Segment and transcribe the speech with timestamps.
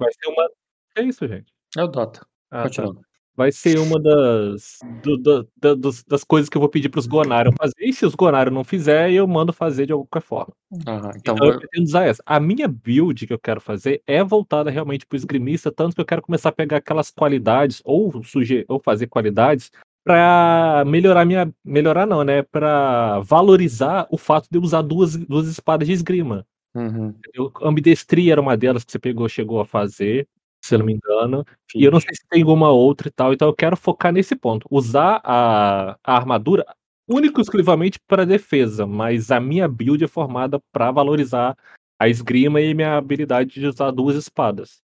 [0.00, 0.48] Vai ser uma
[0.96, 1.52] que isso gente?
[1.76, 2.20] É o Dota.
[2.50, 2.68] Ah tá.
[2.68, 3.00] Continuando.
[3.36, 6.98] Vai ser uma das do da da dos das coisas que eu vou pedir para
[6.98, 10.52] os Gonarion fazer, e se os Gonarion não fizer, eu mando fazer de qualquer forma.
[10.72, 12.22] Então Então eu pretendo usar essa.
[12.26, 16.00] A minha build que eu quero fazer é voltada realmente para o esgrimista, tanto que
[16.00, 19.70] eu quero começar a pegar aquelas qualidades ou suge ou fazer qualidades
[20.04, 25.46] pra melhorar minha melhorar não, né, pra valorizar o fato de eu usar duas 2
[25.46, 26.44] espadas de esgrima.
[26.74, 27.14] Uhum.
[27.62, 30.28] Ambidestria era uma delas que você pegou chegou a fazer,
[30.64, 33.32] se eu não me engano, e eu não sei se tem alguma outra e tal,
[33.32, 36.64] então eu quero focar nesse ponto, usar a a armadura
[37.08, 41.56] único e exclusivamente pra defesa, mas a minha build é formada pra valorizar
[41.98, 44.80] a esgrima e minha habilidade de usar 2 espadas.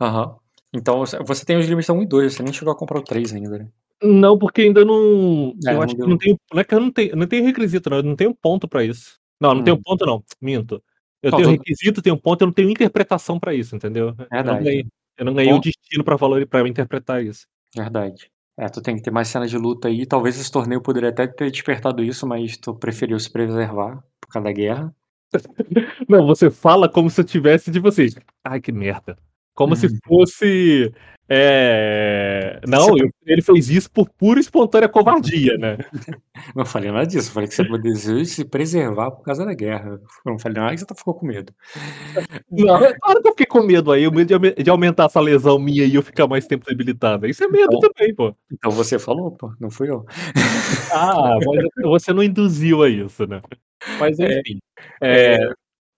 [0.00, 0.36] Aham.
[0.74, 3.32] Então você tem o esgrimista 1 e 2, você nem chegou a comprar o 3
[3.34, 3.68] ainda, né?
[4.02, 6.80] Não, porque ainda não É, eu não acho que não tenho não é que eu
[6.80, 9.19] não tenho não tenho requisito não, eu não tenho ponto pra isso.
[9.40, 9.82] Não, não tenho Hum.
[9.82, 10.82] ponto não, minto.
[11.22, 14.08] Eu tenho requisito, tenho ponto, eu não tenho interpretação pra isso, entendeu.
[14.42, 14.64] Eu não Verdade.
[14.64, 14.84] ganhei
[15.18, 17.46] eu não ganhei o destino pra valori pra eu interpretar isso.
[17.74, 18.30] Verdade.
[18.58, 21.26] É, tu tem que ter mais cenas de luta aí, talvez esse torneio poderia até
[21.26, 24.94] ter despertado isso, mas tu preferiu se preservar por causa da guerra.
[26.08, 28.06] Não, você fala como se eu tivesse tipo assim:
[28.44, 29.18] "Ai que merda",
[29.54, 30.00] como se Uhum.
[31.30, 35.78] Você não, pre ele fez isso por pura e espontânea covardia, né.
[36.56, 39.90] Não falei nada disso, eu falei que você desejou se preservar por causa da guerra,
[40.26, 41.52] eu não falei nada que você ficou com medo.
[42.50, 45.06] Não, é claro que eu fiquei com medo aí, o medo de aumen de aumentar
[45.06, 48.34] essa lesão minha e eu ficar mais tempo debilitada, isso é medo Então também, pô.
[48.52, 50.06] então você falou, pô, não fui eu.
[50.92, 53.42] Ah, mas você não induziu a isso, né.
[53.98, 54.60] Mas É, enfim,
[55.02, 55.54] é, eh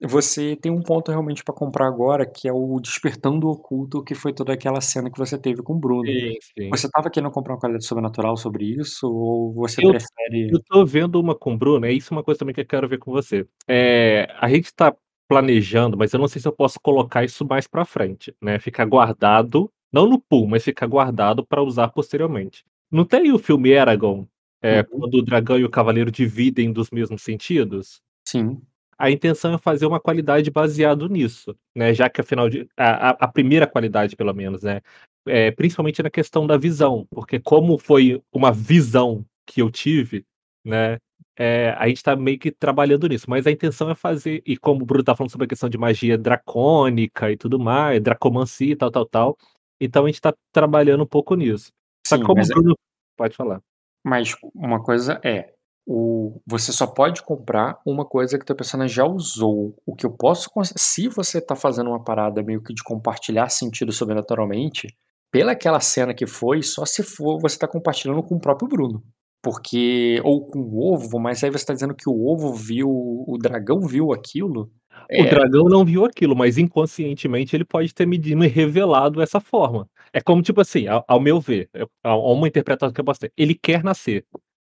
[0.09, 4.15] você tem um ponto realmente pra comprar agora, que é o Despertando o Oculto, que
[4.15, 6.05] foi toda aquela cena que você teve com o Bruno.
[6.07, 6.71] Sim, sim.
[6.71, 10.85] Você estava querendo comprar uma qualidade sobrenatural sobre isso ou você Eu prefere eu tô
[10.85, 13.11] vendo uma com o Bruno, é isso uma coisa também que eu quero ver com
[13.11, 13.47] você.
[13.67, 14.95] Eh, a gente tá
[15.29, 18.85] planejando, mas eu não sei se eu posso colocar isso mais pra frente, né, ficar
[18.85, 22.65] guardado, não no pool, mas ficar guardado pra usar posteriormente.
[22.91, 24.27] Não tem o filme Eragon,
[24.61, 25.01] eh, Uhum.
[25.01, 28.01] quando o dragão e o cavaleiro dividem dos mesmos sentidos?
[28.25, 28.63] Sim.
[28.99, 33.29] A intenção é fazer uma qualidade baseado nisso, né, já que afinal de a a
[33.29, 34.81] primeira qualidade pelo menos, né,
[35.27, 40.25] eh, principalmente na questão da visão, porque como foi uma visão que eu tive,
[40.65, 40.99] né,
[41.39, 44.83] eh, a gente tá meio que trabalhando nisso, mas a intenção é fazer e como
[44.83, 48.77] o Bruno tá falando sobre a questão de magia dracônica e tudo mais, dracomancia e
[48.77, 49.39] tal, tal, tal,
[49.81, 51.73] então a gente tá trabalhando um pouco nisso.
[52.07, 52.79] Só que Sim, como o é Bruno
[53.17, 53.61] pode falar.
[54.05, 55.55] Mas uma coisa é,
[55.87, 60.11] o você só pode comprar uma coisa que teu personagem já usou, o que eu
[60.11, 64.89] posso se você tá fazendo uma parada meio que de compartilhar sentido sobrenaturalmente,
[65.31, 69.03] pela aquela cena que foi, só se for você tá compartilhando com o próprio Bruno,
[69.43, 73.37] porque ou com o ovo, mas aí você tá dizendo que o ovo viu o
[73.41, 74.71] dragão viu aquilo,
[75.11, 75.31] O é.
[75.31, 79.89] dragão não viu aquilo, mas inconscientemente ele pode ter me di me revelado essa forma.
[80.13, 83.21] É como tipo assim, ao ao meu ver, eu a uma interpretação que eu posso
[83.21, 84.25] ter, ele quer nascer,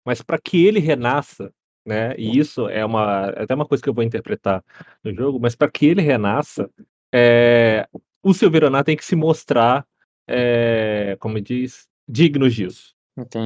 [0.04, 1.52] mas pra que ele renasça,
[1.86, 4.62] né, e isso é uma é até uma coisa que eu vou interpretar
[5.04, 6.70] no jogo, mas pra que ele renasça,
[7.14, 7.86] eh,
[8.22, 9.86] o Silveronar tem que se mostrar,
[10.28, 12.94] eh, como diz, dignos disso,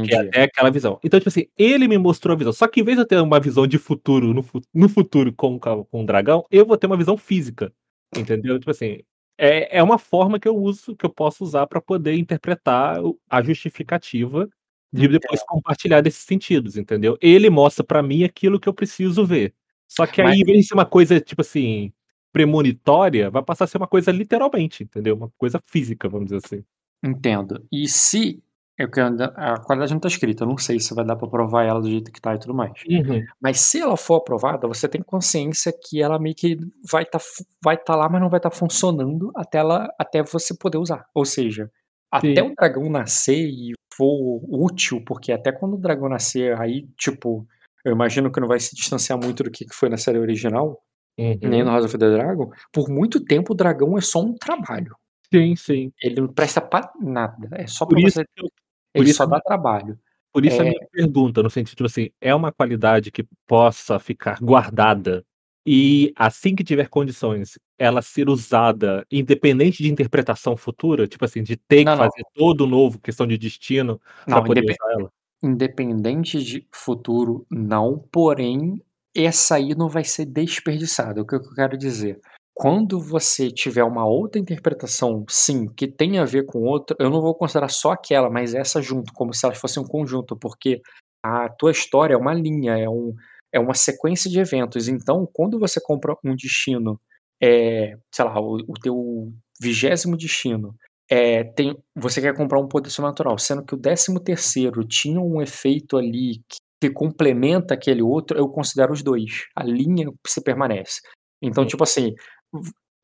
[0.03, 0.29] que é Entendi.
[0.31, 1.01] até aquela visão.
[1.05, 3.21] Então tipo assim, ele me mostrou a visão, só que em vez de eu ter
[3.21, 6.97] uma visão de futuro no no futuro com com o dragão, eu vou ter uma
[6.99, 7.73] visão física,
[8.15, 8.59] entendeu.
[8.61, 9.01] Tipo assim,
[9.39, 12.99] é é uma forma que eu uso que eu posso usar pra poder interpretar
[13.31, 14.49] a justificativa
[14.93, 17.17] de depois compartilhar desses sentidos, entendeu.
[17.21, 19.55] Ele mostra pra mim aquilo que eu preciso ver.
[19.87, 21.93] Só que aí em vez de ser uma coisa tipo assim,
[22.33, 26.65] premonitória, vai passar a ser uma coisa literalmente, entendeu, uma coisa física, vamos dizer assim.
[27.03, 27.65] Entendo.
[27.73, 28.43] E se
[28.79, 31.27] eu quero ainda a qualidade não tá escrita, eu não sei se vai dar pra
[31.27, 32.73] provar ela do jeito que tá e tudo mais.
[32.89, 33.25] Uhum.
[33.41, 36.57] Mas se ela for aprovada, você tem consciência que ela meio que
[36.89, 40.55] vai tá fu vai tá lá, mas não vai tá funcionando até ela até você
[40.57, 41.07] poder usar.
[41.13, 41.71] Ou seja,
[42.11, 42.43] até Sim.
[42.43, 47.47] o dragão nascer e for útil, porque até quando o dragão nascer, aí, tipo,
[47.85, 50.83] eu imagino que não vai se distanciar muito do que foi na série original,
[51.19, 51.75] nem no Uhum.
[51.75, 54.97] House of the Dragon, por muito tempo o dragão é só um trabalho.
[55.35, 55.93] Sim, sim.
[56.03, 58.49] Ele não presta pra nada, é só Por pra isso você eu
[58.95, 59.99] ele isso só a dá trabalho.
[60.33, 64.39] por isso a É minha pergunta, no sentido assim, é uma qualidade que possa ficar
[64.41, 65.25] guardada
[65.67, 71.57] e assim que tiver condições, ela ser usada independente de interpretação futura, tipo assim, de
[71.57, 71.99] ter que Não, não.
[71.99, 75.13] fazer todo novo questão de destino Não, poder indepen usar ela?
[75.43, 78.83] independente de futuro, não, porém,
[79.15, 82.21] essa aí não vai ser desperdiçada, o que que eu quero dizer,
[82.55, 87.21] quando você tiver uma outra interpretação, sim, que tenha a ver com outra, eu não
[87.21, 90.83] vou considerar só aquela, mas essa junto, como se elas fossem um conjunto, porque
[91.23, 93.15] a tua história é uma linha, é um
[93.53, 97.01] é uma sequência de eventos, então quando você compra um destino
[97.43, 100.75] é, sei lá, o, o teu vigésimo destino
[101.11, 105.41] é, tem, você quer comprar um poder sobrenatural, sendo que o décimo terceiro tinha um
[105.41, 109.47] efeito ali que, que complementa aquele outro, eu considero os dois.
[109.57, 111.01] A linha se permanece.
[111.43, 111.71] Então, sim.
[111.71, 112.15] tipo assim,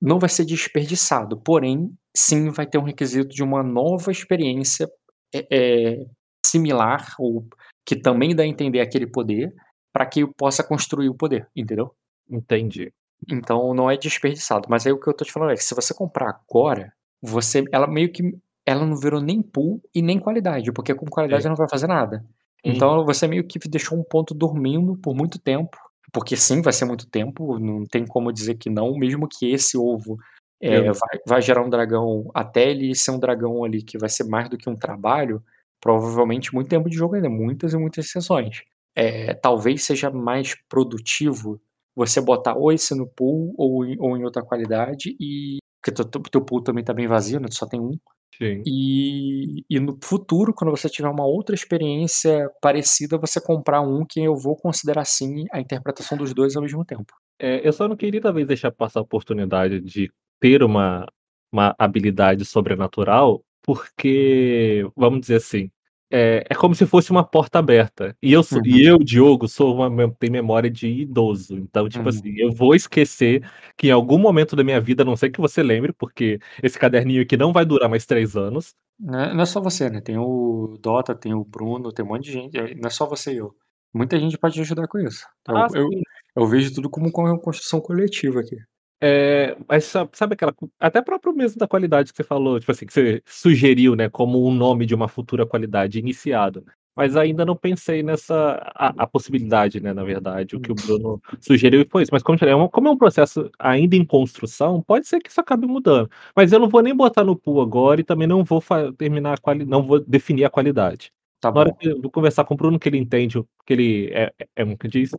[0.01, 4.89] não vai ser desperdiçado, porém, sim vai ter um requisito de uma nova experiência
[5.35, 6.05] é, é,
[6.45, 7.47] similar, ou
[7.87, 9.53] que também dá a entender aquele poder,
[9.93, 11.95] para que eu possa construir o poder, entendeu?
[12.31, 12.93] Entendi.
[13.29, 14.67] Então não é desperdiçado.
[14.69, 17.65] Mas aí o que eu tô te falando é que se você comprar agora, você.
[17.73, 18.37] Ela meio que.
[18.67, 21.87] Ela não virou nem pool e nem qualidade, porque com qualidade ela não vai fazer
[21.87, 22.25] nada.
[22.65, 23.05] Então uhum.
[23.05, 25.77] você meio que deixou um ponto dormindo por muito tempo.
[26.13, 29.77] Porque sim, vai ser muito tempo, não tem como dizer que não, mesmo que esse
[29.77, 30.17] ovo
[30.61, 34.25] é, vai, vai, gerar um dragão até ele ser um dragão ali que vai ser
[34.25, 35.43] mais do que um trabalho,
[35.81, 38.63] provavelmente muito tempo de jogo ainda, muitas e muitas sessões.
[38.95, 41.61] É, talvez seja mais produtivo
[41.95, 46.05] você botar ou esse no pool ou em, ou em outra qualidade e porque o
[46.05, 47.47] teu, teu pool também tá bem vazio, né?
[47.49, 47.99] Tu só tem um.
[48.39, 48.63] Sim.
[48.67, 54.21] E, e no futuro, quando você tiver uma outra experiência parecida, você comprar um que
[54.21, 57.13] eu vou considerar sim a interpretação dos dois ao mesmo tempo.
[57.39, 60.11] É, eu só não queria talvez deixar passar a oportunidade de
[60.41, 61.07] ter uma,
[61.53, 65.71] uma habilidade sobrenatural, porque, vamos dizer assim,
[66.17, 68.17] é, é como se fosse uma porta aberta.
[68.23, 68.67] E eu, sou, uhum.
[68.67, 71.57] e eu Diogo, sou uma, tenho memória de idoso.
[71.59, 72.09] Então, tipo uhum.
[72.09, 73.45] assim, eu vou esquecer
[73.77, 76.79] que em algum momento da minha vida, a não sei que você lembre, porque esse
[76.79, 78.77] caderninho aqui não vai durar mais três anos.
[78.97, 80.01] Não é, não é só você, né?
[80.01, 82.57] Tem o Dota, tem o Bruno, tem um monte de gente.
[82.57, 83.53] É, não é só você e eu.
[83.93, 85.27] Muita gente pode te ajudar com isso.
[85.43, 86.01] Então, ah, eu, eu,
[86.37, 88.57] eu, vejo tudo como uma construção coletiva aqui.
[89.01, 90.55] É, mas sabe aquela.
[90.79, 94.47] Até próprio mesmo da qualidade que você falou, tipo assim, que você sugeriu, né, como
[94.47, 96.65] um nome de uma futura qualidade iniciado.
[96.97, 98.35] Mas ainda não pensei nessa.
[98.75, 100.55] A, a possibilidade, né, na verdade.
[100.57, 102.13] O que o Bruno sugeriu foi isso.
[102.13, 105.41] Mas como, é um, como é um processo ainda em construção, pode ser que isso
[105.41, 106.09] acabe mudando.
[106.37, 108.63] Mas eu não vou nem botar no pool agora e também não vou
[108.97, 109.71] terminar a qualidade.
[109.71, 111.11] Não vou definir a qualidade.
[111.41, 114.11] Tá Na hora que eu vou conversar com o Bruno, que ele entende, que ele
[114.13, 115.11] é, é, é que diz,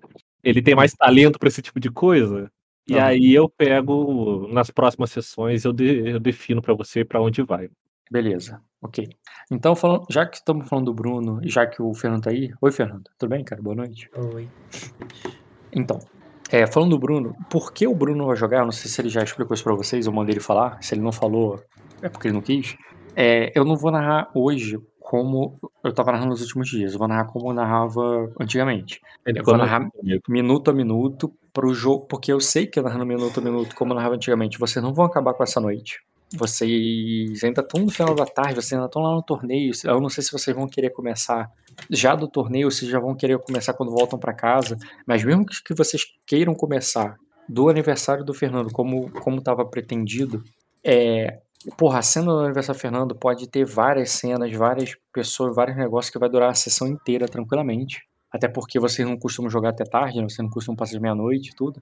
[0.44, 2.50] ele tem mais talento para esse tipo de coisa.
[2.88, 7.42] E aí eu pego nas próximas sessões, eu, de, eu defino para você para onde
[7.42, 7.70] vai.
[8.12, 9.10] Beleza, ok.
[9.52, 12.54] Então, falando, já que estamos falando do Bruno e já que o Fernando tá aí.
[12.62, 13.10] Oi, Fernando.
[13.18, 13.62] Tudo bem, cara?
[13.62, 14.10] Boa noite.
[14.16, 14.48] Oi.
[15.74, 16.00] Então,
[16.52, 18.60] é, falando do Bruno, por que o Bruno vai jogar?
[18.60, 20.82] Eu não sei se ele já explicou isso pra vocês, eu mandei ele falar.
[20.82, 21.64] Se ele não falou,
[22.02, 22.78] é porque ele não quis.
[23.16, 26.94] É, eu não vou narrar hoje como eu tava narrando nos últimos dias.
[26.94, 29.00] Eu vou narrar como eu narrava antigamente.
[29.24, 29.88] Ele eu vou narrar
[30.28, 33.96] minuto a minuto pro jogo, porque eu sei que narrando minuto a minuto, como eu
[33.96, 36.00] narrava antigamente, vocês não vão acabar com essa noite.
[36.34, 39.72] Vocês ainda estão no final da tarde, vocês ainda estão lá no torneio.
[39.84, 41.52] Eu não sei se vocês vão querer começar
[41.88, 44.76] já do torneio, se já vão querer começar quando voltam para casa.
[45.06, 47.16] Mas mesmo que vocês queiram começar
[47.48, 50.44] do aniversário do Fernando, como como estava pretendido,
[50.84, 51.42] é,
[51.78, 56.20] Porra, a cena do aniversário Fernando pode ter várias cenas, várias pessoas, vários negócios que
[56.20, 58.08] vai durar a sessão inteira tranquilamente.
[58.32, 60.24] Até porque vocês não costumam jogar até tarde, né?
[60.24, 61.82] vocês não costumam passar meia-noite e tudo.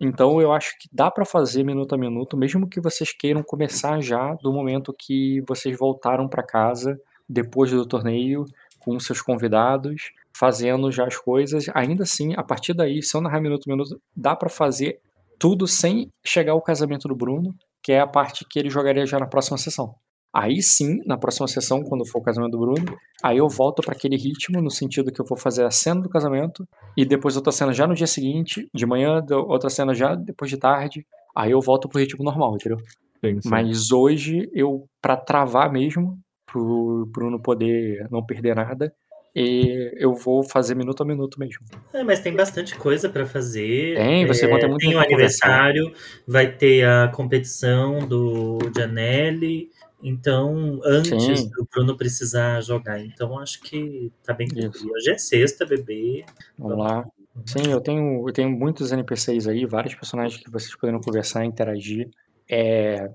[0.00, 4.00] Então eu acho que dá para fazer minuto a minuto, mesmo que vocês queiram começar
[4.00, 8.44] já do momento que vocês voltaram para casa depois do torneio
[8.80, 11.66] com seus convidados, fazendo já as coisas.
[11.74, 15.00] Ainda assim, a partir daí, se eu narrar minuto a minuto, dá para fazer
[15.38, 17.54] tudo sem chegar ao casamento do Bruno,
[17.86, 19.94] que é a parte que ele jogaria já na próxima sessão.
[20.34, 23.94] Aí sim, na próxima sessão, quando for o casamento do Bruno, aí eu volto para
[23.94, 26.66] aquele ritmo, no sentido que eu vou fazer a cena do casamento,
[26.96, 30.56] e depois outra cena já no dia seguinte, de manhã, outra cena já depois de
[30.56, 32.78] tarde, aí eu volto pro ritmo normal, entendeu?
[33.24, 33.48] Sim, sim.
[33.48, 38.92] Mas hoje, eu, para travar mesmo, pro Bruno poder não perder nada,
[39.38, 41.62] e eu vou fazer minuto a minuto mesmo.
[41.92, 43.94] É, mas tem bastante coisa para fazer.
[43.94, 45.92] Tem, você é, ter muito Tem o aniversário,
[46.26, 49.70] vai ter a competição do Janelli.
[50.02, 51.50] Então, antes Sim.
[51.50, 52.98] do Bruno precisar jogar.
[52.98, 54.92] Então, acho que tá bem tranquilo.
[54.94, 56.24] Hoje é sexta, bebê.
[56.58, 57.06] Vamos, lá.
[57.44, 62.08] Sim, eu tenho, eu tenho muitos NPCs aí, vários personagens que vocês poderiam conversar, interagir.
[62.48, 63.10] É...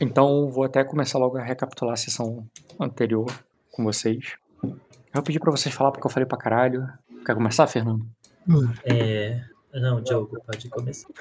[0.00, 2.46] Então, vou até começar logo a recapitular a sessão
[2.78, 3.26] anterior
[3.72, 4.38] com vocês.
[5.14, 6.88] Eu pedi pra vocês falar porque eu falei pra caralho.
[7.24, 8.06] Quer começar, Fernando?
[8.84, 9.40] É.
[9.74, 11.08] Não, Diogo, pode começar.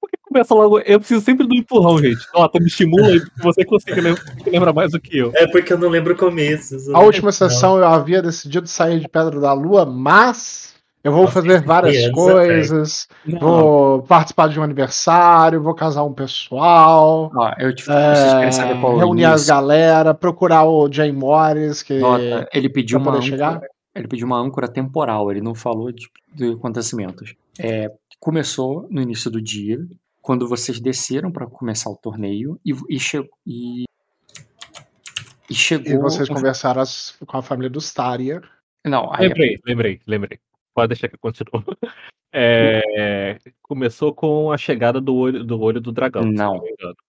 [0.00, 0.78] Por que começa logo?
[0.80, 2.24] Eu preciso sempre do empurrão, gente.
[2.32, 4.00] Ó, tu me estimula e você consegue
[4.46, 5.32] lembrar mais do que eu.
[5.34, 6.76] É porque eu não lembro o começo.
[6.94, 7.78] A última sessão não.
[7.78, 13.08] eu havia decidido sair de Pedra da Lua, mas eu vou fazer várias coisas,
[13.40, 17.30] vou participar de um aniversário, vou casar um pessoal.
[17.34, 22.48] Ó, eu te é, saber qual reunir as galera, procurar o Jay Morris, que Nota,
[22.52, 23.60] ele pediu uma âncora, chegar.
[23.94, 27.34] ele pediu uma âncora temporal, ele não falou de, de acontecimentos.
[27.58, 29.78] É, começou no início do dia,
[30.20, 33.84] quando vocês desceram para começar o torneio e, e, che e,
[35.48, 35.92] e chegou.
[35.92, 36.82] E vocês conversaram
[37.26, 38.42] com a família dos Taria.
[38.84, 39.58] Não, aí lembrei, é...
[39.64, 40.40] lembrei, lembrei.
[40.78, 41.64] Pode deixar que eu continue.
[42.30, 46.22] É, começou com a chegada do olho do, olho do dragão.
[46.24, 46.60] Não.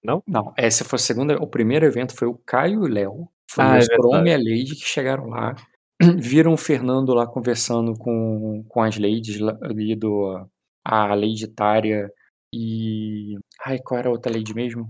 [0.01, 0.23] Não?
[0.25, 0.53] Não.
[0.57, 1.33] Esse foi o segundo.
[1.33, 3.29] O primeiro evento foi o Caio e o Léo.
[3.51, 5.55] Foi ah, o Strom é e a Lady que chegaram lá.
[6.17, 10.47] Viram o Fernando lá conversando com, com as ladies ali do.
[10.85, 12.09] A Lady Tária
[12.55, 13.37] e.
[13.65, 14.89] Ai, qual era a outra Lady mesmo?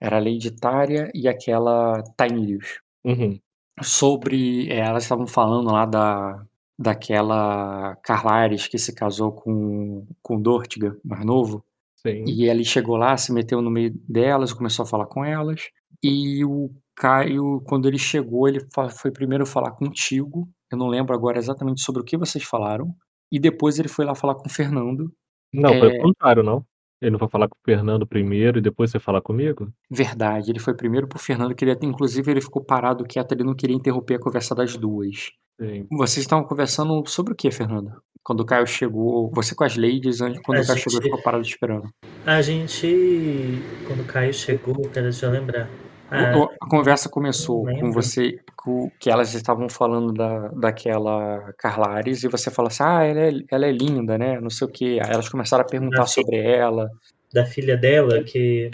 [0.00, 2.80] Era a Lady Tária e aquela Tainirius.
[3.04, 3.40] Uhum.
[3.82, 4.70] Sobre.
[4.70, 6.46] É, elas estavam falando lá da,
[6.78, 11.64] daquela Carlares que se casou com, com Dortiga, mais novo.
[11.96, 12.24] Sim.
[12.26, 15.70] E ele chegou lá, se meteu no meio delas, começou a falar com elas.
[16.02, 18.60] E o Caio, quando ele chegou, ele
[18.96, 20.48] foi primeiro falar contigo.
[20.70, 22.94] Eu não lembro agora exatamente sobre o que vocês falaram.
[23.32, 25.12] E depois ele foi lá falar com o Fernando.
[25.52, 25.78] Não, é...
[25.80, 26.64] foi o contrário, não?
[27.00, 29.72] Ele não vai falar com o Fernando primeiro e depois você falar comigo?
[29.90, 33.54] Verdade, ele foi primeiro pro Fernando, que ele, inclusive ele ficou parado quieto, ele não
[33.54, 35.30] queria interromper a conversa das duas.
[35.60, 35.86] Sim.
[35.90, 37.92] Vocês estavam conversando sobre o que, Fernando?
[38.22, 40.82] Quando o Caio chegou, você com as ladies, quando a o Caio gente...
[40.82, 41.88] chegou, ficou parado esperando.
[42.24, 45.68] A gente, quando o Caio chegou, quero deixa eu lembrar.
[46.10, 52.28] A, a conversa começou com você, com, que elas estavam falando da, daquela Carlares, e
[52.28, 54.40] você falou assim: ah, ela é, ela é linda, né?
[54.40, 54.98] Não sei o quê.
[55.02, 56.90] Aí elas começaram a perguntar da sobre filha, ela.
[57.32, 58.70] Da filha dela, que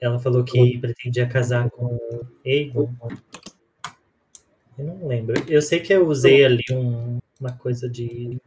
[0.00, 1.98] ela falou que pretendia casar com
[2.44, 2.90] Egon.
[4.78, 5.34] Eu não lembro.
[5.48, 8.40] Eu sei que eu usei ali um, uma coisa de.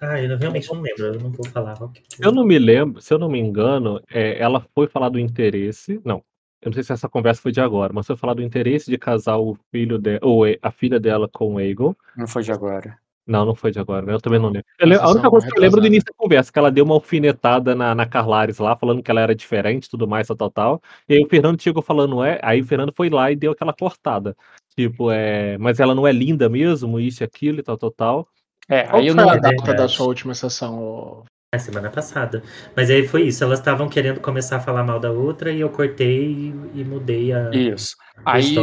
[0.00, 1.76] Ah, eu realmente não lembro, eu não vou falar.
[2.20, 6.00] Eu não me lembro, se eu não me engano, é, ela foi falar do interesse.
[6.04, 6.22] Não,
[6.62, 8.98] eu não sei se essa conversa foi de agora, mas foi falar do interesse de
[8.98, 11.96] casar o filho dela, ou a filha dela com o Eagle.
[12.16, 12.96] Não foi de agora.
[13.26, 14.64] Não, não foi de agora, eu também não lembro.
[14.78, 16.94] Eu, a única coisa que eu lembro do início da conversa, que ela deu uma
[16.94, 20.82] alfinetada na, na Carlares lá, falando que ela era diferente tudo mais, tal, tal, tal.
[21.08, 22.38] E aí o Fernando chegou falando, é.
[22.42, 24.36] Aí o Fernando foi lá e deu aquela cortada.
[24.76, 25.58] Tipo, é.
[25.58, 28.28] Mas ela não é linda mesmo, isso e aquilo e tal, tal, tal.
[28.68, 29.28] É, aí eu não.
[29.28, 31.24] a data da sua última sessão,
[31.54, 32.42] a semana passada.
[32.74, 35.70] Mas aí foi isso, elas estavam querendo começar a falar mal da outra e eu
[35.70, 37.50] cortei e, e mudei a.
[37.50, 37.96] Isso.
[38.24, 38.56] A aí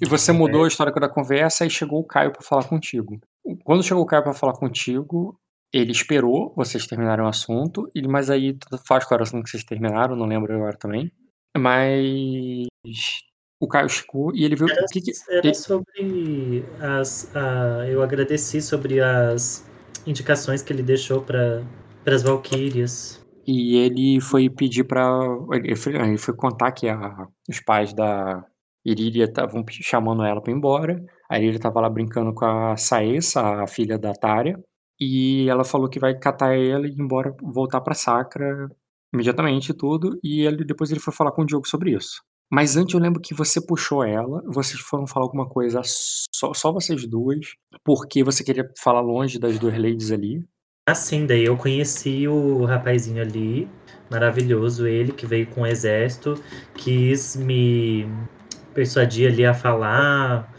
[0.00, 3.18] e você mudou a história da conversa e chegou o Caio para falar contigo.
[3.64, 5.38] Quando chegou o Caio para falar contigo,
[5.72, 8.56] ele esperou vocês terminarem o assunto, mas aí
[8.86, 11.10] faz o assunto que vocês terminaram, não lembro agora também.
[11.56, 12.68] Mas
[13.60, 15.54] o Caio chegou e ele viu era, o que, que era ele...
[15.54, 17.34] sobre as.
[17.34, 19.66] A, eu agradeci sobre as
[20.06, 21.62] indicações que ele deixou para
[22.08, 23.22] para as Valquírias.
[23.46, 25.06] E ele foi pedir para
[25.52, 28.42] ele, ele foi, contar que a, os pais da
[28.82, 31.04] Irília estavam chamando ela para ir embora.
[31.30, 34.58] A Irília estava lá brincando com a Saessa, a filha da Tária,
[34.98, 38.70] e ela falou que vai catar ela e ir embora, voltar para Sacra
[39.12, 42.22] imediatamente tudo, e ele, depois ele foi falar com o Diogo sobre isso.
[42.50, 46.72] Mas antes eu lembro que você puxou ela, vocês foram falar alguma coisa só, só
[46.72, 47.46] vocês duas,
[47.84, 50.42] porque você queria falar longe das duas ladies ali.
[50.88, 53.68] Assim, daí eu conheci o rapazinho ali,
[54.10, 56.42] maravilhoso, ele que veio com o exército,
[56.74, 58.08] quis me
[58.72, 60.50] persuadir ali a falar,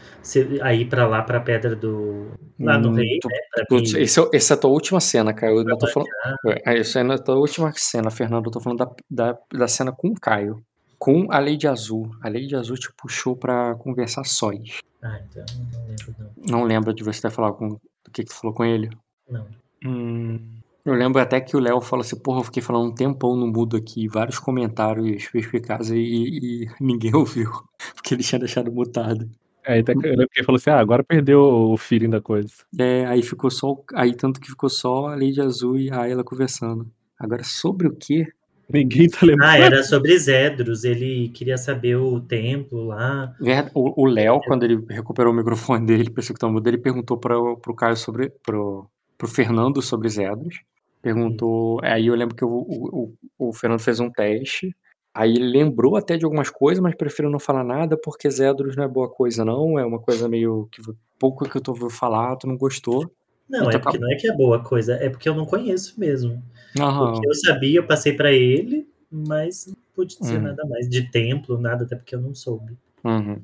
[0.62, 2.28] a ir pra lá, pra Pedra do.
[2.60, 3.64] Lá no hum, Rei, né?
[3.68, 4.02] Putz, me...
[4.04, 5.52] esse, é, essa é a tua última cena, cara.
[5.52, 6.10] Eu tô falando.
[6.46, 8.46] É, essa é a tua última cena, Fernando.
[8.46, 10.64] Eu tô falando da, da, da cena com o Caio.
[11.00, 12.12] Com a Lei de Azul.
[12.22, 14.78] A Lei de Azul te puxou pra conversar sós.
[15.02, 15.44] Ah, então
[15.74, 16.60] não lembro, não.
[16.60, 17.68] Não lembra de você ter falado com.
[17.68, 18.90] O que, que tu falou com ele?
[19.28, 19.59] Não.
[19.84, 20.40] Hum,
[20.86, 23.48] eu lembro até que o Léo falou assim, porra, eu fiquei falando um tempão no
[23.48, 27.52] mudo aqui, vários comentários perspicazes e, e ninguém ouviu,
[27.96, 29.30] porque ele tinha deixado mutado.
[29.66, 32.22] É, até que eu lembro que ele falou assim, ah, agora perdeu o feeling da
[32.22, 32.50] coisa.
[32.78, 36.24] É, aí ficou só, aí tanto que ficou só a Lady Azul e a Ayla
[36.24, 36.90] conversando.
[37.20, 38.26] Agora, sobre o quê?
[38.72, 39.50] Ninguém tá lembrando.
[39.50, 43.36] Ah, era sobre Zedros, ele queria saber o templo lá.
[43.74, 47.36] O Léo, quando ele recuperou o microfone dele, pensou que tava mudo, ele perguntou para
[47.58, 48.88] pro Caio sobre, pro,
[49.20, 50.62] pro Fernando sobre Zedros.
[51.02, 51.80] Perguntou.
[51.84, 54.76] Aí eu lembro que o, o, o, Fernando fez um teste.
[55.14, 58.86] Aí ele lembrou até de algumas coisas, mas preferiu não falar nada porque Zedros não
[58.86, 59.78] é boa coisa, não.
[59.78, 60.82] É uma coisa meio que
[61.20, 63.12] pouco que eu tô ouvindo falar, tu não gostou.
[63.50, 66.00] Não, então, é porque não é que é boa coisa, é porque eu não conheço
[66.00, 66.42] mesmo.
[66.80, 67.14] Aham.
[67.14, 70.44] O que eu sabia, eu passei para ele, mas não pude dizer uhum.
[70.44, 70.88] nada mais.
[70.88, 72.78] De templo, nada, até porque eu não soube.
[73.04, 73.42] Uhum.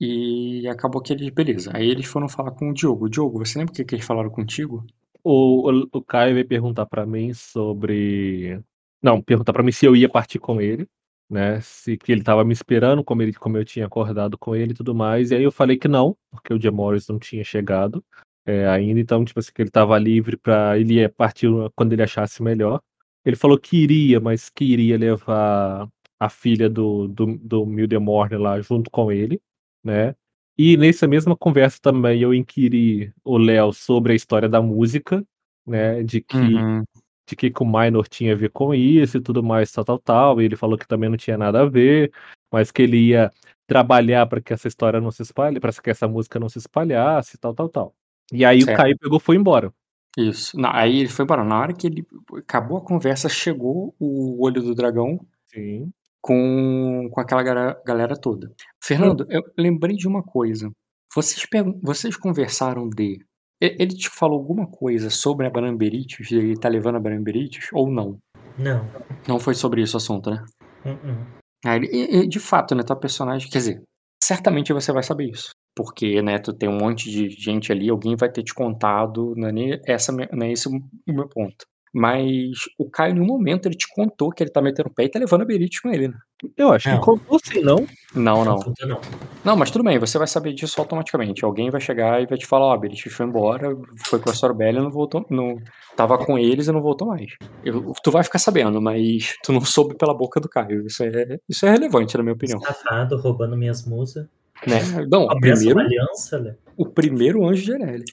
[0.00, 1.70] E acabou que eles, beleza.
[1.74, 3.10] Aí eles foram falar com o Diogo.
[3.10, 4.86] Diogo, você lembra o que, que eles falaram contigo?
[5.24, 8.60] O, o, Caio veio perguntar para mim sobre.
[9.02, 10.88] Não, perguntar para mim se eu ia partir com ele,
[11.30, 11.60] né?
[11.60, 14.74] Se que ele tava me esperando, como, ele, como eu tinha acordado com ele e
[14.74, 15.30] tudo mais.
[15.30, 18.04] E aí eu falei que não, porque o Jim Morris não tinha chegado
[18.46, 19.00] é, ainda.
[19.00, 22.80] Então, tipo assim, que ele tava livre para Ele ia partir quando ele achasse melhor.
[23.24, 25.88] Ele falou que iria, mas que iria levar
[26.18, 29.40] a filha do, do, do Mildemorne lá junto com ele,
[29.84, 30.14] né?
[30.58, 35.24] E nessa mesma conversa também eu inquiri o Léo sobre a história da música,
[35.66, 36.02] né?
[36.02, 36.82] De que, Uhum.
[37.26, 39.98] de que, que o Minor tinha a ver com isso e tudo mais, tal, tal,
[39.98, 40.42] tal.
[40.42, 42.12] E ele falou que também não tinha nada a ver,
[42.52, 43.30] mas que ele ia
[43.66, 47.38] trabalhar para que essa história não se espalhe, para que essa música não se espalhasse,
[47.38, 47.94] tal, tal, tal.
[48.30, 48.74] E aí Certo.
[48.74, 49.72] o Caio pegou e foi embora.
[50.18, 50.58] Isso.
[50.58, 51.42] Na- aí ele foi embora.
[51.42, 52.06] Na hora que ele
[52.36, 55.90] acabou a conversa, chegou o olho do dragão Sim.
[56.22, 57.42] Com, com aquela
[57.84, 58.50] galera toda.
[58.82, 60.70] Fernando, eu lembrei de uma coisa.
[61.14, 61.46] Vocês,
[61.82, 63.18] vocês conversaram de.
[63.60, 66.32] Ele te falou alguma coisa sobre a Branamberites?
[66.32, 68.18] Ele tá levando a Branamberites ou não?
[68.58, 68.88] Não.
[69.28, 70.44] Não foi sobre isso o assunto, né?
[70.84, 71.26] Uh-uh.
[71.64, 73.82] Ah, ele- de fato, né, tua personagem, quer dizer,
[74.22, 75.50] certamente você vai saber isso.
[75.76, 79.48] Porque, né, tu tem um monte de gente ali, alguém vai ter te contado, não
[79.48, 80.72] é nem, essa, não é esse o
[81.06, 81.64] meu ponto.
[81.92, 85.04] Mas o Caio, em um momento, ele te contou que ele tá metendo o pé
[85.04, 86.14] e tá levando a Berit com ele, né?
[86.56, 86.98] Eu acho Não.
[86.98, 87.86] que contou sim, não?
[88.14, 88.58] Não, não.
[88.86, 89.00] Não.
[89.44, 91.44] Não, mas tudo bem, você vai saber disso automaticamente.
[91.44, 94.34] Alguém vai chegar e vai te falar, ó, a Berit foi embora, foi com a
[94.34, 95.56] Sorbella e não voltou, não,
[95.96, 97.32] tava com eles e não voltou mais.
[97.64, 100.86] Eu- tu vai ficar sabendo, mas tu não soube pela boca do Caio.
[100.86, 102.60] Isso é, isso é relevante, na minha opinião.
[102.60, 104.26] Safado, roubando minhas musas.
[104.66, 104.78] Né?
[105.10, 106.54] Não, o primeiro, aliança, Léo.
[106.76, 108.04] o primeiro anjo de Anelli.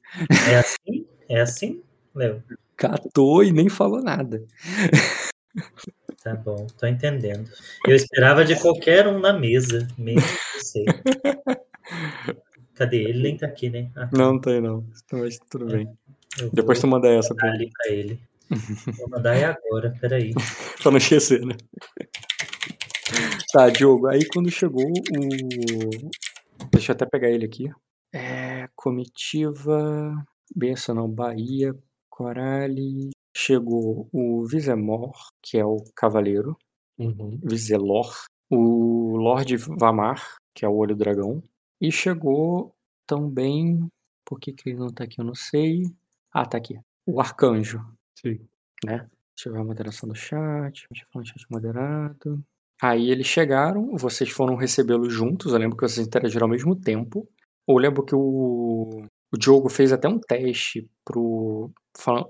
[0.49, 1.05] É assim?
[1.29, 1.81] É assim,
[2.15, 2.41] Léo?
[2.79, 4.43] Catou e nem falou nada.
[6.23, 7.49] Tá bom, tô entendendo.
[7.87, 10.85] Eu esperava de qualquer um na mesa, mesmo que você.
[12.75, 13.21] Cadê ele?
[13.23, 13.91] Nem tá aqui, né?
[13.95, 14.85] Ah, Não tem, não.
[15.11, 15.87] Mas tudo bem.
[16.41, 17.55] eu Depois tu manda essa pra ele.
[17.57, 18.19] ali pra ele.
[18.97, 20.33] Vou mandar é agora, peraí.
[20.81, 21.55] Pra não esquecer, né?
[23.51, 26.09] Tá, Diogo, aí quando chegou o.
[26.71, 27.69] Deixa eu até pegar ele aqui.
[28.13, 28.67] É.
[28.75, 30.15] Comitiva.
[30.55, 31.75] Benção não, Bahia,
[32.19, 33.11] Corale.
[33.33, 36.57] Chegou o Vizemor, que é o cavaleiro.
[36.97, 37.39] Uhum.
[37.41, 38.13] Vizelor.
[38.51, 41.41] O Lorde Vamar, que é o olho dragão.
[41.79, 42.75] E chegou
[43.07, 43.87] também.
[44.25, 45.21] Por que, que ele não tá aqui?
[45.21, 45.83] Eu não sei.
[46.33, 46.77] Ah, tá aqui.
[47.07, 47.79] O Arcanjo.
[48.19, 48.45] Sim.
[48.85, 50.85] Deixa eu ver a moderação do chat.
[50.91, 52.43] Deixa eu falar um chat moderado.
[52.81, 55.53] Aí eles chegaram, vocês foram recebê-los juntos.
[55.53, 57.25] Eu lembro que vocês interagiram ao mesmo tempo.
[57.65, 61.71] Eu lembro que o, o Diogo fez até um teste pro.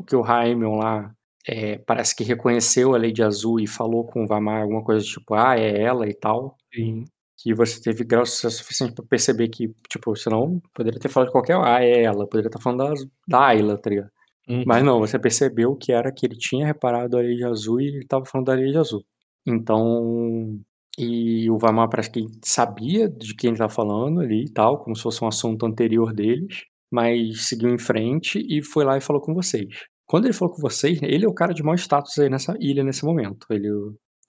[0.07, 1.13] Que o Raimon lá
[1.47, 5.33] é, parece que reconheceu a Lady Azul e falou com o Vamar alguma coisa tipo,
[5.33, 6.55] ah, é ela e tal.
[6.73, 7.05] Sim.
[7.41, 11.57] Que você teve grau suficiente pra perceber que, tipo, senão poderia ter falado de qualquer.
[11.57, 12.27] Ah, é ela.
[12.27, 12.93] Poderia estar falando da,
[13.27, 14.11] da Ayla, tá ligado?
[14.47, 14.63] Uhum.
[14.65, 18.05] Mas não, você percebeu que era que ele tinha reparado a Lei Azul e ele
[18.05, 19.03] tava falando da Lei Azul.
[19.47, 20.59] Então.
[20.97, 24.95] E o Vamar parece que sabia de quem ele tava falando ali e tal, como
[24.95, 29.21] se fosse um assunto anterior deles, mas seguiu em frente e foi lá e falou
[29.21, 29.67] com vocês.
[30.05, 32.83] Quando ele falou com vocês, ele é o cara de maior status aí nessa ilha
[32.83, 33.45] nesse momento.
[33.49, 33.69] Ele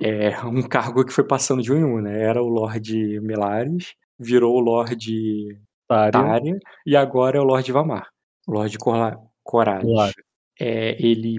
[0.00, 2.22] é um cargo que foi passando de um em um, né?
[2.22, 6.58] Era o Lorde Melares, virou o Lorde Tária.
[6.86, 8.08] E agora é o Lorde Vamar.
[8.46, 9.90] O Lorde Corla- Corales.
[9.90, 10.14] Claro.
[10.60, 11.38] É, ele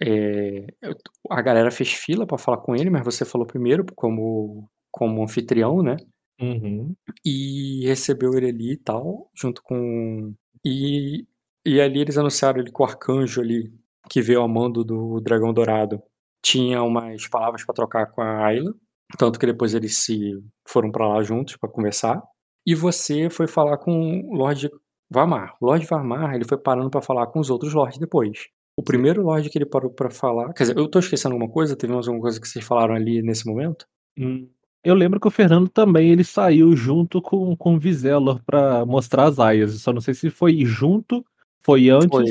[0.00, 0.66] é,
[1.30, 5.82] a galera fez fila pra falar com ele, mas você falou primeiro como como anfitrião,
[5.82, 5.96] né?
[6.42, 6.94] Uhum.
[7.24, 11.26] E recebeu ele ali e tal, junto com e
[11.64, 13.72] e ali eles anunciaram ele que o arcanjo ali
[14.10, 16.02] que veio ao mando do Dragão Dourado
[16.42, 18.74] tinha umas palavras pra trocar com a Ayla,
[19.16, 20.32] tanto que depois eles se
[20.66, 22.20] foram pra lá juntos pra conversar.
[22.66, 23.92] E você foi falar com
[24.28, 24.68] o Lorde
[25.10, 25.54] Vamar.
[25.60, 28.48] O Lorde Vamar, ele foi parando pra falar com os outros lords depois.
[28.76, 31.76] O primeiro lorde que ele parou pra falar, quer dizer, eu tô esquecendo alguma coisa?
[31.76, 33.86] Teve mais alguma coisa que vocês falaram ali nesse momento?
[34.18, 34.48] Hum.
[34.84, 39.24] Eu lembro que o Fernando também ele saiu junto com, com o Vizelor pra mostrar
[39.24, 39.80] as aias.
[39.80, 41.24] Só não sei se foi junto,
[41.60, 42.24] foi antes Foi.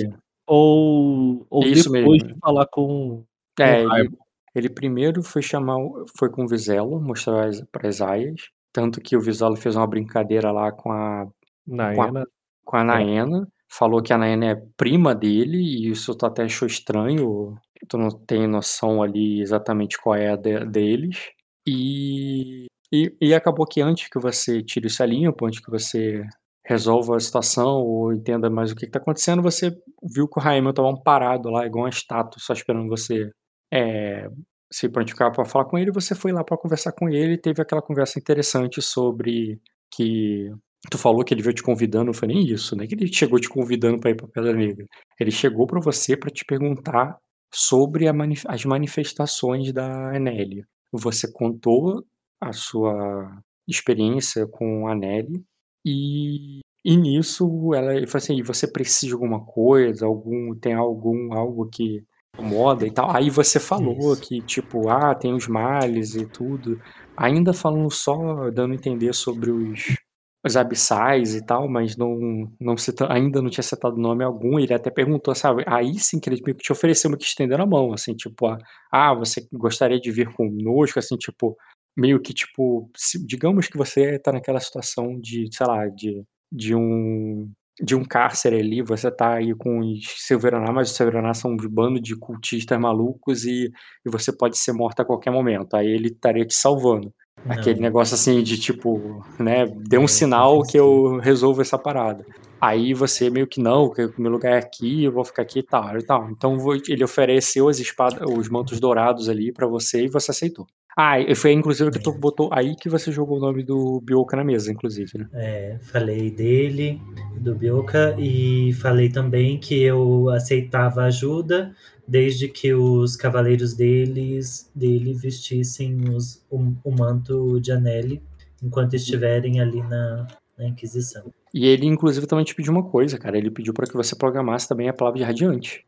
[0.46, 2.36] ou, ou Isso depois mesmo.
[2.36, 3.24] de falar com.
[3.60, 4.10] É, com o ele,
[4.56, 5.78] ele primeiro foi chamar,
[6.18, 8.50] foi com o Vizelo, mostrar as, pras aias.
[8.74, 11.28] Tanto que o Vizelo fez uma brincadeira lá com a,
[11.68, 12.26] Naena.
[12.66, 13.48] com a Naena.
[13.70, 17.56] Falou que a Naena é prima dele, e isso tu até achou estranho.
[17.88, 21.30] Tu não tem noção ali exatamente qual é a de- deles.
[21.68, 26.24] E, e, e acabou que antes que você tire isso a antes que você
[26.66, 29.72] resolva a situação ou entenda mais o que está acontecendo, você
[30.04, 33.32] viu que o Raimel estava parado lá, igual uma estátua, só esperando você
[33.74, 34.28] é,
[34.72, 35.92] se prontificar para falar com ele.
[35.92, 39.60] Você foi lá para conversar com ele e teve aquela conversa interessante sobre
[39.94, 40.50] que
[40.90, 42.88] tu falou que ele veio te convidando, não foi nem isso, né?
[42.88, 44.86] Que ele chegou te convidando para ir para Pedra Negra.
[45.20, 47.18] Ele chegou para você para te perguntar
[47.54, 50.64] sobre manif- as manifestações da Anneli.
[50.92, 52.06] Você contou
[52.40, 55.44] a sua experiência com a Anneli
[55.86, 61.34] e, e nisso ela falou assim, "E você precisa de alguma coisa, algum tem algum
[61.34, 62.04] algo que
[62.40, 63.16] moda e tal.
[63.16, 64.22] Aí você falou Isso.
[64.22, 66.80] que, tipo, ah, tem os males e tudo.
[67.16, 69.98] Ainda falando só, dando a entender sobre os,
[70.44, 74.60] os abissais e tal, mas não, não cita, ainda não tinha citado nome algum.
[74.60, 75.64] Ele até perguntou, sabe?
[75.68, 78.48] Aí sim que ele te ofereceu, que estendendo a mão, assim, tipo,
[78.92, 81.56] ah, você gostaria de vir conosco, assim, tipo,
[81.96, 82.90] meio que, tipo,
[83.26, 87.52] digamos que você tá naquela situação de, sei lá, de, de um
[87.82, 91.58] de um cárcere ali, você tá aí com os Silveraná, mas os Silveraná são um
[91.58, 93.72] bando de cultistas malucos e,
[94.06, 95.74] e você pode ser morto a qualquer momento.
[95.76, 97.12] Aí ele estaria te salvando.
[97.46, 97.54] Não.
[97.54, 102.26] Aquele negócio assim de tipo, né, dê um é, sinal que eu resolvo essa parada.
[102.60, 105.60] Aí você meio que não, que o meu lugar é aqui, eu vou ficar aqui
[105.60, 106.30] e tal, e tal.
[106.30, 106.56] Então
[106.88, 110.68] ele ofereceu as espadas, os mantos dourados ali para você e você aceitou.
[110.96, 114.36] Ah, e foi inclusive que tu botou aí que você jogou o nome do Bioka
[114.36, 115.28] na mesa, inclusive, né?
[115.34, 117.02] É, falei dele,
[117.40, 121.74] do Bioka, e falei também que eu aceitava ajuda
[122.08, 128.22] desde que os cavaleiros deles dele vestissem os, o, o manto de Anelli
[128.62, 131.32] enquanto estiverem ali na, na Inquisição.
[131.54, 133.38] E ele, inclusive, também te pediu uma coisa, cara.
[133.38, 135.86] Ele pediu para que você programasse também a palavra de radiante.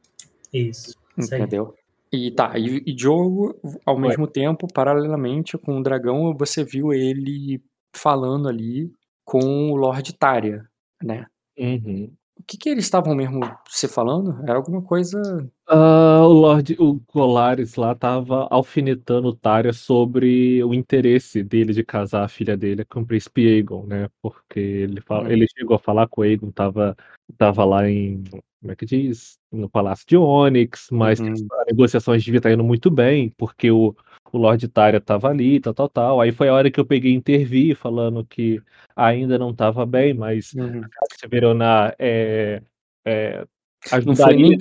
[0.53, 0.95] Isso.
[1.17, 1.73] Entendeu?
[2.11, 4.01] E tá, e, e Diogo, ao Ué.
[4.01, 7.61] mesmo tempo, paralelamente com o dragão, você viu ele
[7.95, 8.91] falando ali
[9.25, 10.67] com o Lord Tária,
[11.01, 11.25] né?
[11.57, 12.11] Uhum.
[12.37, 14.41] O que, que eles estavam mesmo se falando?
[14.43, 15.21] Era alguma coisa.
[15.73, 21.83] Uh, o Lord, o Colares lá tava alfinetando o Tária sobre o interesse dele de
[21.83, 24.07] casar a filha dele com o príncipe Aegon, né?
[24.21, 25.31] Porque ele, fala, uhum.
[25.31, 26.95] ele chegou a falar com o Aegon, tava,
[27.39, 28.23] tava lá em.
[28.61, 29.39] Como é que diz?
[29.51, 31.33] No Palácio de Onyx, mas uhum.
[31.33, 33.95] as negociações deviam estar indo muito bem, porque o,
[34.31, 36.21] o Lord Tária tava ali, tal, tal, tal.
[36.21, 38.61] Aí foi a hora que eu peguei e intervi, falando que
[38.95, 40.81] ainda não tava bem, mas uhum.
[40.83, 42.61] a Severona é,
[43.03, 43.45] é,
[44.05, 44.57] não foi, nem,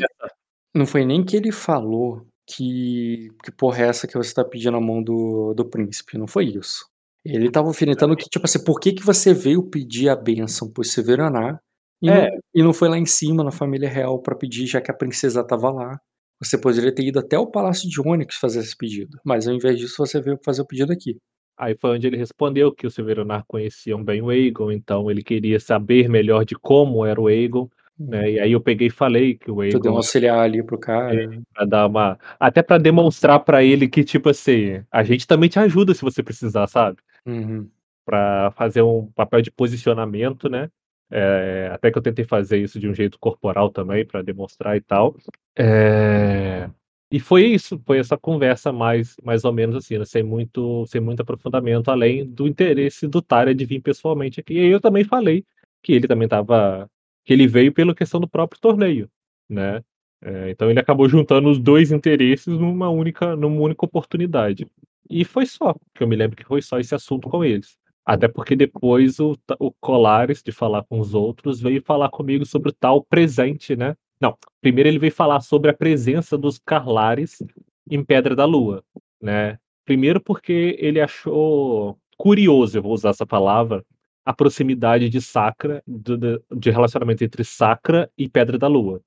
[0.75, 4.77] não foi nem que ele falou que, que porra é essa que você tá pedindo
[4.77, 6.87] a mão do, do príncipe, não foi isso.
[7.25, 10.83] Ele tava alfinetando que, tipo assim, por que, que você veio pedir a bênção pro
[10.83, 11.61] Severaná
[12.03, 12.31] e, é.
[12.31, 14.95] não, e não foi lá em cima na família real para pedir, já que a
[14.97, 16.01] princesa tava lá?
[16.43, 19.79] Você poderia ter ido até o Palácio de Onyx fazer esse pedido, mas ao invés
[19.79, 21.17] disso você veio fazer o pedido aqui.
[21.57, 25.61] Aí foi onde ele respondeu que os Severonar conheciam bem o Aegon, então ele queria
[25.61, 28.33] saber melhor de como era o Aegon, né?
[28.33, 29.79] E aí eu peguei e falei que o Aegon.
[29.79, 31.15] Tu deu um auxiliar ali pro cara.
[31.15, 32.19] É, pra dar uma.
[32.39, 36.23] Até para demonstrar para ele que, tipo assim, a gente também te ajuda se você
[36.23, 36.99] precisar, sabe?
[37.27, 37.69] Uhum.
[38.05, 40.69] Pra fazer um papel de posicionamento, né?
[41.11, 44.81] É, até que eu tentei fazer isso de um jeito corporal também, para demonstrar e
[44.81, 45.15] tal.
[45.57, 46.71] É,
[47.13, 50.99] e foi isso, foi essa conversa mais, mais ou menos assim, né, sem, muito, sem
[50.99, 54.55] muito aprofundamento, além do interesse do Tária de vir pessoalmente aqui.
[54.55, 55.45] E aí eu também falei
[55.83, 56.89] que ele também estava.
[57.25, 59.09] Que ele veio pela questão do próprio torneio,
[59.49, 59.83] né?
[60.23, 64.67] É, então ele acabou juntando os dois interesses numa única, numa única oportunidade.
[65.11, 67.77] E foi só, que eu me lembro que foi só esse assunto com eles.
[68.05, 72.71] Até porque depois o, o Colares, de falar com os outros, veio falar comigo sobre
[72.71, 73.97] o tal presente, né?
[74.21, 77.43] Não, primeiro ele veio falar sobre a presença dos Carlares
[77.91, 78.85] em Pedra da Lua,
[79.21, 79.59] né?
[79.85, 83.85] Primeiro porque ele achou curioso, eu vou usar essa palavra,
[84.25, 89.01] a proximidade de Sacra, de, de relacionamento entre Sacra e Pedra da Lua.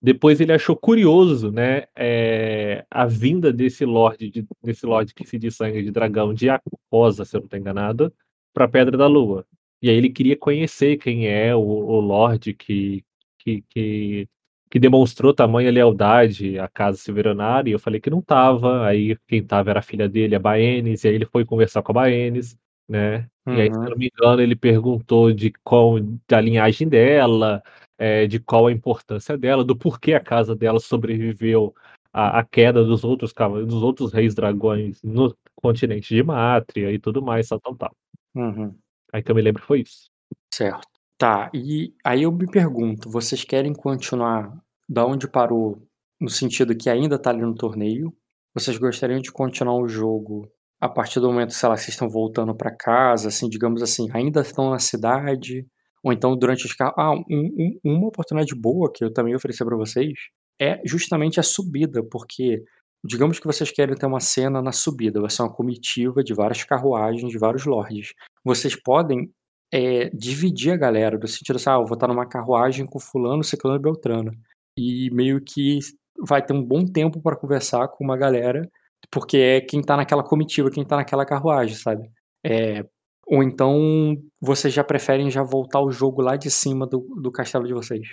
[0.00, 5.38] Depois ele achou curioso, né, é, a vinda desse Lorde, de, desse Lorde que se
[5.38, 8.12] diz sangue de dragão de Acosa, se eu não estou enganado,
[8.52, 9.46] para Pedra da Lua.
[9.80, 13.04] E aí ele queria conhecer quem é o, o Lorde que,
[13.38, 14.28] que, que,
[14.68, 19.38] que, demonstrou tamanha lealdade à Casa Silveronária, e eu falei que não estava, aí quem
[19.40, 22.56] estava era a filha dele, a Baenis, e aí ele foi conversar com a Baenis,
[22.92, 23.54] né, uhum.
[23.54, 25.94] e aí, se não me engano, ele perguntou de qual,
[26.28, 27.62] da linhagem dela,
[27.98, 31.74] é, de qual a importância dela, do porquê a casa dela sobreviveu
[32.12, 33.32] à, à queda dos outros
[33.66, 37.96] dos outros reis dragões no continente de Mátria e tudo mais, tal, tal, tal.
[38.34, 38.74] Uhum.
[39.12, 40.10] Aí que eu me lembro foi isso.
[40.52, 40.86] Certo.
[41.16, 45.80] Tá, e aí eu me pergunto, vocês querem continuar da onde parou,
[46.20, 48.12] no sentido que ainda tá ali no torneio?
[48.52, 50.50] Vocês gostariam de continuar o jogo
[50.82, 54.40] a partir do momento, sei lá, vocês estão voltando para casa, assim, digamos assim, ainda
[54.40, 55.64] estão na cidade?
[56.02, 56.94] Ou então durante os carros.
[56.98, 60.12] Ah, um, um, uma oportunidade boa que eu também ofereci para vocês
[60.60, 62.64] é justamente a subida, porque
[63.04, 66.64] digamos que vocês querem ter uma cena na subida, vai ser uma comitiva de várias
[66.64, 68.12] carruagens, de vários lords.
[68.44, 69.30] Vocês podem
[69.72, 73.44] é, dividir a galera, do sentido assim, ah, eu vou estar numa carruagem com fulano,
[73.44, 74.32] ciclano e beltrano.
[74.76, 75.78] E meio que
[76.18, 78.68] vai ter um bom tempo para conversar com uma galera,
[79.10, 82.10] porque é quem tá naquela comitiva, quem tá naquela carruagem, sabe?
[82.44, 82.84] É,
[83.26, 87.66] ou então vocês já preferem já voltar o jogo lá de cima do, do castelo
[87.66, 88.06] de vocês?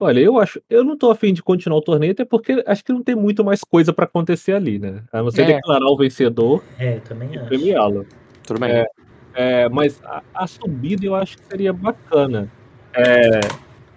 [0.00, 2.92] Olha, eu acho eu não tô afim de continuar o torneio, até porque acho que
[2.92, 5.02] não tem muito mais coisa pra acontecer ali, né.
[5.12, 5.54] A não ser É.
[5.56, 7.48] declarar o vencedor É, também e acho.
[7.48, 8.06] premiá-lo.
[8.46, 8.70] Tudo bem.
[8.70, 8.86] É,
[9.34, 12.48] é, mas a a subida eu acho que seria bacana.
[12.94, 13.40] Eh,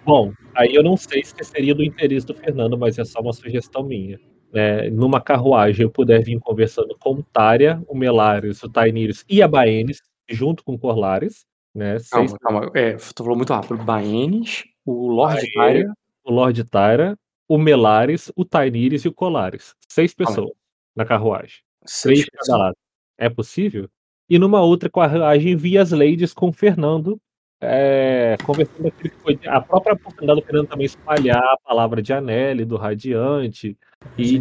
[0.04, 3.32] bom, aí eu não sei se seria do interesse do Fernando, mas é só uma
[3.32, 4.18] sugestão minha.
[4.54, 9.42] Eh, numa carruagem eu puder vir conversando com o Tária, o Melares, o Tainirius e
[9.42, 12.70] a Baenis, junto com o Corlares, né, 6 Calma, calma.
[12.74, 13.82] É, tu falou muito rápido.
[13.82, 15.92] Baenis, o Lorde Tária
[16.24, 19.74] o Lorde Tyra, o Melares, o Tainirius e o Colares.
[19.88, 20.30] 6 Calma.
[20.30, 20.56] pessoas
[20.94, 22.76] na carruagem, 6 3 de cada lado.
[23.18, 23.88] É possível?
[24.28, 27.20] E numa outra carruagem vir as ladies com o Fernando,
[27.62, 32.12] eh, conversando aquilo que foi a própria oportunidade do Fernando também espalhar a palavra de
[32.12, 33.76] Anelli, do Radiante,
[34.18, 34.40] e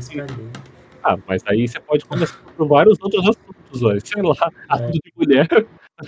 [1.04, 5.14] ah, mas aí você pode conversar por vários outros assuntos, ué, sei lá, assunto de
[5.16, 5.48] mulher.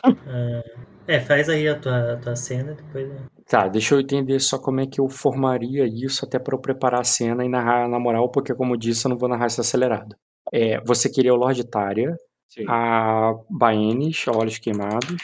[0.03, 0.63] Ah,
[1.07, 3.11] é, faz aí a tua, a tua cena, depois.
[3.47, 7.01] Tá, deixa eu entender só como é que eu formaria isso até pra eu preparar
[7.01, 9.61] a cena e narrar na moral, porque como eu disse, eu não vou narrar isso
[9.61, 10.15] acelerado.
[10.51, 12.15] É, você queria o Lorde Tária,
[12.47, 12.65] Sim.
[12.67, 15.21] a Baenis, Olhos Queimados,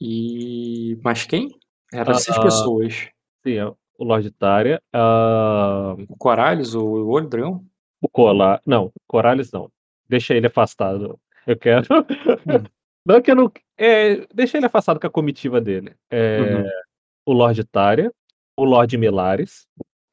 [0.00, 1.48] e mais quem?
[1.92, 2.42] Era 6 Ah.
[2.42, 3.08] pessoas.
[3.44, 7.64] Sim, é o Lorde Tária, hã O Coralhos, o Olho Dragão?
[8.00, 9.70] O Cola não, Coralles não.
[10.08, 11.18] Deixa ele afastado.
[11.46, 12.04] Eu quero Hum.
[13.04, 15.94] não que eu não eh, deixa ele afastado com a comitiva dele.
[16.10, 16.64] Eh, Uhum.
[17.26, 18.12] o Lorde Tária,
[18.56, 19.66] o Lorde Melares.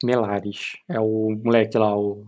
[0.04, 0.74] Melares.
[0.90, 2.28] É o moleque lá, o.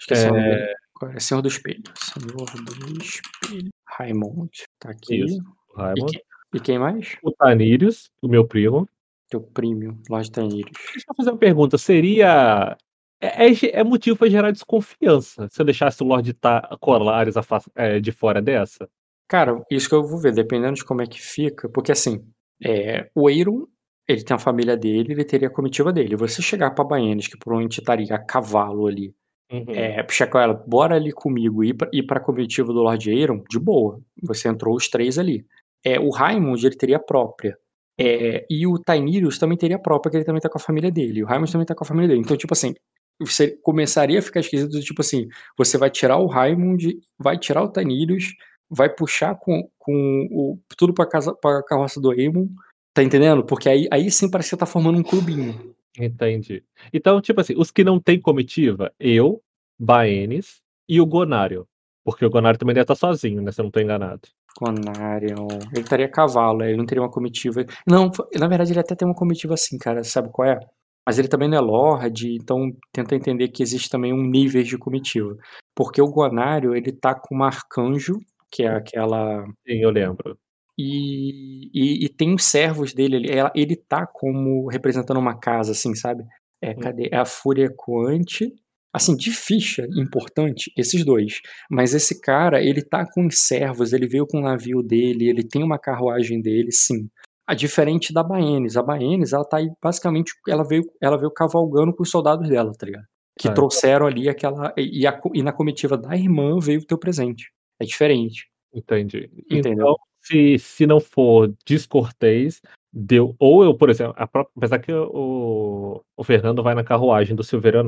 [0.00, 0.74] Esqueci o nome dele.
[0.94, 1.20] Qual é?
[1.20, 1.82] Senhor do Espelho.
[1.96, 3.70] Senhor do Espelho.
[3.86, 4.50] Raimond.
[4.78, 5.24] Tá aqui.
[5.24, 5.40] Isso,
[5.74, 6.20] o Raimond.
[6.54, 7.16] E quem mais?
[7.22, 8.88] O Tanírios, o meu primo.
[9.28, 10.72] Teu primo, Lorde Tanírios.
[10.92, 12.76] Deixa eu fazer uma pergunta, seria
[13.20, 17.34] é é é motivo pra gerar desconfiança, se eu deixasse o Lorde Ta Colares
[17.76, 18.88] eh, de fora dessa?
[19.28, 22.22] Cara, isso que eu vou ver, dependendo de como é que fica, porque assim,
[22.62, 23.66] eh, o Aeron,
[24.06, 26.14] ele tem a família dele, ele teria a comitiva dele.
[26.16, 29.14] Você chegar pra Baenis, que provavelmente estaria a cavalo ali,
[29.52, 29.66] Uhum.
[29.70, 33.10] eh, puxar com ela: "Bora ali comigo", e ir pra ir pra comitiva do Lorde
[33.10, 35.46] Aeron, de boa, você entrou os 3 ali.
[35.84, 37.56] Eh, o Raimund, ele teria própria.
[37.98, 41.22] Eh, e o Tainirius também teria própria, que ele também tá com a família dele.
[41.22, 42.20] O Raimund também tá com a família dele.
[42.20, 42.74] Então, tipo assim,
[43.20, 47.68] você começaria a ficar esquisito tipo assim, você vai tirar o Raimund, vai tirar o
[47.70, 48.34] Tainirius,
[48.68, 52.48] vai puxar com com o tudo pra casa pra carroça do Aemon,
[52.92, 53.44] tá entendendo?
[53.44, 55.74] Porque aí aí sim parece que você tá formando um clubinho.
[55.98, 56.64] Entendi.
[56.92, 59.40] Então, tipo assim, os que não têm comitiva, eu,
[59.78, 61.68] Baenis e o Gonário.
[62.04, 64.28] Porque o Gonário também deve estar sozinho, né, se eu não tô enganado.
[64.56, 68.94] Conarion, ele estaria a cavalo, ele não teria uma comitiva não, na verdade ele até
[68.94, 70.58] tem uma comitiva sim, cara, sabe qual é?
[71.06, 74.78] Mas ele também não é lorde, então tenta entender que existe também um níveis de
[74.78, 75.36] comitiva.
[75.74, 78.14] Porque o Gonário, ele tá com uma arcanjo,
[78.50, 80.38] que é aquela Sim, eu lembro.
[80.78, 85.94] e e e tem os servos dele ela ele tá como representando uma casa, assim,
[85.94, 86.24] sabe.
[86.62, 86.80] É, Hum.
[86.80, 87.08] cadê?
[87.12, 88.52] É a Fúria Ecoante,
[88.94, 91.40] assim, de ficha importante, esses 2.
[91.68, 95.42] Mas esse cara, ele tá com os servos, ele veio com o navio dele, ele
[95.42, 97.08] tem uma carruagem dele, sim.
[97.44, 101.92] Ah, diferente da Baenis, a Baenis ela tá aí basicamente ela veio ela veio cavalgando
[101.94, 103.04] com os soldados dela, tá ligado.
[103.38, 106.96] Que então trouxeram ali aquela e a e na comitiva da irmã veio o teu
[106.96, 107.50] presente.
[107.78, 108.48] É diferente.
[108.72, 109.28] Entendi.
[109.50, 109.72] Entendeu?
[109.72, 114.92] Então, se se não for descortês, deu ou eu, por exemplo, a própria apesar que
[114.92, 117.82] o o Fernando vai na carruagem do Silverio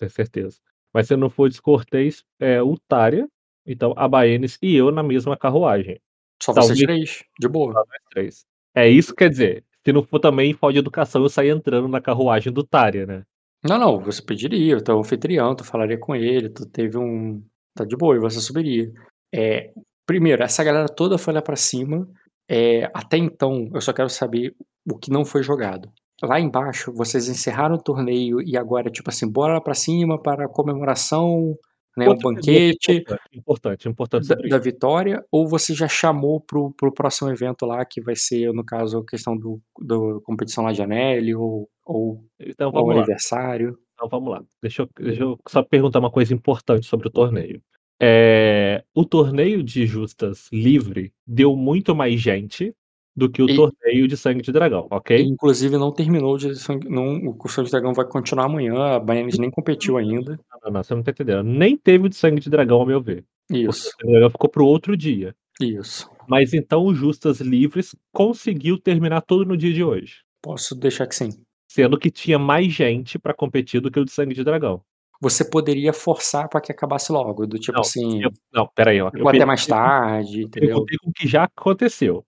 [0.00, 0.58] tenho certeza.
[0.92, 3.28] Mas se não for descortês, é o Tária,
[3.66, 6.00] então a Baenis e eu na mesma carruagem.
[6.42, 7.72] Só vocês Talvez 3, de boa.
[7.72, 8.44] só nós 3.
[8.74, 12.00] É isso quer dizer, se não for também falta de educação eu sair entrando na
[12.00, 13.24] carruagem do Tária, né.
[13.62, 17.42] Não, não, você pediria, tu é o anfitrião, tu falaria com ele, tu teve um
[17.74, 18.90] tá de boa e você subiria.
[19.34, 19.72] Eh,
[20.06, 22.08] primeiro, essa galera toda foi lá pra cima,
[22.48, 24.54] eh, até então, eu só quero saber
[24.90, 25.92] o que não foi jogado.
[26.22, 30.44] Lá embaixo, vocês encerraram o torneio e agora, tipo assim, bora lá pra cima para
[30.46, 31.56] a comemoração,
[31.96, 36.40] né, um Outra pergunta banquete importante, importante, importante da da vitória, ou você já chamou
[36.40, 39.60] para o para o próximo evento lá, que vai ser, no caso, a questão do
[39.78, 43.08] do competição lá de Anelli ou ou Então ou vamos lá.
[43.08, 43.78] aniversário?
[43.94, 47.62] Então vamos lá, deixa eu deixa eu só perguntar uma coisa importante sobre o torneio.
[48.02, 52.74] Eh, o torneio de justas livre deu muito mais gente
[53.14, 55.20] do que o E torneio de sangue de dragão, ok?
[55.20, 59.38] Inclusive não terminou de sangue não, o Sangue de Dragão vai continuar amanhã, a Baenis
[59.38, 60.32] nem competiu ainda.
[60.32, 61.42] Não, não, não, você não tá entendendo.
[61.42, 63.24] Nem teve o de sangue de dragão, ao meu ver.
[63.50, 63.90] O Isso.
[63.90, 65.34] sangue de dragão ficou para o outro dia.
[65.60, 66.10] Isso.
[66.28, 70.22] Mas então o Justas Livres conseguiu terminar tudo no dia de hoje.
[70.40, 71.30] Posso deixar que sim.
[71.68, 74.82] Sendo que tinha mais gente pra competir do que o de sangue de dragão.
[75.20, 79.02] Você poderia forçar pra que acabasse logo, do tipo Não, assim eu não, espera aí,
[79.02, 80.68] ó, eu ficou até mais tarde, eu entendeu?
[80.70, 82.24] perguntei com o que já aconteceu.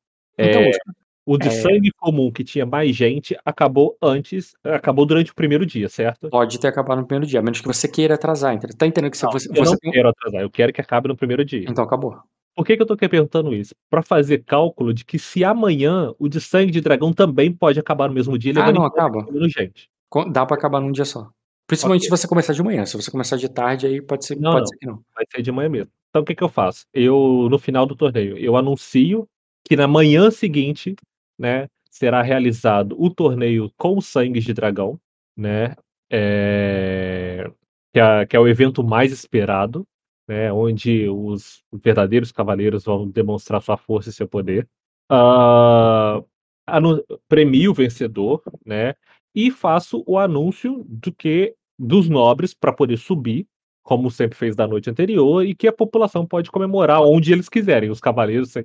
[0.48, 0.76] Então, os
[1.24, 1.50] o de É.
[1.50, 6.28] sangue comum, que tinha mais gente, acabou antes, acabou durante o primeiro dia, certo?
[6.28, 8.76] Pode ter acabado no primeiro dia, a menos que você queira atrasar, entendeu?
[8.76, 10.80] Tá entendendo que se Não, você, eu você não tem quero atrasar, eu quero que
[10.80, 11.64] acabe no primeiro dia.
[11.68, 12.18] Então acabou.
[12.56, 13.72] Por que, que eu tô aqui perguntando isso?
[13.88, 18.08] Pra fazer cálculo de que se amanhã o de sangue de dragão também pode acabar
[18.08, 19.24] no mesmo dia, Ah, não, acaba.
[19.56, 19.88] gente.
[20.32, 21.28] Dá pra acabar num dia só.
[21.68, 22.04] Principalmente Ok.
[22.16, 22.84] se você começar de manhã.
[22.84, 24.66] Se você começar de tarde, aí pode ser, Não, pode não.
[24.66, 25.00] ser que não.
[25.14, 25.90] Vai ser de manhã mesmo.
[26.10, 26.84] Então o que, que eu faço?
[26.92, 29.26] Eu, no final do torneio, eu anuncio
[29.64, 30.94] que na manhã seguinte,
[31.38, 34.98] né, será realizado o torneio com sangues de dragão,
[35.36, 35.74] né?
[36.10, 37.50] é,
[37.92, 39.86] que, é, que é o evento mais esperado,
[40.28, 40.52] né?
[40.52, 44.68] Onde os verdadeiros cavaleiros vão demonstrar sua força e seu poder.
[45.10, 46.22] Ah,
[46.66, 48.94] anu- premio o vencedor, né?
[49.34, 53.46] E faço o anúncio do que dos nobres para poder subir,
[53.82, 57.90] como sempre fez da noite anterior, e que a população pode comemorar onde eles quiserem.
[57.90, 58.64] Os cavaleiros sem,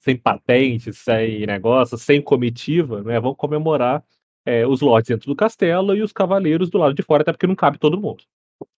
[0.00, 3.20] sem patentes, sem negócio, sem comitiva, né?
[3.20, 4.02] Vão comemorar
[4.46, 7.46] é, os lords dentro do castelo e os cavaleiros do lado de fora, até porque
[7.46, 8.24] não cabe todo mundo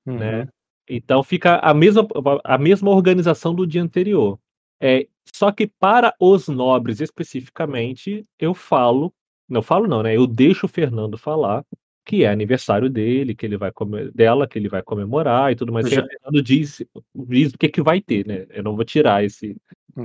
[0.07, 0.18] Uhum.
[0.18, 0.49] né?
[0.88, 2.07] Então fica a mesma,
[2.44, 4.38] a mesma organização do dia anterior.
[4.81, 9.12] É, só que para os nobres especificamente, eu falo,
[9.49, 10.16] não falo não, né?
[10.16, 11.64] Eu deixo o Fernando falar
[12.07, 15.73] que é aniversário dele, que ele vai come- dela, que ele vai comemorar e tudo
[15.73, 15.87] mais.
[15.87, 16.83] Eu já- o Fernando diz,
[17.14, 18.47] diz o que, que vai ter, né?
[18.51, 19.57] Eu não vou tirar esse.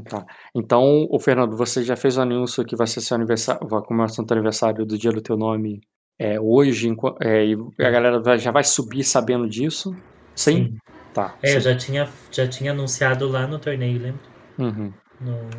[0.10, 0.26] Tá.
[0.56, 4.12] Então, o Fernando, você já fez o anúncio que vai ser seu aniversário, vai comemorar
[4.12, 5.82] teu aniversário do dia do teu nome
[6.18, 9.96] é, hoje, é, e a galera já vai subir sabendo disso?
[10.36, 10.56] Sim?
[10.66, 10.78] Sim.
[11.14, 11.36] Tá.
[11.44, 11.70] É, eu sim.
[11.70, 14.22] já tinha, já tinha anunciado lá no torneio, lembra?
[14.58, 14.94] Uhum.
[15.20, 15.50] No-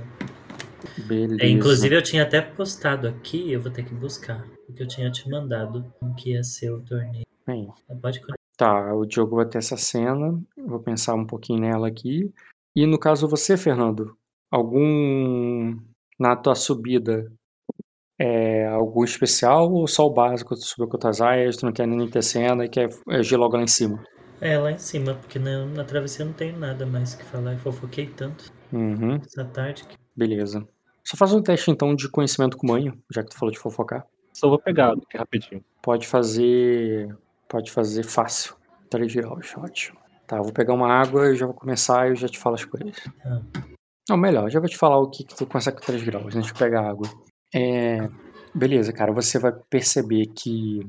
[1.07, 1.43] Beleza.
[1.43, 5.11] É, inclusive eu tinha até postado aqui, eu vou ter que buscar, porque eu tinha
[5.11, 7.27] te mandado o que ia ser o torneio.
[7.47, 8.21] Bem, Pode
[8.57, 12.33] Tá, o Diogo vai ter essa cena, vou pensar um pouquinho nela aqui.
[12.75, 14.17] E no caso você, Fernando,
[14.51, 15.77] algum
[16.19, 17.31] na tua subida
[18.19, 20.55] é algum especial ou só o básico?
[20.55, 23.57] Tu subiu com as aias, tu não quer nem ter cena e quer agir logo
[23.57, 24.03] lá em cima?
[24.41, 27.53] É, lá em cima, porque na, na travessia não tenho nada mais que falar.
[27.53, 29.97] Eu fofoquei tanto Uhum, essa tarde que.
[30.17, 30.67] beleza.
[31.05, 34.07] Só faz um teste então de conhecimento com manho, já que tu falou de fofocar.
[34.43, 35.65] Só vou pegar aqui rapidinho.
[35.81, 37.17] Pode fazer.
[37.49, 38.57] Pode fazer fácil.
[38.91, 39.99] 3 graus, ótimo.
[40.27, 42.57] Tá, eu vou pegar uma água e já vou começar e eu já te falo
[42.57, 42.97] as coisas.
[43.25, 43.41] Ah.
[44.09, 46.53] Não, melhor, já vou te falar o que, que tu consegue com 3 graus, antes
[46.53, 47.09] de pegar água.
[47.55, 48.09] É.
[48.53, 50.81] Beleza, cara, você vai perceber que.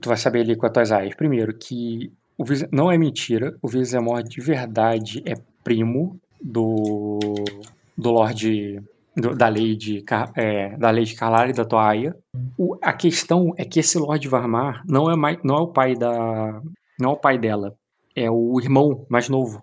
[0.00, 1.16] Tu vai saber ali com as tuas aias.
[1.16, 7.18] Primeiro, que o Vise- não é mentira, o Vizemor de verdade é primo do.
[7.98, 8.80] do Lorde.
[9.16, 12.16] Do- da Lady, Car- é, da Lady Carlyle e da tua aia.
[12.56, 15.94] O- a questão é que esse Lord Varmar não é, mais, não é o pai
[15.94, 16.60] da.
[16.98, 17.74] Não é o pai dela.
[18.14, 19.62] É o irmão mais novo.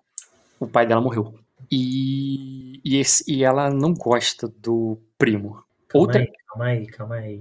[0.60, 1.34] O pai dela morreu.
[1.72, 5.64] E, e, esse- e ela não gosta do primo.
[5.88, 7.40] Calma Outra, aí, calma aí, calma aí.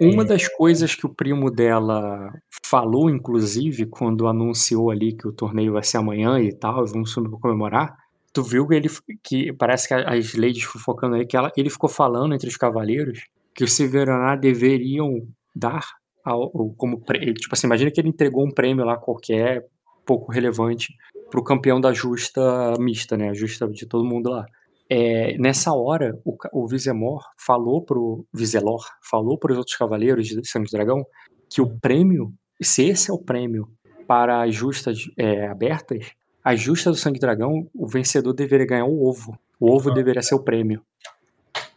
[0.00, 2.32] um- uma das coisas que o primo dela
[2.64, 7.96] falou, inclusive, quando anunciou ali que o torneio vai ser amanhã e tal, vamos comemorar,
[8.38, 8.88] tu viu que ele
[9.20, 13.24] que parece que as ladies fofocando aí, que ela, ele ficou falando entre os cavaleiros
[13.52, 15.84] que os Severaná deveriam dar
[16.24, 19.66] ao, como prê- tipo assim, imagina que ele entregou um prêmio lá qualquer,
[20.06, 20.94] pouco relevante,
[21.28, 23.30] pro campeão da justa mista, né?
[23.30, 24.46] A justa de todo mundo lá.
[24.88, 30.48] É, nessa hora, o, o Vizemor falou pro Vizelor, falou para os outros cavaleiros de
[30.48, 31.04] Sangue Dragão
[31.50, 33.68] que o prêmio, se esse é o prêmio
[34.06, 36.12] para as justas é, abertas,
[36.44, 39.38] a justa do Sangue Dragão, o vencedor deveria ganhar o ovo.
[39.60, 40.82] O ovo deveria ser o prêmio.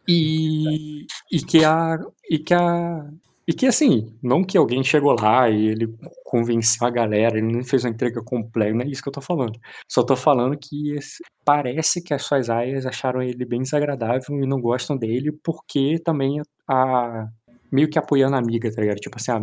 [0.08, 3.06] E, e que a e que a
[3.48, 5.94] e que assim, não que alguém chegou lá e ele
[6.24, 9.22] convenceu a galera, ele nem fez uma entrega completa, não é isso que eu tô
[9.22, 9.60] falando.
[9.90, 14.48] Só tô falando que esse- parece que as suas aias acharam ele bem desagradável e
[14.48, 17.28] não gostam dele, porque também a.
[17.72, 18.98] meio que apoiando a amiga, tá ligado?
[19.00, 19.42] Tipo assim, a-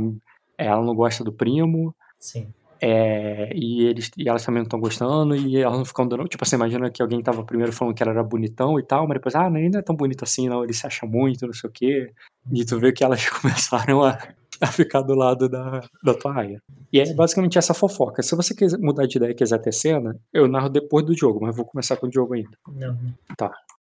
[0.64, 2.48] ela não gosta do primo, Sim.
[2.80, 6.24] É, e, eles, e elas também não estão gostando, e elas não ficam dando.
[6.28, 9.16] Tipo, você imagina que alguém tava primeiro falando que ela era bonitão e tal, mas
[9.16, 11.68] depois, ah, nem não é tão bonito assim, não, ele se acha muito, não sei
[11.68, 12.12] o quê.
[12.52, 14.18] E tu vê que elas começaram a,
[14.60, 16.62] a ficar do lado da, da tua aia.
[16.92, 18.22] E é basicamente essa fofoca.
[18.22, 21.40] Se você quiser mudar de ideia e quiser ter cena, eu narro depois do jogo,
[21.42, 22.56] mas vou começar com o jogo ainda.
[22.66, 22.98] Não.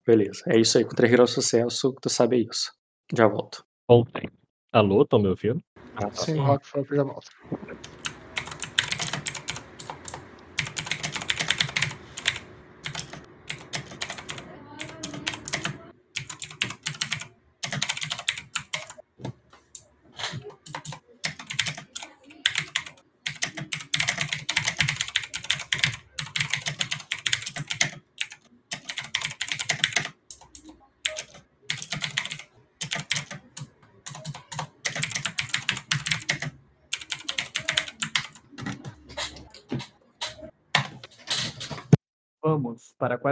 [0.06, 0.44] Beleza.
[0.48, 2.72] É isso aí, com 3 graus de sucesso, tu sabe é isso.
[3.16, 3.64] Já volto.
[3.88, 4.30] Voltei.
[4.72, 5.62] Alô, estão me ouvindo?
[5.96, 6.12] Ah, tá.
[6.12, 7.30] Sim, o Rock foi já volta.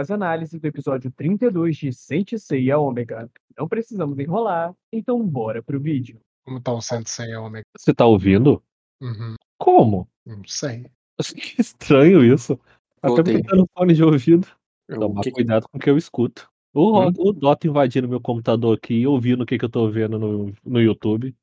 [0.02, 3.30] Vamos para a quase análise do episódio 32 de Sente Seiya Ômega.
[3.56, 6.20] Não precisamos enrolar, então bora pro vídeo.
[6.44, 7.64] Como tá o Sensei Ômega?
[7.76, 8.62] Você tá ouvindo?
[9.00, 9.34] Uhum.
[9.58, 10.08] Como?
[10.26, 10.86] Não sei.
[11.54, 12.58] Que estranho isso.
[13.00, 14.48] Até porque tá no fone de ouvido.
[14.88, 16.50] Eu- Tomar que- cuidado com o que eu escuto.
[16.74, 17.12] O, Hum?
[17.18, 20.52] o Dota invadindo meu computador aqui e ouvindo o que, que eu tô vendo no,
[20.64, 21.34] no YouTube.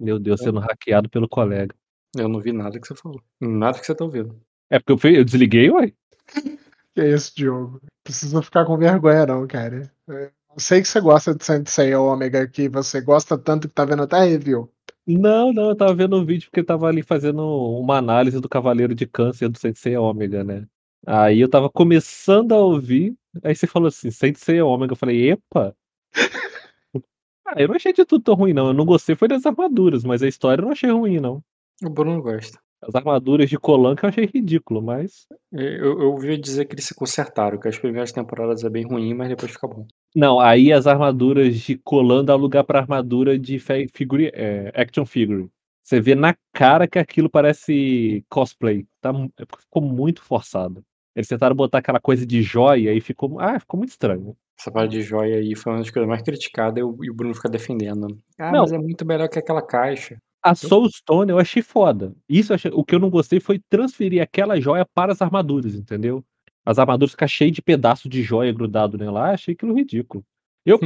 [0.00, 1.74] Meu Deus, sendo hackeado pelo colega.
[2.16, 3.22] Eu não vi nada que você falou.
[3.40, 4.38] Nada que você tá ouvindo.
[4.68, 5.92] É porque eu, fui- eu desliguei, ué?
[6.94, 7.80] Que é esse, Diogo?
[8.04, 9.90] Precisa ficar com vergonha, não, cara.
[10.08, 13.84] É, Eu sei que você gosta de Sensei Ômega, que você gosta tanto que tá
[13.84, 14.70] vendo até review.
[15.06, 17.42] Não, não, eu tava vendo o vídeo porque eu tava ali fazendo
[17.78, 20.66] uma análise do Cavaleiro de Câncer do Sensei Ômega, né?
[21.06, 24.92] Aí eu tava começando a ouvir, aí você falou assim, Sensei Ômega.
[24.92, 25.74] Eu falei, epa!
[27.46, 28.68] Ah, eu não achei de tudo tão ruim, não.
[28.68, 31.44] Eu não gostei foi das armaduras, mas a história eu não achei ruim, não.
[31.84, 32.58] O Bruno gosta.
[32.86, 35.26] As armaduras de Colan que eu achei ridículo, mas.
[35.52, 39.14] Eu, eu ouvi dizer que eles se consertaram, que as primeiras temporadas é bem ruim,
[39.14, 39.86] mas depois fica bom.
[40.14, 43.58] Não, aí as armaduras de Colan dá lugar pra armadura de
[43.92, 45.48] figure, é, action figure.
[45.82, 48.86] Você vê na cara que aquilo parece cosplay.
[49.00, 50.82] Tá, mu- ficou muito forçado.
[51.14, 53.38] Eles tentaram botar aquela coisa de joia e ficou.
[53.38, 54.34] Ah, ficou muito estranho.
[54.58, 57.14] Essa parte de joia aí foi uma das coisas mais criticadas e o, e o
[57.14, 58.18] Bruno fica defendendo.
[58.38, 58.62] Ah, Não.
[58.62, 60.16] mas é muito melhor que aquela caixa.
[60.44, 62.14] A Soulstone eu achei foda.
[62.28, 65.74] Isso eu achei- o que eu não gostei foi transferir aquela joia para as armaduras,
[65.74, 66.22] entendeu?
[66.66, 69.28] As armaduras ficar cheias de pedaço de joia grudado nela.
[69.28, 70.22] Ah, achei aquilo ridículo.
[70.66, 70.78] Eu,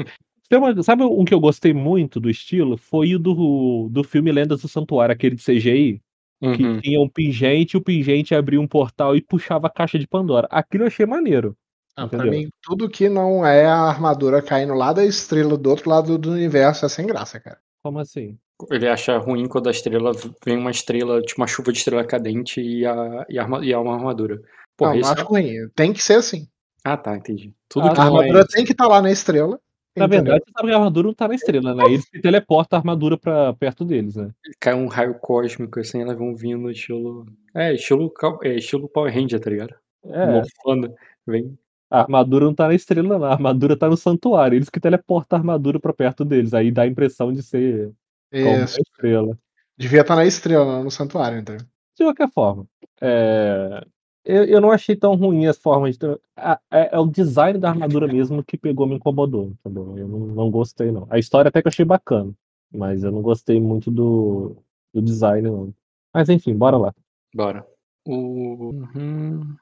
[0.52, 2.76] uma- sabe um que eu gostei muito do estilo?
[2.76, 6.00] Foi o do, do filme Lendas do Santuário, aquele de CGI,
[6.40, 6.80] que Uhum.
[6.80, 10.46] tinha um pingente, o pingente abria um portal e puxava a caixa de Pandora.
[10.50, 11.56] Aquilo eu achei maneiro.
[11.96, 15.90] Ah, pra mim, tudo que não é a armadura caindo lá da estrela do outro
[15.90, 17.58] lado do universo é sem graça, cara.
[17.82, 18.38] Como assim?
[18.70, 20.10] Ele acha ruim quando a estrela
[20.44, 23.72] vem uma estrela, tipo uma chuva de estrela cadente e, a, e, a arma- e
[23.72, 24.40] é uma armadura.
[24.76, 25.68] Porra, não, não esse acho é- ruim.
[25.76, 26.48] Tem que ser assim.
[26.84, 27.52] Ah, tá, entendi.
[27.68, 28.48] Tudo que A não é armadura isso.
[28.50, 29.60] tem que estar lá na estrela.
[29.96, 30.22] Na entendeu?
[30.24, 31.84] verdade, você sabe que a armadura não tá na estrela, né?
[31.86, 34.30] Eles que teleportam a armadura pra perto deles, né?
[34.60, 37.26] cai um raio cósmico assim, elas vão vindo estilo.
[37.54, 38.12] É, estilo,
[38.44, 39.74] é, estilo Power Ranger, tá ligado?
[40.04, 40.26] É.
[40.26, 40.94] Morfando.
[41.26, 41.58] Vem.
[41.90, 43.24] A armadura não tá na estrela, não.
[43.24, 44.54] A armadura tá no santuário.
[44.56, 46.54] Eles que teleportam a armadura pra perto deles.
[46.54, 47.90] Aí dá a impressão de ser
[48.32, 48.80] Isso.
[48.80, 49.38] estrela.
[49.76, 51.56] Devia estar na estrela, não no santuário, então.
[51.56, 52.66] De qualquer forma,
[53.00, 53.84] é,
[54.24, 56.06] eu, eu não achei tão ruim as formas de.
[56.36, 59.96] a- É, é o design da armadura mesmo que pegou, me incomodou, entendeu?
[59.96, 61.06] Eu não, não gostei, não.
[61.10, 62.32] A história até que eu achei bacana,
[62.72, 64.56] mas eu não gostei muito do,
[64.92, 65.74] do design, não.
[66.12, 66.94] Mas enfim, bora lá.
[67.34, 67.66] Bora.
[68.06, 68.70] O.
[68.94, 69.56] Uhum.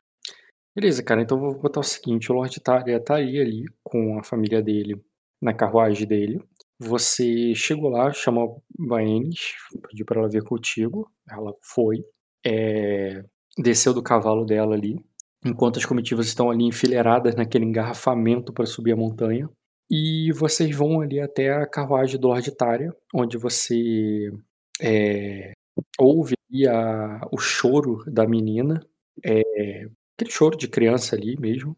[0.75, 4.23] Beleza, cara, então eu vou botar o seguinte: o Lord Taria estaria ali com a
[4.23, 5.03] família dele
[5.41, 6.43] na carruagem dele.
[6.79, 9.55] Você chegou lá, chamou a Baenis,
[9.89, 11.11] pediu pra ela vir contigo.
[11.31, 12.05] Ela foi.
[12.47, 13.23] é,
[13.59, 14.97] desceu do cavalo dela ali.
[15.45, 19.49] Enquanto as comitivas estão ali enfileiradas naquele engarrafamento para subir a montanha.
[19.91, 24.31] E vocês vão ali até a carruagem do Lord Taria, onde você
[24.81, 25.53] é,
[25.99, 26.35] ouve
[26.69, 28.81] a- o choro da menina.
[29.25, 29.87] é,
[30.19, 31.77] aquele choro de criança ali mesmo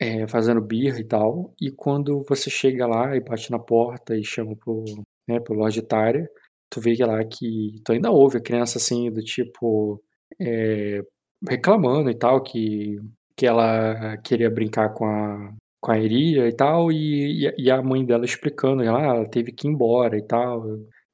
[0.00, 1.54] é, fazendo birra e tal.
[1.60, 4.84] E quando você chega lá e bate na porta e chama pro,
[5.28, 6.28] né, pro Lord Tária,
[6.70, 10.02] tu vê que lá que tu ainda ouve a criança assim, do tipo,
[10.40, 11.02] é,
[11.48, 12.96] reclamando e tal, que,
[13.36, 18.04] que ela queria brincar com a, com a Iria e tal, e, e a- mãe
[18.04, 20.64] dela explicando, ela, ah, ela teve que ir embora e tal.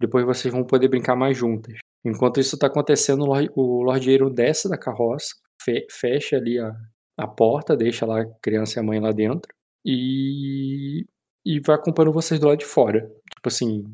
[0.00, 1.74] Depois vocês vão poder brincar mais juntas.
[2.04, 5.28] Enquanto isso tá acontecendo, o Lord, o Lord Eiron desce da carroça,
[5.62, 6.70] fe- fecha ali a,
[7.16, 9.52] a porta, deixa lá a criança e a mãe lá dentro
[9.84, 11.06] e,
[11.44, 13.00] e vai acompanhando vocês do lado de fora.
[13.34, 13.84] Tipo assim,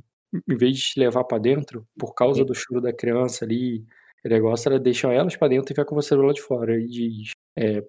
[0.49, 3.85] em vez de te levar pra dentro, por causa do choro da criança ali,
[4.25, 6.81] o negócio, ela deixa elas pra dentro e vai com você do lado de fora.
[6.81, 7.83] E diz, é,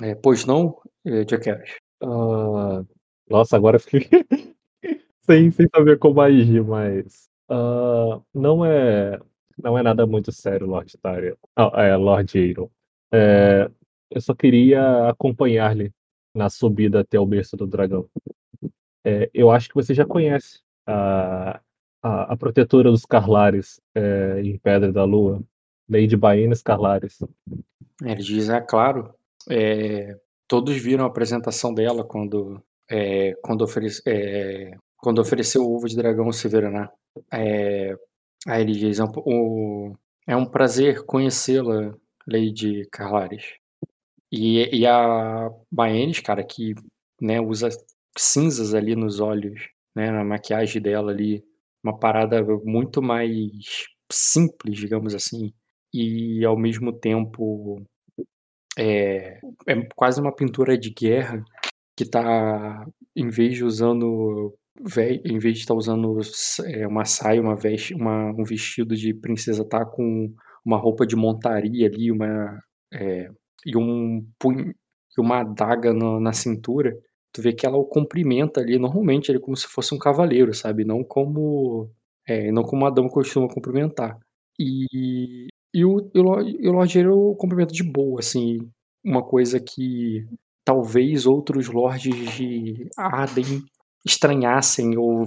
[0.00, 1.76] é, pois não, é, Jackass?
[2.02, 2.82] Ah,
[3.28, 4.08] nossa, agora eu fiquei
[5.26, 9.20] sem, sem saber como agir, mas ah, não é
[9.62, 11.36] não é nada muito sério, Lord Taria.
[11.54, 12.70] Ah, é, Lord Eiron.
[13.12, 13.70] É,
[14.14, 15.90] eu só queria acompanhar-lhe
[16.34, 18.08] na subida até o berço do dragão.
[19.04, 21.60] É, eu acho que você já conhece a,
[22.02, 25.42] a, a protetora dos Carlares é, em Pedra da Lua,
[25.88, 27.18] Lady Baenas Carlares.
[28.02, 29.14] Ele diz, é claro,
[29.50, 30.16] é,
[30.48, 35.96] todos viram a apresentação dela quando, é, quando, oferece, é, quando ofereceu o ovo de
[35.96, 36.90] dragão ao Severaná.
[37.32, 37.96] É,
[38.46, 39.94] aí ele diz, é o-
[40.26, 41.92] é um prazer conhecê-la,
[42.26, 43.56] Lady Carlares.
[44.32, 46.74] E, e a Baenis, cara, que
[47.20, 47.68] né, usa
[48.16, 51.44] cinzas ali nos olhos, né, na maquiagem dela ali,
[51.84, 55.52] uma parada muito mais simples, digamos assim,
[55.92, 57.82] e ao mesmo tempo
[58.78, 61.44] é, é quase uma pintura de guerra
[61.96, 64.54] que tá, em vez de usando
[65.24, 66.18] em vez de estar tá usando
[66.66, 71.14] é, uma saia, uma veste, uma, um vestido de princesa, tá com uma roupa de
[71.14, 72.58] montaria ali, uma
[72.92, 73.30] é,
[73.66, 74.74] e um punho,
[75.16, 76.96] e uma adaga no, na cintura.
[77.32, 80.84] Tu vê que ela o cumprimenta ali, normalmente ele como se fosse um cavaleiro, sabe?
[80.84, 81.90] Não como
[82.26, 84.18] é, não como uma dama costuma cumprimentar.
[84.58, 88.58] E, e o, e o, e o cumprimenta de boa, assim,
[89.04, 90.26] uma coisa que
[90.64, 93.62] talvez outros lords de Arden
[94.06, 95.24] estranhassem ou,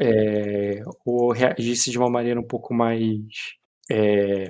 [0.00, 3.10] é, ou reagissem de uma maneira um pouco mais
[3.90, 4.48] é,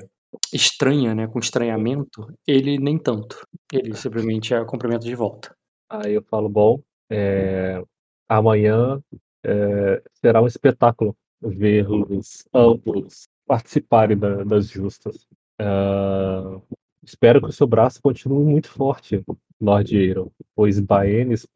[0.52, 3.46] estranha, né, com estranhamento, ele nem tanto.
[3.72, 5.54] Ele simplesmente é cumprimento de volta.
[5.88, 7.82] Aí eu falo, bom, é,
[8.28, 9.00] amanhã
[9.44, 15.26] é, será um espetáculo ver-los ambos participarem da, das justas.
[15.60, 16.60] Uh,
[17.02, 19.24] espero que o seu braço continue muito forte,
[19.60, 21.46] Lord Aeron, pois Baenis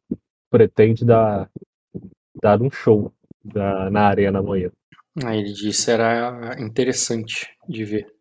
[0.49, 1.49] pretende dar,
[2.41, 3.11] dar um show
[3.43, 4.71] da, na arena amanhã.
[5.23, 8.20] Aí ele disse, será interessante de ver.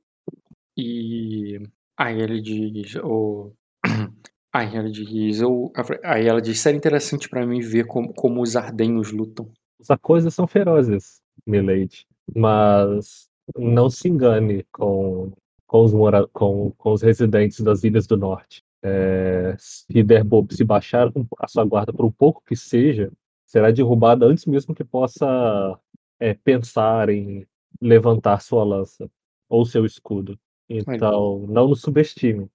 [0.81, 1.61] E
[1.99, 3.53] aí ele diz, o
[4.51, 5.71] aí ela diz, eu,
[6.03, 9.51] aí ela diz, seria interessante para mim ver como, como os ardenhos lutam.
[9.79, 15.33] As coisas são ferozes, Milady, mas não se engane com,
[15.67, 18.63] com, os, mora com, com os residentes das Ilhas do Norte.
[18.83, 19.85] É, se
[20.51, 23.13] se baixar a sua guarda por um pouco que seja,
[23.45, 25.79] será derrubada antes mesmo que possa
[26.19, 27.47] é, pensar em
[27.79, 29.11] levantar sua lança
[29.51, 30.39] ou seu escudo.
[30.71, 32.49] Então, não nos subestime.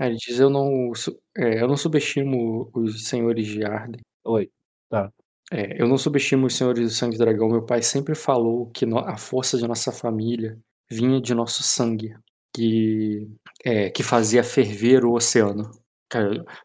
[0.00, 0.90] ele diz: Eu não,
[1.36, 4.00] é, eu não subestimo os senhores de Arden.
[4.24, 4.50] Oi,
[4.88, 5.12] tá.
[5.50, 7.48] É, eu não subestimo os senhores do sangue dragão.
[7.48, 10.58] Meu pai sempre falou que no, a força de nossa família
[10.90, 12.14] vinha de nosso sangue,
[12.54, 13.28] que,
[13.64, 15.70] é, que fazia ferver o oceano.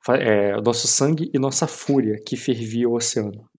[0.10, 3.50] É, nosso sangue e nossa fúria que fervia o oceano.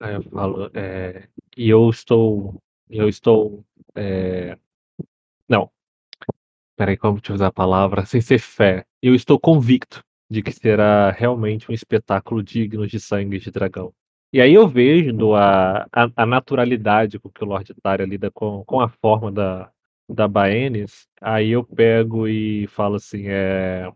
[0.00, 3.64] Eu falo, é, e eu estou, eu estou,
[3.94, 4.58] é,
[5.48, 5.70] não,
[6.76, 8.04] Peraí, como te usar a palavra?
[8.04, 8.84] Sem ser fé.
[9.00, 13.92] Eu estou convicto de que será realmente um espetáculo digno de sangue de dragão.
[14.32, 18.64] E aí eu vejo a, a, a naturalidade com que o Lord Taria lida com,
[18.64, 19.70] com a forma da,
[20.08, 21.06] da Baenis.
[21.20, 23.88] Aí eu pego e falo assim: é,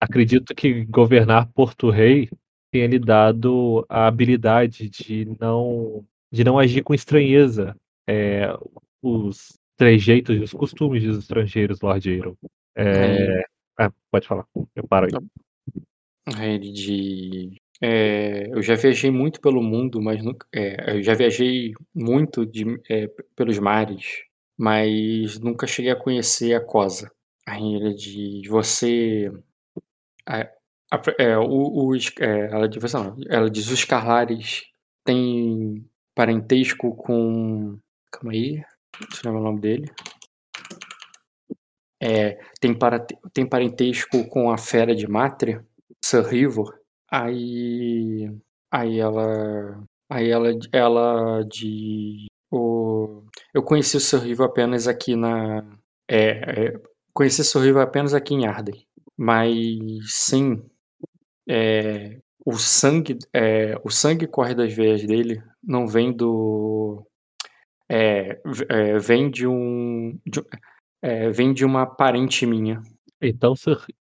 [0.00, 2.30] acredito que governar Porto Rei
[2.70, 7.76] tenha lhe dado a habilidade de não, de não agir com estranheza.
[8.08, 8.56] É,
[9.02, 12.36] os trejeitos e os costumes dos estrangeiros, Lord Aeron.
[12.76, 13.42] É...
[13.78, 16.54] Ah, pode falar, eu paro aí.
[16.54, 17.56] Ele de.
[17.80, 22.78] É, eu já viajei muito pelo mundo, mas nunca, é, eu já viajei muito de,
[22.90, 24.18] é, pelos mares,
[24.54, 27.10] mas nunca cheguei a conhecer a Cosa.
[27.48, 29.32] Aí ele de você.
[30.26, 30.42] A,
[30.92, 34.64] a, é, o, o, é, ela, diz, não, ela diz: os Carlares
[35.06, 35.82] têm
[36.14, 37.78] parentesco com.
[38.12, 38.62] Calma aí.
[38.98, 39.90] Deixa eu lembrar o nome dele.
[42.02, 45.64] É, tem, para, tem parentesco com a fera de Mátria,
[46.02, 46.78] Sir Rivor.
[47.10, 48.30] Aí.
[48.72, 49.82] Aí ela.
[50.10, 52.26] Aí ela, ela de.
[52.50, 53.22] O,
[53.54, 55.64] eu conheci o Sir Rivor apenas aqui na.
[56.08, 56.82] É, é,
[57.12, 58.86] conheci o Sir Rivor apenas aqui em Arden.
[59.16, 59.50] Mas
[60.06, 60.62] sim.
[61.48, 63.18] É, o sangue.
[63.34, 67.06] É, o sangue corre das veias dele não vem do
[67.90, 70.16] é, é, vem de um.
[70.24, 70.40] De,
[71.02, 72.80] é, vem de uma parente minha.
[73.20, 73.54] Então,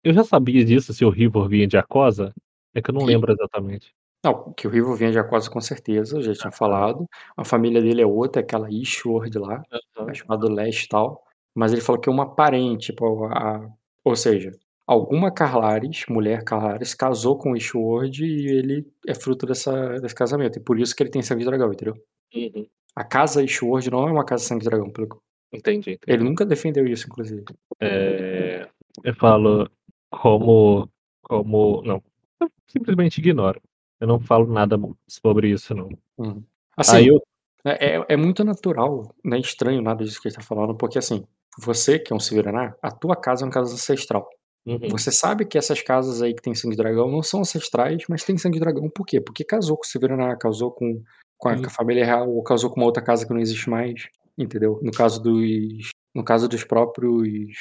[0.04, 2.34] eu já sabia disso, se o Rivor vinha de Acosa.
[2.74, 3.92] É que eu não lembro exatamente.
[4.22, 7.06] Não, que o Rivor vinha de Acosa com certeza, eu já tinha ah, falado.
[7.36, 9.62] A família dele é outra, aquela Ishword lá,
[9.98, 10.14] uhum.
[10.14, 11.24] chamada Leste e tal.
[11.54, 13.66] Mas ele falou que é uma parente, tipo, a,
[14.04, 14.52] ou seja,
[14.86, 20.58] alguma Carlares, mulher Carlares, casou com o Ishword e ele é fruto dessa, desse casamento.
[20.58, 21.96] E por isso que ele tem sangue de dragão, entendeu?
[22.34, 22.66] Uhum.
[22.94, 25.22] A casa Ishword não é uma casa sangue dragão, pelo
[25.52, 26.00] Entendi, entendi.
[26.06, 27.44] Ele nunca defendeu isso, inclusive.
[27.80, 28.68] É,
[29.02, 29.68] eu falo
[30.10, 30.88] como.
[31.22, 31.82] como.
[31.82, 32.02] Não.
[32.40, 33.60] Eu simplesmente ignoro.
[34.00, 34.78] Eu não falo nada
[35.08, 35.88] sobre isso, não.
[36.16, 36.42] Uhum.
[36.76, 37.20] Assim, eu...
[37.64, 40.98] é, é, é muito natural, não é estranho nada disso que ele tá falando, porque
[40.98, 41.26] assim,
[41.58, 44.26] você que é um Severaná, a tua casa é uma casa ancestral.
[44.64, 44.88] Uhum.
[44.90, 48.24] Você sabe que essas casas aí que tem sangue de dragão não são ancestrais, mas
[48.24, 49.20] tem sangue de dragão por quê?
[49.20, 51.02] Porque casou com o Severaná, casou com
[51.40, 53.68] com a, com a família real ou casou com uma outra casa que não existe
[53.68, 54.78] mais, entendeu?
[54.82, 57.56] No caso dos, no caso dos próprios,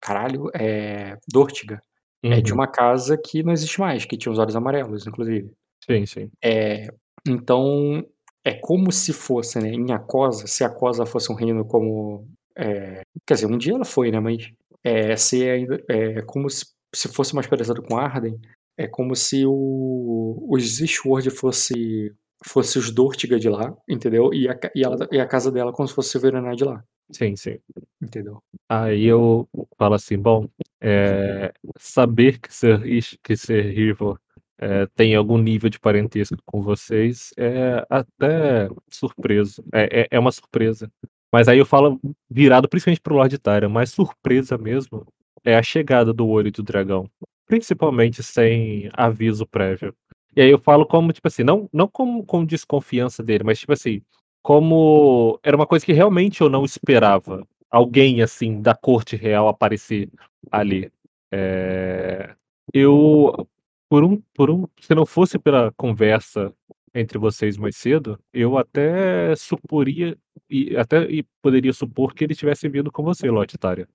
[0.00, 1.80] caralho, é Dortiga.
[2.24, 2.32] Uhum.
[2.32, 2.58] É de uhum.
[2.58, 5.52] uma casa que não existe mais, que tinha os olhos amarelos, inclusive.
[5.84, 6.30] Sim, sim.
[6.42, 6.88] É,
[7.26, 8.04] então,
[8.44, 12.26] é como se fosse, né, em Acosa, se Acosa fosse um reino como.
[12.56, 14.18] É, quer dizer, um dia ela foi, né?
[14.18, 14.50] Mas
[14.82, 15.84] é ser ainda.
[15.88, 18.40] É como se, se fosse mais parecido com Arden.
[18.76, 22.12] É como se o, os Sword fosse,
[22.44, 24.32] fosse os Dortiga de lá, entendeu?
[24.32, 26.82] E a, e, ela, e a casa dela como se fosse o Verenar de lá.
[27.10, 27.58] Sim, sim.
[28.00, 28.42] Entendeu?
[28.68, 30.46] Aí eu falo assim, bom,
[30.80, 32.80] é, saber que ser,
[33.22, 34.18] que ser Rivo
[34.58, 39.62] é, tem algum nível de parentesco com vocês é até surpreso.
[39.72, 40.90] É, é, é uma surpresa.
[41.32, 45.06] Mas aí eu falo virado principalmente pro Lord Tyrion, mas surpresa mesmo
[45.44, 47.08] é a chegada do Olho do Dragão.
[47.46, 49.94] Principalmente sem aviso prévio.
[50.38, 53.72] E aí eu falo como, tipo assim, não, não como com desconfiança dele, mas tipo
[53.72, 54.00] assim,
[54.40, 60.08] como era uma coisa que realmente eu não esperava alguém assim da corte real aparecer
[60.48, 60.92] ali.
[61.32, 62.36] É...
[62.72, 63.48] Eu,
[63.88, 66.54] por um, por um, se não fosse pela conversa
[66.94, 70.16] entre vocês mais cedo, eu até suporia
[70.48, 73.88] e até e poderia supor que ele tivesse vindo com você, Lotitária.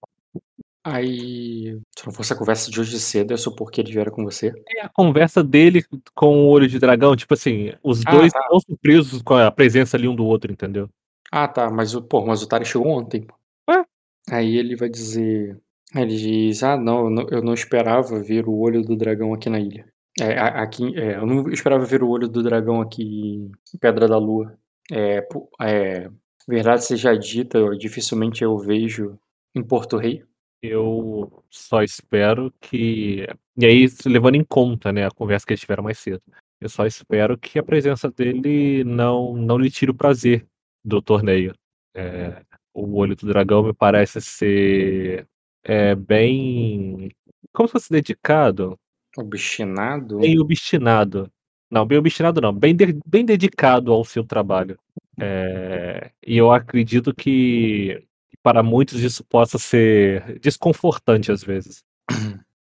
[0.83, 4.23] Aí, se não fosse a conversa de hoje cedo, eu supor que ele viera com
[4.23, 4.53] você.
[4.75, 8.39] É a conversa dele com o olho de dragão, tipo assim, os ah, dois tá.
[8.41, 10.89] estão surpresos com a presença ali um do outro, entendeu?
[11.31, 13.25] Ah, tá, mas o, pô, mas o Tari chegou ontem.
[13.69, 13.85] Ué?
[14.29, 15.57] Aí ele vai dizer.
[15.95, 19.87] Ele diz: Ah, não, eu não esperava ver o olho do dragão aqui na ilha.
[20.19, 24.17] É, aqui, é, eu não esperava ver o olho do dragão aqui em Pedra da
[24.17, 24.55] Lua.
[24.91, 25.27] É,
[25.61, 26.09] é,
[26.47, 29.17] verdade seja dita, eu, dificilmente eu vejo
[29.55, 30.23] em Porto Rei.
[30.63, 33.27] Eu só espero que.
[33.57, 36.21] E aí, levando em conta né, a conversa que eles tiveram mais cedo,
[36.61, 40.47] eu só espero que a presença dele não, não lhe tire o prazer
[40.81, 41.53] do torneio.
[41.93, 42.41] É,
[42.73, 45.27] o Olho do Dragão me parece ser
[45.65, 47.11] é, bem.
[47.51, 48.79] Como se fosse dedicado.
[49.17, 50.19] Obstinado?
[50.19, 51.29] Bem obstinado.
[51.69, 52.53] Não, bem obstinado não.
[52.53, 54.79] Bem, de, bem dedicado ao seu trabalho.
[55.19, 58.01] É, e eu acredito que
[58.41, 61.83] para muitos isso possa ser desconfortante às vezes.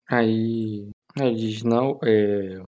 [0.10, 0.90] Aí
[1.20, 2.00] eles não.
[2.04, 2.62] É,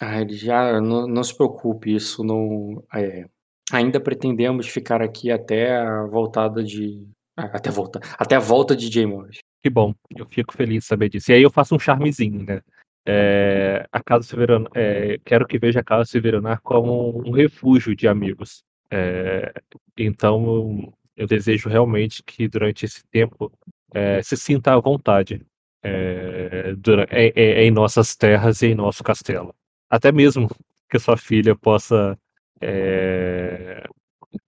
[0.00, 2.82] ah, eles já não, não se preocupe, isso não.
[2.94, 3.26] É,
[3.72, 7.06] ainda pretendemos ficar aqui até a voltada de.
[7.36, 9.38] Até, volta, até a volta de Jay Morris.
[9.62, 11.30] Que bom, eu fico feliz de saber disso.
[11.30, 12.60] E aí eu faço um charmezinho, né?
[13.06, 18.08] É, a Casa Severanar, é, quero que veja a Casa Severanar como um refúgio de
[18.08, 18.64] amigos.
[18.90, 19.52] É,
[19.96, 23.52] então eu desejo realmente que durante esse tempo
[23.92, 25.44] é, se sinta à vontade
[25.82, 29.52] é, durante, é, é, em nossas terras e em nosso castelo.
[29.90, 30.48] Até mesmo
[30.88, 32.16] que sua filha possa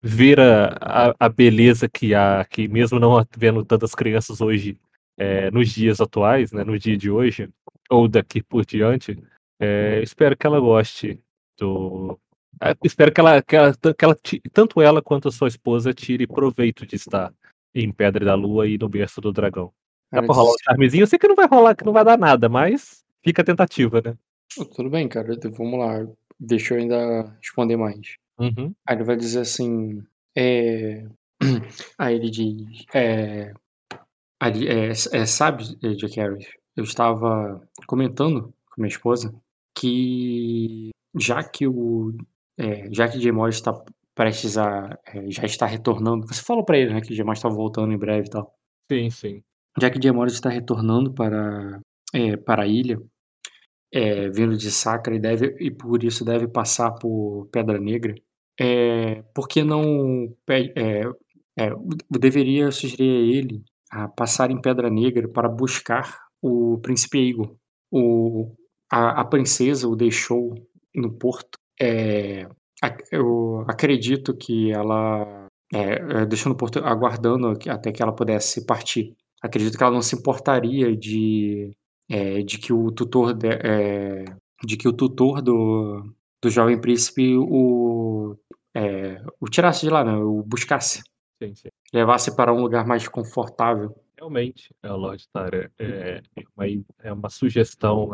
[0.03, 4.79] ver a, a, a, beleza que há aqui, mesmo não vendo tantas crianças hoje,
[5.53, 7.49] nos dias atuais, né, no dia de hoje,
[7.91, 9.23] ou daqui por diante,
[10.03, 11.21] espero que ela goste
[11.59, 12.19] do,
[12.85, 14.17] espero que ela, que ela, que ela,
[14.53, 17.33] tanto ela quanto a sua esposa tire proveito de estar
[17.75, 19.73] em Pedra da Lua e no berço do dragão.
[20.13, 21.03] Dá pra rolar um charmezinho?
[21.03, 24.03] Eu sei que não vai rolar, que não vai dar nada, mas fica a tentativa,
[24.05, 24.17] né?
[24.75, 25.39] Tudo bem, cara.
[25.57, 26.07] Vamos lá.
[26.39, 28.17] Deixa eu ainda responder mais.
[28.39, 28.75] Uhum.
[28.87, 30.03] Aí ele vai dizer assim.
[30.35, 31.07] É...
[31.99, 32.85] Aí ele diz.
[32.93, 33.53] É...
[34.41, 35.65] Aí, é, é, sabe,
[35.97, 39.35] Jack Harris, eu estava comentando com minha esposa
[39.75, 42.15] que já que o
[42.61, 43.73] é, já que Jay está
[44.15, 44.99] prestes a.
[45.07, 46.27] É, já está retornando.
[46.27, 47.01] Você falou para ele, né?
[47.01, 48.55] Que Jay está voltando em breve e tal.
[48.91, 49.43] Sim, sim.
[49.81, 51.81] Já que Jay está retornando para,
[52.13, 53.01] é, para a ilha,
[53.93, 58.15] é, vindo de Sacra e, deve, e por isso deve passar por Pedra Negra,
[58.61, 60.29] é, por que não.
[60.49, 61.05] É,
[61.59, 61.71] é,
[62.11, 67.59] deveria sugerir a ele a passar em Pedra Negra para buscar o Príncipe Eagle.
[67.91, 68.55] O,
[68.91, 70.55] a, a princesa o deixou
[70.95, 72.47] no porto é,
[73.11, 79.17] eu acredito que ela é, é deixou no porto aguardando até que ela pudesse partir.
[79.43, 81.75] Acredito que ela não se importaria de,
[82.09, 84.25] é, de que o tutor de, é,
[84.65, 88.37] de que o tutor do, do jovem príncipe o,
[88.75, 90.17] é, o tirasse de lá, né?
[90.17, 91.03] o buscasse.
[91.43, 91.69] Sim, sim.
[91.93, 93.95] Levasse para um lugar mais confortável.
[94.19, 96.21] Realmente, é, Lord Tara, é,
[96.55, 96.67] uma,
[97.03, 98.11] é uma sugestão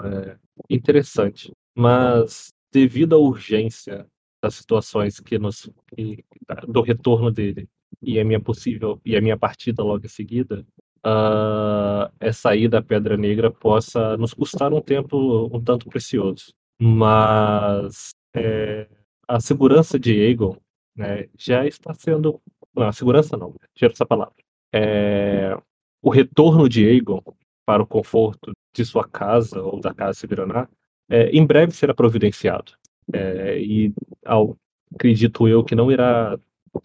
[0.70, 1.50] interessante.
[1.74, 4.06] Mas devido à urgência
[4.42, 6.24] das situações que nos que,
[6.68, 7.68] do retorno dele
[8.02, 10.66] e a minha possível e a minha partida logo em seguida,
[11.04, 16.52] uh, essa ida à Pedra Negra possa nos custar um tempo um tanto precioso.
[16.78, 18.86] Mas é,
[19.26, 20.56] a segurança de Egon
[20.94, 22.40] né, já está sendo.
[22.74, 24.34] Não, a segurança não, tira essa palavra.
[24.72, 25.56] É,
[26.02, 27.22] o retorno de Egon
[27.64, 30.68] para o conforto de sua casa ou da casa Severanar
[31.08, 32.72] é, em breve será providenciado.
[33.12, 33.92] É, e
[34.24, 34.56] ao,
[34.94, 36.38] acredito eu que não irá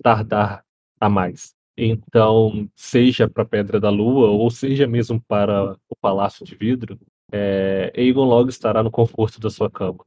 [0.04, 0.64] tardar
[1.00, 1.54] a mais.
[1.76, 7.00] Então, seja para a Pedra da Lua, ou seja mesmo para o Palácio de Vidro,
[7.32, 10.06] é, Aegon logo estará no conforto da sua cama.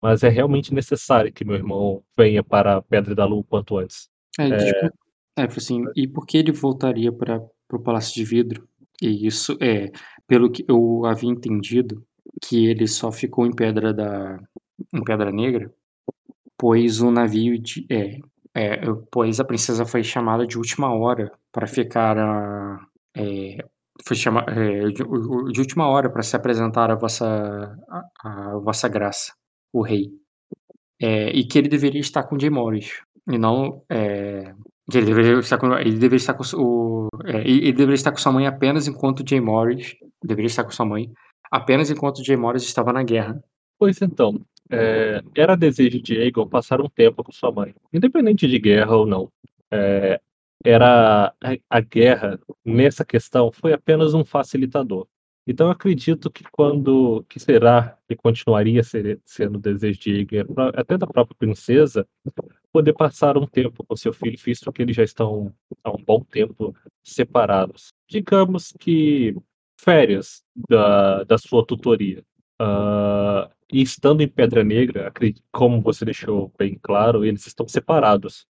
[0.00, 4.08] Mas é realmente necessário que meu irmão venha para a Pedra da Lua quanto antes.
[4.38, 4.90] É, é...
[5.36, 7.40] É assim, e por que ele voltaria para
[7.72, 8.68] o Palácio de Vidro?
[9.00, 9.90] E isso é,
[10.26, 12.04] pelo que eu havia entendido,
[12.42, 14.38] que ele só ficou em Pedra da
[14.92, 15.70] em Pedra Negra,
[16.56, 18.18] pois o navio de, é,
[18.54, 22.80] é, pois a princesa foi chamada de última hora para ficar a,
[23.16, 23.58] é,
[24.04, 25.04] foi chama, é, de,
[25.52, 27.26] de, última hora para se apresentar a vossa
[27.88, 29.32] a, a, vossa graça,
[29.72, 30.10] o rei,
[31.00, 34.54] é, e que ele deveria estar com Jay Morris e não é,
[34.92, 38.46] ele deveria estar com ele deveria estar com o ele deveria estar com sua mãe
[38.46, 41.12] apenas enquanto Jay Morris deveria estar com sua mãe
[41.50, 43.42] apenas enquanto Jay Morris estava na guerra.
[43.78, 44.40] Pois então,
[44.70, 49.06] é, era desejo de Aegon passar um tempo com sua mãe, independente de guerra ou
[49.06, 49.30] não.
[49.70, 50.20] É,
[50.64, 51.34] era
[51.68, 55.06] a, guerra nessa questão foi apenas um facilitador.
[55.46, 60.44] Então acredito que quando que será e continuaria ser, sendo desejo de Aegon,
[60.74, 62.06] até da própria princesa,
[62.72, 66.22] poder passar um tempo com seu filho, visto que eles já estão há um bom
[66.22, 67.92] tempo separados.
[68.08, 69.34] Digamos que
[69.82, 72.22] férias da, da sua tutoria.
[72.60, 75.12] Uh, e estando em Pedra Negra,
[75.52, 78.46] como você deixou bem claro, eles estão separados.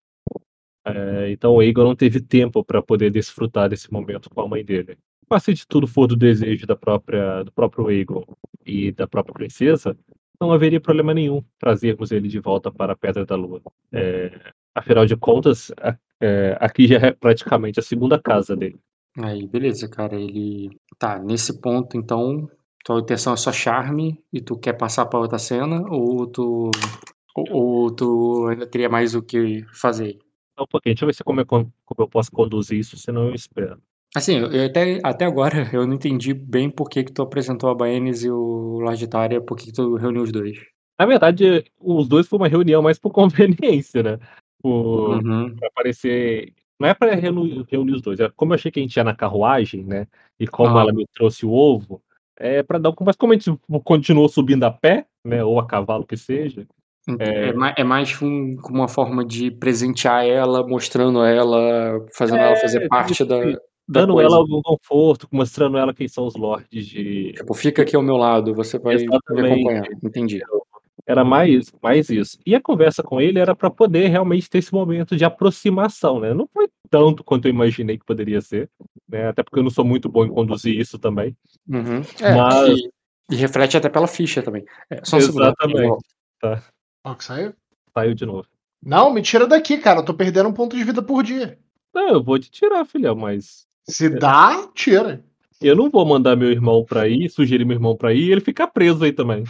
[0.85, 4.65] É, então o Aegon não teve tempo para poder desfrutar desse momento com a mãe
[4.65, 4.99] dele.
[5.29, 8.25] Mas se de tudo for do desejo da própria, do próprio Aegon
[8.65, 9.97] e da própria princesa,
[10.41, 13.61] não haveria problema nenhum trazermos ele de volta para a Pedra da Lua.
[13.93, 15.71] É, afinal de contas,
[16.21, 18.81] é, aqui já é praticamente a segunda casa dele.
[19.19, 20.15] Aí, beleza, cara.
[20.15, 22.49] Ele tá nesse ponto, então
[22.85, 26.71] tua intenção é só charme e tu quer passar para outra cena ou tu
[27.35, 30.19] ou, ou, tu ainda teria mais o que fazer?
[30.59, 33.35] Um pouquinho, deixa eu ver se como eu, como eu posso conduzir isso, senão eu
[33.35, 33.81] espero.
[34.15, 37.75] Assim, eu até, até agora eu não entendi bem por que, que tu apresentou a
[37.75, 40.59] Baenis e o Lorde Tária, por que, que tu reuniu os dois.
[40.99, 44.19] Na verdade, os dois foi uma reunião mais por conveniência, né?
[44.61, 45.57] Por, uhum.
[45.57, 46.53] Pra aparecer.
[46.81, 49.05] Não é pra reunir, reunir os dois, é como eu achei que a gente ia
[49.05, 50.07] na carruagem, né?
[50.39, 50.81] E como ah.
[50.81, 52.03] ela me trouxe o ovo,
[52.39, 52.95] é para dar.
[53.03, 53.55] Mas como a gente
[53.85, 55.45] continuou subindo a pé, né?
[55.45, 56.67] Ou a cavalo que seja.
[57.19, 62.57] É, é, é mais um, uma forma de presentear ela, mostrando ela, fazendo é, ela
[62.57, 63.37] fazer parte da.
[63.87, 67.33] Dando da ela algum conforto, mostrando ela quem são os lords de.
[67.33, 69.85] Tipo, fica aqui ao meu lado, você vai me acompanhar.
[70.03, 70.41] Entendi.
[71.11, 72.39] Era mais, mais isso.
[72.47, 76.33] E a conversa com ele era para poder realmente ter esse momento de aproximação, né?
[76.33, 78.71] Não foi tanto quanto eu imaginei que poderia ser,
[79.09, 79.27] né?
[79.27, 81.37] Até porque eu não sou muito bom em conduzir isso também.
[81.69, 82.03] Uhum.
[82.21, 82.79] É, Mas...
[82.79, 82.91] e,
[83.33, 84.65] e, reflete até pela ficha também.
[84.89, 86.05] É, só um Exatamente.
[86.41, 86.63] Tá.
[87.05, 87.55] Ó, que saiu?
[87.93, 88.47] Saiu de novo.
[88.81, 89.99] Não, me tira daqui, cara.
[89.99, 91.59] Eu tô perdendo um ponto de vida por dia.
[91.93, 93.67] Não, eu vou te tirar, filhão, mas.
[93.89, 95.25] Se dá, tira.
[95.61, 98.41] Eu não vou mandar meu irmão pra ir, sugerir meu irmão pra ir e ele
[98.41, 99.43] ficar preso aí também.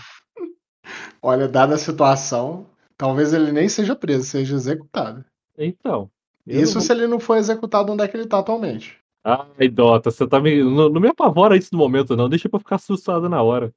[1.23, 2.67] Olha, dada a situação,
[2.97, 5.25] talvez ele nem seja preso, seja executado.
[5.57, 6.11] Então.
[6.47, 8.99] Isso se ele não for executado onde é que ele tá atualmente.
[9.23, 10.63] Ai, Dota, você tá me.
[10.63, 12.29] Não, não me apavora isso no momento, não.
[12.29, 13.73] Deixa pra ficar assustado na hora.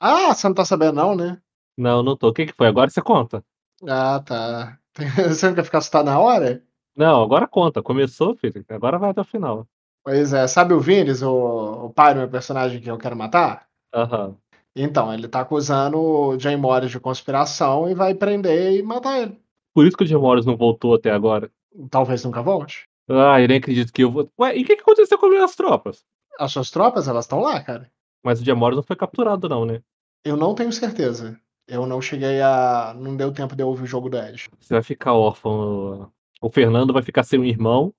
[0.00, 1.38] Ah, você não tá sabendo, não, né?
[1.76, 2.28] Não, não tô.
[2.28, 2.66] O que, que foi?
[2.66, 3.44] Agora você conta.
[3.86, 4.78] Ah, tá.
[5.28, 6.62] Você não quer ficar assustado na hora?
[6.96, 7.82] Não, agora conta.
[7.82, 8.64] Começou, filho.
[8.70, 9.68] Agora vai até o final.
[10.02, 10.48] Pois é.
[10.48, 13.66] Sabe o Vines, o, o pai do meu personagem que eu quero matar?
[13.94, 14.28] Aham.
[14.28, 14.36] Uhum.
[14.78, 19.40] Então, ele tá acusando o Jay Morris de conspiração e vai prender e matar ele.
[19.72, 21.50] Por isso que o Jay Morris não voltou até agora.
[21.90, 22.86] Talvez nunca volte.
[23.08, 24.30] Ah, eu nem acredito que eu vou.
[24.38, 26.04] Ué, e o que, que aconteceu com as minhas tropas?
[26.38, 27.90] As suas tropas, elas estão lá, cara.
[28.22, 29.80] Mas o Jay Morris não foi capturado, não, né?
[30.22, 31.40] Eu não tenho certeza.
[31.66, 32.94] Eu não cheguei a.
[32.98, 34.50] Não deu tempo de eu ouvir o jogo do Ed.
[34.58, 36.10] Você vai ficar órfão.
[36.40, 37.94] O Fernando vai ficar sem um irmão.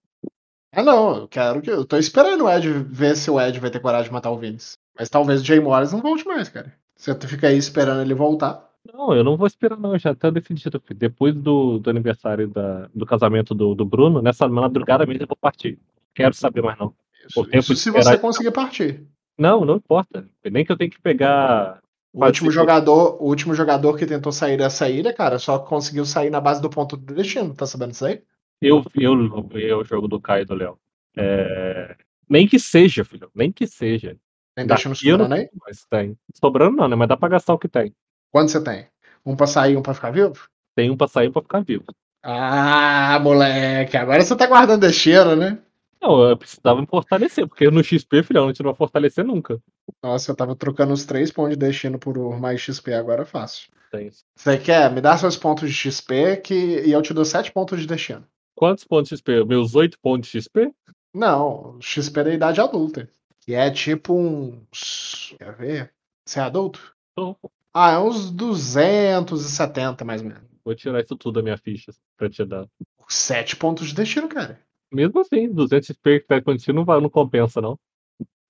[0.72, 1.18] Ah, não.
[1.18, 1.72] Eu quero que.
[1.72, 4.38] Eu tô esperando o Ed ver se o Ed vai ter coragem de matar o
[4.38, 4.78] Vince.
[4.98, 6.74] Mas talvez o Jay Morris não volte mais, cara.
[6.96, 8.68] Você fica aí esperando ele voltar.
[8.94, 9.98] Não, eu não vou esperar, não.
[9.98, 10.82] Já tá decidido.
[10.96, 15.38] Depois do, do aniversário da, do casamento do, do Bruno, nessa madrugada mesmo eu vou
[15.38, 15.78] partir.
[16.16, 16.94] Quero saber mais, não.
[17.28, 19.04] Isso, isso se você conseguir partir.
[19.38, 20.28] Não, não importa.
[20.50, 21.80] Nem que eu tenho que pegar.
[22.14, 26.32] O último, jogador, o último jogador que tentou sair dessa ilha, cara, só conseguiu sair
[26.32, 27.54] na base do ponto do destino.
[27.54, 28.22] Tá sabendo disso aí?
[28.60, 30.80] Eu, eu, eu o jogo do Caio e do Léo.
[31.16, 31.96] É...
[32.28, 33.30] Nem que seja, filho.
[33.36, 34.18] Nem que seja.
[34.58, 35.48] Tem destino sobrando aí?
[35.64, 36.18] Mas tem.
[36.34, 36.96] Sobrando não, né?
[36.96, 37.94] Mas dá pra gastar o que tem.
[38.32, 38.88] Quanto você tem?
[39.24, 40.50] Um pra sair e um pra ficar vivo?
[40.76, 41.84] Tem um pra sair e um pra ficar vivo.
[42.24, 43.96] Ah, moleque.
[43.96, 45.60] Agora você tá guardando destino, né?
[46.02, 49.62] Não, eu precisava me fortalecer, porque no XP, filhão, a gente não vai fortalecer nunca.
[50.02, 53.70] Nossa, eu tava trocando os três pontos de destino por mais XP, agora é fácil.
[53.92, 54.10] Tem.
[54.36, 54.92] Você quer?
[54.92, 56.82] Me dá seus pontos de XP que...
[56.82, 58.26] e eu te dou sete pontos de destino.
[58.56, 59.46] Quantos pontos de XP?
[59.46, 60.72] Meus 8 pontos de XP?
[61.14, 63.08] Não, XP da idade adulta.
[63.48, 65.34] E é tipo uns.
[65.38, 65.94] Quer ver?
[66.26, 66.94] Você é adulto?
[67.16, 67.36] Tô.
[67.74, 70.44] Ah, é uns 270 mais ou menos.
[70.66, 72.68] Vou tirar isso tudo da minha ficha pra te dar.
[73.08, 74.60] 7 pontos de destino, cara.
[74.92, 77.80] Mesmo assim, 200 XP que tá acontecendo não, vai- não compensa, não.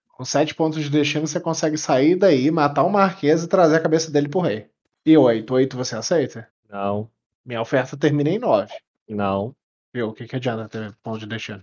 [0.09, 3.79] Com 7 pontos de destino, você consegue sair daí, matar o Marquês e trazer a
[3.81, 4.67] cabeça dele pro rei.
[5.05, 5.53] E 8?
[5.53, 6.47] 8 você aceita?
[6.69, 7.09] Não,
[7.45, 8.73] Minha oferta termina em 9.
[9.07, 9.55] não.
[9.93, 10.09] Viu?
[10.09, 11.61] O que, que adianta ter ponto de destino?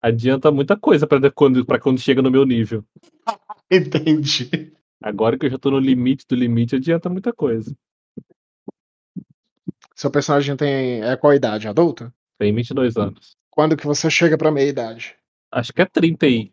[0.00, 2.84] Adianta muita coisa pra quando, pra quando chega no meu nível.
[3.70, 4.72] Entendi.
[5.02, 7.74] Agora que eu já tô no limite do limite, adianta muita coisa.
[9.94, 11.02] Seu personagem tem.
[11.02, 11.68] É qual idade?
[11.68, 12.12] Adulto?
[12.38, 13.36] Tem 22 anos.
[13.50, 15.16] Quando que você chega pra meia idade?
[15.50, 16.52] Acho que é 30 e,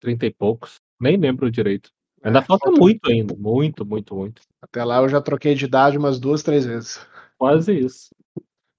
[0.00, 0.80] 30 e poucos.
[1.00, 1.90] Nem lembro direito.
[2.22, 3.36] Ainda É, falta muito ainda.
[3.36, 4.42] Muito, muito, muito.
[4.60, 7.06] Até lá eu já troquei de idade umas duas, três vezes.
[7.38, 8.08] Quase isso.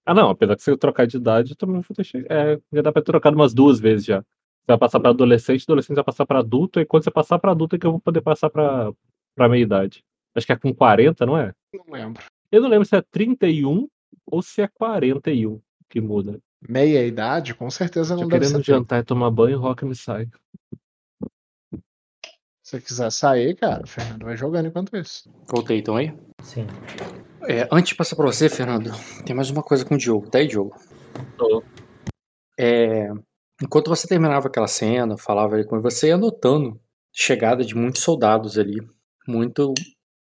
[0.05, 0.29] Ah, não.
[0.29, 2.19] Apesar que se eu trocar de idade, eu também vou deixar.
[2.29, 4.19] É, já dá pra ter trocado umas duas vezes já.
[4.21, 7.51] Você vai passar pra adolescente, adolescente vai passar pra adulto, e quando você passar pra
[7.51, 8.91] adulto é que eu vou poder passar pra,
[9.35, 10.03] pra meia idade.
[10.33, 11.53] Acho que é com 40, não é?
[11.73, 12.23] Não lembro.
[12.51, 13.87] Eu não lembro se é 31
[14.25, 16.39] ou se é 41 que muda.
[16.67, 18.71] Meia idade, com certeza Tô não deve querendo ser.
[18.71, 20.27] jantar e tomar banho, rock me sai.
[22.65, 25.29] Se você quiser sair, cara, o Fernando vai jogando enquanto isso.
[25.47, 26.11] Voltei então aí.
[26.41, 26.65] Sim.
[27.47, 28.89] É, antes de passar pra você, Fernando,
[29.23, 30.31] tem mais uma coisa com o Diogo.
[30.31, 30.75] Tá aí, Diogo?
[31.37, 31.63] Tô.
[32.59, 33.07] É,
[33.61, 36.81] enquanto você terminava aquela cena, falava ali com você, ia notando
[37.13, 38.77] chegada de muitos soldados ali,
[39.27, 39.71] muito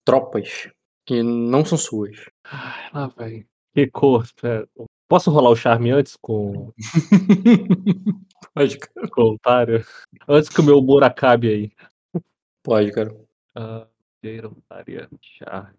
[0.05, 0.68] tropas
[1.07, 2.28] que não são suas.
[2.45, 3.47] Ai, lá, velho.
[3.74, 4.22] Que cor.
[4.22, 4.68] espera.
[5.09, 6.74] Posso rolar o charme antes com,
[8.55, 9.09] Pode, cara.
[9.11, 9.82] com o otário?
[10.28, 11.72] Antes que o meu humor acabe aí.
[12.64, 13.14] Pode, cara.
[13.54, 13.86] Ah,
[14.42, 15.74] otária, charme.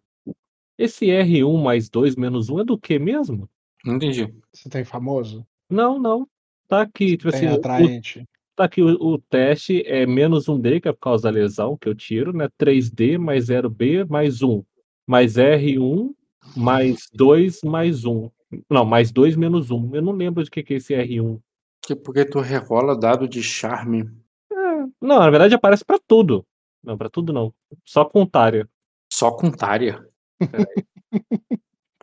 [0.77, 3.49] Esse R1 mais 2 menos 1 é do que mesmo?
[3.83, 4.31] Não entendi.
[4.53, 5.45] Você tem famoso?
[5.69, 6.27] Não, não.
[6.67, 8.25] Tá aqui, tipo Tem assim, o, atraente.
[8.55, 11.89] tá aqui o, o teste é menos 1D, que é por causa da lesão que
[11.89, 12.47] eu tiro, né?
[12.59, 14.63] 3D mais 0B mais 1.
[15.07, 16.13] Mais R1
[16.55, 18.29] mais 2 mais 1.
[18.69, 19.95] Não, mais 2 menos 1.
[19.95, 21.39] Eu não lembro de que, que é esse R1.
[21.81, 24.09] Que- Porque tu rerola dado de charme.
[25.01, 26.45] Não, na verdade aparece pra tudo.
[26.85, 27.53] Não, pra tudo não.
[27.83, 28.69] Só com Tária.
[29.11, 30.07] Só com Tária.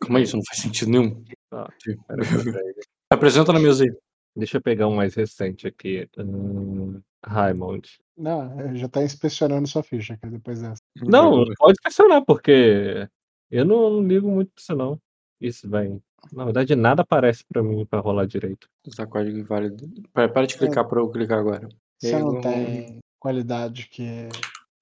[0.05, 0.37] Como é isso?
[0.37, 1.24] Não faz sentido nenhum.
[1.53, 1.97] Ah, aí.
[3.11, 3.95] Apresenta na mesa aí.
[4.35, 6.09] Deixa eu pegar um mais recente aqui.
[6.18, 7.89] Hum, Raimond.
[8.16, 10.80] Não, eu já tá inspecionando sua ficha aqui depois dessa.
[10.97, 13.07] Não, pode pressionar, porque
[13.51, 14.99] eu não, não ligo muito pra isso, não.
[15.41, 16.03] Isso, vem.
[16.33, 18.68] Na verdade, nada aparece pra mim pra rolar direito.
[18.97, 19.87] Tá código inválido.
[20.12, 21.68] Para, para de clicar pra eu clicar agora.
[22.01, 24.28] Você não Eu- tem qualidade que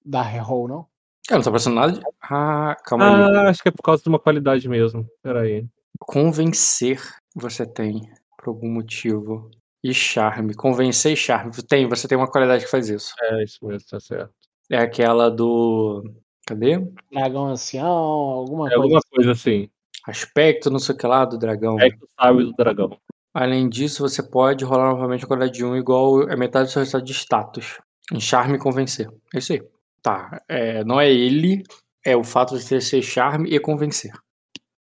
[0.05, 0.85] dá reroll, não?
[1.27, 2.01] Cara, não tá aparecendo nada de.
[2.23, 3.35] Ah, calma aí.
[3.37, 5.07] Ah, acho que é por causa de uma qualidade mesmo.
[5.21, 5.65] Pera aí.
[5.99, 6.99] Convencer
[7.35, 8.01] você tem,
[8.37, 9.49] por algum motivo.
[9.83, 10.53] E charme.
[10.53, 11.51] Convencer e charme.
[11.67, 13.13] Tem, você tem uma qualidade que faz isso.
[13.21, 14.31] É isso mesmo, tá certo.
[14.69, 16.03] É aquela do.
[16.45, 16.79] Cadê?
[17.11, 18.83] Dragão ancião, alguma É coisa.
[18.83, 19.69] alguma coisa assim.
[20.07, 21.77] Aspecto, não sei o que lá, do dragão.
[21.77, 22.97] Tu sabe do dragão.
[23.33, 26.79] Além disso, você pode rolar novamente a qualidade de 1 igual a metade do seu
[26.81, 27.79] resultado de status.
[28.11, 29.07] Em charme e convencer.
[29.33, 29.61] É isso aí.
[30.01, 30.41] Tá.
[30.47, 31.63] é, não é ele,
[32.03, 34.11] é o fato de ter ser charme e convencer.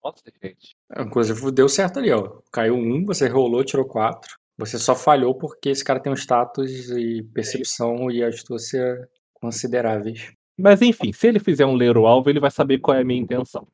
[0.04, 0.76] Nossa, gente.
[1.00, 2.40] Inclusive, deu certo ali, ó.
[2.52, 4.36] Caiu um, você rolou, tirou quatro.
[4.58, 10.32] Você só falhou porque esse cara tem um status e percepção e astúcia consideráveis.
[10.58, 13.06] Mas enfim, se ele fizer um ler o alvo, ele vai saber qual é a
[13.06, 13.68] minha intenção.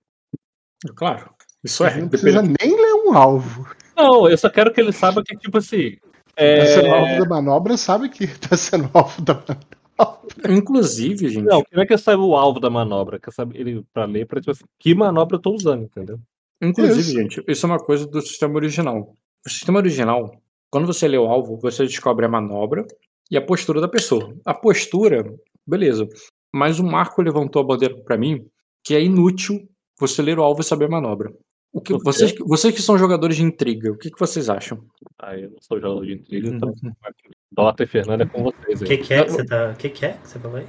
[0.95, 1.29] Claro.
[1.63, 1.99] Isso é.
[1.99, 3.67] não precisa nem ler um alvo.
[3.95, 5.97] Não, eu só quero que ele saiba que, tipo assim.
[6.35, 6.91] Tá sendo É...
[6.91, 9.76] alvo da manobra, sabe que tá sendo alvo da manobra.
[10.49, 11.45] Inclusive, gente.
[11.45, 14.05] Não, não é que eu saiba o alvo da manobra, que eu saiba ele pra
[14.05, 16.19] ler, pra tipo assim, que manobra eu tô usando, entendeu?
[16.61, 17.11] Inclusive, Isso.
[17.11, 19.13] gente, isso é uma coisa do sistema original.
[19.45, 20.31] O sistema original,
[20.71, 22.85] quando você lê o alvo, você descobre a manobra
[23.29, 24.35] e a postura da pessoa.
[24.43, 25.23] A postura,
[25.65, 26.07] beleza.
[26.51, 28.45] Mas o Marco levantou a bandeira pra mim
[28.83, 29.67] que é inútil
[29.99, 31.31] você ler o alvo e saber a manobra.
[31.71, 34.83] O que, vocês, vocês que são jogadores de intriga, o que, que vocês acham?
[35.19, 36.69] Ah, eu não sou jogador de intriga, então.
[36.69, 36.93] Uhum.
[37.51, 38.89] Dota e Fernanda é com vocês O aí.
[38.89, 39.71] que, que é que você tá.
[39.71, 40.67] O que, que é que você falou aí?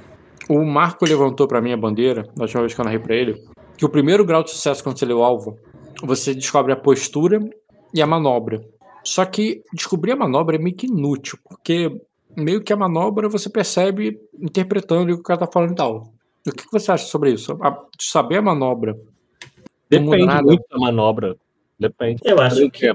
[0.49, 3.35] O Marco levantou pra mim a bandeira, na última vez que eu narrei pra ele,
[3.77, 5.59] que o primeiro grau de sucesso quando você lê o alvo,
[6.01, 7.39] você descobre a postura
[7.93, 8.61] e a manobra.
[9.03, 11.91] Só que descobrir a manobra é meio que inútil, porque
[12.35, 16.11] meio que a manobra você percebe interpretando o que o cara tá falando e tal.
[16.47, 17.57] O que que você acha sobre isso?
[17.61, 18.97] A- saber a manobra.
[19.89, 20.41] Depende nada.
[20.43, 21.35] muito da manobra.
[21.79, 22.21] Depende.
[22.25, 22.91] Eu acho que.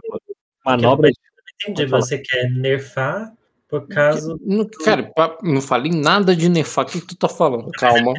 [0.65, 1.17] manobra de
[1.63, 2.03] Entendi, Pode falar.
[2.03, 3.33] você quer nerfar
[3.81, 4.37] por causa.
[4.45, 5.11] Não- Cara,
[5.43, 6.85] não falei nada de nefar.
[6.85, 7.71] O que, que tu tá falando?
[7.73, 8.13] Calma.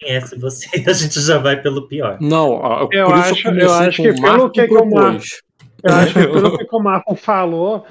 [0.00, 2.18] Conhece você, a gente já vai pelo pior.
[2.20, 4.84] Não, ó, Eu por isso acho- eu eu acho que pelo Marco que que o
[4.90, 5.42] Mar- propôs.
[5.86, 7.84] Eu acho que pelo que o Marco falou,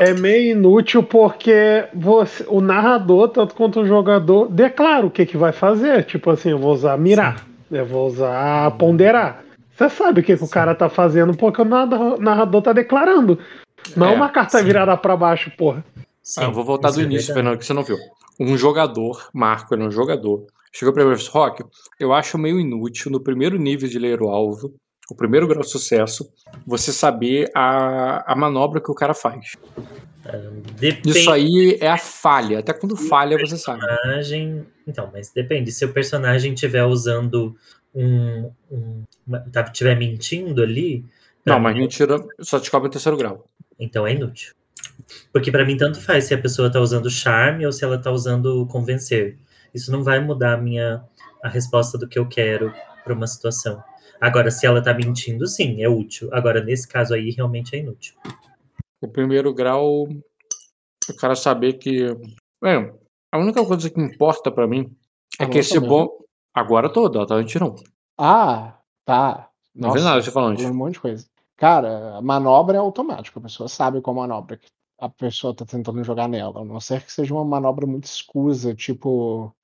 [0.00, 5.36] é meio inútil porque você, o narrador, tanto quanto o jogador, declara o que, que
[5.36, 6.04] vai fazer.
[6.04, 9.44] Tipo assim, eu vou usar mirar, eu vou usar ponderar.
[9.76, 13.38] Você sabe o que, que o cara tá fazendo porque o narrador tá declarando.
[13.94, 14.64] Não é, uma carta sim.
[14.64, 15.84] virada para baixo, porra.
[16.24, 17.98] Sim, ah, eu vou voltar do é início, Fernando, que você não viu.
[18.40, 21.62] Um jogador, Marco era um jogador, chegou para mim e falou: Rock,
[22.00, 24.74] eu acho meio inútil no primeiro nível de ler o alvo,
[25.10, 26.32] o primeiro grau de sucesso,
[26.66, 29.52] você saber a, a manobra que o cara faz.
[30.78, 31.18] Depende.
[31.18, 32.60] Isso aí é a falha.
[32.60, 33.82] Até quando falha, você sabe.
[34.86, 35.70] Então, mas depende.
[35.70, 37.54] Se o personagem estiver usando
[37.94, 38.50] um.
[38.70, 39.02] um
[39.66, 41.04] estiver mentindo ali.
[41.44, 43.44] Não, mas mentira só descobre o terceiro grau.
[43.78, 44.54] Então é inútil.
[45.32, 48.10] Porque para mim tanto faz se a pessoa tá usando charme ou se ela tá
[48.10, 49.38] usando convencer.
[49.74, 51.04] Isso não vai mudar a minha
[51.42, 53.82] a resposta do que eu quero para uma situação.
[54.20, 56.30] Agora, se ela tá mentindo, sim, é útil.
[56.32, 58.14] Agora, nesse caso aí, realmente é inútil.
[59.00, 62.06] O primeiro grau, o cara saber que.
[62.64, 62.94] É,
[63.30, 64.96] a única coisa que importa para mim
[65.38, 66.08] é que esse bom.
[66.54, 67.74] Agora todo, ela tá não.
[68.16, 69.50] Ah, tá.
[69.74, 70.58] Não vê nada você falando.
[70.60, 71.26] Um monte de coisa.
[71.56, 74.68] Cara, a manobra é automática, a pessoa sabe qual manobra que
[74.98, 78.74] a pessoa tá tentando jogar nela, a não ser que seja uma manobra muito escusa,
[78.74, 79.54] tipo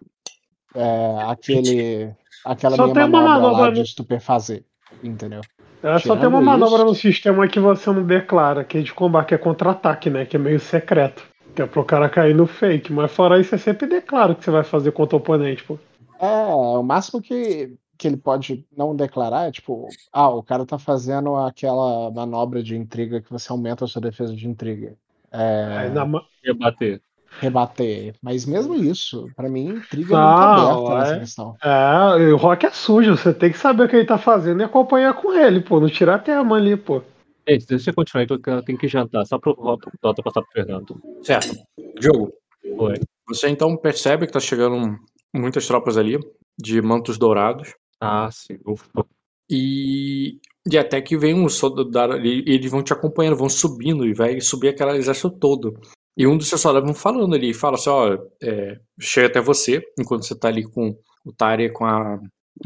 [0.74, 2.14] é, aquele,
[2.44, 4.64] aquela só minha manobra, manobra lá de estupefazer,
[5.02, 5.40] entendeu?
[5.82, 6.84] É, só tem uma manobra isso...
[6.84, 10.26] no sistema que você não declara, que é de combate, que é contra-ataque, né?
[10.26, 11.24] Que é meio secreto.
[11.54, 12.92] Que é pro cara cair no fake.
[12.92, 15.78] Mas fora isso, você sempre declara o que você vai fazer contra o oponente, pô.
[16.20, 20.78] É, o máximo que que ele pode não declarar é tipo, ah, o cara tá
[20.78, 24.96] fazendo aquela manobra de intriga que você aumenta a sua defesa de intriga.
[25.32, 25.88] É...
[25.90, 26.06] Na...
[26.44, 27.00] Rebater.
[27.38, 28.14] Rebater.
[28.22, 30.98] Mas mesmo isso, para mim, intriga não, é muito aberta é...
[30.98, 31.56] nessa questão.
[31.62, 34.64] É, o Rock é sujo, você tem que saber o que ele tá fazendo e
[34.64, 35.80] acompanhar com ele, pô.
[35.80, 37.02] Não tirar até a mão ali, pô.
[37.48, 39.54] Gente, deixa eu continuar que eu tenho que jantar, só pro
[40.02, 41.00] Dota passar pro Fernando.
[41.22, 41.56] Certo.
[41.98, 42.32] Diogo.
[42.64, 42.94] Oi.
[43.28, 44.98] Você então percebe que tá chegando
[45.34, 46.18] muitas tropas ali
[46.58, 47.74] de mantos dourados.
[48.00, 48.58] Ah, sim.
[48.66, 49.04] Ufa.
[49.48, 54.12] E, e até que vem um soldado, e eles vão te acompanhando, vão subindo, e
[54.12, 55.80] vai subir aquele exército todo.
[56.16, 59.80] E um dos seus soldados vão falando ali, fala assim, ó, é, chega até você,
[59.98, 62.20] enquanto você tá ali com o Tari com a,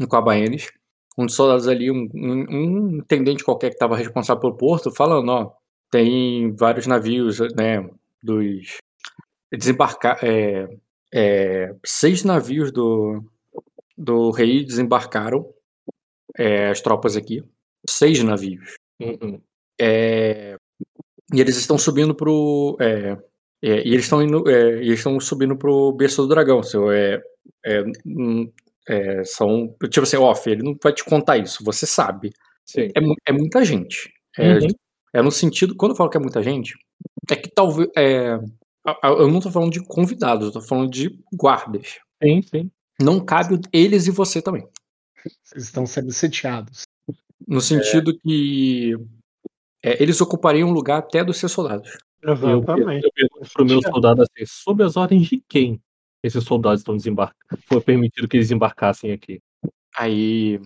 [0.09, 0.71] com a Baenis.
[1.17, 5.29] Um dos soldados ali, um, um, um intendente qualquer que estava responsável pelo porto, falando,
[5.29, 5.53] ó,
[5.89, 7.89] tem vários navios, né,
[8.21, 8.77] dos...
[9.53, 10.67] Desembarcar, é,
[11.13, 13.23] é, seis navios do,
[13.97, 15.49] do rei desembarcaram
[16.37, 17.41] é, as tropas aqui,
[17.89, 18.75] seis navios.
[18.99, 19.41] Uhum.
[19.79, 20.57] É,
[21.33, 22.77] e eles estão subindo pro.
[22.79, 23.17] É,
[23.63, 24.47] é e eles estão indo.
[24.49, 26.63] É, e eles estão subindo pro berço do dragão.
[26.63, 27.21] Seu, é,
[28.05, 28.51] hum,
[29.25, 29.75] são.
[29.89, 32.31] Tipo assim, off, ele não vai te contar isso, você sabe.
[32.65, 32.89] Sim.
[33.25, 34.11] É, muita gente.
[34.37, 34.67] Uhum.
[35.13, 36.75] É, no sentido, quando eu falo que é muita gente,
[37.29, 37.89] é que talvez.
[37.95, 41.99] eu não tô falando de convidados, eu tô falando de guardas.
[42.21, 42.71] Sim, sim
[43.01, 44.67] não cabe eles e você também.
[45.53, 46.83] Eles estão sendo sitiados.
[47.47, 48.13] No sentido é.
[48.21, 48.95] que
[49.83, 51.97] é, eles ocupariam um lugar até dos seus soldados.
[52.23, 53.03] Exatamente.
[53.03, 55.79] Eu, eu pergunto para o meu soldado assim, sob as ordens de quem
[56.23, 57.61] esses soldados estão desembarcando?
[57.65, 59.39] Foi permitido que eles embarcassem aqui.
[59.95, 60.59] Aí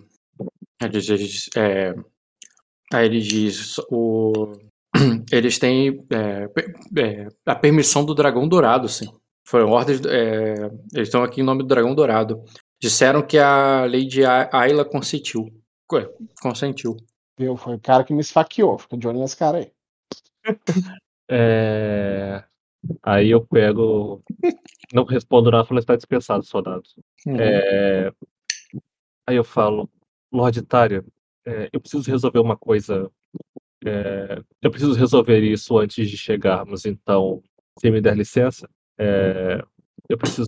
[0.80, 1.94] ele diz, é,
[2.92, 4.52] aí ele diz o,
[5.30, 6.48] eles têm é,
[6.98, 9.08] é, a permissão do dragão dourado, sim.
[9.50, 10.00] Foram ordens.
[10.06, 12.40] É, eles estão aqui em nome do Dragão Dourado.
[12.80, 15.48] Disseram que a Lady Ayla consentiu.
[16.40, 16.96] Consentiu.
[17.38, 17.56] Viu?
[17.56, 18.78] Foi o cara que me esfaqueou.
[18.78, 19.72] Fica de olho nesse cara aí.
[21.32, 22.42] É...
[23.04, 24.20] Aí eu pego.
[24.92, 26.96] Não respondo nada, falei, está dispensado, soldados.
[27.24, 27.36] Uhum.
[27.38, 28.12] É...
[29.28, 29.88] Aí eu falo,
[30.32, 31.04] Lord Tária,
[31.46, 33.08] é, eu preciso resolver uma coisa.
[33.84, 34.42] É...
[34.60, 37.40] Eu preciso resolver isso antes de chegarmos, então,
[37.78, 38.68] se me der licença.
[38.98, 39.62] É,
[40.08, 40.46] eu preciso.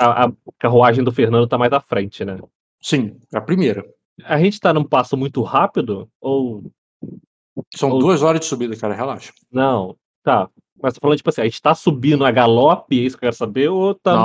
[0.00, 2.38] A, a, carruagem do Fernando tá mais à frente, né?
[2.80, 3.84] Sim, a primeira.
[4.22, 6.62] A gente tá num passo muito rápido ou.
[7.74, 7.98] São ou...
[7.98, 9.32] duas horas de subida, cara, relaxa.
[9.50, 10.48] Não, tá.
[10.80, 13.28] Mas tô falando, tipo assim, a gente tá subindo a galope, é isso que eu
[13.28, 14.22] quero saber, ou tá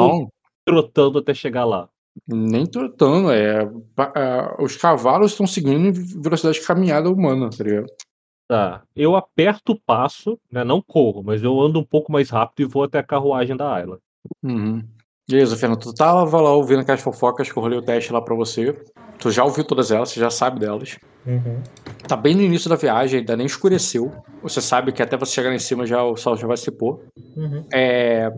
[0.65, 1.87] trotando até chegar lá?
[2.27, 3.59] Nem trotando, é.
[4.59, 7.87] os cavalos estão seguindo em velocidade de caminhada humana, tá ligado?
[8.47, 8.83] Tá.
[8.95, 10.63] Eu aperto o passo, né?
[10.63, 13.71] Não corro, mas eu ando um pouco mais rápido e vou até a carruagem da
[13.71, 13.99] Ayla.
[14.43, 14.83] Uhum.
[15.29, 15.79] Beleza, Fernando.
[15.79, 18.75] Tu tava lá ouvindo aquelas fofocas que eu rolei o teste lá pra você.
[19.19, 20.97] Tu já ouviu todas elas, você já sabe delas.
[21.25, 21.61] Uhum.
[22.07, 24.11] Tá bem no início da viagem, ainda nem escureceu.
[24.41, 26.71] Você sabe que até você chegar lá em cima já o sol já vai se
[26.71, 27.01] pôr.
[27.37, 27.63] Uhum.
[27.71, 28.31] É...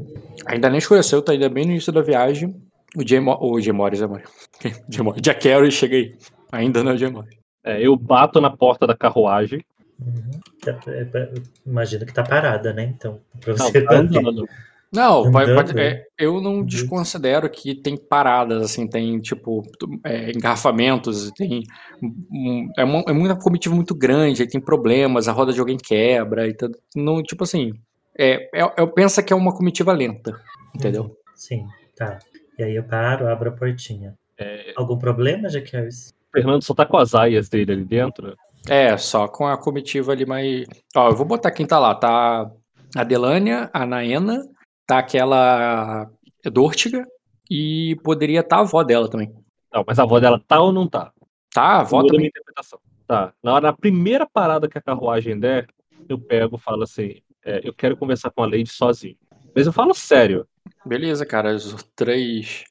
[0.48, 2.54] Ainda nem escureceu, tá ainda bem no início da viagem.
[2.98, 3.38] O Jay, Mo...
[3.40, 4.24] o Jay Morris, é mãe.
[5.22, 6.18] Jack Carey chega aí.
[6.52, 7.38] Ainda não é o Jay Morris.
[7.64, 9.64] É, eu bato na porta da carruagem
[10.02, 10.40] Uhum.
[10.64, 11.34] Tá, é, é,
[11.66, 12.84] imagino que tá parada, né?
[12.84, 14.50] Então, pra Não, você tá bater.
[14.94, 15.68] Não, pode- Andando.
[15.68, 16.66] pode- é, eu não Uhum.
[16.66, 19.64] desconsidero que tem paradas, assim, tem, tipo,
[20.04, 21.64] é, engarrafamentos, tem.
[22.04, 25.78] um- é, uma, é uma comitiva muito grande, aí tem problemas, a roda de alguém
[25.78, 26.78] quebra, e tudo.
[26.96, 27.72] Não, tipo assim.
[28.18, 30.38] É, é, eu penso que é uma comitiva lenta,
[30.76, 31.16] entendeu?
[31.36, 31.66] Sim,
[31.96, 32.20] tá.
[32.60, 34.14] E aí eu paro, abro a portinha.
[34.38, 38.36] É, Algum problema, o Fernando só tá com as aias dele ali dentro.
[38.70, 40.66] É, só com a comitiva ali mais.
[40.96, 41.96] Ó, eu vou botar quem tá lá.
[41.96, 42.50] Tá
[42.96, 44.44] a Delânia, a Naena,
[44.86, 46.10] tá aquela
[46.52, 47.08] Dortiga
[47.50, 49.34] e poderia estar a avó dela também.
[49.74, 51.12] Não, mas a avó dela tá ou não tá?
[51.54, 52.28] Tá, a avó Muda também.
[52.28, 52.80] interpretação.
[53.08, 53.34] Tá.
[53.44, 55.68] Na hora, na primeira parada que a carruagem der,
[56.08, 59.18] eu pego e falo assim: é, eu quero conversar com a Lady sozinho.
[59.56, 60.48] Mas eu falo sério.
[60.86, 62.64] Beleza, cara, as três.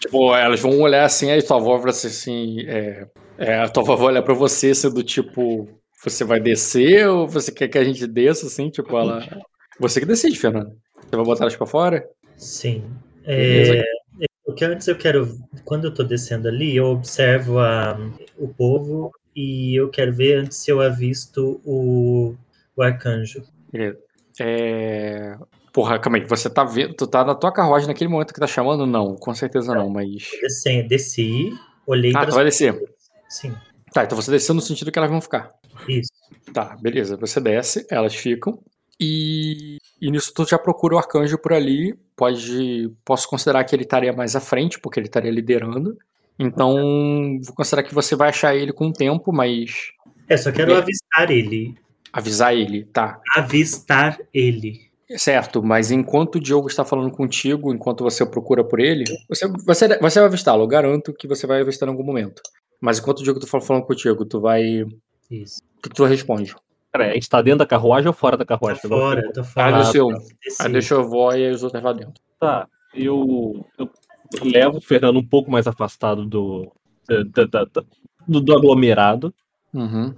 [0.00, 2.60] Tipo, elas vão olhar assim, aí tua avó vai ser assim.
[2.66, 5.68] É, é, a tua avó vai olhar pra você, sendo tipo,
[6.02, 8.70] você vai descer ou você quer que a gente desça, assim?
[8.70, 9.26] Tipo, ela.
[9.80, 10.76] Você que decide, Fernando.
[11.14, 12.08] Você vai botar elas pra fora?
[12.36, 12.82] Sim.
[13.24, 13.74] Beleza.
[13.74, 17.96] É, o que antes eu quero, quando eu tô descendo ali, eu observo a,
[18.36, 22.34] o povo e eu quero ver antes se eu avisto o,
[22.76, 23.44] o arcanjo.
[23.72, 23.98] Beleza.
[24.40, 25.36] É.
[25.72, 26.94] Porra, calma aí, você tá vendo.
[26.94, 28.86] Tu tá na tua carruagem naquele momento que tá chamando?
[28.86, 30.28] Não, com certeza não, mas.
[30.40, 31.50] Desci, desci
[31.86, 32.76] olhei Ah, para tu vai descer.
[33.28, 33.54] Sim,
[33.92, 35.52] Tá, então você desceu no sentido que elas vão ficar.
[35.88, 36.10] isso.
[36.52, 37.16] Tá, beleza.
[37.16, 38.58] Você desce, elas ficam.
[39.00, 41.94] E, e nisso tu já procura o arcanjo por ali.
[42.16, 42.90] Pode.
[43.04, 45.96] Posso considerar que ele estaria mais à frente, porque ele estaria liderando.
[46.38, 46.74] Então,
[47.44, 49.90] vou considerar que você vai achar ele com o tempo, mas
[50.28, 51.74] É, só quero Bem- avistar ele.
[52.12, 53.20] avisar ele, tá?
[53.36, 54.80] Avistar ele.
[55.16, 59.98] Certo, mas enquanto o Diogo está falando contigo, enquanto você procura por ele, você, você,
[59.98, 60.66] você vai avistá-lo.
[60.66, 62.42] Garanto que você vai avistar em algum momento.
[62.80, 64.82] Mas enquanto o Diogo tá falando contigo, tu vai.
[64.82, 64.88] O
[65.30, 65.62] Isso.
[65.82, 66.54] que tu responde?
[66.96, 68.88] Aí, a gente tá dentro da carruagem ou fora da Tá carruagem?
[68.88, 69.78] fora, tá Ah, fora.
[69.78, 70.08] desceu.
[70.08, 70.62] Desci.
[70.62, 72.14] Aí deixa a avó e os outros lá dentro.
[72.38, 72.68] Tá.
[72.94, 73.90] Eu, eu
[74.44, 76.70] levo o Fernando um pouco mais afastado do,
[77.08, 77.84] da- da- da-
[78.28, 79.34] do, do aglomerado.
[79.72, 80.14] Uhum.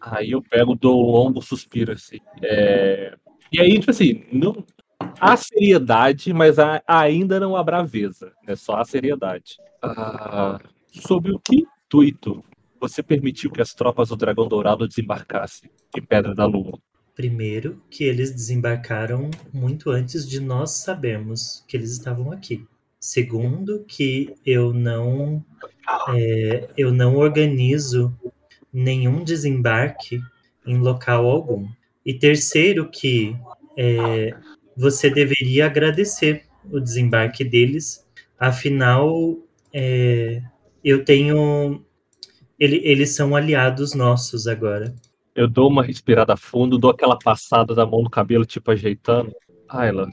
[0.00, 2.18] Aí eu pego, dou um longo suspiro, assim.
[2.42, 3.14] É,
[3.52, 4.64] E aí, tipo assim, não...
[5.20, 8.32] há seriedade, mas há- ainda não há braveza.
[8.46, 9.58] É só a seriedade.
[9.82, 10.58] Ah,
[10.90, 12.42] Sobre o que intuito
[12.80, 16.78] você permitiu que as tropas do Dragão Dourado desembarcassem em Pedra da Lua?
[17.14, 22.64] Primeiro, que eles desembarcaram muito antes de nós sabermos que eles estavam aqui.
[23.00, 25.44] Segundo, que eu não
[26.10, 28.16] é, eu não organizo
[28.72, 30.20] nenhum desembarque
[30.66, 31.68] em local algum.
[32.04, 33.36] E terceiro, que
[33.76, 34.34] é,
[34.76, 38.06] você deveria agradecer o desembarque deles,
[38.38, 39.38] afinal
[39.72, 40.42] é,
[40.84, 41.84] eu tenho
[42.58, 44.94] ele- eles são aliados nossos agora.
[45.34, 49.32] Eu dou uma respirada fundo, dou aquela passada da mão no cabelo, tipo ajeitando.
[49.68, 50.10] Ayla,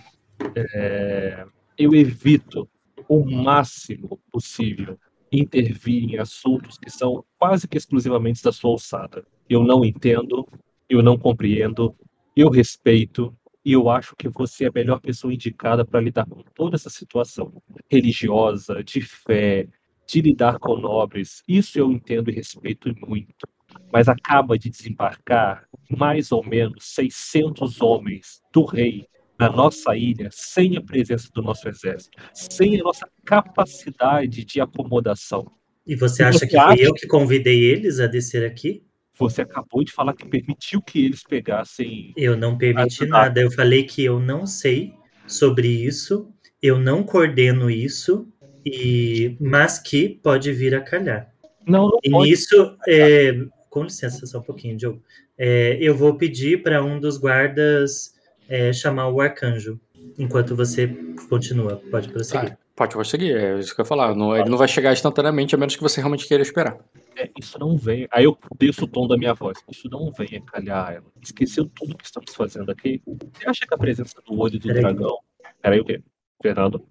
[0.55, 1.45] é,
[1.77, 2.69] eu evito
[3.07, 4.99] o máximo possível
[5.31, 9.25] intervir em assuntos que são quase que exclusivamente da sua alçada.
[9.49, 10.47] Eu não entendo,
[10.89, 11.95] eu não compreendo,
[12.35, 16.43] eu respeito e eu acho que você é a melhor pessoa indicada para lidar com
[16.53, 17.51] toda essa situação
[17.89, 19.67] religiosa, de fé,
[20.07, 21.41] de lidar com nobres.
[21.47, 23.47] Isso eu entendo e respeito muito
[23.91, 29.07] mas acaba de desembarcar mais ou menos 600 homens do rei
[29.37, 35.51] na nossa ilha, sem a presença do nosso exército, sem a nossa capacidade de acomodação.
[35.85, 38.83] E você acha você que fui acha- eu que convidei eles a descer aqui?
[39.17, 42.13] Você acabou de falar que permitiu que eles pegassem.
[42.17, 43.05] Eu não permiti tá.
[43.05, 43.41] nada.
[43.41, 44.93] Eu falei que eu não sei
[45.27, 46.29] sobre isso,
[46.61, 48.27] eu não coordeno isso,
[48.65, 51.31] e mas que pode vir a calhar.
[51.67, 52.29] Não, não E pode.
[52.29, 55.01] nisso, é, com licença só um pouquinho, Diogo.
[55.37, 58.13] É, eu vou pedir para um dos guardas
[58.47, 59.79] é, chamar o arcanjo,
[60.17, 60.87] enquanto você
[61.29, 61.81] continua.
[61.91, 62.51] Pode prosseguir.
[62.51, 64.15] Tá, pode prosseguir, é isso que eu ia falar.
[64.15, 66.77] Não- ele não vai chegar instantaneamente, a menos que você realmente queira esperar.
[67.17, 68.07] É, isso não vem.
[68.11, 69.57] Aí eu desço o tom da minha voz.
[69.71, 70.93] Isso não vem a calhar.
[70.95, 73.01] Ela esqueceu tudo que estamos fazendo aqui.
[73.05, 74.81] Você acha que a presença do olho do Peraí.
[74.81, 75.17] dragão.
[75.61, 76.01] Peraí, o quê?
[76.41, 76.85] Fernando?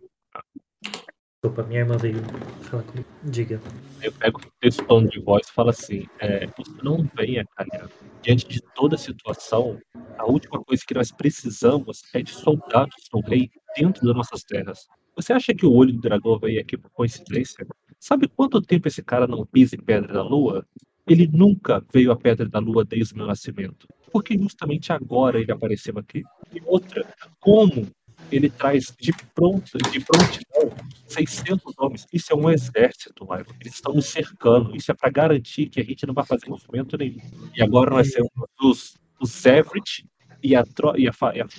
[1.44, 2.22] Opa, minha irmã veio
[2.62, 3.06] falar comigo.
[3.22, 3.60] Diga.
[4.02, 7.90] Eu pego esse tom de voz e falo assim: é, isso não vem a calhar.
[8.22, 9.78] Diante de toda a situação,
[10.16, 14.86] a última coisa que nós precisamos é de soldados do rei dentro das nossas terras.
[15.14, 17.66] Você acha que o olho do dragão veio aqui por coincidência?
[18.00, 20.66] Sabe quanto tempo esse cara não pisa em Pedra da Lua?
[21.06, 23.86] Ele nunca veio à Pedra da Lua desde o meu nascimento.
[24.10, 26.22] Porque justamente agora ele apareceu aqui.
[26.54, 27.06] E outra,
[27.38, 27.86] como
[28.30, 30.72] ele traz de pronto, de prontidão,
[31.06, 32.06] 600 homens.
[32.12, 33.46] Isso é um exército, Michael.
[33.60, 34.74] Eles estão nos cercando.
[34.76, 37.20] Isso é para garantir que a gente não vai fazer movimento nenhum.
[37.54, 38.30] E agora nós temos
[38.60, 40.06] os, os Everett
[40.42, 40.64] e, a,
[40.96, 41.12] e, a,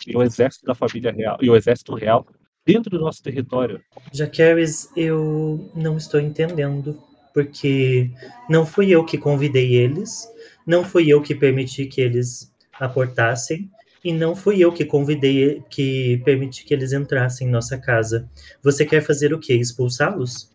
[0.07, 2.27] e, o exército da família real e o exército real
[2.65, 3.81] dentro do nosso território.
[4.11, 7.01] Jaqueris, eu não estou entendendo,
[7.33, 8.11] porque
[8.49, 10.27] não fui eu que convidei eles,
[10.65, 13.69] não fui eu que permiti que eles aportassem,
[14.05, 18.29] e não fui eu que convidei, que permiti que eles entrassem em nossa casa.
[18.61, 19.55] Você quer fazer o quê?
[19.55, 20.53] Expulsá-los?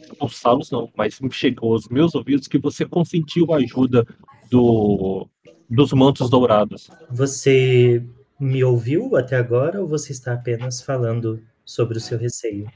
[0.00, 4.06] Expulsá-los não, mas chegou aos meus ouvidos que você consentiu a ajuda
[4.48, 5.28] do,
[5.68, 6.88] dos mantos dourados.
[7.10, 8.06] Você
[8.38, 12.70] me ouviu até agora ou você está apenas falando sobre o seu receio?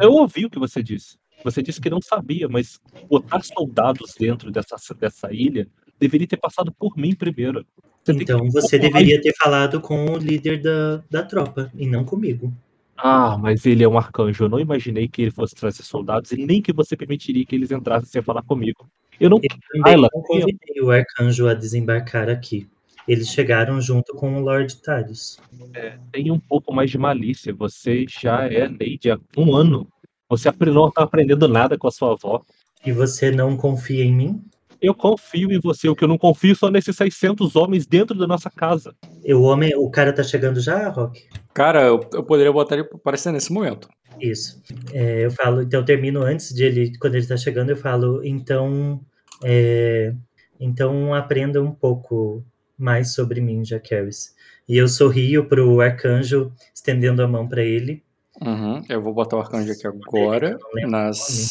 [0.00, 1.18] Eu ouvi o que você disse.
[1.44, 2.80] Você disse que não sabia, mas
[3.10, 5.68] botar soldados dentro dessa, dessa ilha
[6.00, 7.64] deveria ter passado por mim primeiro.
[8.02, 12.52] Você então você deveria ter falado com o líder da, da tropa e não comigo.
[12.96, 14.44] Ah, mas ele é um arcanjo.
[14.44, 17.70] Eu não imaginei que ele fosse trazer soldados e nem que você permitiria que eles
[17.70, 18.88] entrassem sem falar comigo.
[19.18, 19.38] Eu não.
[19.42, 20.86] Eu Ayla, não convidei eu...
[20.86, 22.66] o arcanjo a desembarcar aqui.
[23.08, 25.38] Eles chegaram junto com o Lord Tarius.
[25.74, 27.52] É, tem um pouco mais de malícia.
[27.54, 29.88] Você já é Lady há um ano.
[30.28, 32.42] Você não está aprendendo nada com a sua avó.
[32.84, 34.44] E você não confia em mim?
[34.80, 35.88] Eu confio em você.
[35.88, 38.94] O que eu não confio são nesses 600 homens dentro da nossa casa.
[39.24, 41.22] E o homem, o cara tá chegando já, Rock?
[41.52, 43.88] Cara, eu, eu poderia botar ele aparecer nesse momento.
[44.20, 44.62] Isso.
[44.92, 48.24] É, eu falo, então eu termino antes de ele, quando ele tá chegando, eu falo,
[48.24, 49.00] então,
[49.44, 50.14] é,
[50.58, 52.44] então aprenda um pouco
[52.76, 54.34] mais sobre mim, Jaqueris.
[54.68, 58.02] E eu sorrio pro arcanjo, estendendo a mão para ele.
[58.40, 60.58] Uhum, eu vou botar o arcanjo aqui agora.
[60.86, 61.50] Nas...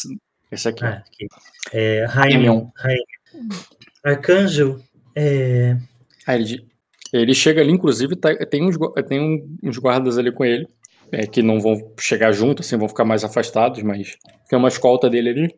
[0.50, 0.84] Esse aqui.
[0.84, 1.28] Ah, aqui.
[1.72, 2.68] É, Raimion.
[4.04, 4.82] Arcanjo.
[5.14, 5.76] É...
[6.26, 6.66] Ah, ele,
[7.12, 8.76] ele chega ali, inclusive, tá, tem, uns,
[9.08, 10.66] tem uns guardas ali com ele.
[11.12, 14.16] É, que não vão chegar junto, assim, vão ficar mais afastados, mas
[14.48, 15.54] tem uma escolta dele ali.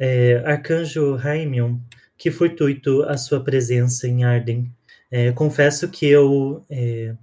[0.00, 1.76] É, Arcanjo Raimion,
[2.16, 4.72] que fortuito a sua presença em Arden.
[5.10, 7.16] É, confesso que eu é,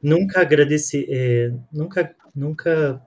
[0.00, 3.02] nunca agradeci, é, nunca, nunca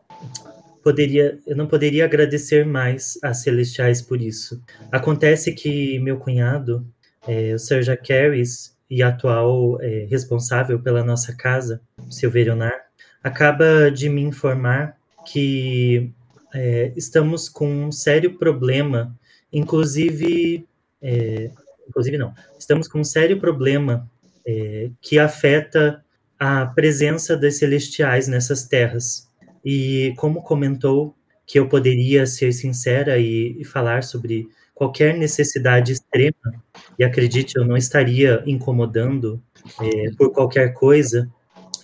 [0.85, 4.61] poderia, eu não poderia agradecer mais às Celestiais por isso.
[4.91, 6.85] Acontece que meu cunhado,
[7.27, 12.85] é, o Sir Jacaris, e atual é, responsável pela nossa casa, Silverionar,
[13.23, 14.95] acaba de me informar
[15.25, 16.11] que
[16.53, 19.17] é, estamos com um sério problema,
[19.51, 20.67] inclusive,
[21.01, 21.49] é,
[21.89, 24.07] inclusive não, estamos com um sério problema
[24.45, 26.05] é, que afeta
[26.39, 29.27] a presença das celestiais nessas terras.
[29.65, 31.15] E como comentou
[31.45, 36.63] que eu poderia ser sincera e, e falar sobre qualquer necessidade extrema,
[36.99, 39.41] e acredite, eu não estaria incomodando
[39.81, 41.29] é, por qualquer coisa,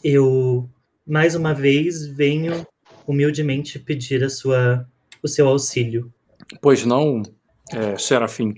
[0.04, 0.70] eu
[1.08, 2.66] mais uma vez venho
[3.08, 4.86] humildemente pedir a sua,
[5.24, 6.12] o seu auxílio.
[6.62, 7.24] Pois não,
[7.72, 8.54] é, Serafim.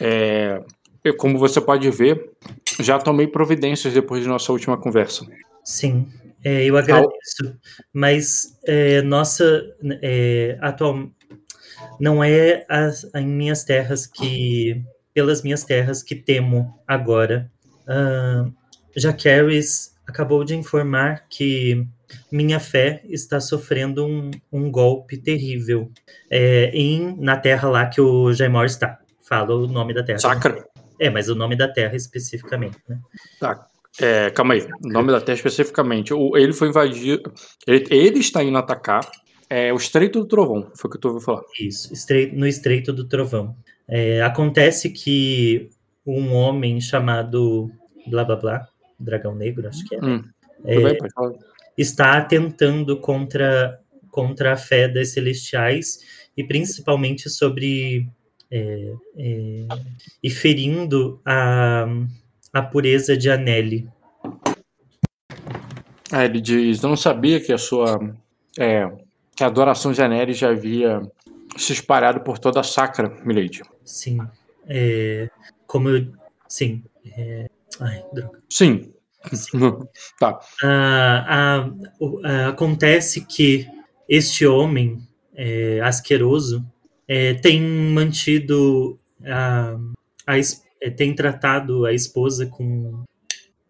[0.00, 0.62] É,
[1.02, 2.32] eu, como você pode ver,
[2.80, 5.26] já tomei providências depois de nossa última conversa.
[5.62, 6.06] Sim,
[6.44, 7.58] é, eu agradeço,
[7.92, 9.64] mas é, nossa
[10.02, 11.10] é, atual
[11.98, 14.84] não é as, em minhas terras que
[15.14, 17.50] pelas minhas terras que temo agora.
[17.86, 18.52] Uh,
[18.96, 21.86] Jaqueris acabou de informar que
[22.30, 25.90] minha fé está sofrendo um, um golpe terrível
[26.30, 28.98] é, em, na terra lá que o Jaimor está.
[29.22, 30.18] Fala o nome da terra.
[30.18, 30.66] Sacra.
[30.98, 32.98] É, mas o nome da terra especificamente, né?
[33.40, 33.68] Tá.
[34.00, 36.12] É, calma aí, o nome da terra especificamente.
[36.12, 37.22] O, ele foi invadir.
[37.66, 39.08] Ele, ele está indo atacar
[39.48, 41.42] é, o Estreito do Trovão, foi o que tu ouviu falar.
[41.60, 43.56] Isso, estreito, no Estreito do Trovão.
[43.86, 45.68] É, acontece que
[46.06, 47.70] um homem chamado
[48.06, 48.68] blá blá blá,
[48.98, 50.24] Dragão Negro, acho que é, hum,
[50.64, 50.98] é bem,
[51.76, 53.78] está atentando contra,
[54.10, 55.98] contra a fé das celestiais
[56.36, 58.08] e principalmente sobre.
[58.50, 59.66] É, é,
[60.22, 61.86] e ferindo a
[62.54, 63.88] a pureza de Anelli.
[66.10, 67.98] Ah, ele diz: Eu não sabia que a sua.
[68.56, 68.88] É,
[69.36, 71.02] que a adoração de Anelli já havia
[71.56, 73.62] se espalhado por toda a sacra, Milady.
[73.84, 74.20] Sim.
[74.66, 75.28] É,
[75.66, 76.06] como eu.
[76.48, 76.84] Sim.
[77.16, 77.50] É,
[77.80, 78.40] ai, droga.
[78.48, 78.92] Sim.
[79.32, 79.58] sim.
[80.20, 80.38] tá.
[80.62, 81.66] Ah,
[82.24, 83.66] ah, acontece que
[84.08, 84.98] este homem
[85.34, 86.64] é, asqueroso
[87.08, 89.76] é, tem mantido a,
[90.26, 90.38] a,
[90.80, 93.04] é, tem tratado a esposa com,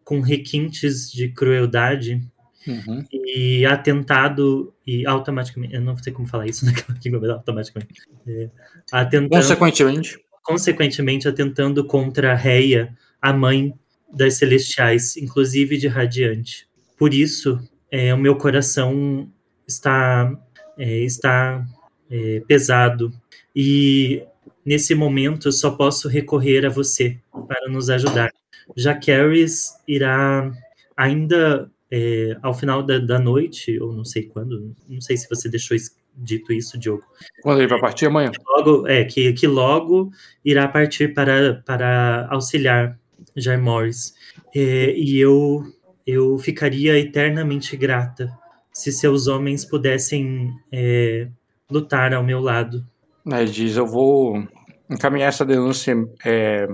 [0.04, 2.22] com requintes de crueldade
[2.66, 3.04] uhum.
[3.12, 8.50] e atentado e automaticamente, eu não sei como falar isso naquela língua, automaticamente, é,
[8.92, 13.74] atentando, consequentemente, consequentemente atentando contra Reia, a mãe
[14.12, 16.68] das celestiais, inclusive de Radiante.
[16.96, 17.58] Por isso,
[17.90, 19.28] é, o meu coração
[19.66, 20.32] está,
[20.78, 21.64] é, está
[22.10, 23.12] é, pesado.
[23.54, 24.22] E
[24.64, 28.30] nesse momento eu só posso recorrer a você para nos ajudar.
[28.76, 30.50] Já Caris irá
[30.96, 35.48] ainda é, ao final da, da, noite, ou não sei quando, não sei se você
[35.48, 35.76] deixou
[36.16, 37.02] dito isso, Diogo.
[37.42, 38.30] Quando ele vai partir amanhã?
[38.56, 40.10] Logo, é, que, que logo
[40.44, 42.98] irá partir para, para auxiliar
[43.36, 44.14] Jair Morris.
[44.54, 45.64] É, e eu,
[46.06, 48.32] eu ficaria eternamente grata
[48.72, 51.28] se seus homens pudessem é,
[51.70, 52.84] lutar ao meu lado.
[53.26, 54.46] Ele diz: Eu vou
[54.90, 55.94] encaminhar essa denúncia
[56.24, 56.66] é,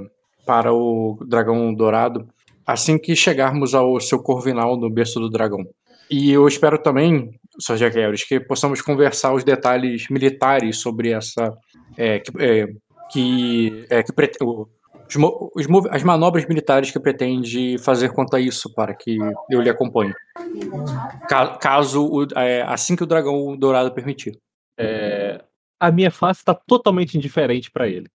[0.46, 2.26] para o Dragão Dourado
[2.70, 5.64] assim que chegarmos ao seu corvinal no berço do dragão.
[6.10, 7.30] E eu espero também,
[7.60, 7.76] Sr.
[7.76, 11.52] Jaqueiros, que possamos conversar os detalhes militares sobre essa.
[11.96, 12.66] É, que, é,
[13.10, 14.12] que, é, que
[14.42, 15.16] os,
[15.54, 19.18] os, as manobras militares que pretende fazer quanto a isso, para que
[19.50, 20.12] eu lhe acompanhe.
[21.60, 24.32] Caso, é, assim que o dragão dourado permitir.
[24.78, 25.42] É,
[25.80, 28.06] a minha face está totalmente indiferente para ele.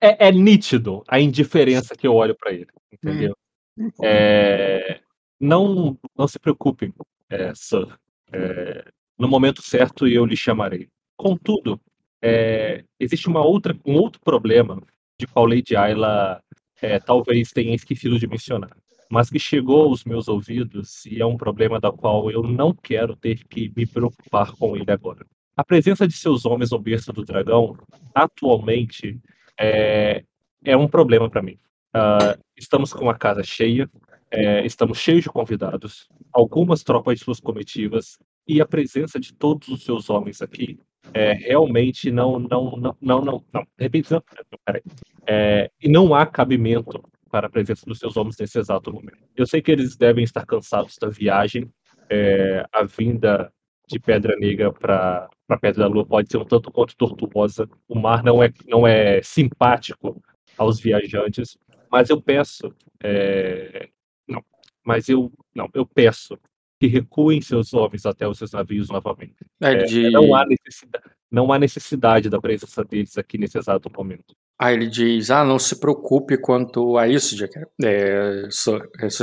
[0.00, 3.36] é, é, nítido a indiferença que eu olho para ele, entendeu?
[3.76, 3.90] Hum.
[4.02, 5.00] É,
[5.38, 6.94] não, não se preocupe,
[7.28, 7.98] é, Sir.
[8.32, 8.84] É,
[9.18, 10.88] no momento certo eu lhe chamarei.
[11.16, 11.80] Contudo,
[12.22, 14.80] é, existe uma outra, um outro problema
[15.18, 16.40] de qual Lady Ayla
[16.80, 18.76] é, talvez tenha esquecido de mencionar,
[19.10, 23.16] mas que chegou aos meus ouvidos e é um problema da qual eu não quero
[23.16, 25.26] ter que me preocupar com ele agora.
[25.56, 27.78] A presença de seus homens no berço do dragão
[28.14, 29.18] atualmente
[29.58, 30.22] é,
[30.62, 31.58] é um problema para mim.
[31.96, 33.88] Uh, estamos com a casa cheia,
[34.30, 39.68] é, estamos cheios de convidados, algumas tropas de suas comitivas e a presença de todos
[39.68, 40.78] os seus homens aqui
[41.14, 44.22] é, realmente não, não, não, não, não, não, repente, não,
[44.64, 44.82] peraí,
[45.26, 49.18] é, e não há cabimento para a presença dos seus homens nesse exato momento.
[49.34, 51.70] Eu sei que eles devem estar cansados da viagem,
[52.10, 53.52] é, a vinda
[53.86, 55.28] de Pedra Negra para
[55.60, 57.68] Pedra da Lua pode ser um tanto quanto tortuosa.
[57.88, 60.20] O mar não é, não é simpático
[60.58, 61.56] aos viajantes,
[61.90, 63.88] mas eu peço, é,
[64.26, 64.42] não,
[64.84, 66.38] mas eu não, eu peço
[66.78, 69.36] que recuem seus homens até os seus navios novamente.
[69.60, 70.10] É, de...
[70.10, 74.34] não, há necessidade, não há necessidade da presença deles aqui nesse exato momento.
[74.58, 77.58] Aí ele diz: Ah, não se preocupe quanto a isso, Jack.
[77.82, 78.48] É,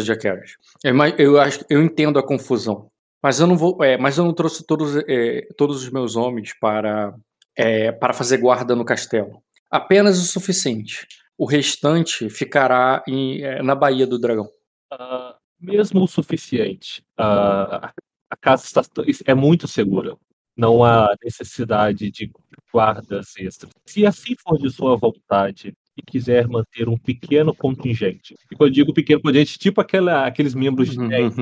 [0.03, 0.25] Jack
[0.83, 2.91] eu, eu, acho, eu entendo a confusão.
[3.23, 6.53] Mas eu não vou, é, mas eu não trouxe todos, é, todos os meus homens
[6.59, 7.15] para
[7.55, 9.41] é, para fazer guarda no castelo.
[9.71, 11.07] Apenas o suficiente.
[11.37, 14.49] O restante ficará em, é, na Baía do Dragão.
[14.91, 17.01] Uh, mesmo o suficiente.
[17.19, 17.89] Uh,
[18.29, 18.81] a casa está,
[19.25, 20.15] é muito segura.
[20.55, 22.31] Não há necessidade de
[22.71, 23.71] guardas extras.
[23.85, 28.73] Se assim for de sua vontade e quiser manter um pequeno contingente, e quando eu
[28.73, 31.33] digo pequeno contingente, tipo aquela, aqueles membros de 10,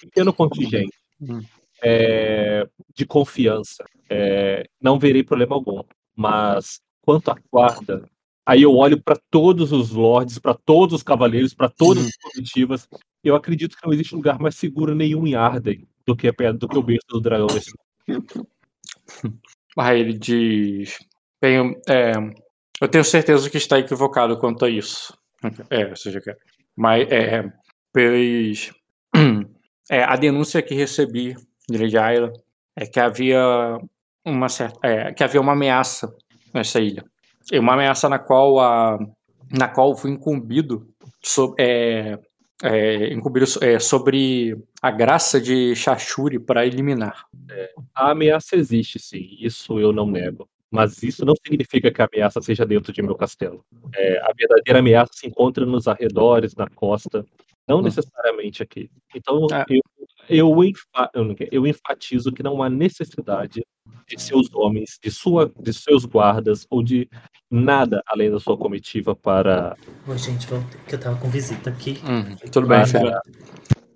[0.00, 1.40] pequeno contingente hum.
[1.82, 3.84] é, de confiança.
[4.08, 5.82] É, não verei problema algum.
[6.14, 8.08] Mas quanto à guarda,
[8.44, 12.88] aí eu olho para todos os lords, para todos os cavaleiros, para todas as comitivas.
[13.22, 16.78] Eu acredito que não existe lugar mais seguro nenhum em Arden do que, do que
[16.78, 17.72] o berço do dragão nesse
[19.78, 20.98] Aí ele diz:
[21.40, 22.12] tenho, é,
[22.80, 25.16] Eu tenho certeza que está equivocado quanto a isso.
[25.70, 26.20] É, seja,
[26.74, 27.52] mas é,
[27.92, 28.72] pois
[29.90, 31.34] é, a denúncia que recebi
[31.68, 32.32] de Lady Ayla
[32.74, 33.40] é que havia
[34.24, 36.14] uma certa, é, que havia uma ameaça
[36.52, 37.04] nessa ilha.
[37.52, 38.98] E uma ameaça na qual a
[39.50, 40.88] na qual fui incumbido
[41.22, 42.18] sobre, é,
[42.62, 47.26] é, incumbido é, sobre a graça de Shashuri para eliminar.
[47.50, 49.36] É, a ameaça existe, sim.
[49.38, 50.48] Isso eu não nego.
[50.70, 53.64] Mas isso não significa que a ameaça seja dentro de meu castelo.
[53.94, 57.24] É, a verdadeira ameaça se encontra nos arredores, na costa,
[57.66, 58.90] não necessariamente aqui.
[59.14, 59.64] Então, é.
[60.28, 60.52] eu,
[61.12, 63.64] eu, eu, enfatizo que não há necessidade
[64.08, 67.08] de seus homens, de, sua, de seus guardas ou de
[67.50, 69.76] nada além da sua comitiva para.
[70.06, 70.46] Oi, gente,
[70.88, 71.98] que eu tava com visita aqui.
[72.04, 73.20] Hum, tudo bem, para,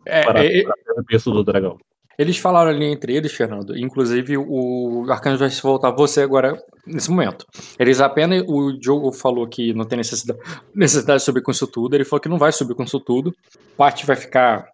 [0.06, 0.74] é, para, é, para,
[1.04, 1.78] para o do dragão.
[2.20, 3.74] Eles falaram ali entre eles, Fernando.
[3.74, 7.46] Inclusive, o Arcanjo vai se voltar a você agora, nesse momento.
[7.78, 8.44] Eles apenas.
[8.46, 10.38] O Diogo falou que não tem necessidade,
[10.74, 11.94] necessidade de subir com isso tudo.
[11.94, 13.34] Ele falou que não vai subir com isso tudo.
[13.74, 14.66] Parte vai ficar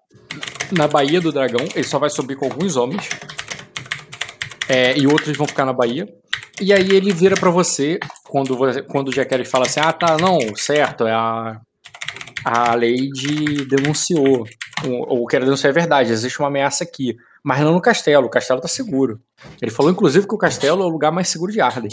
[0.76, 1.64] na Baía do Dragão.
[1.72, 3.08] Ele só vai subir com alguns homens.
[4.68, 6.04] É, e outros vão ficar na Baía.
[6.60, 8.56] E aí ele vira para você, quando,
[8.88, 11.60] quando o Jack fala assim: ah, tá, não, certo, é a.
[12.44, 14.44] A Lady denunciou.
[14.84, 17.16] Ou, ou quer denunciar é verdade, existe uma ameaça aqui
[17.46, 18.26] mas não no castelo.
[18.26, 19.20] O castelo tá seguro.
[19.62, 21.88] Ele falou, inclusive, que o castelo é o lugar mais seguro de Arden.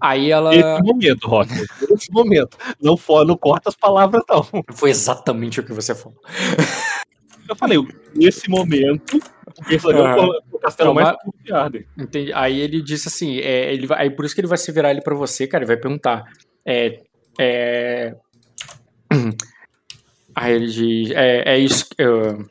[0.00, 0.50] Aí ela.
[0.50, 1.52] Nesse momento, Rock.
[1.88, 2.58] Nesse momento.
[2.82, 4.44] Não, for, não corta as palavras, não.
[4.72, 6.18] Foi exatamente o que você falou.
[7.48, 7.78] Eu falei,
[8.12, 9.18] nesse momento,
[9.56, 10.40] o personagem uhum.
[10.50, 11.84] o castelo mais confiado.
[11.96, 12.32] Entendi.
[12.32, 14.90] Aí ele disse assim, é, ele vai, aí por isso que ele vai se virar
[14.90, 16.24] ele para você, cara, ele vai perguntar,
[16.66, 17.02] é,
[17.38, 18.16] é...
[20.34, 22.48] Aí ele diz, é, é isso, eu...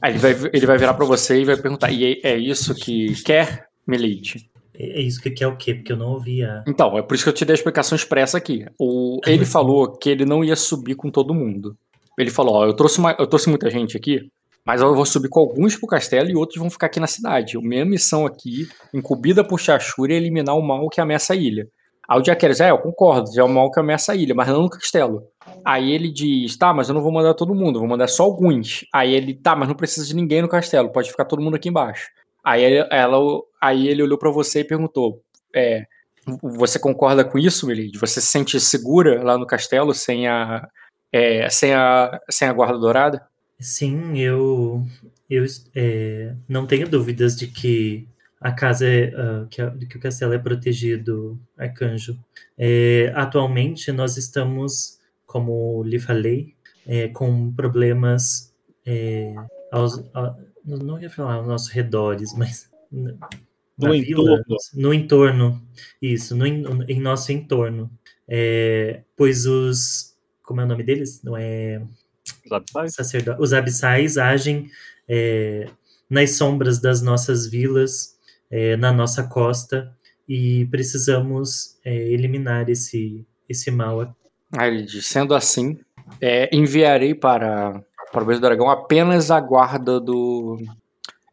[0.00, 2.74] aí ele vai, ele vai virar para você e vai perguntar, e é, é isso
[2.74, 4.48] que quer, Milady?
[4.78, 5.74] É isso que quer o quê?
[5.74, 6.62] Porque eu não ouvia.
[6.66, 8.66] Então, é por isso que eu te dei a explicação expressa aqui.
[8.78, 11.76] O, ele falou que ele não ia subir com todo mundo.
[12.18, 14.30] Ele falou: Ó, eu trouxe, uma, eu trouxe muita gente aqui,
[14.64, 17.56] mas eu vou subir com alguns pro castelo e outros vão ficar aqui na cidade.
[17.56, 21.66] A minha missão aqui, incumbida por Shashura, é eliminar o mal que ameaça a ilha.
[22.08, 24.48] Aí o Jack diz, é, eu concordo, é o mal que ameaça a ilha, mas
[24.48, 25.24] não no castelo.
[25.64, 28.84] Aí ele diz, tá, mas eu não vou mandar todo mundo, vou mandar só alguns.
[28.92, 31.68] Aí ele, tá, mas não precisa de ninguém no castelo, pode ficar todo mundo aqui
[31.68, 32.08] embaixo.
[32.44, 32.62] Aí,
[32.92, 33.18] ela,
[33.60, 35.20] aí ele olhou para você e perguntou:
[35.52, 35.84] é,
[36.56, 37.98] Você concorda com isso, Milady?
[37.98, 40.68] Você se sente segura lá no castelo sem a,
[41.12, 43.26] é, sem a, sem a guarda dourada?
[43.58, 44.80] Sim, eu,
[45.28, 48.06] eu é, não tenho dúvidas de que
[48.46, 52.16] a casa é, uh, que, a, que, o castelo é protegido, arcanjo.
[52.56, 56.54] É, atualmente nós estamos, como lhe falei,
[56.86, 58.54] é, com problemas
[58.86, 59.34] é,
[59.72, 60.00] aos,
[60.64, 64.56] não ia falar aos nossos redores, mas no vila, entorno.
[64.74, 65.62] no entorno,
[66.00, 67.90] isso, no, em nosso entorno,
[68.28, 71.20] é, pois os, como é o nome deles?
[71.24, 71.82] Não é
[72.44, 74.70] os abissais, sacerdote, os abissais agem
[75.08, 75.68] é,
[76.08, 78.15] nas sombras das nossas vilas,
[78.50, 79.92] é, na nossa costa
[80.28, 84.14] e precisamos é, eliminar esse esse mal.
[84.56, 85.78] Aí ele diz, sendo assim,
[86.20, 87.82] é, enviarei para
[88.12, 90.58] para o beijo do dragão apenas a guarda do.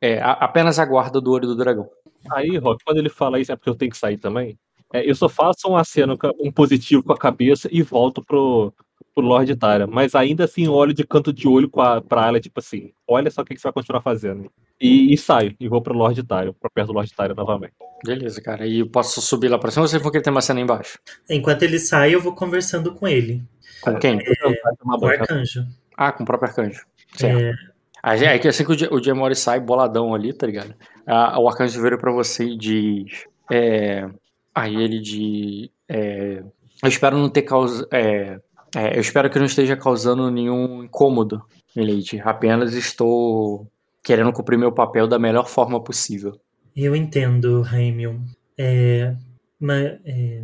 [0.02, 1.90] É, a, apenas a guarda do olho do dragão.
[2.32, 4.58] Aí, Rock, quando ele fala isso, é porque eu tenho que sair também.
[4.94, 8.74] É, eu só faço um aceno, um positivo com a cabeça e volto pro,
[9.14, 9.88] pro Lord Tyra.
[9.88, 13.42] Mas ainda assim, olho de canto de olho a, pra ela, tipo assim, olha só
[13.42, 14.52] o que, que você vai continuar fazendo.
[14.80, 17.74] E, e saio, e vou pro Lord Tyra, pra perto do Lord Tyra novamente.
[18.04, 18.68] Beleza, cara.
[18.68, 21.00] E posso subir lá pra cima ou vocês vão querer ter uma cena embaixo?
[21.30, 23.42] Enquanto ele sai, eu vou conversando com ele.
[23.82, 24.20] Com quem?
[24.20, 24.36] É,
[24.80, 25.66] com o arcanjo.
[25.98, 26.86] Ah, com o próprio arcanjo.
[27.16, 27.40] Certo.
[27.40, 27.54] É...
[28.02, 30.76] Aí, é que assim que o, Diamore sai boladão ali, tá ligado?
[31.08, 33.26] Ah, o arcanjo vira pra você e diz.
[33.50, 34.10] É...
[34.54, 35.70] Aí ele diz.
[35.88, 36.44] É...
[36.84, 37.88] Eu espero não ter causado.
[37.92, 38.40] É...
[38.76, 41.44] É, eu espero que não esteja causando nenhum incômodo,
[41.76, 42.20] Milady.
[42.22, 43.68] Apenas estou
[44.04, 46.40] querendo cumprir meu papel da melhor forma possível.
[46.76, 48.20] Eu entendo, Raimion.
[48.58, 49.16] É,
[49.60, 50.44] mas, é,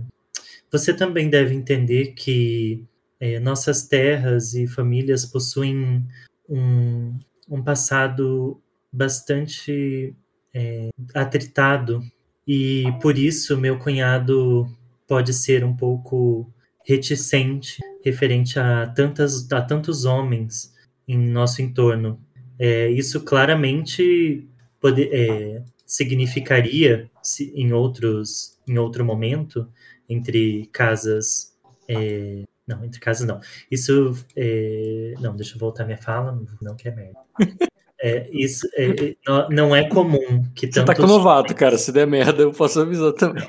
[0.71, 2.83] você também deve entender que
[3.19, 6.05] é, nossas terras e famílias possuem
[6.47, 7.17] um,
[7.49, 8.61] um passado
[8.91, 10.13] bastante
[10.53, 12.01] é, atritado
[12.47, 14.67] e por isso meu cunhado
[15.07, 16.51] pode ser um pouco
[16.89, 20.73] reticente referente a tantas a tantos homens
[21.07, 22.19] em nosso entorno.
[22.57, 24.47] É, isso claramente
[24.81, 29.67] pode, é, significaria se, em outros em outro momento
[30.09, 31.53] entre casas
[31.87, 33.39] é, não, entre casas não.
[33.71, 34.13] Isso.
[34.35, 35.15] É...
[35.19, 37.19] Não, deixa eu voltar minha fala, não que é merda.
[38.01, 39.15] É, isso é,
[39.49, 40.81] não é comum que tantos.
[40.81, 41.77] Você tá com novato, cara.
[41.77, 43.47] Se der merda, eu posso avisar também.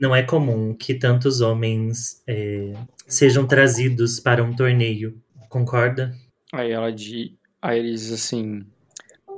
[0.00, 2.72] Não é comum que tantos homens é,
[3.06, 5.20] sejam trazidos para um torneio.
[5.50, 6.14] Concorda?
[6.52, 7.32] Aí ela diz.
[7.60, 8.64] Aí eles assim.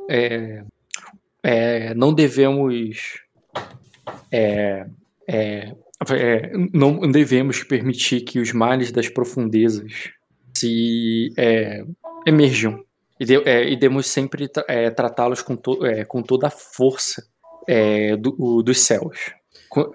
[0.08, 0.62] É,
[1.42, 3.20] é, não devemos.
[4.30, 4.86] É,
[5.28, 5.74] é,
[6.10, 10.10] é, não devemos permitir que os males das profundezas
[10.56, 11.84] se é,
[12.24, 12.84] emerjam
[13.24, 17.26] e, de, é, e sempre é, tratá-los com, to, é, com toda a força
[17.66, 19.32] é, do, o, dos céus.
[19.68, 19.90] Com,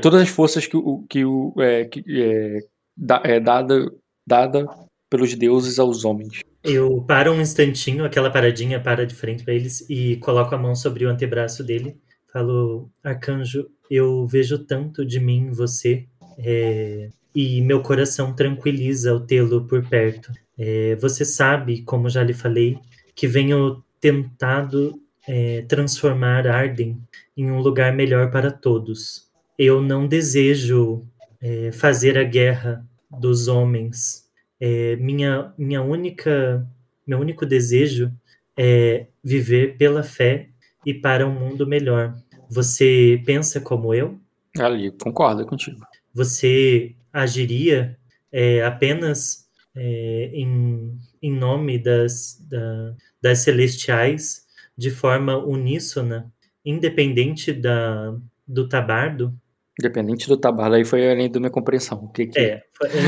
[0.00, 1.54] todas as forças que, o, que, o,
[1.90, 2.60] que é,
[2.96, 3.90] da, é dada,
[4.26, 4.66] dada
[5.10, 6.40] pelos deuses aos homens.
[6.62, 10.74] Eu paro um instantinho, aquela paradinha para de frente para eles e coloco a mão
[10.74, 11.96] sobre o antebraço dele.
[12.32, 16.06] Falo, Arcanjo, eu vejo tanto de mim em você
[16.38, 20.30] é, e meu coração tranquiliza ao tê-lo por perto.
[20.64, 22.78] É, você sabe, como já lhe falei,
[23.16, 27.02] que venho tentado é, transformar Arden
[27.36, 29.28] em um lugar melhor para todos.
[29.58, 31.02] Eu não desejo
[31.40, 34.28] é, fazer a guerra dos homens.
[34.60, 36.64] É, minha, minha única,
[37.04, 38.12] meu único desejo
[38.56, 40.48] é viver pela fé
[40.86, 42.14] e para um mundo melhor.
[42.48, 44.16] Você pensa como eu?
[44.56, 45.84] Ali, concordo contigo.
[46.14, 47.98] Você agiria
[48.30, 49.41] é, apenas
[49.74, 54.42] é, em, em nome das, da, das celestiais
[54.76, 56.32] de forma uníssona,
[56.64, 58.14] independente da,
[58.46, 59.34] do tabardo?
[59.78, 62.04] Independente do tabardo, aí foi além da minha compreensão.
[62.04, 62.38] O que, que...
[62.38, 62.62] É,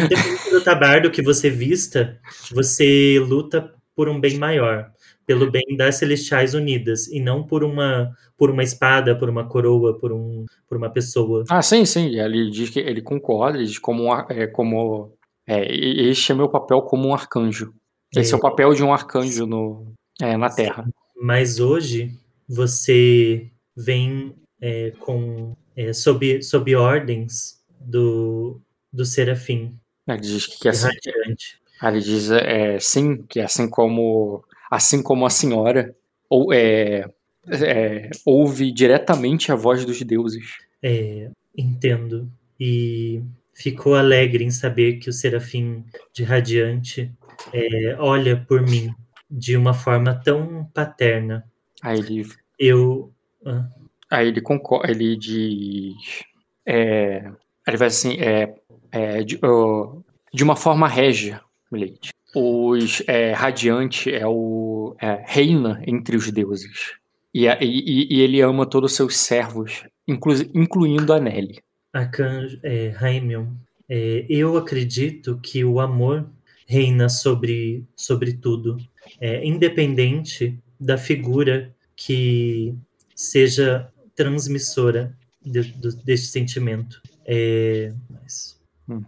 [0.05, 2.19] independente do tabardo que você vista,
[2.51, 4.91] você luta por um bem maior.
[5.27, 9.99] pelo bem das Celestiais Unidas e não por uma por uma espada, por uma coroa,
[9.99, 11.45] por um por uma pessoa.
[11.49, 12.19] Ah, sim, sim.
[12.19, 15.14] Ele diz que ele concorda, ele diz como é, como
[15.47, 17.75] é, este é meu papel como um arcanjo.
[18.15, 20.87] Esse é, é o papel de um arcanjo no, é, na Terra.
[21.21, 22.13] Mas hoje
[22.49, 28.61] você vem é, com é, sob, sob ordens do,
[28.93, 29.77] do Serafim.
[30.07, 30.89] Ele diz que é assim.
[31.83, 35.95] Ele diz é, sim, que assim como assim como a senhora
[36.29, 37.09] ou, é,
[37.49, 40.59] é, ouve diretamente a voz dos deuses.
[40.83, 42.31] É, entendo.
[42.59, 43.23] E
[43.55, 47.13] ficou alegre em saber que o Serafim de Radiante
[47.53, 48.95] é, olha por mim
[49.31, 51.45] de uma forma tão paterna.
[51.83, 52.27] Aí ele.
[52.59, 53.13] Eu.
[53.45, 53.67] Ah.
[54.11, 56.25] Aí ele concorda, ele diz.
[56.67, 57.31] É,
[57.67, 58.55] ele vai assim, é,
[58.93, 61.41] é de, uh, de uma forma régia,
[61.71, 66.95] Leite os é, Radiante é o é, reina entre os deuses.
[67.33, 71.61] E, e, e, ele ama todos os seus servos, inclu, incluindo a Nelly.
[71.95, 73.47] Arcanjo, é, Raimion,
[73.89, 76.29] é, eu acredito que o amor
[76.67, 78.77] reina sobre, sobre tudo,
[79.21, 82.75] é, independente da figura que
[83.15, 87.01] seja transmissora de, de, deste sentimento.
[87.25, 89.03] É, mas, hum.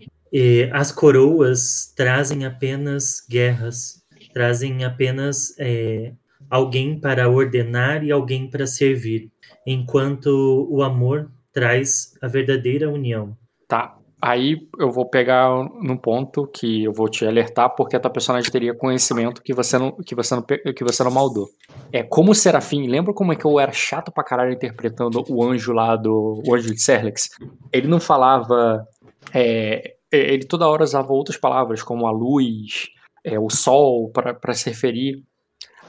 [0.70, 4.02] As coroas trazem apenas guerras,
[4.34, 6.12] trazem apenas é,
[6.50, 9.30] alguém para ordenar e alguém para servir,
[9.66, 13.34] enquanto o amor traz a verdadeira união.
[13.66, 13.96] Tá.
[14.20, 15.48] Aí eu vou pegar
[15.80, 19.78] num ponto que eu vou te alertar, porque a tua personagem teria conhecimento que você
[19.78, 21.48] não, que você não, que você não maldou.
[21.90, 25.42] É como o Serafim, lembra como é que eu era chato pra caralho interpretando o
[25.42, 27.30] anjo lá do o anjo de Serlex?
[27.72, 28.86] Ele não falava
[29.32, 32.88] é, ele toda hora usava outras palavras, como a luz,
[33.24, 35.22] é, o sol, para se referir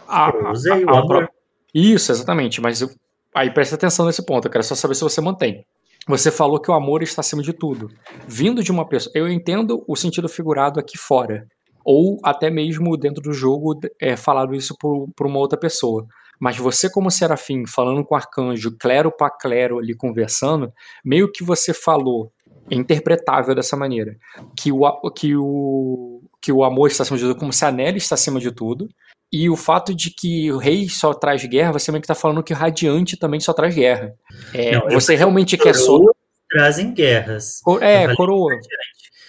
[0.08, 1.30] a, a, a, a,
[1.74, 2.62] Isso, exatamente.
[2.62, 2.82] Mas
[3.38, 5.64] aí presta atenção nesse ponto, eu quero só saber se você mantém.
[6.08, 7.90] Você falou que o amor está acima de tudo.
[8.28, 9.12] Vindo de uma pessoa.
[9.14, 11.46] Eu entendo o sentido figurado aqui fora.
[11.84, 16.06] Ou até mesmo dentro do jogo é, falado isso por uma outra pessoa.
[16.40, 20.72] Mas você, como serafim, falando com o arcanjo, clero para clero ali conversando,
[21.04, 22.32] meio que você falou
[22.70, 24.18] é interpretável dessa maneira.
[24.56, 27.98] Que o, que o, que o amor está acima de tudo, como se a Nelly
[27.98, 28.88] está acima de tudo.
[29.32, 32.44] E o fato de que o rei só traz guerra, você meio que está falando
[32.44, 34.14] que o radiante também só traz guerra.
[34.54, 36.00] É, Não, você realmente quer só.
[36.50, 37.62] Trazem guerras.
[37.82, 38.58] É, coroa.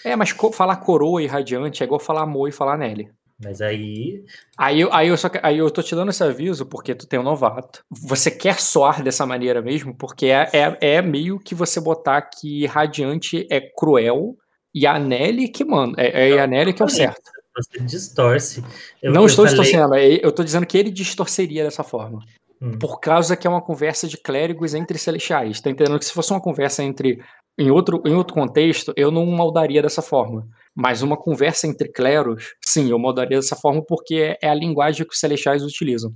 [0.04, 3.10] É, mas falar coroa e radiante é igual falar amor e falar Nelly.
[3.42, 4.24] Mas aí.
[4.56, 7.22] Aí, aí, eu só, aí eu tô te dando esse aviso porque tu tem um
[7.22, 7.84] novato.
[7.88, 9.96] Você quer soar dessa maneira mesmo?
[9.96, 14.36] Porque é, é, é meio que você botar que Radiante é cruel
[14.74, 16.00] e a Nelly que manda.
[16.02, 17.30] É, é a Nelly que é o certo.
[17.58, 18.64] Você distorce.
[19.02, 19.60] Eu, não eu estou falei...
[19.60, 22.20] distorcendo, eu tô dizendo que ele distorceria dessa forma.
[22.60, 22.78] Hum.
[22.78, 25.60] Por causa que é uma conversa de clérigos entre celestiais.
[25.60, 27.22] Tá entendendo que se fosse uma conversa entre.
[27.60, 30.46] Em outro, em outro contexto, eu não maldaria dessa forma.
[30.76, 35.04] Mas uma conversa entre cleros, sim, eu moldaria dessa forma porque é, é a linguagem
[35.04, 36.14] que os celestiais utilizam.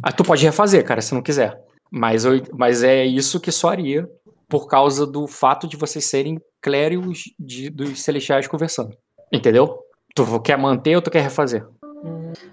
[0.00, 1.60] Ah, tu pode refazer, cara, se não quiser.
[1.90, 4.08] Mas, eu, mas é isso que soaria
[4.48, 8.96] por causa do fato de vocês serem clérigos de, dos celestiais conversando.
[9.32, 9.83] Entendeu?
[10.14, 11.66] Tu quer manter ou tu quer refazer?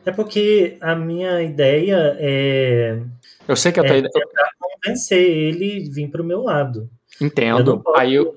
[0.06, 3.00] É porque a minha ideia é.
[3.48, 4.28] Eu sei que a tua é ideia.
[4.60, 6.90] convencer ele vir pro meu lado.
[7.20, 7.84] Entendo.
[7.86, 8.36] Eu Aí eu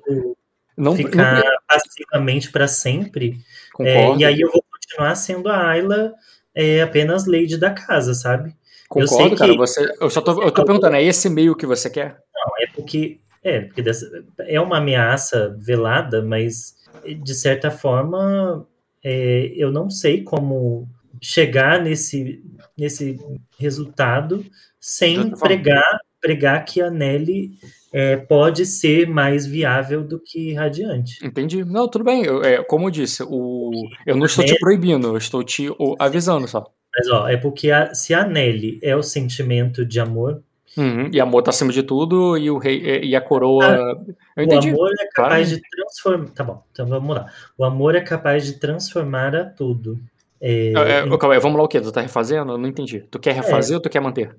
[0.77, 1.43] não ficar não...
[1.67, 3.39] passivamente para sempre.
[3.81, 6.13] É, e aí eu vou continuar sendo a Ayla
[6.55, 8.55] é, apenas lady da casa, sabe?
[8.89, 9.53] Concordo, eu cara.
[9.53, 9.57] Que...
[9.59, 12.19] Você, eu só tô, eu tô perguntando, é esse meio que você quer?
[12.35, 14.07] Não, é porque é, porque dessa,
[14.41, 16.77] é uma ameaça velada, mas
[17.23, 18.67] de certa forma
[19.05, 20.89] é, eu não sei como
[21.21, 22.43] chegar nesse,
[22.77, 23.21] nesse
[23.59, 24.45] resultado
[24.81, 27.53] sem pregar, pregar que a Nelly
[27.93, 31.25] é, pode ser mais viável do que radiante.
[31.25, 31.65] Entendi.
[31.65, 32.25] Não, tudo bem.
[32.25, 33.71] Eu, é, como eu disse, o,
[34.07, 36.65] eu não estou te proibindo, eu estou te o, avisando só.
[36.97, 40.43] Mas ó, é porque a, se a Nelly é o sentimento de amor.
[40.77, 43.65] Uhum, e amor tá acima de tudo, e o rei e a coroa.
[43.65, 44.71] Ah, eu entendi.
[44.71, 46.29] O amor é capaz de transformar.
[46.31, 47.27] Tá bom, então vamos lá.
[47.57, 49.99] O amor é capaz de transformar a tudo.
[50.41, 51.17] É, é, então...
[51.17, 51.81] calma vamos lá o quê?
[51.81, 52.53] Tu tá refazendo?
[52.53, 53.01] Eu não entendi.
[53.11, 53.77] Tu quer refazer é.
[53.77, 54.37] ou tu quer manter?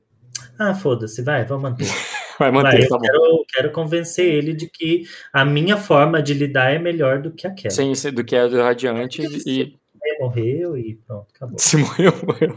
[0.60, 1.86] Ah, foda-se, vai, vamos manter.
[2.38, 6.34] Vai manter, vai, tá eu quero, quero, convencer ele de que a minha forma de
[6.34, 7.74] lidar é melhor do que aquela.
[7.74, 9.74] Sim, do que a do Radiante e.
[10.20, 11.56] morreu e pronto, acabou.
[11.60, 12.54] Se morreu, morreu.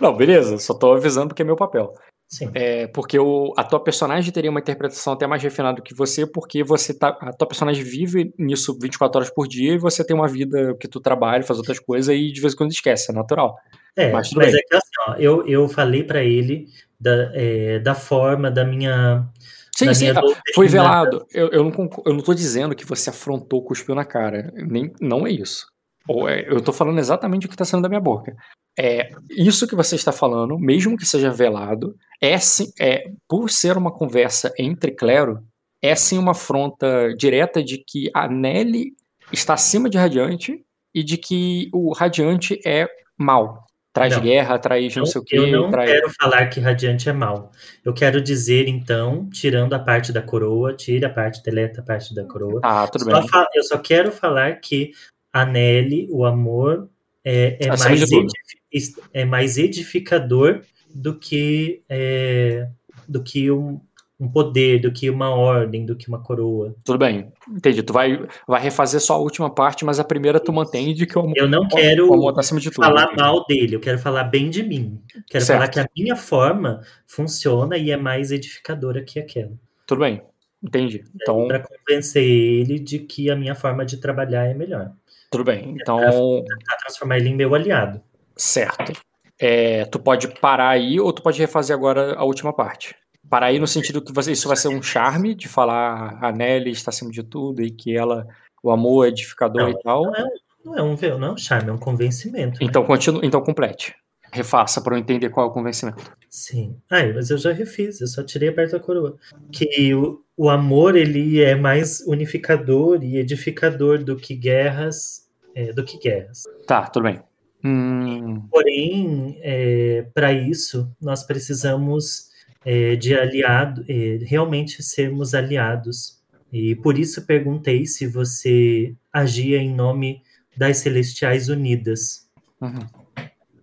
[0.00, 1.94] Não, beleza, só tô avisando porque é meu papel.
[2.32, 2.50] Sim.
[2.54, 6.26] É, porque o, a tua personagem teria uma interpretação até mais refinada do que você,
[6.26, 10.16] porque você tá, a tua personagem vive nisso 24 horas por dia e você tem
[10.16, 13.14] uma vida que tu trabalha, faz outras coisas e de vez em quando esquece, é
[13.14, 13.58] natural.
[13.94, 16.68] É, mas, mas é que assim, ó, eu, eu falei para ele
[16.98, 19.28] da, é, da forma da minha.
[19.76, 20.22] Sim, sim, minha
[20.54, 21.26] foi velado.
[21.34, 24.50] Eu, eu, não, eu não tô dizendo que você afrontou, cuspiu na cara.
[24.54, 25.71] Nem, não é isso.
[26.08, 28.34] Ou é, eu tô falando exatamente o que tá saindo da minha boca.
[28.78, 32.36] É, isso que você está falando, mesmo que seja velado, é,
[32.80, 35.42] é por ser uma conversa entre clero,
[35.82, 38.92] é sim uma afronta direta de que a Nelly
[39.32, 40.64] está acima de Radiante
[40.94, 43.66] e de que o Radiante é mal.
[43.92, 45.36] Traz não, guerra, traz não sei o quê.
[45.38, 45.90] Eu não traz...
[45.90, 47.52] quero falar que Radiante é mal.
[47.84, 52.14] Eu quero dizer, então, tirando a parte da coroa, tira a parte, deleta a parte
[52.14, 52.60] da coroa.
[52.64, 53.14] Ah, tudo bem.
[53.54, 54.92] Eu só quero falar que
[55.32, 56.88] a Nelly, o amor,
[57.24, 60.62] é, é mais, é mais edificador
[60.94, 62.68] do que, é,
[63.08, 63.80] do que um,
[64.22, 66.76] um poder, do que uma ordem, do que uma coroa.
[66.84, 67.82] Tudo bem, entendi.
[67.82, 71.18] Tu vai, vai refazer só a última parte, mas a primeira tu mantém de que
[71.18, 74.24] o amor, Eu não quero tá acima de tudo, falar mal dele, eu quero falar
[74.24, 75.00] bem de mim.
[75.28, 75.58] Quero certo.
[75.58, 79.52] falar que a minha forma funciona e é mais edificadora que aquela.
[79.86, 80.22] Tudo bem,
[80.62, 81.04] entendi.
[81.14, 81.48] Então...
[81.48, 84.92] Para convencer ele de que a minha forma de trabalhar é melhor.
[85.32, 85.98] Tudo bem, então...
[85.98, 88.00] Tentar transformar ele em meu aliado.
[88.36, 88.92] Certo.
[89.40, 92.94] É, tu pode parar aí ou tu pode refazer agora a última parte.
[93.28, 96.70] Para aí no sentido que você, isso vai ser um charme de falar a Nelly
[96.70, 98.26] está acima de tudo e que ela,
[98.62, 100.02] o amor é edificador não, e tal.
[100.04, 100.24] Não é,
[100.64, 102.60] não é, um, não é um charme, é um convencimento.
[102.60, 102.66] Né?
[102.66, 103.94] Então, continue, então complete.
[104.30, 106.10] Refaça para eu entender qual é o convencimento.
[106.30, 106.76] Sim.
[106.88, 109.16] Ah, mas eu já refiz, eu só tirei a parte da coroa.
[109.50, 115.21] Que o, o amor, ele é mais unificador e edificador do que guerras,
[115.54, 116.44] é, do que guerras.
[116.66, 117.20] Tá, tudo bem.
[117.64, 118.40] Hum...
[118.50, 122.30] Porém, é, para isso, nós precisamos
[122.64, 126.20] é, de aliado, é, realmente sermos aliados.
[126.52, 130.22] E por isso perguntei se você agia em nome
[130.56, 132.28] das Celestiais Unidas.
[132.60, 132.86] Uhum.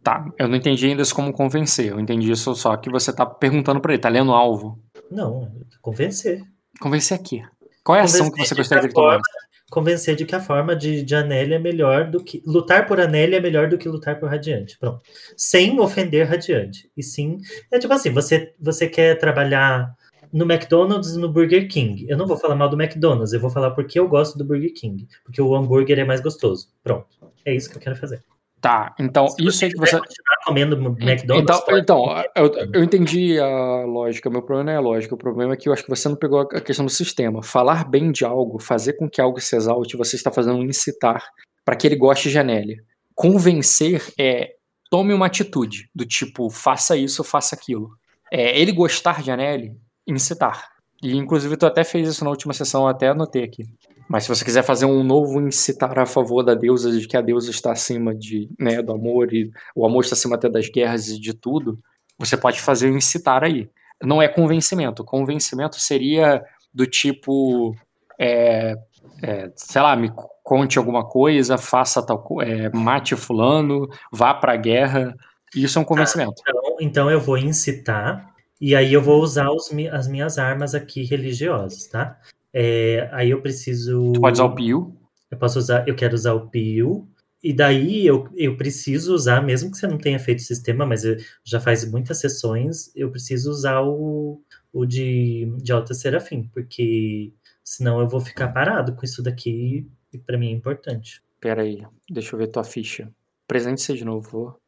[0.03, 1.91] Tá, eu não entendi ainda isso como convencer.
[1.91, 4.80] Eu entendi isso só que você tá perguntando para ele, tá lendo alvo.
[5.11, 5.52] Não,
[5.82, 6.41] convencer.
[6.80, 7.44] Convencer aqui.
[7.84, 9.22] Qual é a ação que você gostaria de ele tomasse?
[9.70, 12.41] Convencer de que a forma de, de é melhor do que.
[12.46, 14.78] Lutar por Anélia é melhor do que lutar por Radiante.
[14.78, 15.02] Pronto.
[15.38, 16.90] Sem ofender Radiante.
[16.96, 17.38] E sim.
[17.72, 19.94] É tipo assim: você, você quer trabalhar
[20.32, 22.06] no McDonald's e no Burger King.
[22.08, 24.74] Eu não vou falar mal do McDonald's, eu vou falar porque eu gosto do Burger
[24.74, 25.08] King.
[25.24, 26.70] Porque o hambúrguer é mais gostoso.
[26.84, 27.08] Pronto.
[27.46, 28.24] É isso que eu quero fazer.
[28.61, 29.98] Tá, então Se isso aí que você.
[29.98, 31.61] continuar comendo McDonald's.
[31.61, 34.30] Então, então eu, eu entendi a lógica.
[34.30, 35.15] Meu problema não é a lógica.
[35.15, 37.41] O problema é que eu acho que você não pegou a questão do sistema.
[37.41, 41.23] Falar bem de algo, fazer com que algo se exalte, você está fazendo um incitar
[41.64, 42.84] para que ele goste de Anélia.
[43.15, 44.49] Convencer é
[44.90, 47.91] tome uma atitude do tipo faça isso, faça aquilo.
[48.31, 49.73] É, ele gostar de Anélia,
[50.06, 50.68] incitar.
[51.02, 53.64] E inclusive tu até fez isso na última sessão, eu até anotei aqui.
[54.10, 57.22] Mas se você quiser fazer um novo incitar a favor da deusa, de que a
[57.22, 61.10] deusa está acima de, né, do amor e o amor está acima até das guerras
[61.10, 61.80] e de tudo,
[62.18, 63.69] você pode fazer um incitar aí.
[64.03, 65.03] Não é convencimento.
[65.06, 67.76] Convencimento seria do tipo,
[68.19, 68.76] é,
[69.22, 70.11] é, sei lá, me
[70.44, 75.15] conte alguma coisa, faça tal coisa, é, mate fulano, vá para a guerra.
[75.56, 76.41] Isso é um convencimento.
[76.48, 80.73] Ah, então, então eu vou incitar e aí eu vou usar os, as minhas armas
[80.73, 82.18] aqui religiosas, tá?
[82.54, 84.12] É, aí eu preciso.
[84.14, 84.96] Tu pode usar o Pio.
[85.30, 87.08] Eu posso usar, eu quero usar o Pio.
[87.42, 91.04] E daí eu, eu preciso usar, mesmo que você não tenha feito o sistema, mas
[91.44, 94.44] já faz muitas sessões, eu preciso usar o,
[94.74, 97.32] o de, de Alta Serafim, porque
[97.64, 101.22] senão eu vou ficar parado com isso daqui e para mim é importante.
[101.40, 103.10] Pera aí, deixa eu ver tua ficha.
[103.48, 104.60] Presente-se de novo.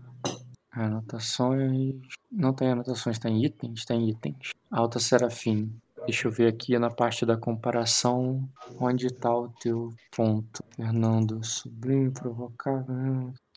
[0.71, 1.95] Anotações.
[2.31, 3.83] Não tem anotações, tem itens?
[3.83, 4.51] Tem itens.
[4.71, 5.69] Alta Serafim.
[6.05, 8.49] Deixa eu ver aqui na parte da comparação
[8.79, 10.63] onde está o teu ponto.
[10.75, 12.85] Fernando, sublime, provocar,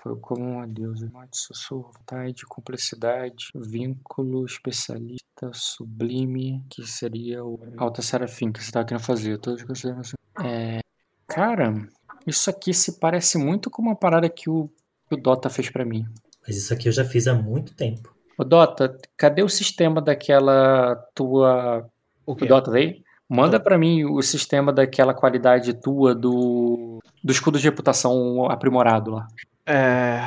[0.03, 8.03] foi como uma deusa, morte, sussurro, vontade, complexidade, vínculo, especialista, sublime, que seria o Alta
[8.03, 9.39] Serafim, que você está querendo fazer.
[9.39, 10.15] Todas as considerações.
[10.45, 10.81] É,
[11.27, 11.89] cara,
[12.27, 14.69] isso aqui se parece muito com uma parada que o,
[15.09, 16.07] que o Dota fez para mim.
[16.47, 18.15] Mas isso aqui eu já fiz há muito tempo.
[18.37, 21.89] Ô Dota, cadê o sistema daquela tua
[22.27, 22.47] o que?
[22.47, 23.03] Dota aí?
[23.29, 29.29] Manda para mim o sistema daquela qualidade tua do, do escudo de reputação aprimorado lá.
[29.67, 30.21] É.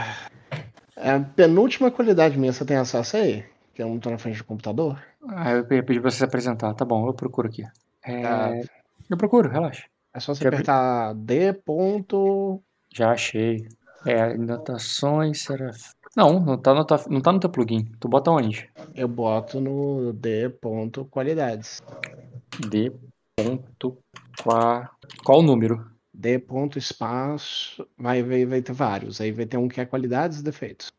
[0.96, 3.46] É a penúltima qualidade minha, você tem acesso aí?
[3.76, 5.00] Que eu não tô na frente do computador?
[5.28, 6.74] Ah, eu pedi pra você se apresentar.
[6.74, 7.64] Tá bom, eu procuro aqui.
[8.04, 8.26] É...
[8.26, 8.62] Ah.
[9.08, 9.84] Eu procuro, relaxa.
[10.14, 11.54] É só você Já apertar D.
[11.54, 12.62] Ponto...
[12.92, 13.68] Já achei.
[14.06, 15.72] É, anotações, será.
[16.18, 17.86] Não, não tá, no, não tá no teu plugin.
[18.00, 18.68] Tu bota onde?
[18.96, 20.52] Eu boto no D.
[21.12, 21.80] Qualidades.
[22.72, 22.92] D.
[24.42, 24.90] Qua...
[25.24, 25.86] Qual o número?
[26.12, 26.44] D.
[26.76, 27.88] Espaço.
[27.96, 29.22] Vai, vai, vai ter vários.
[29.22, 30.92] Aí vai ter um que é qualidades e defeitos.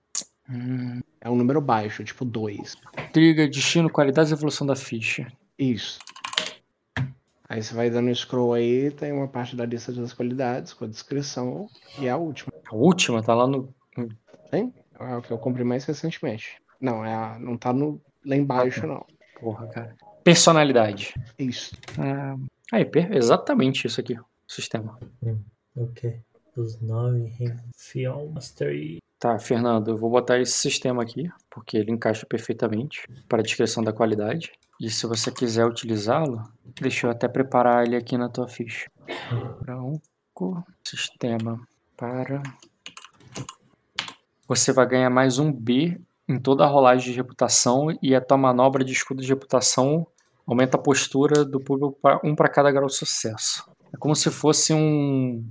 [0.48, 2.76] Hum, é um número baixo, tipo 2.
[3.08, 5.26] Intriga, destino, qualidade e evolução da ficha.
[5.58, 5.98] Isso.
[7.48, 10.88] Aí você vai dando scroll aí, tem uma parte da lista das qualidades com a
[10.88, 11.66] descrição
[11.98, 12.52] e a última.
[12.70, 13.74] A última tá lá no.
[14.50, 14.72] Tem?
[15.00, 16.60] É o que eu comprei mais recentemente.
[16.80, 19.04] Não, é a, não tá no, lá embaixo, não.
[19.40, 19.96] Porra, cara.
[20.24, 21.14] Personalidade.
[21.38, 21.76] Isso.
[21.98, 22.36] Ah,
[22.72, 24.98] aí, per- exatamente isso aqui, o sistema.
[25.76, 26.20] Ok.
[26.56, 27.32] Os nove,
[27.76, 28.98] Fion, Mastery.
[29.20, 33.82] Tá, Fernando, eu vou botar esse sistema aqui, porque ele encaixa perfeitamente para a descrição
[33.82, 34.52] da qualidade.
[34.80, 36.42] E se você quiser utilizá-lo,
[36.80, 38.88] deixa eu até preparar ele aqui na tua ficha.
[39.60, 41.60] Branco, sistema
[41.96, 42.42] para.
[44.48, 48.38] Você vai ganhar mais um B em toda a rolagem de reputação e a tua
[48.38, 50.06] manobra de escudo de reputação
[50.46, 53.70] aumenta a postura do público para um para cada grau de sucesso.
[53.92, 55.44] É como se fosse um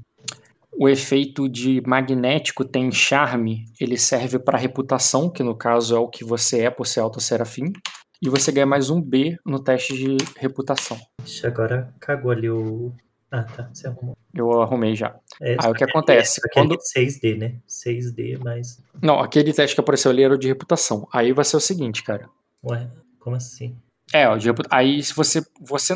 [0.80, 6.08] o efeito de magnético tem charme, ele serve para reputação, que no caso é o
[6.08, 7.72] que você é por ser alto serafim,
[8.20, 10.98] e você ganha mais um B no teste de reputação.
[11.24, 12.92] Ixi, agora cagou ali o.
[13.30, 13.70] Ah, tá.
[13.72, 14.18] Você arrumou.
[14.34, 15.16] Eu arrumei já.
[15.42, 16.36] É, Aí o que aquele- acontece?
[16.36, 17.56] só aquele Quando 6D, né?
[17.68, 18.82] 6D mais.
[19.02, 21.08] não, aquele teste que apareceu ali era o de reputação.
[21.14, 22.28] Aí vai ser o seguinte, cara.
[22.64, 22.88] Ué,
[23.20, 23.76] como assim?
[24.14, 25.94] É, o de aí se você você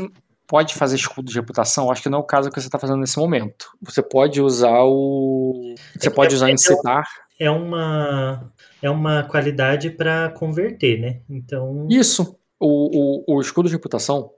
[0.47, 2.99] pode fazer escudo de reputação, acho que não é o caso que você está fazendo
[2.99, 3.67] nesse momento.
[3.81, 7.03] Você pode usar o você É pode é- usar é- incitar.
[7.39, 8.51] É uma.
[8.81, 11.21] É uma qualidade para converter, né?
[11.29, 11.87] Então.
[11.89, 12.37] Isso.
[12.59, 14.29] O, o, o escudo de reputação.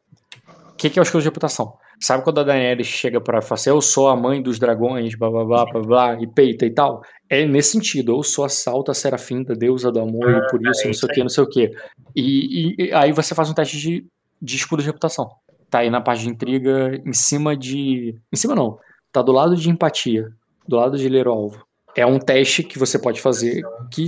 [0.71, 1.77] O que, que é o escudo de reputação?
[2.03, 5.29] Sabe quando a Daenerys chega pra falar assim, eu sou a mãe dos dragões, blá
[5.29, 7.01] blá blá blá blá, e peita e tal?
[7.29, 10.81] É nesse sentido, eu sou a salta serafim da deusa do amor, e por isso
[10.83, 11.71] é não sei o que, não sei o que.
[12.13, 14.05] E, e- aí você faz um teste de,
[14.41, 15.29] de escudo de reputação.
[15.69, 18.13] Tá aí na parte de intriga, em cima de.
[18.31, 18.77] Em cima não.
[19.11, 20.27] Tá do lado de empatia,
[20.67, 21.65] do lado de ler o alvo.
[21.95, 23.61] É um teste que você pode fazer
[23.91, 24.05] que,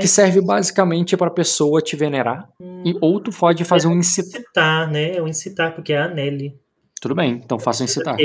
[0.00, 2.48] que serve basicamente pra pessoa te venerar.
[2.84, 4.40] E, ou tu pode fazer um incitar.
[4.40, 5.20] incitar, né?
[5.22, 6.54] O incitar, porque é a Nelly.
[7.00, 8.16] Tudo bem, então faça um incitar.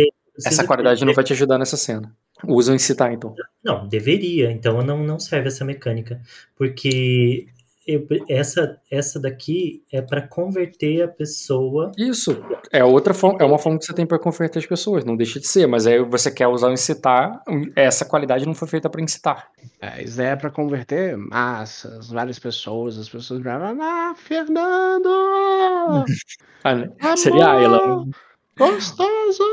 [0.45, 2.11] Essa qualidade ter- não vai te ajudar nessa cena.
[2.45, 3.35] Usa o incitar, então.
[3.63, 4.51] Não, deveria.
[4.51, 6.19] Então não, não serve essa mecânica.
[6.57, 7.47] Porque
[7.87, 11.91] eu- essa, essa daqui é para converter a pessoa.
[11.97, 12.43] Isso.
[12.71, 15.39] É outra forma, é uma forma que você tem pra converter as pessoas, não deixa
[15.39, 17.41] de ser, mas aí você quer usar o incitar,
[17.75, 19.49] essa qualidade não foi feita pra incitar.
[19.81, 25.09] É, isso daí é pra converter massas, várias pessoas, as pessoas ah, Fernando!
[26.65, 26.89] Ah, né?
[27.17, 28.05] Seria a
[28.57, 29.43] Gostoso!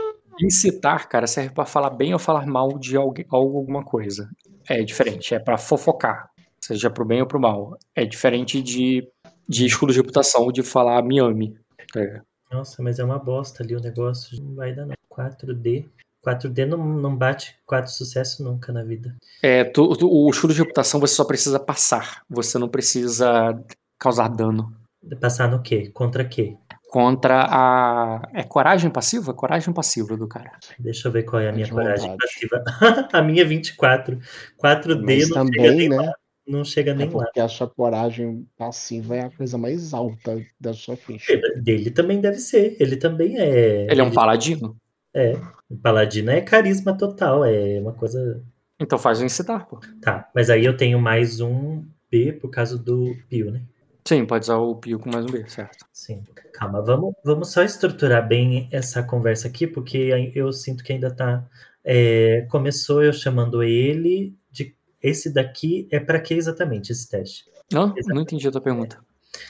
[0.40, 4.28] Incitar, cara, serve pra falar bem ou falar mal de alguém, algo, alguma coisa.
[4.68, 7.76] É diferente, é pra fofocar, seja pro bem ou pro mal.
[7.94, 9.06] É diferente de,
[9.48, 11.58] de escudo de reputação de falar me ame.
[11.96, 12.20] É.
[12.50, 14.40] Nossa, mas é uma bosta ali o negócio.
[14.42, 14.94] Não vai dar, não.
[15.10, 15.86] 4D.
[16.26, 19.16] 4D não, não bate 4 sucesso nunca na vida.
[19.42, 23.58] É, tu- tu- o escudo de reputação você só precisa passar, você não precisa
[23.98, 24.74] causar dano.
[25.20, 25.90] Passar no quê?
[25.94, 26.56] Contra quê?
[26.90, 28.22] Contra a.
[28.34, 29.32] É coragem passiva?
[29.32, 30.50] Coragem passiva do cara.
[30.76, 32.32] Deixa eu ver qual é a minha De coragem vontade.
[32.50, 32.64] passiva.
[33.12, 34.18] a minha é 24.
[34.60, 35.96] 4D Mas não chega também, nem né?
[35.96, 36.12] lá.
[36.48, 37.12] Não chega É nem lá.
[37.12, 41.40] porque a sua coragem passiva é a coisa mais alta da sua ficha.
[41.62, 42.76] Dele também deve ser.
[42.80, 43.86] Ele também é.
[43.88, 44.76] Ele é um paladino.
[45.14, 45.36] É.
[45.70, 47.44] O Paladino é carisma total.
[47.44, 48.42] É uma coisa.
[48.80, 49.78] Então faz o incitar, pô.
[50.02, 53.62] Tá, mas aí eu tenho mais um B por causa do Pio, né?
[54.04, 55.84] Sim, pode usar o Pio com mais um B, certo?
[55.92, 56.24] Sim.
[56.60, 61.42] Calma, vamos, vamos só estruturar bem essa conversa aqui, porque eu sinto que ainda tá.
[61.82, 64.74] é, começou eu chamando ele de.
[65.02, 67.46] Esse daqui é para que exatamente esse teste?
[67.72, 68.98] Não, não entendi a tua pergunta.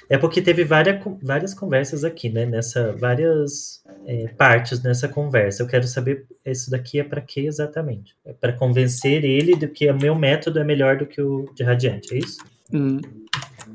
[0.09, 2.47] É porque teve várias, várias conversas aqui, né?
[2.47, 5.65] Nessa, várias é, partes nessa conversa.
[5.65, 8.15] Eu quero saber, isso daqui é para que exatamente?
[8.25, 11.65] É para convencer ele do que o meu método é melhor do que o de
[11.65, 12.39] Radiante, é isso?
[12.73, 13.01] Hum,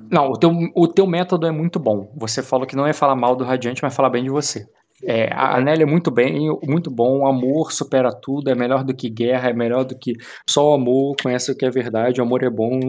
[0.10, 2.12] Não, o teu, o teu método é muito bom.
[2.16, 4.66] Você falou que não é falar mal do Radiante, mas falar bem de você.
[5.04, 8.96] É, a Nelly é muito bem, muito bom, o amor supera tudo, é melhor do
[8.96, 10.14] que guerra, é melhor do que
[10.50, 12.80] só o amor, conhece o que é verdade, o amor é bom,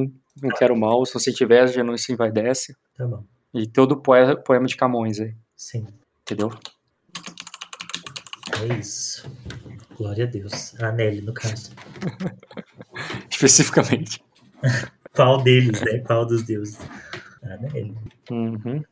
[0.40, 2.76] não quero mal, se você tiver, já não se envaidece.
[2.96, 3.24] Tá bom.
[3.52, 5.84] E todo poema, poema de Camões aí, Sim,
[6.22, 6.50] entendeu?
[8.62, 9.28] é isso.
[9.96, 10.74] Glória a Deus.
[10.80, 11.70] A Nelly, no caso.
[13.30, 14.22] Especificamente.
[15.16, 15.98] Qual deles, né?
[16.00, 16.78] Qual dos deuses?
[17.42, 17.94] A Nelly.
[18.30, 18.82] Uhum,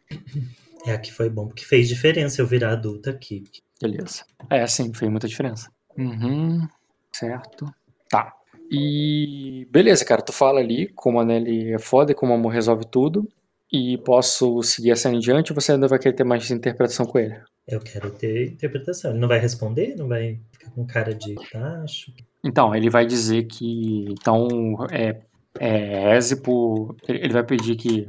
[0.87, 3.45] É a que foi bom, porque fez diferença eu virar adulta aqui.
[3.81, 4.25] beleza.
[4.51, 5.71] É, sim, fez muita diferença.
[5.99, 6.67] Uhum,
[7.13, 7.67] certo.
[8.09, 8.33] Tá.
[8.71, 12.53] E beleza, cara, tu fala ali como a Nelly é foda e como o amor
[12.53, 13.29] resolve tudo.
[13.73, 17.05] E posso seguir a cena em diante ou você ainda vai querer ter mais interpretação
[17.07, 17.37] com ele?
[17.67, 19.11] Eu quero ter interpretação.
[19.11, 19.97] Ele não vai responder?
[19.97, 22.13] Não vai ficar com cara de tacho?
[22.45, 24.05] Então, ele vai dizer que.
[24.11, 25.21] Então, é,
[25.59, 26.97] é, reze por.
[27.09, 28.09] Ele vai pedir que.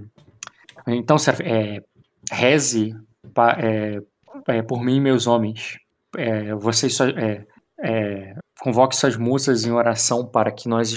[0.88, 1.81] Então, é,
[2.31, 2.95] reze
[3.34, 3.99] pa, é,
[4.47, 5.77] é, por mim e meus homens.
[6.17, 10.93] É, vocês só, é, convoque suas musas em oração para que nós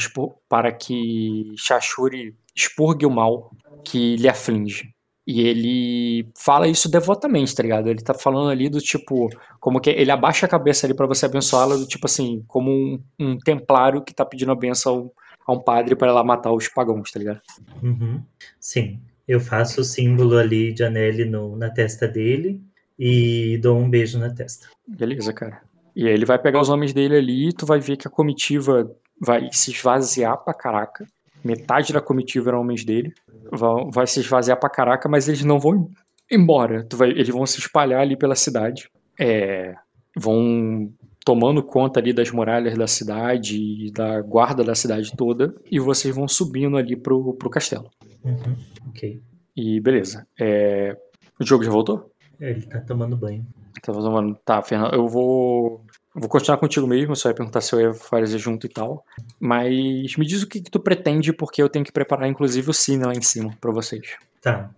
[0.48, 3.50] para que Shashuri expurgue o mal
[3.84, 4.94] que lhe aflige.
[5.26, 7.88] E ele fala isso devotamente, tá ligado?
[7.90, 9.28] Ele tá falando ali do tipo,
[9.60, 12.98] como que ele abaixa a cabeça ali para você abençoá-la, do tipo assim, como um,
[13.20, 15.12] um, templário que tá pedindo a benção
[15.48, 17.40] a um padre para lá matar os pagãos, tá ligado?
[17.82, 18.22] Uhum.
[18.60, 22.62] Sim, eu faço o símbolo ali de Anelli no, na testa dele
[22.98, 24.68] e dou um beijo na testa.
[24.86, 25.62] Beleza, cara.
[25.96, 28.10] E aí ele vai pegar os homens dele ali e tu vai ver que a
[28.10, 31.06] comitiva vai se esvaziar pra caraca.
[31.42, 33.14] Metade da comitiva eram homens dele.
[33.50, 35.88] Vai, vai se esvaziar pra caraca, mas eles não vão
[36.30, 36.86] embora.
[36.92, 38.90] Vai, eles vão se espalhar ali pela cidade.
[39.18, 39.74] É,
[40.14, 40.92] vão
[41.28, 45.54] tomando conta ali das muralhas da cidade e da guarda da cidade toda.
[45.70, 47.90] E vocês vão subindo ali pro, pro castelo.
[48.24, 48.56] Uhum,
[48.88, 49.20] ok.
[49.54, 50.26] E beleza.
[50.40, 50.96] É,
[51.38, 52.10] o jogo já voltou?
[52.40, 53.46] Ele tá tomando banho.
[53.82, 54.38] Tá tomando.
[54.42, 55.84] Tá, Fernando, eu vou.
[56.14, 59.04] Vou continuar contigo mesmo, só ia perguntar se eu ia fazer junto e tal.
[59.38, 62.74] Mas me diz o que, que tu pretende, porque eu tenho que preparar, inclusive, o
[62.74, 64.16] cine lá em cima para vocês.
[64.40, 64.70] Tá.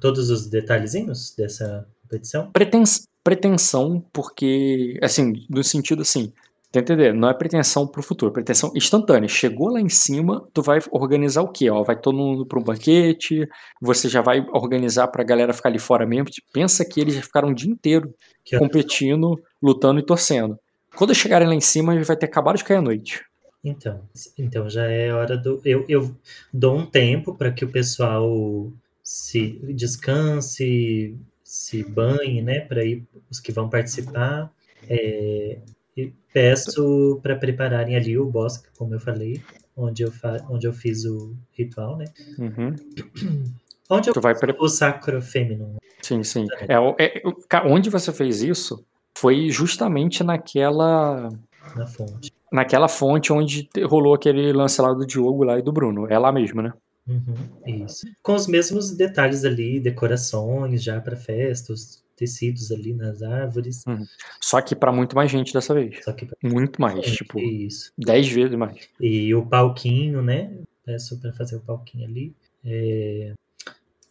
[0.00, 2.50] Todos os detalhezinhos dessa competição?
[2.52, 6.32] Pretens, pretensão, porque, assim, no sentido assim,
[6.70, 7.16] Tá entendendo?
[7.16, 9.28] Não é pretensão pro futuro, é pretensão instantânea.
[9.28, 11.70] Chegou lá em cima, tu vai organizar o quê?
[11.70, 13.48] Ó, vai todo mundo para um banquete,
[13.80, 16.26] você já vai organizar pra galera ficar ali fora mesmo.
[16.52, 18.12] Pensa que eles já ficaram o dia inteiro
[18.44, 20.58] que competindo, lutando e torcendo.
[20.94, 23.24] Quando chegarem lá em cima, vai ter acabado de cair a noite.
[23.64, 24.02] Então,
[24.36, 25.62] então já é hora do.
[25.64, 26.14] Eu, eu
[26.52, 28.70] dou um tempo para que o pessoal
[29.02, 31.16] se descanse,
[31.46, 32.58] se banhe, né?
[32.58, 34.52] Para ir os que vão participar.
[34.90, 35.58] É,
[35.96, 39.40] e peço para prepararem ali o bosque, como eu falei,
[39.76, 42.06] onde eu, fa onde eu fiz o ritual, né?
[42.36, 42.74] Uhum.
[43.88, 44.52] Onde eu tu vai pre...
[44.58, 45.76] o sacro fêmino.
[46.02, 46.44] Sim, sim.
[46.68, 46.74] É,
[47.04, 47.22] é,
[47.68, 48.84] onde você fez isso
[49.16, 51.28] foi justamente naquela.
[51.76, 52.32] Na fonte.
[52.50, 56.08] Naquela fonte onde rolou aquele lance lá do Diogo lá e do Bruno.
[56.10, 56.72] É lá mesmo, né?
[57.08, 58.06] Uhum, isso.
[58.22, 63.84] Com os mesmos detalhes ali, decorações já para festas, tecidos ali nas árvores.
[63.86, 64.04] Uhum.
[64.40, 66.04] Só que para muito mais gente dessa vez.
[66.04, 66.36] Só que pra...
[66.42, 67.92] Muito mais, é, tipo, isso.
[67.96, 68.88] dez vezes mais.
[69.00, 70.50] E o palquinho, né?
[70.84, 72.34] Peço para fazer o palquinho ali.
[72.64, 73.32] É...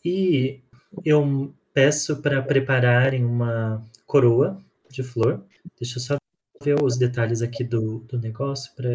[0.04, 0.60] E
[1.04, 5.44] eu peço para prepararem uma coroa de flor.
[5.80, 6.18] Deixa eu só
[6.62, 8.88] ver os detalhes aqui do, do negócio para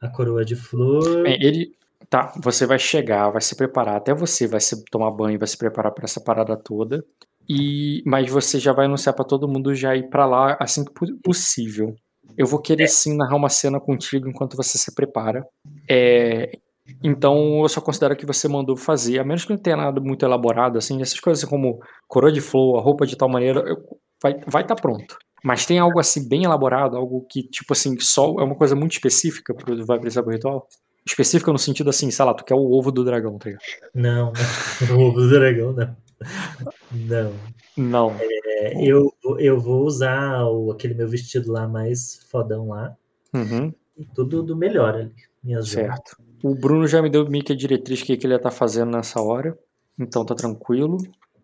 [0.00, 1.22] a coroa de flor.
[1.24, 1.74] Bem, ele,
[2.08, 5.58] Tá, você vai chegar, vai se preparar, até você vai se tomar banho, vai se
[5.58, 7.04] preparar para essa parada toda.
[7.48, 10.92] E mas você já vai anunciar para todo mundo já ir para lá assim que
[11.22, 11.94] possível.
[12.36, 15.44] Eu vou querer sim narrar uma cena contigo enquanto você se prepara.
[15.88, 16.50] É,
[17.02, 20.24] então eu só considero que você mandou fazer, a menos que não tenha nada muito
[20.24, 21.78] elaborado assim, essas coisas como
[22.08, 23.76] coroa de flor, a roupa de tal maneira, eu,
[24.22, 25.16] vai vai estar tá pronto.
[25.44, 28.92] Mas tem algo assim bem elaborado, algo que tipo assim, só é uma coisa muito
[28.92, 30.66] específica para vai precisar pro ritual?
[31.06, 33.62] Específica no sentido assim, sei lá, tu quer o ovo do dragão, tá ligado?
[33.94, 34.96] Não, não.
[34.98, 35.96] o ovo do dragão não.
[36.92, 37.32] Não.
[37.76, 38.16] Não.
[38.18, 42.96] É, eu, eu vou usar o, aquele meu vestido lá mais fodão lá.
[43.32, 43.72] Uhum.
[43.96, 45.12] E tudo do melhor ali.
[45.44, 46.16] Minhas certo.
[46.42, 48.56] O Bruno já me deu meio que a diretriz que, que ele ia estar tá
[48.56, 49.56] fazendo nessa hora.
[49.98, 50.98] Então tá tranquilo.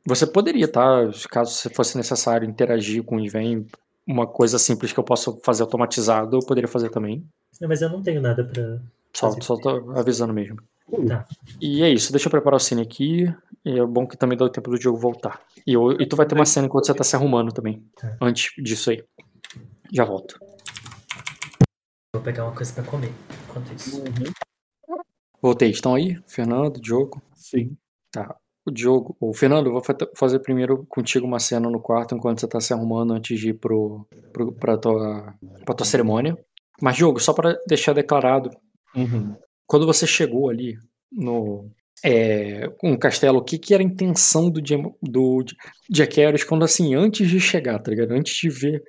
[0.06, 1.08] Você poderia, tá?
[1.30, 3.66] Caso fosse necessário interagir com o Iven,
[4.06, 7.24] uma coisa simples que eu possa fazer automatizado, eu poderia fazer também.
[7.60, 8.80] É, mas eu não tenho nada pra.
[9.14, 10.56] Só, só tô avisando mesmo.
[11.06, 11.26] Tá.
[11.60, 13.24] E é isso, deixa eu preparar o cine aqui.
[13.64, 15.40] E é bom que também dá o tempo do jogo voltar.
[15.66, 17.84] E, eu, e tu vai ter uma cena enquanto você tá se arrumando também.
[17.96, 18.16] Tá.
[18.20, 19.04] Antes disso aí.
[19.92, 20.38] Já volto.
[22.14, 23.12] Vou pegar uma coisa pra comer
[23.48, 24.00] enquanto isso.
[24.00, 24.98] Uhum.
[25.40, 26.20] Voltei, estão aí?
[26.26, 27.22] Fernando, Diogo?
[27.34, 27.76] Sim.
[28.10, 28.36] Tá.
[28.64, 29.82] O Diogo, o Fernando, eu vou
[30.16, 33.54] fazer primeiro contigo uma cena no quarto enquanto você tá se arrumando antes de ir
[33.54, 35.34] pro, pro, pra, tua,
[35.64, 36.38] pra tua cerimônia.
[36.80, 38.50] Mas, Diogo, só para deixar declarado,
[38.94, 39.36] uhum.
[39.66, 40.76] quando você chegou ali
[41.10, 41.70] no,
[42.04, 44.60] é, um castelo, o que, que era a intenção do,
[45.00, 45.44] do
[45.88, 48.12] Jack Harris quando assim, antes de chegar, tá ligado?
[48.12, 48.82] Antes de ver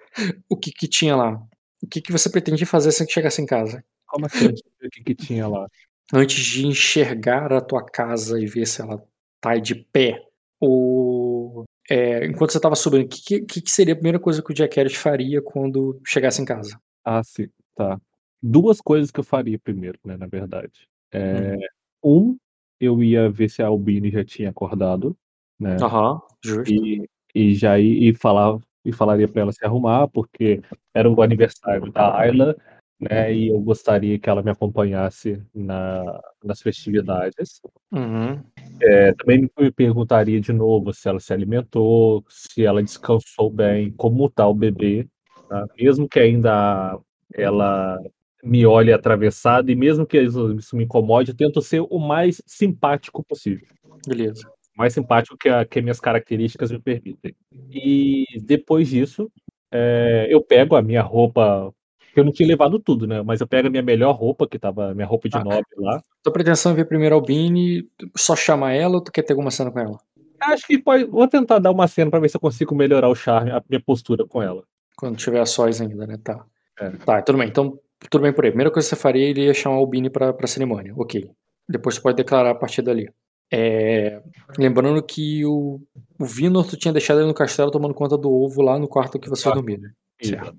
[0.50, 1.40] o que, que tinha lá.
[1.82, 3.84] O que, que você pretendia fazer assim que chegasse em casa?
[4.08, 5.68] Como assim, antes de ver o que, que tinha lá?
[6.12, 9.04] Antes de enxergar a tua casa e ver se ela
[9.40, 10.20] tá de pé.
[10.60, 14.52] Ou é, enquanto você tava subindo, o que, que, que, seria a primeira coisa que
[14.52, 16.80] o Jack Harris faria quando chegasse em casa?
[17.04, 18.00] Ah, sim, tá.
[18.46, 20.88] Duas coisas que eu faria primeiro, né, na verdade.
[21.12, 21.60] É, hum.
[22.04, 22.38] Um,
[22.80, 25.16] eu ia ver se a Albine já tinha acordado,
[25.58, 25.78] né?
[25.82, 26.74] Aham, justo.
[26.74, 30.62] E, e já ia e falar e falaria para ela se arrumar, porque
[30.94, 32.54] era o aniversário da Ayla,
[33.00, 33.34] né?
[33.34, 37.62] E eu gostaria que ela me acompanhasse na, nas festividades.
[37.92, 38.42] Uhum.
[38.82, 44.26] É, também me perguntaria de novo se ela se alimentou, se ela descansou bem, como
[44.26, 45.08] está o bebê,
[45.48, 45.66] tá?
[45.78, 47.00] mesmo que ainda
[47.34, 48.00] ela
[48.44, 53.24] me olhe atravessado e mesmo que isso, me incomode, eu tento ser o mais simpático
[53.24, 53.68] possível.
[54.06, 54.50] Beleza.
[54.78, 57.34] Mais simpático que, a, que minhas características me permitem.
[57.72, 59.32] E depois disso,
[59.72, 61.74] é, eu pego a minha roupa
[62.16, 63.22] eu não tinha levado tudo, né?
[63.24, 66.04] Mas eu pego a minha melhor roupa, que tava minha roupa de ah, nobre lá.
[66.22, 69.50] Tua pretensão é ver primeiro a Albine, só chamar ela ou tu quer ter alguma
[69.50, 69.98] cena com ela?
[70.40, 71.06] Acho que pode.
[71.06, 73.82] Vou tentar dar uma cena pra ver se eu consigo melhorar o charme, a minha
[73.82, 74.64] postura com ela.
[74.96, 76.18] Quando tiver a sóis ainda, né?
[76.24, 76.46] Tá.
[76.80, 76.90] É.
[76.92, 77.48] Tá, tudo bem.
[77.48, 77.80] Então,
[78.10, 78.52] tudo bem por aí.
[78.52, 80.94] Primeira coisa que você faria iria chamar a Albine pra, pra cerimônia.
[80.96, 81.30] Ok.
[81.68, 83.10] Depois você pode declarar a partir dali.
[83.52, 84.22] É...
[84.58, 85.80] Lembrando que o,
[86.20, 89.20] o Vinor tu tinha deixado ele no castelo tomando conta do ovo lá no quarto
[89.20, 89.92] que você ah, dormir, né?
[90.22, 90.56] Certo.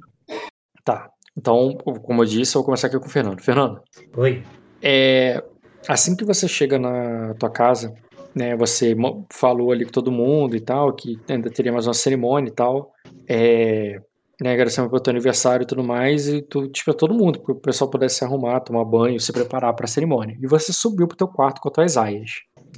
[0.84, 1.10] Tá.
[1.36, 3.40] Então, como eu disse, eu vou começar aqui com o Fernando.
[3.40, 3.82] Fernando.
[4.16, 4.44] Oi.
[4.80, 5.42] É,
[5.88, 7.92] assim que você chega na tua casa,
[8.34, 8.94] né, você
[9.30, 12.92] falou ali com todo mundo e tal, que ainda teria mais uma cerimônia e tal,
[13.28, 14.00] é,
[14.40, 17.60] né, agradecendo pelo teu aniversário e tudo mais, e tu tipo todo mundo, para o
[17.60, 20.36] pessoal pudesse se arrumar, tomar banho, se preparar para a cerimônia.
[20.40, 22.30] E você subiu pro teu quarto com as tuas aias.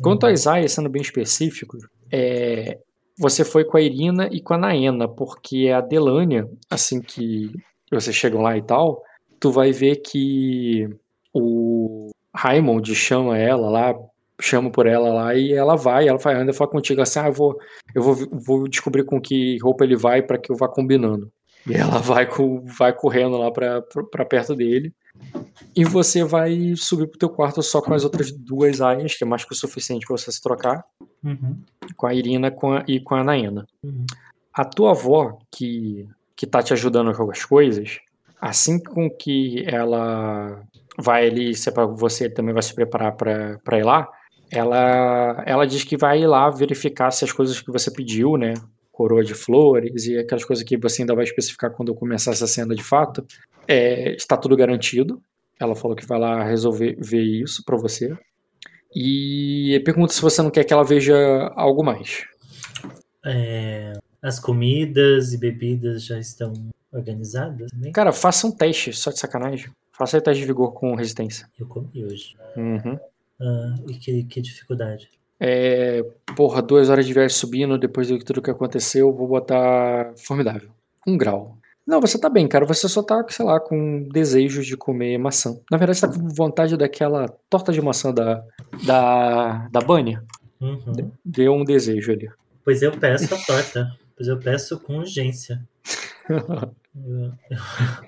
[0.03, 1.79] Quanto às aias, sendo bem específico,
[2.13, 2.79] é,
[3.19, 7.51] você foi com a Irina e com a Naena, porque a Delânia, assim que
[7.91, 9.03] vocês chegam lá e tal,
[9.41, 10.89] tu vai ver que
[11.33, 13.95] o Raymond chama ela lá,
[14.41, 17.33] chama por ela lá e ela vai, ela vai ainda fala contigo assim, ah, eu
[17.33, 17.57] vou,
[17.95, 21.31] eu vou, vou descobrir com que roupa ele vai para que eu vá combinando.
[21.67, 24.93] E ela vai, com, vai correndo lá para perto dele.
[25.75, 29.27] E você vai subir pro teu quarto só com as outras duas aias, que é
[29.27, 30.85] mais que o suficiente para você se trocar.
[31.25, 31.61] Uhum.
[31.97, 33.67] Com a Irina com a, e com a Naena.
[33.83, 34.07] Uhum.
[34.53, 37.99] A tua avó, que que tá te ajudando com as coisas,
[38.39, 40.63] assim com que ela
[40.99, 44.07] vai ali, se é pra você também vai se preparar para ir lá,
[44.51, 48.55] ela, ela diz que vai ir lá verificar se as coisas que você pediu, né,
[48.97, 52.47] coroa de flores e aquelas coisas que você ainda vai especificar quando eu começar essa
[52.47, 53.27] cena de fato,
[53.69, 55.23] é, está tudo garantido.
[55.61, 58.17] Ela falou que vai lá resolver ver isso para você.
[58.95, 61.15] E pergunta se você não quer que ela veja
[61.55, 62.25] algo mais.
[63.23, 63.93] É,
[64.23, 66.55] as comidas e bebidas já estão
[66.91, 67.93] organizadas também?
[67.93, 69.71] Cara, faça um teste, só de sacanagem.
[69.93, 71.47] Faça um teste de vigor com resistência.
[71.59, 72.35] Eu comi hoje.
[72.57, 72.99] Uhum.
[73.41, 75.11] Ah, e que, que dificuldade?
[75.39, 76.05] É,
[76.37, 80.71] porra, duas horas de viagem subindo, depois de tudo que aconteceu, vou botar formidável.
[81.07, 81.59] Um grau.
[81.87, 82.65] Não, você tá bem, cara.
[82.67, 85.57] Você só tá, sei lá, com desejos de comer maçã.
[85.71, 88.43] Na verdade, você tá com vontade daquela torta de maçã da,
[88.85, 90.19] da, da Bunny.
[90.61, 91.13] Uhum.
[91.25, 92.29] Deu um desejo ali.
[92.65, 93.93] Pois eu peço a torta.
[94.17, 95.63] Pois eu peço com urgência.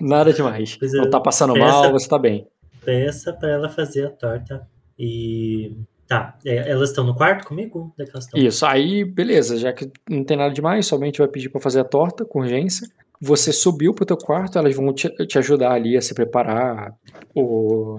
[0.01, 0.75] Nada demais.
[0.75, 2.47] Pois não tá passando peça, mal, você tá bem.
[2.83, 4.67] Peça para ela fazer a torta.
[4.97, 5.77] E.
[6.09, 7.93] Tá, é, elas estão no quarto comigo?
[7.99, 11.81] É Isso, aí beleza, já que não tem nada demais, somente vai pedir para fazer
[11.81, 12.89] a torta com urgência.
[13.21, 16.95] Você subiu pro teu quarto, elas vão te, te ajudar ali a se preparar
[17.35, 17.97] o,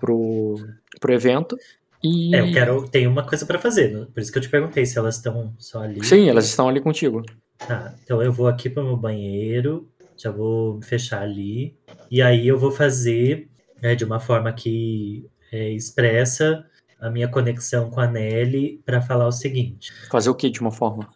[0.00, 0.56] pro,
[0.98, 1.56] pro evento.
[2.02, 2.34] E...
[2.34, 2.88] É, eu quero.
[2.88, 4.08] Tem uma coisa para fazer, né?
[4.12, 6.04] por isso que eu te perguntei se elas estão só ali.
[6.04, 7.22] Sim, elas estão ali contigo.
[7.56, 11.76] Tá, então eu vou aqui para o meu banheiro, já vou fechar ali,
[12.10, 13.48] e aí eu vou fazer
[13.80, 16.64] né, de uma forma que é, expressa
[16.98, 19.92] a minha conexão com a Nelly para falar o seguinte.
[20.10, 21.08] Fazer o que de uma forma?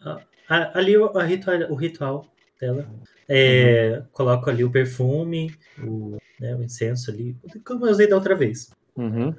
[0.48, 2.26] ali o, ritual, o ritual
[2.60, 2.86] dela.
[3.28, 4.06] É, uhum.
[4.12, 8.70] Coloco ali o perfume, o, né, o incenso ali, como eu usei da outra vez.
[8.96, 9.34] Uhum.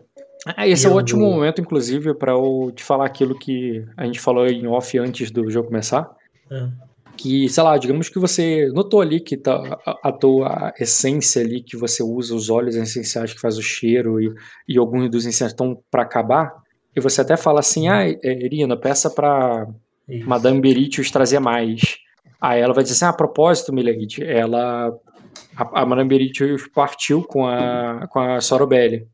[0.45, 4.19] Ah, esse é um ótimo momento, inclusive, para eu te falar aquilo que a gente
[4.19, 6.09] falou em off antes do jogo começar.
[6.49, 6.67] É.
[7.17, 11.63] Que, sei lá, digamos que você notou ali que tá, a, a tua essência ali
[11.63, 14.33] que você usa, os óleos essenciais que faz o cheiro e,
[14.69, 16.53] e alguns dos incensos estão para acabar.
[16.95, 19.67] E você até fala assim: ah, Irina, peça para
[20.25, 21.97] Madame Beritius trazer mais.
[22.39, 24.91] Aí ela vai dizer assim: ah, a propósito, Milady, ela.
[25.55, 29.07] A, a Madame Beritius partiu com a, com a Sorobelli.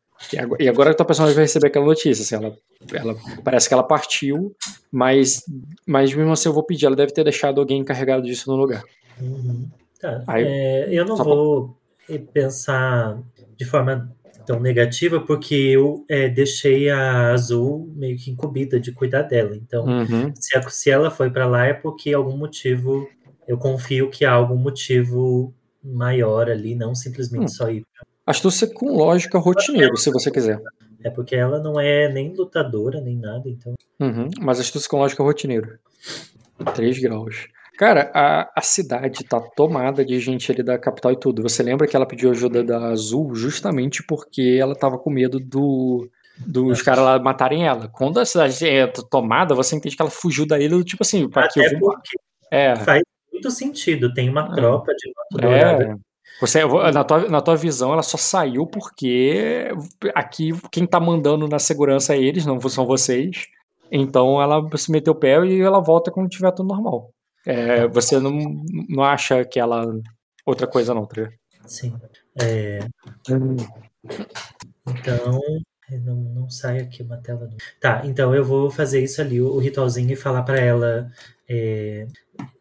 [0.59, 2.57] E agora a tua personagem vai receber aquela notícia, assim, ela,
[2.93, 4.55] ela parece que ela partiu,
[4.91, 5.43] mas,
[5.85, 8.83] mas mesmo assim eu vou pedir, ela deve ter deixado alguém encarregado disso no lugar.
[9.19, 9.69] Uhum.
[9.99, 10.23] Tá.
[10.27, 11.77] Aí, é, eu não vou
[12.07, 12.17] pra...
[12.33, 13.19] pensar
[13.55, 14.11] de forma
[14.45, 19.55] tão negativa, porque eu é, deixei a Azul meio que incumbida de cuidar dela.
[19.55, 20.33] Então, uhum.
[20.35, 23.07] se, a, se ela foi para lá é porque algum motivo,
[23.47, 27.47] eu confio que há algum motivo maior ali, não simplesmente hum.
[27.49, 27.85] só ir
[28.25, 30.61] Astúcia com lógica rotineiro, se você quiser.
[31.03, 33.73] É porque ela não é nem lutadora, nem nada, então.
[33.99, 35.77] Uhum, mas astúcia com lógica rotineiro.
[36.73, 37.47] 3 graus.
[37.77, 41.41] Cara, a, a cidade tá tomada de gente ali da capital e tudo.
[41.41, 46.07] Você lembra que ela pediu ajuda da Azul justamente porque ela tava com medo do
[46.37, 47.87] dos caras lá matarem ela.
[47.87, 51.47] Quando a cidade é tomada, você entende que ela fugiu da ilha, tipo assim, para
[51.47, 51.95] que eu vou...
[52.51, 52.75] É.
[52.75, 54.55] Faz muito sentido, tem uma é.
[54.55, 55.95] tropa de é.
[56.41, 59.69] Você, na, tua, na tua visão, ela só saiu porque
[60.13, 63.47] aqui quem tá mandando na segurança é eles, não são vocês.
[63.91, 67.13] Então ela se meteu o pé e ela volta quando tiver tudo normal.
[67.45, 68.31] É, você não,
[68.89, 69.85] não acha que ela.
[70.45, 71.29] Outra coisa, não, tá
[71.65, 71.93] Sim.
[72.41, 72.79] É...
[74.87, 75.39] Então.
[76.03, 77.47] Não, não sai aqui uma tela.
[77.79, 81.11] Tá, então eu vou fazer isso ali, o ritualzinho, e falar para ela.
[81.55, 82.07] É,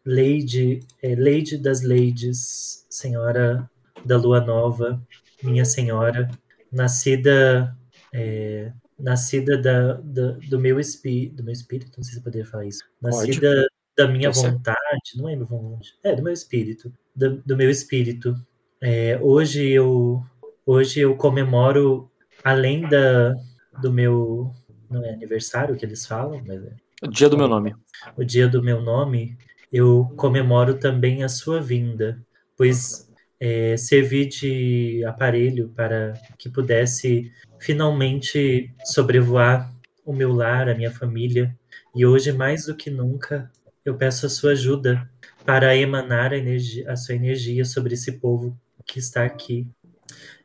[0.05, 3.67] Lady, é, Lady das Ladies, Senhora
[4.05, 5.01] da Lua Nova,
[5.41, 6.29] minha Senhora,
[6.71, 7.75] nascida
[8.13, 12.45] é, nascida da, da, do meu espírito, do meu espírito, não sei se eu poderia
[12.45, 13.67] falar isso, nascida Pode.
[13.97, 18.35] da minha vontade, não lembro vontade, é do meu espírito, do, do meu espírito.
[18.79, 20.23] É, hoje eu
[20.65, 22.11] hoje eu comemoro
[22.43, 23.33] além da
[23.81, 24.53] do meu
[24.87, 27.75] não é aniversário que eles falam, mas é, o dia do meu nome.
[28.17, 29.37] O dia do meu nome,
[29.71, 32.23] eu comemoro também a sua vinda,
[32.57, 39.73] pois é, servi de aparelho para que pudesse finalmente sobrevoar
[40.05, 41.55] o meu lar, a minha família.
[41.93, 43.51] E hoje, mais do que nunca,
[43.83, 45.09] eu peço a sua ajuda
[45.45, 49.67] para emanar a, a sua energia sobre esse povo que está aqui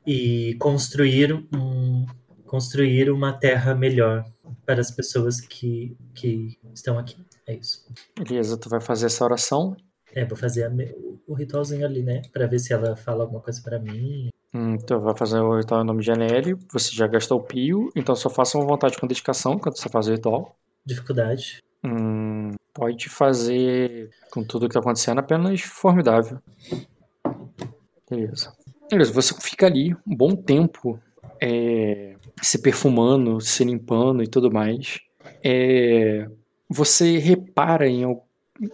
[0.05, 2.05] e construir, um,
[2.47, 4.25] construir uma terra melhor
[4.65, 7.17] para as pessoas que, que estão aqui.
[7.47, 7.87] É isso.
[8.17, 9.77] Beleza, tu vai fazer essa oração?
[10.15, 10.71] É, vou fazer
[11.27, 12.23] o ritualzinho ali, né?
[12.33, 14.31] Pra ver se ela fala alguma coisa para mim.
[14.55, 16.55] Hum, então vai fazer o ritual em nome de Anelli.
[16.73, 20.09] Você já gastou o pio, então só faça uma vontade com dedicação quando você faz
[20.09, 20.57] o ritual.
[20.85, 21.63] Dificuldade.
[21.85, 26.41] Hum, pode fazer com tudo que tá acontecendo apenas formidável.
[28.11, 28.53] Beleza.
[28.91, 30.99] Beleza, você fica ali um bom tempo
[31.41, 35.01] é, se perfumando, se limpando e tudo mais.
[35.43, 36.29] É,
[36.69, 38.25] você repara em algo.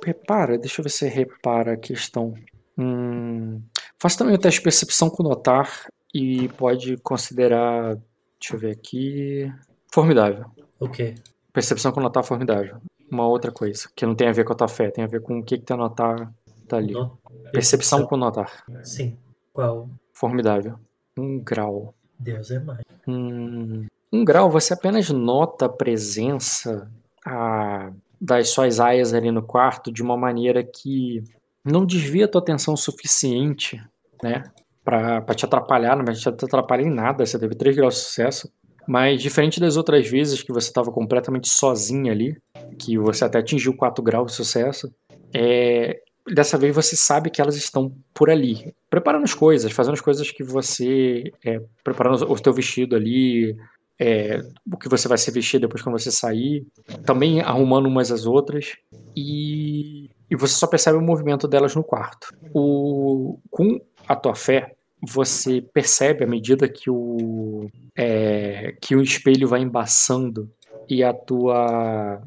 [0.02, 2.34] Repara, deixa eu ver se repara a questão.
[2.76, 3.60] Hum,
[3.98, 7.96] faça também o teste de percepção com notar e pode considerar.
[8.40, 9.52] Deixa eu ver aqui.
[9.92, 10.46] Formidável.
[10.80, 11.14] O quê?
[11.52, 12.78] Percepção com notar formidável.
[13.10, 15.20] Uma outra coisa, que não tem a ver com a tua fé, tem a ver
[15.20, 16.32] com o que, que teu notar
[16.66, 16.92] tá ali.
[16.92, 17.18] No...
[17.52, 18.64] Percepção com notar.
[18.82, 19.16] Sim.
[19.52, 19.88] Qual?
[20.12, 20.78] Formidável.
[21.16, 21.94] Um grau.
[22.18, 22.80] Deus é mais.
[23.06, 26.90] Hum, um grau, você apenas nota a presença
[27.26, 31.22] a, das suas aias ali no quarto de uma maneira que
[31.64, 33.82] não desvia a tua atenção suficiente,
[34.22, 34.44] né?
[34.84, 38.52] Pra te atrapalhar, não te atrapalhar em nada, você teve 3 graus de sucesso.
[38.86, 42.36] Mas diferente das outras vezes que você estava completamente sozinha ali,
[42.78, 44.94] que você até atingiu 4 graus de sucesso,
[45.34, 50.00] é, dessa vez você sabe que elas estão por ali, preparando as coisas, fazendo as
[50.00, 51.32] coisas que você.
[51.44, 53.56] É, preparando o teu vestido ali,
[53.98, 56.66] é, o que você vai se vestir depois quando você sair,
[57.04, 58.76] também arrumando umas às outras,
[59.14, 62.34] e, e você só percebe o movimento delas no quarto.
[62.52, 69.46] O, com a tua fé, você percebe à medida que o, é, que o espelho
[69.46, 70.50] vai embaçando
[70.88, 72.20] e a tua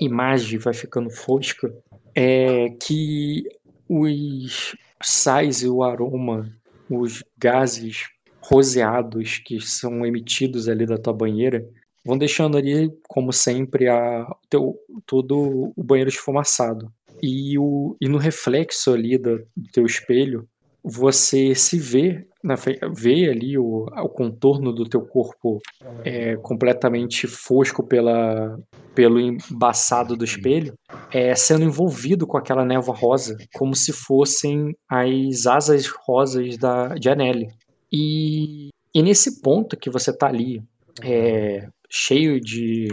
[0.00, 1.72] imagem vai ficando fosca,
[2.14, 3.44] é que
[3.88, 6.50] os sais e o aroma,
[6.88, 8.08] os gases
[8.40, 11.66] roseados que são emitidos ali da tua banheira
[12.04, 14.76] vão deixando ali, como sempre, a, teu,
[15.06, 16.92] todo o banheiro esfumaçado.
[17.22, 20.46] E, o, e no reflexo ali do, do teu espelho,
[20.82, 22.56] você se vê, na,
[22.92, 25.62] vê ali o, o contorno do teu corpo
[26.04, 28.58] é, completamente fosco pela,
[28.94, 30.74] pelo embaçado do espelho,
[31.10, 37.08] é, sendo envolvido com aquela névoa rosa, como se fossem as asas rosas da, de
[37.08, 37.48] Anneli.
[37.90, 40.62] E, e nesse ponto que você tá ali,
[41.02, 42.88] é, cheio de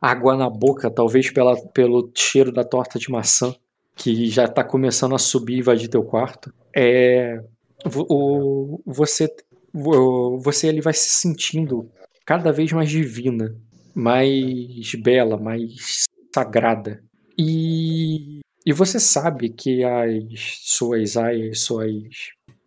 [0.00, 3.54] água na boca, talvez pela, pelo cheiro da torta de maçã,
[3.94, 7.38] que já tá começando a subir e invadir teu quarto, é,
[7.84, 9.28] o, você,
[9.72, 11.90] você ele vai se sentindo
[12.24, 13.54] cada vez mais divina,
[13.94, 16.04] mais bela, mais
[16.34, 17.02] sagrada.
[17.38, 21.92] E, e você sabe que as suas aias, suas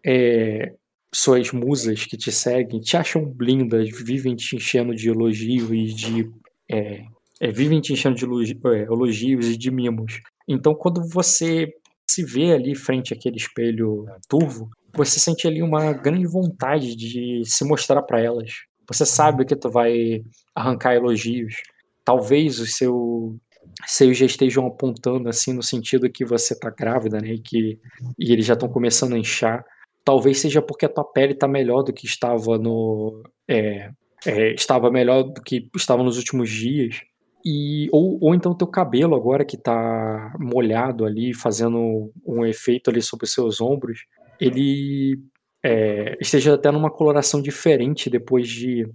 [0.06, 0.74] é,
[1.14, 6.32] suas musas que te seguem te acham lindas, vivem te enchendo de elogios e de.
[6.70, 7.06] É,
[7.40, 10.22] é, vivem te enchendo de é, elogios e de mimos.
[10.48, 11.74] Então, quando você
[12.10, 17.64] se vê ali frente àquele espelho turvo, você sente ali uma grande vontade de se
[17.64, 18.52] mostrar para elas.
[18.88, 20.24] Você sabe que tu vai
[20.56, 21.56] arrancar elogios.
[22.04, 23.38] Talvez o seu
[23.86, 27.34] seios já estejam apontando assim no sentido que você está grávida, né?
[27.34, 27.80] E que
[28.18, 29.64] e eles já estão começando a inchar.
[30.04, 33.92] Talvez seja porque a tua pele está melhor do que estava no é,
[34.26, 37.02] é, estava melhor do que estava nos últimos dias.
[37.46, 43.02] E, ou, ou então teu cabelo agora que está molhado ali, fazendo um efeito ali
[43.02, 44.00] sobre os seus ombros,
[44.40, 45.20] ele
[45.64, 48.88] é, esteja até numa coloração diferente depois de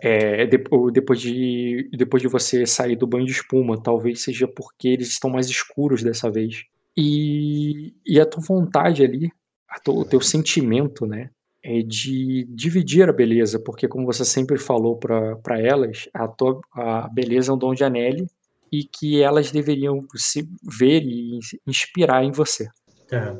[0.00, 5.08] é, depois de depois de você sair do banho de espuma, talvez seja porque eles
[5.08, 6.64] estão mais escuros dessa vez.
[6.96, 9.30] E, e a tua vontade ali,
[9.88, 11.30] o teu sentimento, né,
[11.62, 17.08] é de dividir a beleza, porque como você sempre falou para elas, a, tua, a
[17.08, 18.26] beleza é um dom de Anelli
[18.70, 22.68] e que elas deveriam se ver e inspirar em você.
[23.08, 23.36] Tá.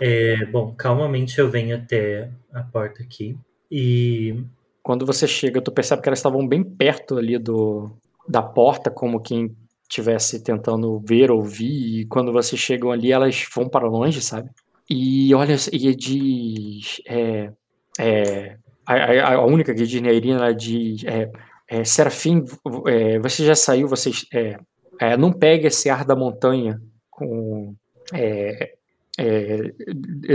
[0.00, 3.36] É, bom, calmamente eu venho até a porta aqui
[3.70, 4.42] e
[4.82, 7.90] quando você chega, tu percebe que elas estavam bem perto ali do,
[8.28, 13.68] da porta, como quem estivesse tentando ver, ouvir, e quando vocês chegam ali, elas vão
[13.68, 14.50] para longe, sabe?
[14.88, 17.00] E olha, e diz.
[17.06, 17.52] É,
[17.98, 21.30] é, a, a, única que diz, né, a Irina, diz: é,
[21.68, 22.44] é, Serafim,
[22.86, 24.26] é, você já saiu, vocês.
[24.32, 24.58] É,
[25.00, 26.80] é, não pegue esse ar da montanha
[27.10, 27.74] com.
[28.12, 28.74] É,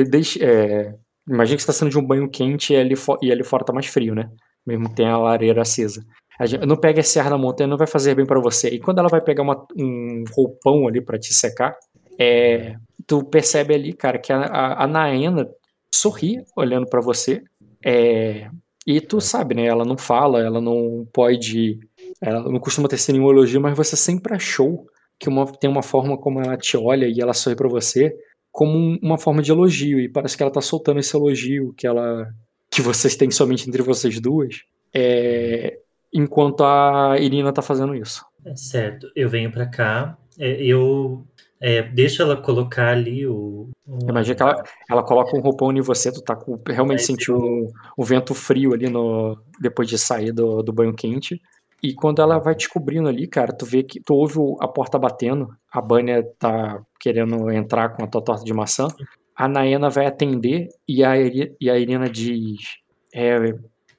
[0.09, 0.39] deixe,
[1.27, 3.73] Imagina que você está saindo de um banho quente e ali, e ali fora tá
[3.73, 4.29] mais frio, né?
[4.65, 6.05] Mesmo que tenha a lareira acesa.
[6.67, 8.69] Não pega esse ar na montanha, não vai fazer bem para você.
[8.69, 11.75] E quando ela vai pegar uma, um roupão ali para te secar,
[12.19, 12.75] é,
[13.07, 15.49] tu percebe ali, cara, que a, a, a Naena
[15.93, 17.41] sorri olhando para você.
[17.83, 18.47] É,
[18.85, 19.65] e tu sabe, né?
[19.65, 21.79] Ela não fala, ela não pode.
[22.21, 24.85] Ela não costuma ter nenhum elogio, mas você sempre achou
[25.19, 28.15] que uma, tem uma forma como ela te olha e ela sorri para você
[28.55, 32.25] como uma forma de elogio e parece que ela tá soltando esse elogio que ela
[32.71, 34.61] que vocês têm somente entre vocês duas,
[34.93, 35.77] é,
[36.13, 38.25] enquanto a Irina tá fazendo isso.
[38.45, 41.27] É certo, eu venho para cá, é, eu
[41.59, 43.69] é, deixa ela colocar ali o.
[43.85, 47.35] o Imagina que ela, ela coloca um roupão em você, tu tá com, realmente sentiu
[47.35, 47.67] um,
[47.97, 51.41] um, vento frio ali no, depois de sair do, do banho quente.
[51.85, 55.55] E quando ela vai descobrindo ali, cara, tu vê que tu ouve a porta batendo,
[55.71, 58.87] a Bânia tá querendo entrar com a tua torta de maçã,
[59.35, 62.79] a Naena vai atender e a, e a Irina diz:
[63.13, 63.53] é,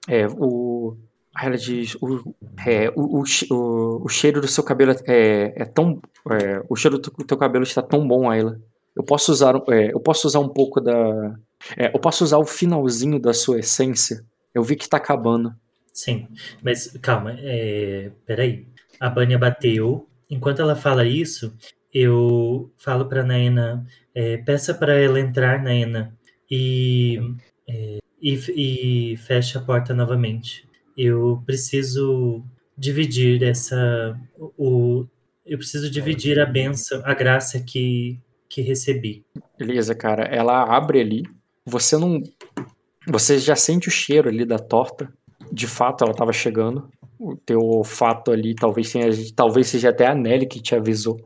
[0.08, 0.96] é, o,
[1.40, 2.34] ela diz: o,
[2.66, 6.02] é, o, o, o, cheiro do seu cabelo é, é tão.
[6.28, 8.58] É, o cheiro do teu cabelo está tão bom, Ayla.
[8.96, 11.38] Eu posso usar, é, eu posso usar um pouco da.
[11.76, 14.24] É, eu posso usar o finalzinho da sua essência.
[14.52, 15.54] Eu vi que está acabando.
[15.96, 16.28] Sim,
[16.62, 18.66] mas calma, é, peraí.
[19.00, 20.06] A Bânia bateu.
[20.28, 21.56] Enquanto ela fala isso,
[21.92, 26.14] eu falo para Naena, é, peça para ela entrar, Naena,
[26.50, 27.18] e,
[27.66, 30.68] é, e, e fecha a porta novamente.
[30.94, 32.44] Eu preciso
[32.76, 35.06] dividir essa, o,
[35.46, 38.20] eu preciso dividir a benção, a graça que,
[38.50, 39.24] que recebi.
[39.58, 40.24] Beleza, cara.
[40.24, 41.22] Ela abre ali.
[41.64, 42.22] Você não,
[43.08, 45.10] você já sente o cheiro ali da torta
[45.52, 46.88] de fato ela estava chegando.
[47.18, 51.18] O teu olfato ali talvez tenha, talvez seja até a Nelly que te avisou.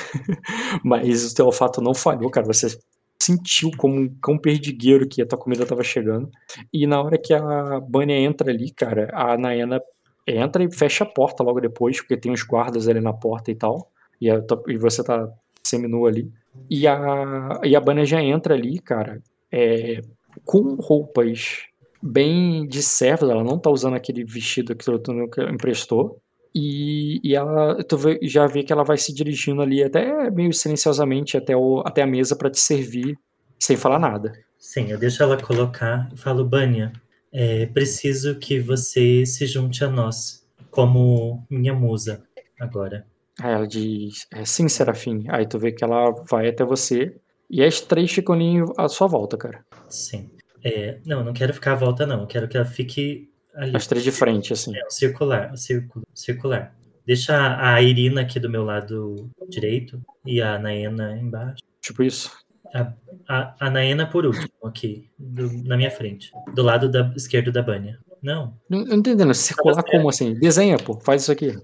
[0.82, 2.46] Mas o teu olfato não falhou, cara.
[2.46, 2.78] Você
[3.22, 6.30] sentiu como um cão perdigueiro que a tua comida estava chegando.
[6.72, 9.80] E na hora que a Bunny entra ali, cara, a Naena
[10.26, 13.54] entra e fecha a porta logo depois, porque tem os guardas ali na porta e
[13.54, 13.90] tal.
[14.20, 15.28] E, a, e você tá
[15.62, 16.30] seminu ali.
[16.68, 19.22] E a, e a Bunny já entra ali, cara,
[19.52, 20.00] é,
[20.44, 21.69] com roupas
[22.02, 25.12] bem de serva, ela não tá usando aquele vestido que tu
[25.50, 26.20] emprestou.
[26.54, 30.52] E, e ela tu vê, já vê que ela vai se dirigindo ali até meio
[30.52, 33.16] silenciosamente até, o, até a mesa para te servir
[33.58, 34.32] sem falar nada.
[34.58, 36.92] Sim, eu deixo ela colocar e falo, Bânia,
[37.32, 42.22] é preciso que você se junte a nós como minha musa
[42.58, 43.06] agora.
[43.40, 45.24] Aí ela diz, é, sim, Serafim.
[45.28, 47.14] Aí tu vê que ela vai até você
[47.48, 49.64] e as três ficam ali à sua volta, cara.
[49.88, 50.30] Sim.
[50.64, 52.20] É, não, não quero ficar à volta, não.
[52.20, 53.76] Eu quero que ela fique ali.
[53.76, 54.76] As três de frente, assim.
[54.76, 56.74] É, circular, círculo, circular.
[57.06, 61.62] Deixa a Irina aqui do meu lado direito e a Naena embaixo.
[61.80, 62.30] Tipo isso.
[62.72, 62.92] A,
[63.28, 66.30] a, a Naena por último, aqui, do, na minha frente.
[66.54, 67.98] Do lado da, esquerdo da Bânia.
[68.22, 68.54] Não.
[68.68, 69.34] Não, não entendendo.
[69.34, 70.34] Circular como assim?
[70.34, 71.00] Desenha, pô.
[71.00, 71.58] Faz isso aqui.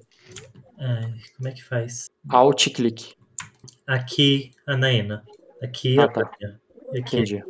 [0.78, 2.06] Ai, como é que faz?
[2.28, 3.14] Alt clique.
[3.86, 5.22] Aqui a Naena.
[5.62, 6.24] Aqui ah, a tá.
[6.24, 6.60] Bânia.
[6.88, 6.98] Aqui.
[6.98, 7.44] Entendi.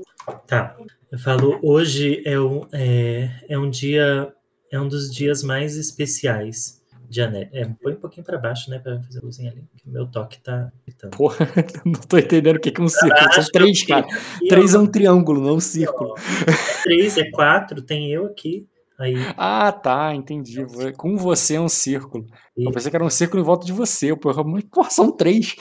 [0.47, 0.77] Tá.
[1.10, 4.32] Eu falo, hoje é um, é, é um dia,
[4.70, 7.48] é um dos dias mais especiais de Anel.
[7.52, 10.06] É, põe um pouquinho para baixo, né, para fazer a luzinha ali, que o meu
[10.06, 11.16] toque tá gritando.
[11.16, 11.38] Porra,
[11.86, 13.32] não tô entendendo o que é um círculo.
[13.32, 14.06] São três, cara.
[14.48, 16.14] Três é um triângulo, não um círculo.
[16.18, 18.66] É três, é quatro, tem eu aqui.
[18.98, 20.64] Aí, Ah, tá, entendi.
[20.64, 22.26] Vo- Com você é um círculo.
[22.56, 24.16] Eu e, pensei que era um círculo em volta de você.
[24.16, 25.54] Porra, mas porra, são três.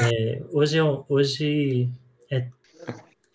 [0.00, 1.90] é, hoje, é, um- hoje
[2.30, 2.46] é,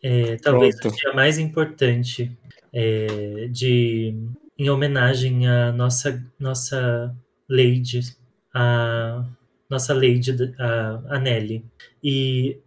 [0.04, 0.94] é talvez Pronto.
[0.94, 2.30] o dia mais importante
[2.74, 4.14] é, de,
[4.58, 7.16] em homenagem à nossa, nossa
[7.50, 8.02] Lady,
[8.54, 9.26] a
[9.70, 11.64] nossa Lady, a, a Nelly.
[12.04, 12.58] E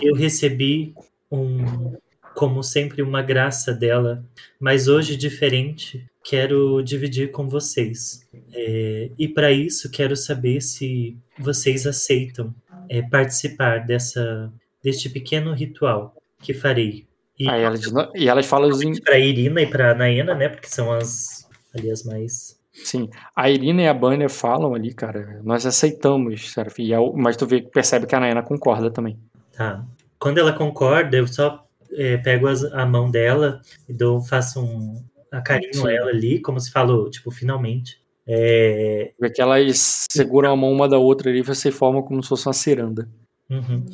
[0.00, 0.94] eu recebi
[1.30, 1.96] um,
[2.34, 4.24] como sempre, uma graça dela,
[4.60, 6.06] mas hoje diferente.
[6.26, 8.26] Quero dividir com vocês.
[8.52, 12.54] É, e para isso quero saber se vocês aceitam
[12.88, 14.50] é, participar dessa
[14.82, 16.14] deste pequeno ritual
[16.44, 17.06] que farei.
[17.38, 20.48] E Aí ela diz, "Não", e elas falam assim, para Irina e para Naena, né?
[20.48, 25.40] Porque são as ali as mais sim, a Irina e a Banner falam ali, cara,
[25.44, 29.16] nós aceitamos, Seraf, a- mas tu vê, percebe que a Naena concorda também.
[29.56, 29.84] Tá.
[30.18, 31.64] Quando ela concorda, eu só
[31.96, 35.00] é, pego as- a mão dela e dou, faço um
[35.30, 35.88] acarinho Sim.
[35.90, 37.98] ela ali, como se falou, tipo, finalmente.
[38.26, 42.20] É, Vê que elas seguram a mão uma da outra ali e você forma como
[42.22, 43.08] se fosse uma ciranda.
[43.50, 43.84] uhum.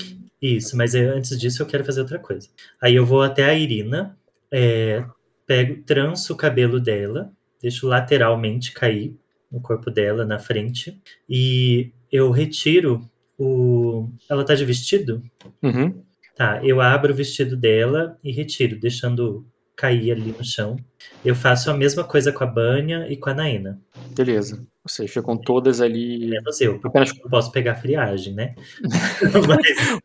[0.40, 2.48] Isso, mas é, antes disso eu quero fazer outra coisa.
[2.80, 4.18] Aí eu vou até a Irina,
[4.50, 5.04] é,
[5.46, 7.30] pego, tranço o cabelo dela,
[7.60, 9.14] deixo lateralmente cair
[9.50, 10.98] no corpo dela, na frente,
[11.28, 13.08] e eu retiro
[13.38, 14.08] o.
[14.28, 15.22] Ela tá de vestido?
[15.62, 16.02] Uhum.
[16.36, 19.44] Tá, eu abro o vestido dela e retiro, deixando
[19.80, 20.76] cair ali no chão.
[21.24, 23.80] Eu faço a mesma coisa com a Banha e com a Naena.
[24.14, 24.66] Beleza.
[24.84, 26.28] Vocês ficam todas ali.
[26.28, 28.54] Menos eu, Apenas eu posso pegar friagem, né?
[29.48, 30.00] mas,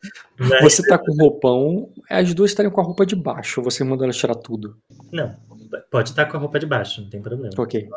[0.49, 4.05] mas- você tá com roupão, as duas estariam com a roupa de baixo, você manda
[4.05, 4.77] elas tirar tudo.
[5.11, 5.35] Não,
[5.91, 7.53] pode estar com a roupa de baixo, não tem problema.
[7.57, 7.87] Ok.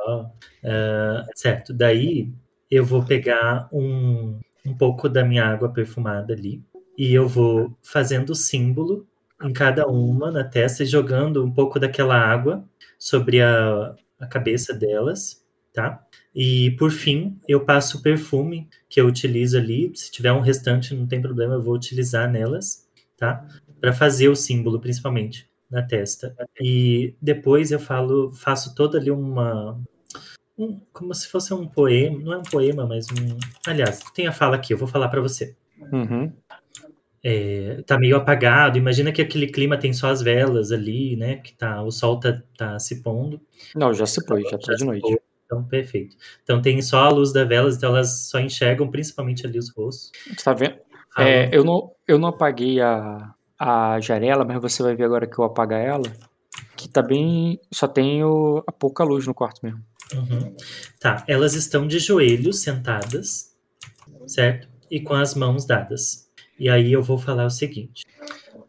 [0.64, 2.32] Ah, certo, daí
[2.68, 6.62] eu vou pegar um, um pouco da minha água perfumada ali
[6.96, 9.06] e eu vou fazendo o símbolo
[9.42, 12.64] em cada uma na testa e jogando um pouco daquela água
[12.98, 16.04] sobre a, a cabeça delas, tá?
[16.34, 19.92] E por fim, eu passo o perfume que eu utilizo ali.
[19.94, 22.86] Se tiver um restante, não tem problema, eu vou utilizar nelas,
[23.16, 23.46] tá?
[23.80, 26.34] Para fazer o símbolo, principalmente na testa.
[26.60, 29.78] E depois eu falo, faço toda ali uma
[30.56, 33.38] um- como se fosse um poema, não é um poema, mas um.
[33.66, 35.56] Aliás, tem a fala aqui, eu vou falar para você.
[35.92, 36.32] Uhum.
[37.24, 38.78] É, tá meio apagado.
[38.78, 41.36] Imagina que aquele clima tem só as velas ali, né?
[41.36, 43.40] Que tá, o sol tá, tá se pondo.
[43.74, 45.02] Não, já se pôs, já tá de noite.
[45.02, 45.16] pôs,
[45.46, 46.16] Então, perfeito.
[46.44, 50.12] Então tem só a luz das velas, então elas só enxergam principalmente ali os rostos.
[50.44, 50.76] Tá vendo?
[51.14, 55.26] Falam- É, eu, não, eu não apaguei a, a janela, mas você vai ver agora
[55.26, 56.12] que eu apagar ela,
[56.76, 57.58] que tá bem.
[57.72, 59.82] Só tem o- a pouca luz no quarto mesmo.
[60.14, 60.54] Uhum.
[61.00, 63.54] Tá, elas estão de joelhos sentadas,
[64.26, 64.68] certo?
[64.90, 66.27] E com as mãos dadas.
[66.58, 68.04] E aí eu vou falar o seguinte: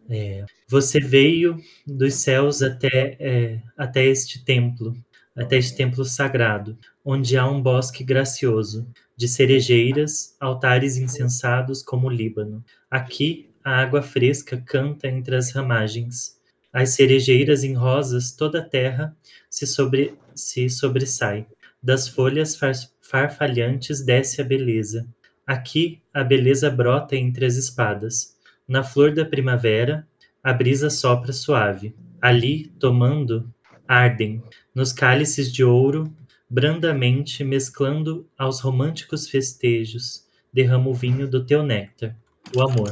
[0.10, 4.96] é, você veio dos céus até, é, até este templo,
[5.36, 12.12] até este templo sagrado, onde há um bosque gracioso, de cerejeiras, altares incensados como o
[12.12, 12.64] Líbano.
[12.90, 16.40] Aqui a água fresca canta entre as ramagens.
[16.72, 19.16] As cerejeiras em rosas, toda a terra
[19.50, 21.46] se, sobre, se sobressai.
[21.82, 25.08] Das folhas far, farfalhantes desce a beleza.
[25.50, 28.38] Aqui a beleza brota entre as espadas.
[28.68, 30.08] Na flor da primavera,
[30.44, 31.96] a brisa sopra suave.
[32.22, 33.52] Ali, tomando,
[33.88, 34.44] ardem.
[34.76, 36.14] Nos cálices de ouro,
[36.48, 40.24] brandamente mesclando aos românticos festejos,
[40.54, 42.16] derrama o vinho do teu néctar,
[42.56, 42.92] o amor.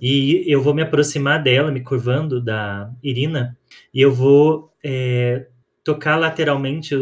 [0.00, 3.58] E eu vou me aproximar dela, me curvando da Irina,
[3.92, 5.48] e eu vou é,
[5.82, 6.94] tocar lateralmente,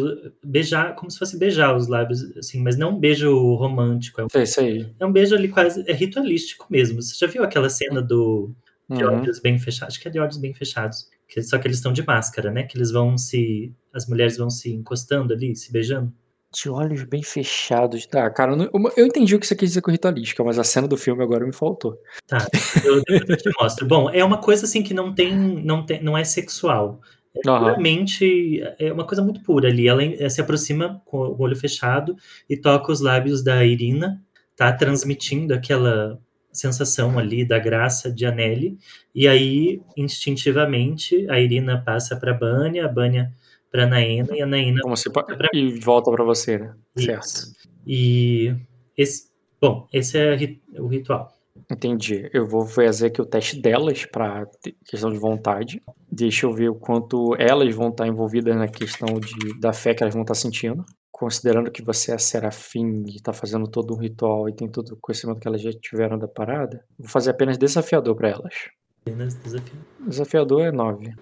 [0.43, 4.29] beijar, como se fosse beijar os lábios, assim, mas não um beijo romântico, é um,
[4.35, 4.89] É isso aí.
[4.99, 7.03] é um beijo ali quase, é ritualístico mesmo.
[7.03, 8.51] Você já viu aquela cena do
[8.91, 9.21] de Uhum.
[9.21, 9.95] olhos bem fechados?
[9.95, 12.63] Acho que é de olhos bem fechados, que, só que eles estão de máscara, né?
[12.63, 16.11] Que eles vão se, as mulheres vão se encostando ali, se beijando.
[16.51, 18.07] De olhos bem fechados.
[18.07, 20.89] Tá, cara, eu, eu entendi o que você quis dizer com ritualística, mas a cena
[20.89, 21.99] do filme agora me faltou.
[22.27, 22.39] Tá,
[22.83, 23.87] eu, eu te mostro.
[23.87, 27.03] Bom, é uma coisa assim que não tem, não tem, não é sexual.
[27.47, 27.59] Aham.
[27.61, 29.87] puramente, é uma coisa muito pura ali.
[29.89, 32.17] Ela eh, se aproxima com o olho fechado
[32.49, 34.21] e toca os lábios da Irina,
[34.57, 36.19] tá transmitindo aquela
[36.53, 38.77] sensação ali da graça de Anneli.
[39.15, 43.33] E aí, instintivamente, a Irina passa para Bânia, a Bânia
[43.71, 46.75] para Naena e a Naena Como se Pra- E volta pra você, né?
[46.97, 47.07] Isso.
[47.07, 47.59] Certo.
[47.87, 48.55] E
[48.97, 49.29] esse,
[49.61, 50.37] bom, esse é
[50.79, 51.38] o ritual.
[51.71, 52.31] Entendi.
[52.33, 54.47] Eu vou fazer aqui o teste delas para
[54.87, 55.83] questão de vontade.
[56.11, 60.03] Deixa eu ver o quanto elas vão estar envolvidas na questão de, da fé que
[60.03, 60.85] elas vão estar sentindo.
[61.13, 64.99] Considerando que você é serafim e está fazendo todo um ritual e tem todo o
[65.01, 68.55] conhecimento que elas já tiveram da parada, vou fazer apenas desafiador para elas.
[69.03, 69.79] Apenas desafio.
[70.07, 71.13] Desafiador é 9.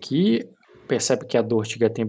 [0.00, 0.48] Que
[0.88, 2.08] percebe que a Dortiga tem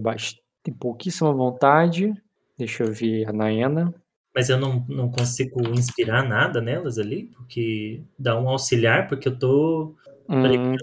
[0.62, 2.12] tem pouquíssima vontade.
[2.58, 3.94] Deixa eu ver a Naena.
[4.34, 9.38] Mas eu não, não consigo inspirar nada nelas ali, porque dá um auxiliar, porque eu
[9.38, 9.94] tô
[10.28, 10.76] Hum,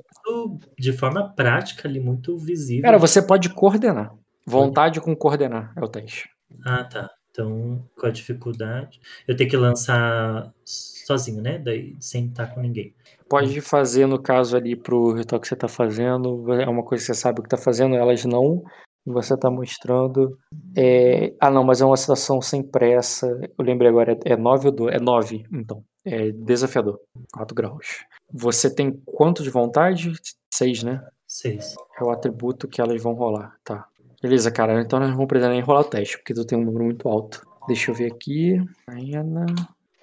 [0.77, 2.83] de forma prática ali, muito visível.
[2.83, 4.13] cara, você pode coordenar.
[4.45, 6.29] Vontade com coordenar é o teste.
[6.65, 7.09] Ah, tá.
[7.31, 8.99] Então, com a dificuldade.
[9.27, 11.59] Eu tenho que lançar sozinho, né?
[11.59, 12.93] Daí, sem estar com ninguém.
[13.27, 17.13] Pode fazer, no caso ali, pro ritual que você tá fazendo, é uma coisa que
[17.13, 18.63] você sabe o que tá fazendo, elas não.
[19.11, 20.37] Você tá mostrando.
[20.77, 21.33] É...
[21.39, 23.27] Ah, não, mas é uma situação sem pressa.
[23.57, 24.95] Eu lembrei agora, é 9 ou 2?
[24.95, 25.83] É 9, então.
[26.05, 26.99] É desafiador.
[27.33, 28.05] 4 graus.
[28.31, 30.13] Você tem quanto de vontade?
[30.53, 31.03] 6, né?
[31.27, 31.75] 6.
[31.99, 33.55] É o atributo que elas vão rolar.
[33.63, 33.87] Tá.
[34.21, 34.79] Beleza, cara.
[34.81, 37.07] Então nós não vamos precisar nem rolar o teste, porque tu tem um número muito
[37.07, 37.41] alto.
[37.67, 38.61] Deixa eu ver aqui.
[38.87, 39.45] Ana.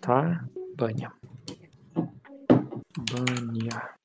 [0.01, 0.45] Tá.
[0.77, 1.13] Banha.
[3.13, 3.97] Banha.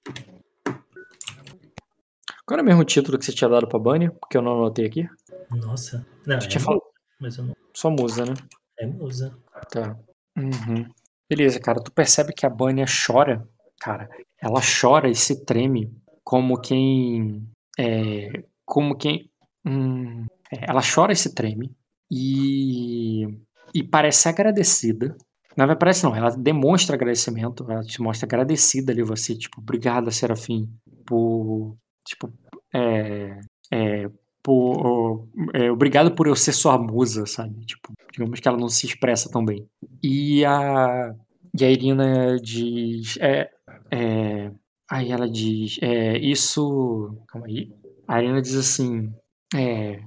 [2.52, 4.12] Qual era mesmo o título que você tinha dado pra Banha?
[4.12, 5.08] Porque eu não anotei aqui.
[5.50, 6.06] Nossa.
[6.28, 6.82] Não, Tu é tinha falado.
[7.18, 7.56] Mas eu não.
[7.74, 8.34] Só musa, né?
[8.78, 9.34] É musa.
[9.72, 9.98] Tá.
[10.38, 10.86] Uhum.
[11.30, 11.82] Beleza, cara.
[11.82, 13.48] Tu percebe que a Banha chora,
[13.80, 14.10] cara.
[14.38, 15.96] Ela chora e se treme
[16.26, 17.48] como quem.
[17.80, 18.30] É,
[18.66, 19.32] como quem.
[19.66, 21.74] hum, é, ela chora e se treme
[22.12, 23.30] e.
[23.74, 25.16] E parece agradecida.
[25.56, 30.12] Não, não parece não, ela demonstra agradecimento, ela te mostra agradecida ali você, tipo, obrigada,
[30.12, 30.70] Serafim,
[31.06, 31.78] por.
[32.04, 32.34] Tipo,
[32.74, 33.40] é.
[33.72, 34.10] é
[34.44, 37.64] por, é, obrigado por eu ser sua musa, sabe?
[37.66, 39.68] Tipo, digamos que ela não se expressa tão bem.
[40.02, 41.14] E a,
[41.60, 43.18] e a Irina diz.
[43.20, 43.50] É,
[43.92, 44.52] é,
[44.90, 45.78] aí ela diz.
[45.82, 47.18] É, isso.
[47.28, 47.72] Calma aí.
[48.08, 49.14] A Irina diz assim.
[49.54, 50.02] É,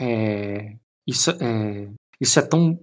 [0.00, 0.76] é,
[1.06, 1.88] isso, é,
[2.20, 2.78] isso é tão.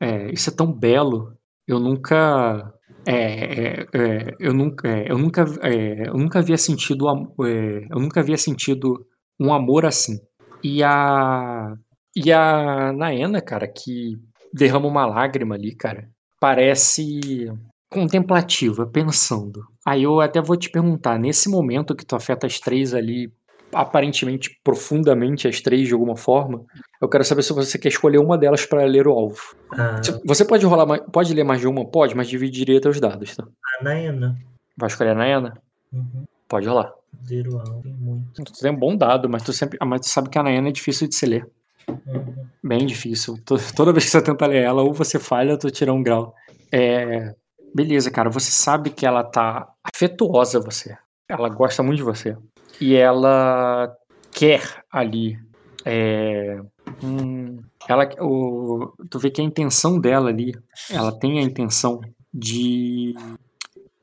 [0.00, 1.36] É, isso é tão belo.
[1.66, 2.74] Eu nunca.
[3.06, 8.00] É, é, é, eu nunca, é, eu nunca, é, eu nunca havia sentido, é, eu
[8.00, 9.06] nunca havia sentido
[9.38, 10.18] um amor assim.
[10.62, 11.74] E a,
[12.16, 14.12] e a Naena, cara, que
[14.52, 16.08] derrama uma lágrima ali, cara,
[16.40, 17.50] parece
[17.90, 19.60] contemplativa, pensando.
[19.86, 23.32] Aí eu até vou te perguntar, nesse momento que tu afeta as três ali,
[23.74, 26.64] aparentemente profundamente as três de alguma forma,
[27.00, 29.40] eu quero saber se você quer escolher uma delas para ler o alvo.
[29.72, 31.84] A, Se- Você pode rolar, pode ler mais de uma?
[31.84, 33.44] Pode, mas dividiria teus dados, tá?
[33.80, 34.36] a Naena.
[34.76, 35.56] Vai escolher a Naena?
[35.92, 36.24] Uhum.
[36.48, 36.92] Pode rolar.
[37.26, 38.42] Zero alvo, muito.
[38.44, 40.72] Tu tem um bom dado, mas tu sempre, mas tu sabe que a Naena é
[40.72, 41.46] difícil de se ler.
[41.88, 42.34] Uhum.
[42.62, 43.38] Bem difícil.
[43.44, 46.02] To- Toda vez que você tenta ler ela, ou você falha ou tu tira um
[46.02, 46.34] grau.
[46.72, 47.34] É,
[47.74, 48.30] Beleza, cara.
[48.30, 50.96] Você sabe que ela tá afetuosa a você.
[51.28, 52.36] Ela gosta muito de você.
[52.80, 53.94] E ela
[54.32, 55.38] quer ali.
[55.84, 56.60] é,
[57.02, 60.54] hum, ela, o, tu vê que a intenção dela ali,
[60.90, 62.00] ela tem a intenção
[62.32, 63.14] de,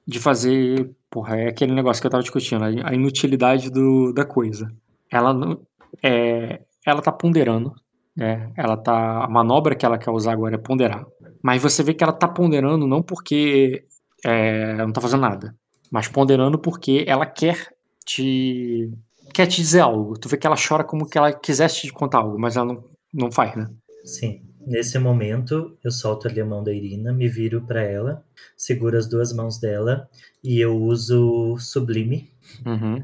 [0.08, 0.92] de fazer.
[1.10, 4.72] Porra, é aquele negócio que eu tava discutindo, a inutilidade do, da coisa.
[5.10, 5.58] Ela.
[6.02, 7.74] É, ela tá ponderando,
[8.16, 8.52] né?
[8.56, 9.26] Ela tá.
[9.26, 11.06] A manobra que ela quer usar agora é ponderar.
[11.44, 13.86] Mas você vê que ela tá ponderando não porque
[14.24, 15.56] é, não tá fazendo nada,
[15.92, 17.74] mas ponderando porque ela quer
[18.06, 18.92] te.
[19.34, 20.18] quer te dizer algo.
[20.18, 22.84] Tu vê que ela chora como que ela quisesse te contar algo, mas ela não,
[23.14, 23.70] não faz, né?
[24.04, 24.42] Sim.
[24.66, 28.24] Nesse momento, eu solto ali a mão da Irina, me viro pra ela,
[28.56, 30.08] seguro as duas mãos dela
[30.44, 32.30] e eu uso sublime,
[32.66, 33.04] Uhum.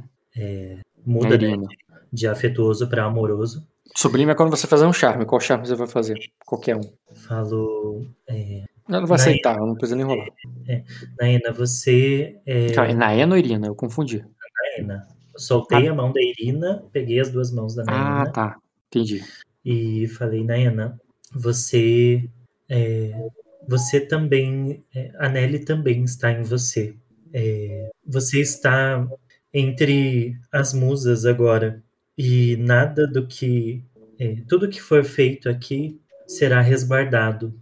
[1.04, 1.68] muda né, Irina.
[2.14, 3.66] de afetuoso pra amoroso.
[3.96, 5.26] Sublime é quando você fazer um charme.
[5.26, 6.20] Qual charme você vai fazer?
[6.46, 6.82] Qualquer um.
[7.16, 9.32] Falo, é, Ela não vai Naena.
[9.32, 10.28] aceitar, ela não precisa nem rolar.
[11.20, 13.66] Naena, você é Calma, é Naena ou Irina?
[13.68, 14.24] Eu confundi.
[15.36, 18.58] Soltei a mão da Irina, peguei as duas mãos da Naena Ah, tá.
[18.88, 19.24] Entendi.
[19.64, 21.00] e falei, Naena,
[21.34, 22.28] você
[22.70, 23.30] é,
[23.68, 26.96] você também, é, a Nelly também está em você.
[27.34, 29.06] É, você está
[29.54, 31.84] entre as musas agora
[32.18, 33.84] e nada do que
[34.18, 37.54] é, tudo que for feito aqui será resguardado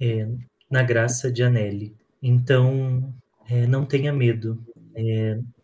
[0.00, 0.28] é,
[0.70, 1.94] na graça de Anelli.
[2.22, 3.12] Então,
[3.48, 4.62] é, não tenha medo.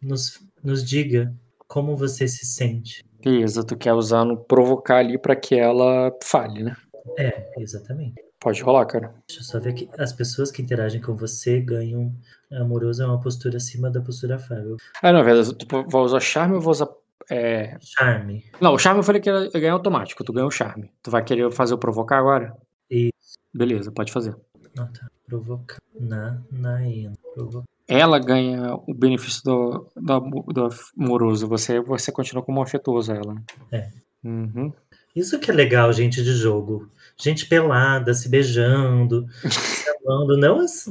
[0.01, 1.33] Nos, nos diga
[1.69, 3.05] como você se sente.
[3.23, 6.77] Beleza, tu quer usar no provocar ali pra que ela fale, né?
[7.17, 8.15] É, exatamente.
[8.41, 9.15] Pode rolar, cara.
[9.29, 12.13] Deixa eu só ver que as pessoas que interagem com você ganham.
[12.53, 14.77] Amoroso é uma postura acima da postura afável.
[15.03, 15.55] Ah, não, verdade.
[15.55, 16.89] Tu vai usar charme ou vai usar.
[17.31, 17.77] É...
[17.81, 18.45] Charme.
[18.61, 20.23] Não, o charme eu falei que ia ganhar automático.
[20.23, 20.93] Tu ganhou o charme.
[21.03, 22.57] Tu vai querer fazer o provocar agora?
[22.91, 23.39] Isso.
[23.53, 24.37] Beleza, pode fazer.
[24.79, 25.09] Ah, tá.
[25.27, 25.79] Provocar.
[25.99, 27.15] Na, Naena.
[27.35, 27.67] Provocar.
[27.89, 30.21] Ela ganha o benefício do, do,
[30.53, 30.69] do
[30.99, 31.47] amoroso.
[31.49, 33.37] Você, você continua como afetuoso a ela.
[33.71, 33.89] É.
[34.25, 34.73] Uhum.
[35.15, 36.91] Isso que é legal, gente, de jogo.
[37.19, 40.37] Gente pelada, se beijando, se amando.
[40.37, 40.89] Não as-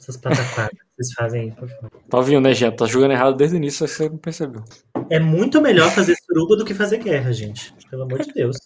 [0.00, 1.90] essas pataquadas que vocês fazem aí, por favor.
[2.08, 2.76] Tá ouvindo, né, gente?
[2.76, 4.64] Tá jogando errado desde o início, só que você não percebeu.
[5.10, 7.72] É muito melhor fazer suruba do que fazer guerra, gente.
[7.90, 8.56] Pelo amor de Deus.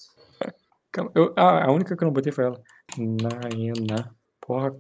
[1.15, 2.61] Eu, a, a única que eu não botei foi ela.
[2.97, 4.15] Naena.
[4.41, 4.71] Porra,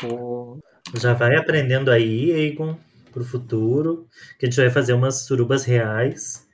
[0.00, 0.58] co...
[0.94, 2.76] Já vai aprendendo aí, Egon,
[3.12, 4.06] pro futuro.
[4.38, 6.46] Que a gente vai fazer umas surubas reais.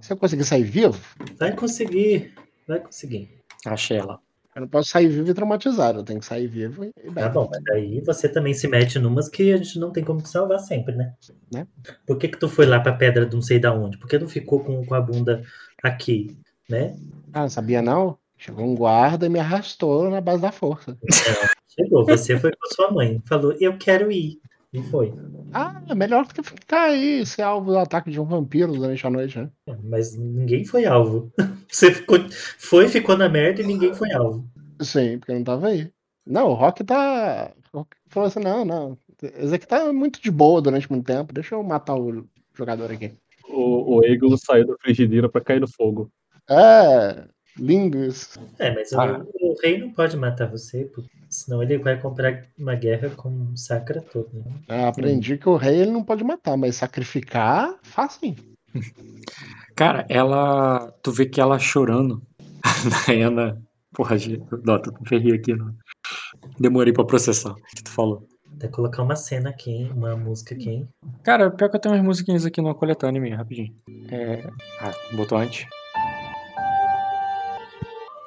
[0.00, 0.98] Você conseguir sair vivo?
[1.38, 2.34] Vai conseguir.
[2.66, 3.40] Vai conseguir.
[3.66, 4.20] Achei ela.
[4.54, 7.48] Eu não posso sair vivo e traumatizado, eu tenho que sair vivo e Tá bom,
[7.48, 10.94] mas daí você também se mete numas que a gente não tem como salvar sempre,
[10.96, 11.14] né?
[11.52, 11.68] Né?
[12.04, 13.96] Por que que tu foi lá pra pedra de não sei da onde?
[13.96, 15.42] Por que não ficou com, com a bunda
[15.82, 16.36] aqui,
[16.68, 16.96] né?
[17.32, 18.18] Ah, sabia não?
[18.40, 20.96] Chegou um guarda e me arrastou na base da força.
[21.68, 24.40] Chegou, você foi com sua mãe, falou, eu quero ir.
[24.72, 25.12] E foi.
[25.52, 29.06] Ah, é melhor do que ficar aí, ser alvo do ataque de um vampiro durante
[29.06, 29.50] a noite, né?
[29.84, 31.30] Mas ninguém foi alvo.
[31.68, 32.18] Você ficou,
[32.56, 34.48] foi, ficou na merda e ninguém foi alvo.
[34.80, 35.92] Sim, porque eu não tava aí.
[36.26, 37.52] Não, o Rock tá.
[37.74, 38.96] O Rock falou assim: não, não.
[39.22, 41.34] Esse aqui tá muito de boa durante muito tempo.
[41.34, 43.12] Deixa eu matar o jogador aqui.
[43.50, 46.10] O, o Eagle saiu da frigideira pra cair no fogo.
[46.48, 47.24] É,
[47.58, 48.38] lindos.
[48.58, 49.24] É, mas Ah.
[49.40, 53.28] o, o rei não pode matar você, porque senão ele vai comprar uma guerra com
[53.52, 54.28] o sacra todo.
[54.32, 54.52] Né?
[54.68, 58.34] Eu aprendi que o rei ele não pode matar, mas sacrificar, fácil.
[59.74, 60.92] Cara, ela.
[61.02, 62.22] Tu vê que ela chorando.
[62.62, 63.62] A Naena.
[63.92, 65.74] Porra, gente, Dota, tu ferrei aqui, não.
[66.58, 68.26] Demorei pra processar o que tu falou.
[68.54, 69.90] Até colocar uma cena aqui, hein?
[69.94, 70.68] uma música aqui.
[70.68, 70.88] hein?
[71.22, 73.74] Cara, pior que eu tenho umas musiquinhas aqui no coletânea minha, rapidinho.
[74.10, 74.46] É.
[74.80, 75.66] Ah, botou antes.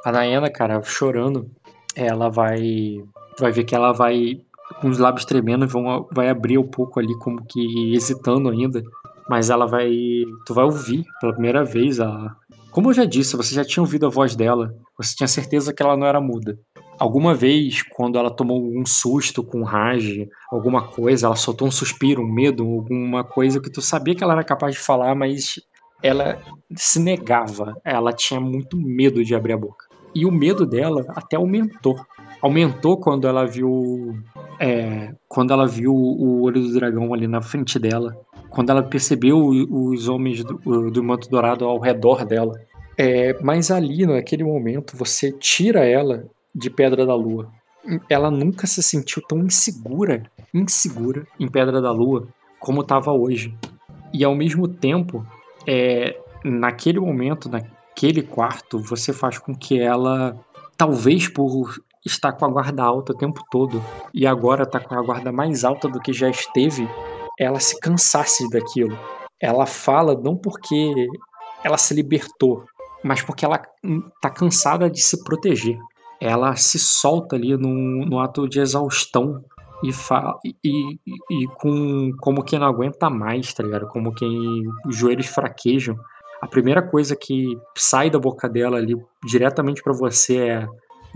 [0.05, 1.49] A Naena, cara, chorando,
[1.95, 2.97] ela vai.
[3.39, 4.41] Vai ver que ela vai.
[4.81, 8.83] Com os lábios tremendo, vão, vai abrir um pouco ali, como que hesitando ainda.
[9.29, 9.91] Mas ela vai.
[10.45, 12.35] Tu vai ouvir pela primeira vez a.
[12.69, 14.75] Como eu já disse, você já tinha ouvido a voz dela.
[14.97, 16.59] Você tinha certeza que ela não era muda.
[16.99, 22.21] Alguma vez, quando ela tomou um susto com rage, alguma coisa, ela soltou um suspiro,
[22.21, 25.55] um medo, alguma coisa que tu sabia que ela era capaz de falar, mas
[26.01, 26.41] ela
[26.75, 27.73] se negava.
[27.85, 29.92] Ela tinha muito medo de abrir a boca.
[30.15, 31.95] E o medo dela até aumentou.
[32.41, 34.15] Aumentou quando ela viu.
[34.59, 38.15] é, quando ela viu o olho do dragão ali na frente dela.
[38.49, 42.53] Quando ela percebeu os homens do, do manto dourado ao redor dela.
[42.97, 47.49] É, mas ali, naquele momento, você tira ela de Pedra da Lua.
[48.07, 50.23] Ela nunca se sentiu tão insegura,
[50.53, 52.27] insegura em Pedra da Lua
[52.59, 53.53] como estava hoje.
[54.13, 55.25] E ao mesmo tempo,
[55.67, 56.15] é,
[56.45, 57.49] naquele momento,
[57.93, 60.35] naquele quarto, você faz com que ela,
[60.75, 61.71] talvez por
[62.03, 63.81] estar com a guarda alta o tempo todo
[64.13, 66.89] e agora tá com a guarda mais alta do que já esteve,
[67.39, 68.97] ela se cansasse daquilo.
[69.39, 71.07] Ela fala não porque
[71.63, 72.65] ela se libertou,
[73.03, 75.77] mas porque ela hum, tá cansada de se proteger.
[76.19, 79.43] Ela se solta ali no ato de exaustão
[79.83, 80.97] e, fa e, e,
[81.29, 83.87] e com como quem não aguenta mais, tá ligado?
[83.87, 85.97] Como quem os joelhos fraquejam.
[86.43, 88.93] A primeira coisa que sai da boca dela ali
[89.25, 90.67] diretamente pra você é,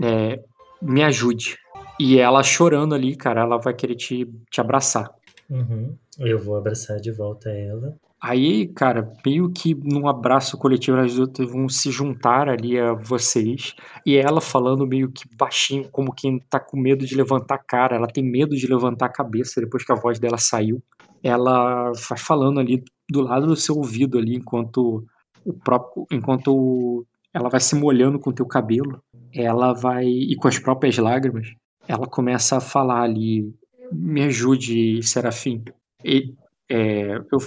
[0.02, 0.42] é
[0.80, 1.58] me ajude.
[2.00, 5.10] E ela chorando ali, cara, ela vai querer te, te abraçar.
[5.50, 5.94] Uhum.
[6.18, 7.94] Eu vou abraçar de volta ela.
[8.18, 13.74] Aí, cara, meio que num abraço coletivo, as outras vão se juntar ali a vocês.
[14.06, 17.96] E ela falando meio que baixinho, como quem tá com medo de levantar a cara.
[17.96, 20.82] Ela tem medo de levantar a cabeça depois que a voz dela saiu.
[21.22, 25.04] Ela vai falando ali do lado do seu ouvido ali, enquanto
[25.48, 26.06] o próprio.
[26.10, 29.02] Enquanto ela vai se molhando com o teu cabelo.
[29.32, 30.06] Ela vai.
[30.06, 31.48] E com as próprias lágrimas.
[31.86, 33.52] Ela começa a falar ali.
[33.92, 35.64] Me ajude, Serafim.
[36.04, 36.34] E,
[36.70, 37.38] é, eu,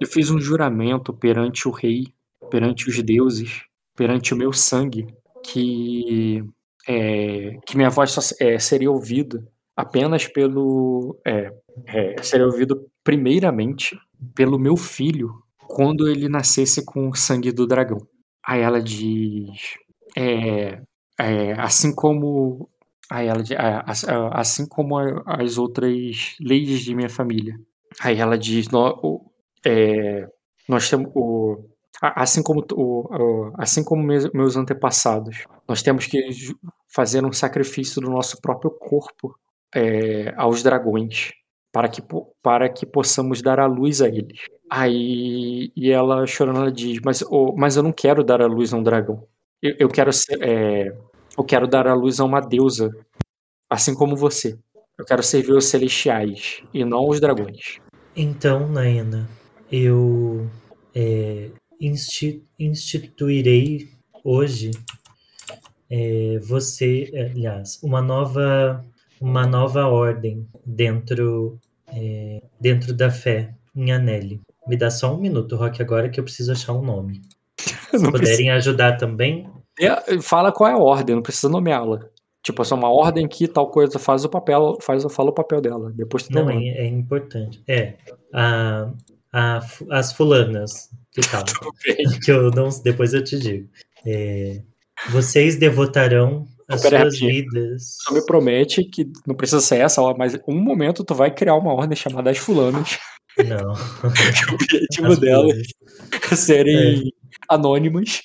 [0.00, 2.04] eu fiz um juramento perante o rei,
[2.50, 3.62] perante os deuses,
[3.96, 5.06] perante o meu sangue,
[5.42, 6.44] que,
[6.86, 9.42] é, que minha voz só, é, seria ouvida
[9.74, 11.18] apenas pelo.
[11.26, 11.50] É,
[11.86, 13.98] é, seria ouvido primeiramente
[14.34, 17.98] pelo meu filho quando ele nascesse com o sangue do dragão.
[18.44, 19.50] Aí ela diz.
[20.16, 20.80] é,
[21.18, 22.68] é, assim como.
[23.10, 27.54] Aí ela, diz, "Ah, as- assim como as outras ladies de minha família.
[28.00, 29.30] Aí ela diz: "Nó- o-
[29.64, 30.28] é,
[30.68, 31.64] nós temos o
[32.02, 36.18] assim como o, assim como meus, meus antepassados nós temos que
[36.88, 39.34] fazer um sacrifício do nosso próprio corpo
[39.74, 41.32] é, aos dragões
[41.72, 42.02] para que
[42.42, 44.40] para que possamos dar a luz a eles
[44.70, 48.72] aí e ela chorando ela diz mas ô, mas eu não quero dar a luz
[48.72, 49.26] a um dragão.
[49.62, 50.96] Eu, eu quero ser é,
[51.36, 52.90] eu quero dar a luz a uma deusa
[53.68, 54.58] assim como você.
[54.98, 57.78] Eu quero servir os celestiais e não os dragões.
[58.16, 59.28] Então, Naena,
[59.70, 60.48] eu
[60.94, 63.90] é, insti- instituirei
[64.24, 64.70] hoje
[65.90, 68.84] é, você, é, aliás, uma nova,
[69.20, 74.40] uma nova ordem dentro, é, dentro da fé em Anelli.
[74.66, 77.22] Me dá só um minuto, Rock, agora que eu preciso achar um nome.
[77.90, 79.48] Se puderem ajudar também,
[80.22, 82.00] fala qual é a ordem, não precisa nomeá-la.
[82.42, 85.92] Tipo, é uma ordem que tal coisa faz o papel, faz, fala o papel dela.
[85.94, 87.60] Depois tu Não, é, é, importante.
[87.66, 87.94] É.
[88.32, 88.88] A,
[89.32, 89.60] a,
[89.90, 91.42] as fulanas, que tal?
[92.24, 93.68] que eu não, depois eu te digo.
[94.06, 94.62] É,
[95.10, 97.96] vocês devotarão as suas vidas.
[98.02, 101.74] Só me promete que não precisa ser essa, mas um momento tu vai criar uma
[101.74, 102.96] ordem chamada as fulanas.
[103.44, 103.72] Não.
[104.02, 105.66] o objetivo delas
[106.36, 107.10] serem é.
[107.48, 108.22] anônimas.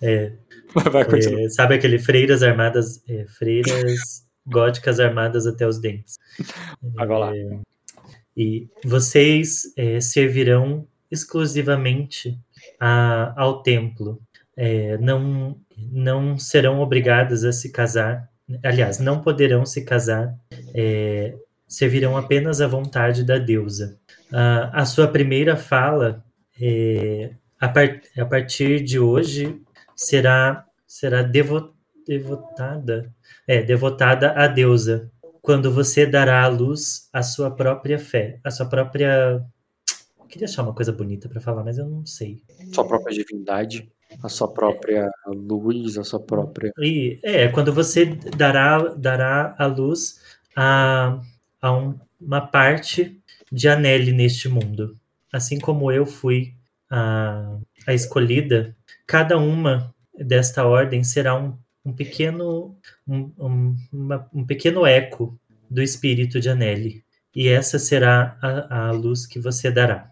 [0.00, 0.32] É.
[0.92, 6.18] Vai, é, sabe aquele freiras armadas, é, freiras góticas armadas até os dentes.
[6.96, 7.36] Agora lá.
[7.36, 7.58] É,
[8.36, 12.38] e vocês é, servirão exclusivamente
[12.78, 14.20] a, ao templo.
[14.56, 18.28] É, não, não serão obrigadas a se casar.
[18.62, 20.34] Aliás, não poderão se casar.
[21.68, 23.98] É, servirão apenas à vontade da deusa.
[24.72, 26.24] a sua primeira fala,
[27.60, 29.60] a, part, a partir de hoje,
[29.94, 31.74] será será devo,
[32.06, 33.14] devotada,
[33.46, 35.10] é, devotada à deusa,
[35.42, 39.44] quando você dará à luz a sua própria fé, a sua própria
[40.18, 42.42] eu queria achar uma coisa bonita para falar, mas eu não sei.
[42.74, 43.90] Sua própria divindade,
[44.22, 46.70] a sua própria luz, a sua própria.
[46.78, 48.04] E é quando você
[48.36, 50.20] dará dará à luz
[50.54, 51.18] a,
[51.60, 53.20] a um, uma parte
[53.50, 54.96] de Anele neste mundo,
[55.32, 56.54] assim como eu fui
[56.90, 58.76] a, a escolhida
[59.08, 62.76] cada uma desta ordem será um, um pequeno
[63.06, 67.02] um, um, uma, um pequeno eco do espírito de Anelli.
[67.34, 70.10] E essa será a, a luz que você dará.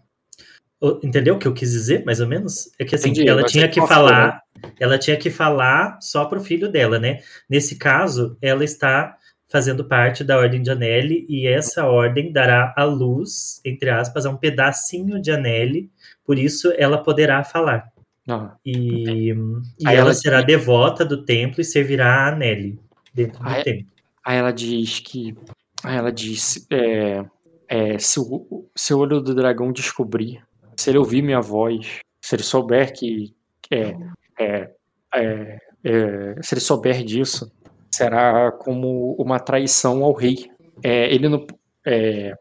[1.03, 2.71] Entendeu o que eu quis dizer, mais ou menos?
[2.79, 4.41] É que assim, Entendi, ela tinha que falar,
[4.79, 7.21] ela tinha que falar só para o filho dela, né?
[7.49, 9.17] Nesse caso, ela está
[9.49, 14.29] fazendo parte da ordem de Anelli e essa ordem dará a luz, entre aspas, a
[14.29, 15.89] um pedacinho de Anelli,
[16.25, 17.89] por isso ela poderá falar.
[18.27, 20.47] Ah, e, e ela, ela, será diz...
[20.47, 22.77] devota do templo e servirá a Nelly
[23.13, 23.91] dentro do aí, templo.
[24.23, 25.33] Aí ela diz que.
[25.81, 27.25] Aí ela diz: é,
[27.69, 30.43] é, se, o, se o olho do dragão descobrir,
[30.75, 33.33] se ele ouvir minha voz, se ele souber que.
[33.71, 33.95] É,
[34.37, 34.71] é,
[35.15, 37.49] é, é se ele souber disso,
[37.97, 40.49] será como uma traição ao rei.
[40.83, 41.45] É, ele não.
[41.85, 42.33] É,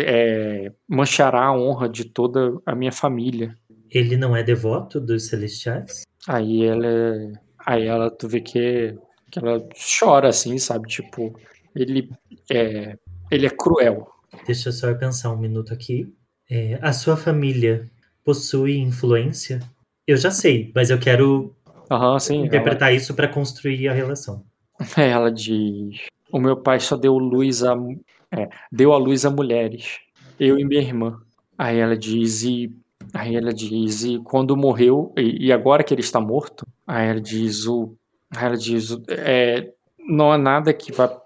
[0.00, 3.56] é, manchará a honra de toda a minha família
[3.90, 6.04] ele não é devoto dos celestiais?
[6.28, 7.32] Aí ela.
[7.66, 8.96] Aí ela, tu vê que,
[9.30, 10.88] que ela chora, assim, sabe?
[10.88, 11.38] Tipo,
[11.74, 12.08] ele
[12.50, 12.96] é.
[13.30, 14.08] Ele é cruel.
[14.46, 16.12] Deixa eu só pensar um minuto aqui.
[16.48, 17.90] É, a sua família
[18.24, 19.60] possui influência?
[20.06, 21.54] Eu já sei, mas eu quero
[21.90, 22.96] uhum, sim, interpretar ela...
[22.96, 24.44] isso para construir a relação.
[24.96, 27.76] Ela diz: O meu pai só deu luz a.
[28.32, 29.98] É, deu a luz a mulheres,
[30.38, 31.20] eu e minha irmã.
[31.58, 32.72] Aí ela diz: E
[33.12, 37.20] Aí ela diz, e quando morreu, e, e agora que ele está morto, aí ela
[37.20, 37.96] diz, o,
[38.36, 41.20] aí ela diz, é, não há nada que vá,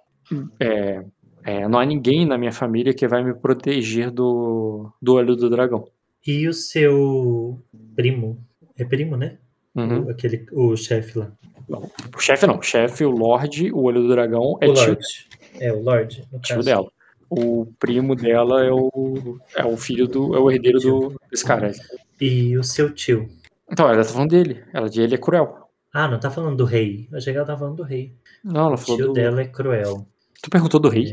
[0.58, 1.05] é,
[1.44, 5.50] é, não há ninguém na minha família que vai me proteger do, do olho do
[5.50, 5.86] dragão.
[6.26, 7.62] E o seu
[7.94, 8.42] primo,
[8.76, 9.39] é primo, né?
[9.74, 10.05] Uhum.
[10.05, 11.33] O, aquele, o chefe lá.
[11.68, 14.86] O chefe não, o chefe, o Lorde, o olho do dragão é o tio.
[14.86, 15.28] Lorde.
[15.60, 16.28] É, o Lorde.
[16.43, 16.89] Tio dela
[17.36, 20.34] o primo dela é o, é o filho do.
[20.36, 21.73] é o herdeiro do, desse cara.
[22.20, 23.28] E o seu tio?
[23.70, 24.62] Então, ela tá falando dele.
[24.73, 25.68] Ela de ele é cruel.
[25.93, 27.09] Ah, não tá falando do rei.
[27.10, 28.15] Eu achei que ela tá falando do rei.
[28.43, 28.94] Não, ela falou.
[28.94, 29.12] O tio do...
[29.12, 30.07] dela é cruel.
[30.43, 31.12] Tu perguntou do rei?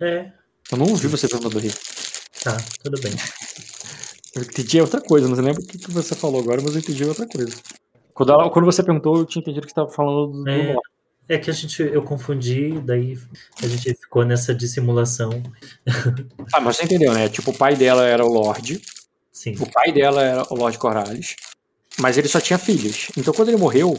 [0.00, 0.08] É.
[0.08, 0.32] é.
[0.72, 1.72] Eu não ouvi você perguntar do rei.
[2.42, 3.12] Tá, tudo bem.
[4.32, 7.26] Eu entendi outra coisa, não lembro o que você falou agora, mas eu entendi outra
[7.26, 7.52] coisa.
[8.14, 10.76] Quando, ela, quando você perguntou, eu tinha entendido que você estava falando do, é.
[11.28, 13.18] é que a gente, eu confundi, daí
[13.62, 15.42] a gente ficou nessa dissimulação.
[16.52, 17.28] Ah, mas você entendeu, né?
[17.28, 18.80] Tipo, o pai dela era o Lorde.
[19.32, 19.54] Sim.
[19.60, 21.36] O pai dela era o Lorde Corrales.
[21.98, 23.08] Mas ele só tinha filhos.
[23.16, 23.96] Então, quando ele morreu,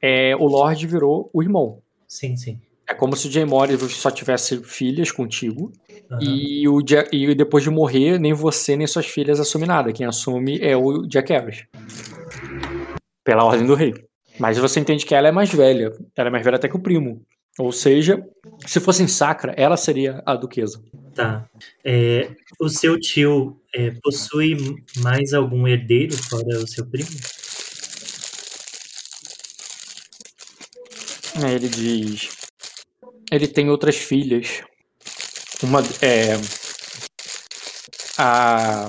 [0.00, 1.80] é, o Lorde virou o irmão.
[2.06, 2.60] Sim, sim.
[2.88, 5.72] É como se o Jay Morris só tivesse filhas contigo.
[6.10, 6.18] Uhum.
[6.20, 9.92] E, o e depois de morrer, nem você nem suas filhas assumem nada.
[9.92, 11.64] Quem assume é o Jack Harris.
[13.24, 13.94] Pela ordem do rei.
[14.38, 15.92] Mas você entende que ela é mais velha.
[16.16, 17.24] Ela é mais velha até que o primo.
[17.58, 18.22] Ou seja,
[18.66, 20.82] se fossem sacra, ela seria a duquesa.
[21.14, 21.48] Tá.
[21.84, 22.30] É,
[22.60, 24.56] o seu tio é, possui
[24.98, 27.10] mais algum herdeiro fora o seu primo?
[31.44, 32.28] É, ele diz.
[33.30, 34.62] Ele tem outras filhas.
[35.62, 36.34] Uma é.
[38.18, 38.88] A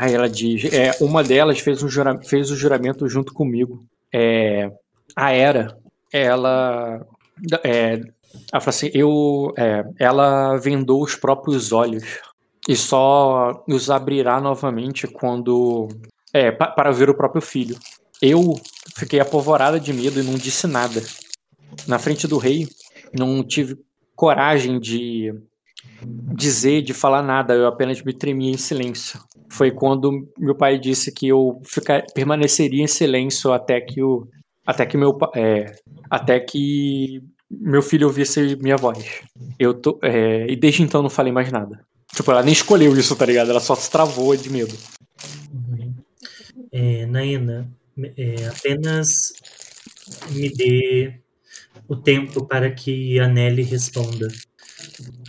[0.00, 3.84] Aí ela diz: é, uma delas fez, um jura, fez o juramento junto comigo.
[4.10, 4.72] É,
[5.14, 5.76] a Era,
[6.10, 7.06] ela.
[7.62, 8.00] É,
[8.50, 12.02] ela fala assim: eu, é, ela vendou os próprios olhos
[12.66, 15.86] e só os abrirá novamente quando.
[16.32, 17.76] É, pa, para ver o próprio filho.
[18.22, 18.54] eu
[18.96, 21.02] fiquei apavorada de medo e não disse nada.
[21.86, 22.66] Na frente do rei,
[23.12, 23.76] não tive
[24.16, 25.34] coragem de
[26.34, 29.20] dizer, de falar nada, eu apenas me tremia em silêncio.
[29.50, 34.26] Foi quando meu pai disse que eu ficar, permaneceria em silêncio até que o
[34.64, 35.74] até que meu é,
[36.08, 39.22] até que meu filho ouvisse minha voz.
[39.58, 41.84] Eu tô, é, e desde então não falei mais nada.
[42.14, 43.50] Tipo, ela nem escolheu isso, tá ligado?
[43.50, 44.76] Ela só se travou de medo.
[46.72, 47.68] É, Naina,
[48.16, 49.32] é, apenas
[50.30, 51.14] me dê
[51.88, 54.28] o tempo para que a Nelly responda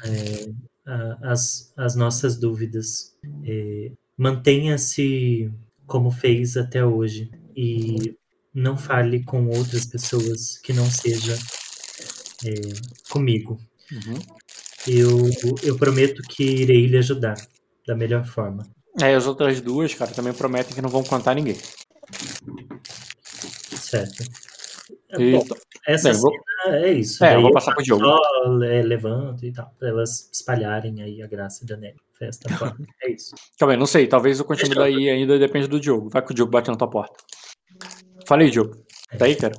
[0.03, 0.51] é,
[0.85, 3.15] a, as, as nossas dúvidas.
[3.45, 5.51] É, Mantenha-se
[5.87, 8.15] como fez até hoje e
[8.53, 11.37] não fale com outras pessoas que não seja
[12.45, 12.51] é,
[13.09, 13.59] comigo.
[13.91, 14.19] Uhum.
[14.87, 15.29] Eu,
[15.63, 17.35] eu prometo que irei lhe ajudar
[17.87, 18.63] da melhor forma.
[18.99, 21.57] É, as outras duas, cara, também prometem que não vão contar ninguém.
[23.75, 24.23] Certo.
[25.17, 25.43] E, Bom,
[25.87, 26.31] essa bem, vou...
[26.67, 27.23] é isso.
[27.23, 28.03] É, eu vou passar pro Diogo.
[28.03, 31.95] Só levanto e tal, pra elas espalharem aí a graça de Anel.
[32.17, 32.49] Festa
[33.01, 33.33] É isso.
[33.57, 34.07] Calma aí, não sei.
[34.07, 36.09] Talvez eu continue daí ainda depende do Diogo.
[36.09, 37.15] Vai que o Diogo bate na tua porta.
[38.27, 38.75] Falei, Diogo.
[39.11, 39.17] É.
[39.17, 39.55] Tá aí, cara?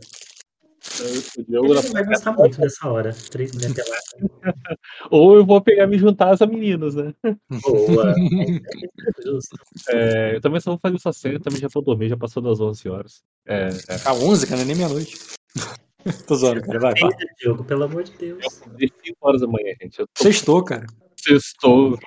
[1.38, 3.10] O Diogo Ele vai gostar muito dessa hora.
[5.10, 7.14] Ou eu vou pegar e me juntar às meninas, né?
[7.50, 8.14] Boa.
[9.88, 12.60] É, eu também só vou fazer essa cena, também já vou dormir, já passou das
[12.60, 13.22] 11 horas.
[13.46, 13.96] É, é.
[14.04, 15.18] A 11, cara, nem meia-noite.
[16.26, 16.78] Tô zoando, cara.
[16.78, 17.10] Vai, vai.
[17.38, 18.44] Diogo, pelo amor de Deus.
[18.78, 19.98] Eu 5 horas da manhã, gente.
[19.98, 20.22] Eu tô...
[20.22, 20.86] Sextou, cara.
[21.16, 21.98] Sextou.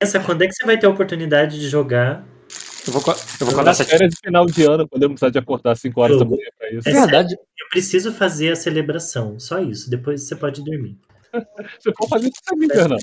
[0.00, 2.26] Pensa, quando é que você vai ter a oportunidade de jogar
[2.86, 5.72] eu vou, eu vou acordar essa férias de final de ano, podemos precisar de acordar
[5.72, 6.88] às 5 horas da manhã pra isso.
[6.88, 7.34] É verdade.
[7.34, 9.88] Eu preciso fazer a celebração, só isso.
[9.88, 10.98] Depois você pode dormir.
[11.80, 12.96] você pode fazer isso me não.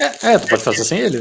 [0.00, 1.18] É, é, tu pode fazer sem ele.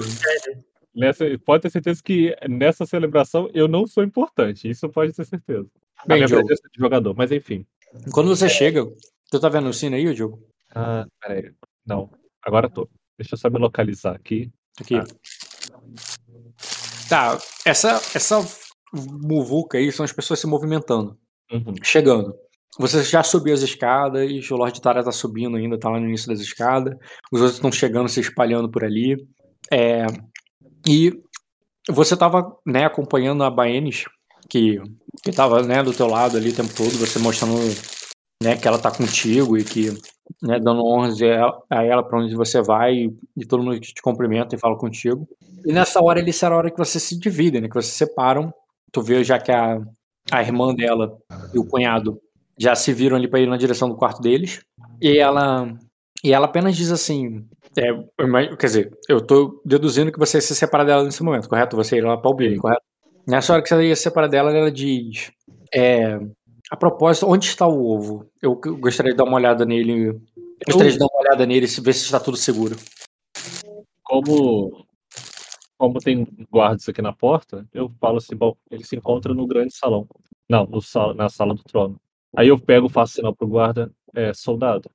[0.93, 4.69] Nessa, pode ter certeza que nessa celebração eu não sou importante.
[4.69, 5.67] Isso pode ter certeza.
[6.05, 7.65] Bem, a minha de jogador, mas enfim.
[8.11, 8.49] Quando você é...
[8.49, 8.85] chega,
[9.29, 10.39] tu tá vendo o sino aí, Diogo?
[10.73, 11.51] Ah, peraí.
[11.85, 12.09] Não,
[12.41, 12.89] agora tô.
[13.17, 14.51] Deixa eu só me localizar aqui.
[14.79, 14.95] Aqui.
[14.95, 15.05] Ah.
[17.11, 18.39] Tá, essa, essa
[18.93, 21.17] muvuca aí são as pessoas se movimentando,
[21.51, 21.73] uhum.
[21.83, 22.33] chegando.
[22.79, 26.29] Você já subiu as escadas, o Lord Tara tá subindo ainda, tá lá no início
[26.29, 26.95] das escadas.
[27.29, 29.17] Os outros estão chegando, se espalhando por ali.
[29.69, 30.05] É,
[30.87, 31.11] e
[31.89, 34.05] você tava, né, acompanhando a Baenis,
[34.49, 34.81] que,
[35.21, 37.57] que tava, né, do teu lado ali o tempo todo, você mostrando,
[38.41, 39.89] né, que ela tá contigo e que,
[40.41, 43.79] né, dando honras a ela, a ela pra onde você vai e, e todo mundo
[43.79, 45.27] te cumprimenta e fala contigo.
[45.65, 47.67] E nessa hora ele será a hora que vocês se dividem, né?
[47.67, 48.53] Que vocês separam.
[48.91, 49.79] Tu vê já que a,
[50.31, 51.17] a irmã dela
[51.53, 52.19] e o cunhado
[52.57, 54.61] já se viram ali para ir na direção do quarto deles.
[55.01, 55.73] E ela
[56.23, 57.43] e ela apenas diz assim,
[57.77, 57.91] é,
[58.55, 61.75] quer dizer, eu tô deduzindo que você se separa dela nesse momento, correto?
[61.75, 62.83] Você ir lá para o Billy, correto?
[63.27, 65.31] Nessa hora que você ia se separar dela, ela diz,
[65.73, 66.19] é,
[66.71, 68.25] a propósito, onde está o ovo?
[68.41, 70.17] Eu gostaria de dar uma olhada nele.
[70.65, 72.77] Gostaria de dar uma olhada nele e ver se está tudo seguro.
[74.01, 74.87] Como
[75.77, 79.75] como tem guardas aqui na porta, eu falo assim, bom, ele se encontra no grande
[79.75, 80.07] salão.
[80.47, 81.99] Não, no sal, na sala do trono.
[82.37, 84.89] Aí eu pego, faço sinal pro guarda, é, soldado.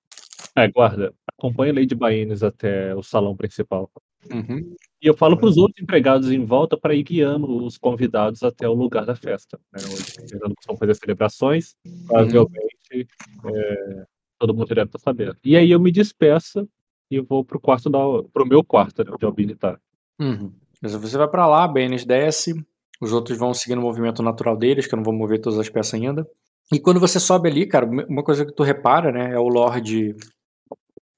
[0.57, 3.91] É, guarda, acompanha Lady Baines até o salão principal.
[4.33, 4.75] Uhum.
[5.01, 8.69] E eu falo para os outros empregados em volta para ir guiando os convidados até
[8.69, 11.75] o lugar da festa, né, onde vão fazer celebrações.
[12.07, 13.09] Provavelmente
[13.45, 13.57] uhum.
[13.57, 14.07] é,
[14.39, 15.37] todo mundo deve estar sabendo.
[15.45, 16.69] E aí eu me despeço
[17.11, 17.99] e vou da,
[18.33, 19.79] pro meu quarto, né, onde a Albini tá.
[20.19, 20.53] Uhum.
[20.83, 22.55] Você vai para lá, a BNs desce,
[23.01, 25.69] os outros vão seguindo o movimento natural deles, que eu não vou mover todas as
[25.69, 26.27] peças ainda.
[26.73, 30.17] E quando você sobe ali, cara, uma coisa que tu repara, né, é o Lorde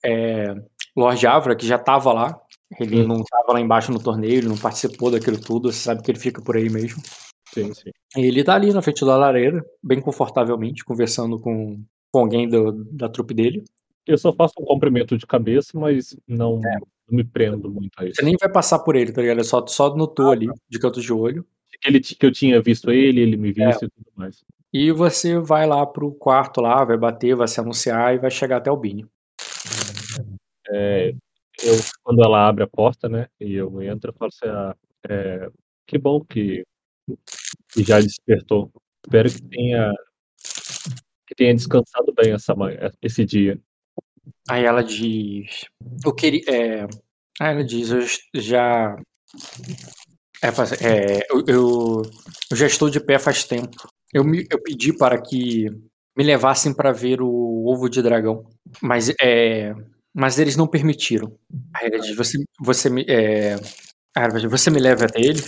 [0.05, 0.55] é,
[0.97, 2.41] Lorde Avra, que já tava lá.
[2.79, 6.11] Ele não tava lá embaixo no torneio, ele não participou daquilo tudo, você sabe que
[6.11, 7.03] ele fica por aí mesmo.
[7.53, 7.91] Sim, sim.
[8.17, 11.83] Ele tá ali na frente da lareira, bem confortavelmente, conversando com,
[12.13, 13.65] com alguém do, da trupe dele.
[14.07, 18.05] Eu só faço um cumprimento de cabeça, mas não, é não me prendo muito a
[18.05, 18.17] isso.
[18.17, 19.41] Você nem vai passar por ele, tá ligado?
[19.41, 21.45] É só, só notou ah, ali, de canto de olho.
[21.85, 23.87] Ele, que eu tinha visto ele, ele me visto é.
[23.87, 24.45] e tudo mais.
[24.73, 28.59] E você vai lá pro quarto lá, vai bater, vai se anunciar e vai chegar
[28.59, 29.07] até o Bini.
[30.71, 31.15] É,
[31.63, 34.77] eu, quando ela abre a porta, né, e eu entro, eu falo assim, ah,
[35.09, 35.51] é,
[35.87, 36.65] que bom que,
[37.73, 38.71] que já despertou.
[39.05, 39.93] Espero que tenha
[41.27, 42.55] que tenha descansado bem essa
[43.03, 43.61] esse dia.
[44.49, 45.65] Aí ela diz.
[46.05, 46.43] Eu queria.
[46.49, 46.83] É...
[47.41, 48.01] Aí ela diz, eu
[48.35, 48.97] já.
[50.43, 52.03] É, é, eu, eu,
[52.51, 53.89] eu, já estou de pé faz tempo.
[54.13, 55.67] Eu, me, eu pedi para que
[56.17, 58.49] me levassem para ver o ovo de dragão,
[58.81, 59.75] mas é,
[60.19, 61.33] mas eles não permitiram.
[61.73, 63.55] Aí ela diz, você, você me, é,
[64.51, 65.41] você me leva até ele?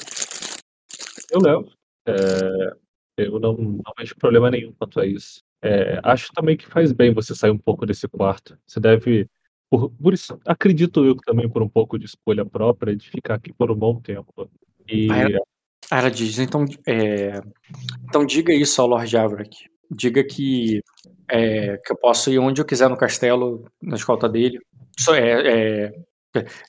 [1.28, 1.72] Eu levo.
[2.06, 2.76] É,
[3.16, 5.42] Eu não, não vejo problema nenhum quanto a isso.
[5.60, 8.56] É, acho também que faz bem você sair um pouco desse quarto.
[8.64, 9.28] Você deve.
[9.68, 13.52] Por, por isso, acredito eu também por um pouco de escolha própria, de ficar aqui
[13.52, 14.48] por um bom tempo.
[14.88, 15.10] E.
[15.10, 15.40] Ela,
[15.90, 17.40] ela diz, então, é,
[18.04, 19.68] então diga isso ao Lord Avrak.
[19.90, 20.80] Diga que,
[21.30, 24.58] é, que eu posso ir onde eu quiser no castelo, na escolta dele.
[24.98, 25.94] Só, é, é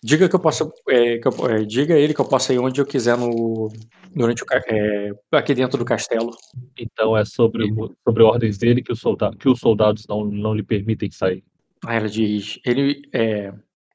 [0.03, 0.71] Diga que eu posso.
[0.89, 3.71] É, que eu, é, diga a ele que eu posso ir onde eu quiser no,
[4.13, 6.31] durante o, é, aqui dentro do castelo.
[6.77, 7.71] Então é sobre,
[8.03, 11.43] sobre ordens dele que, o soldado, que os soldados não, não lhe permitem sair.
[11.85, 12.59] Aí ela diz.
[12.65, 13.03] Ele,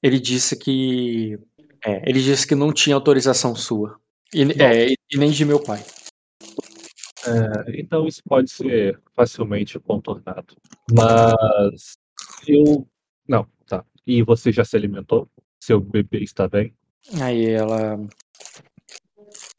[0.02, 1.38] ele disse que.
[2.04, 3.96] Ele disse que não tinha autorização sua.
[4.32, 5.84] E, e nem de meu pai.
[7.68, 10.56] Então isso pode ser facilmente contornado.
[10.92, 11.96] Mas
[12.46, 12.86] eu.
[13.28, 13.84] Não, tá.
[14.06, 15.28] E você já se alimentou?
[15.60, 16.74] Seu bebê está bem?
[17.20, 17.98] Aí ela.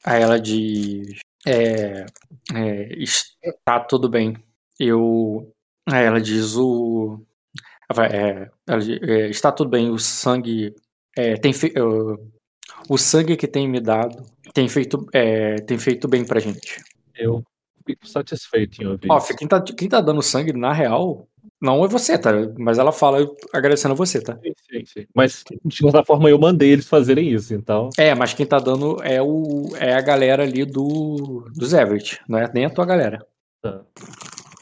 [0.03, 1.19] Aí ela diz.
[1.45, 2.05] É,
[2.53, 4.35] é, está tudo bem.
[4.79, 5.53] Eu.
[5.89, 7.21] Aí ela diz o.
[8.11, 9.89] É, ela diz, é, está tudo bem.
[9.89, 10.75] O sangue
[11.15, 11.73] é, tem fe...
[12.89, 16.81] o sangue que tem me dado tem feito é, tem feito bem pra gente.
[17.15, 17.43] Eu
[17.87, 19.07] fico satisfeito em ouvir.
[19.09, 21.27] Ó, quem tá, quem tá dando sangue na real
[21.59, 22.31] não é você, tá?
[22.57, 24.37] Mas ela fala agradecendo a você, tá?
[24.43, 25.07] Sim, sim, sim.
[25.13, 27.89] Mas, de certa forma, eu mandei eles fazerem isso, então.
[27.97, 32.37] É, mas quem tá dando é, o, é a galera ali do, dos Everett, não
[32.37, 33.25] é nem a tua galera.
[33.61, 33.81] Tá.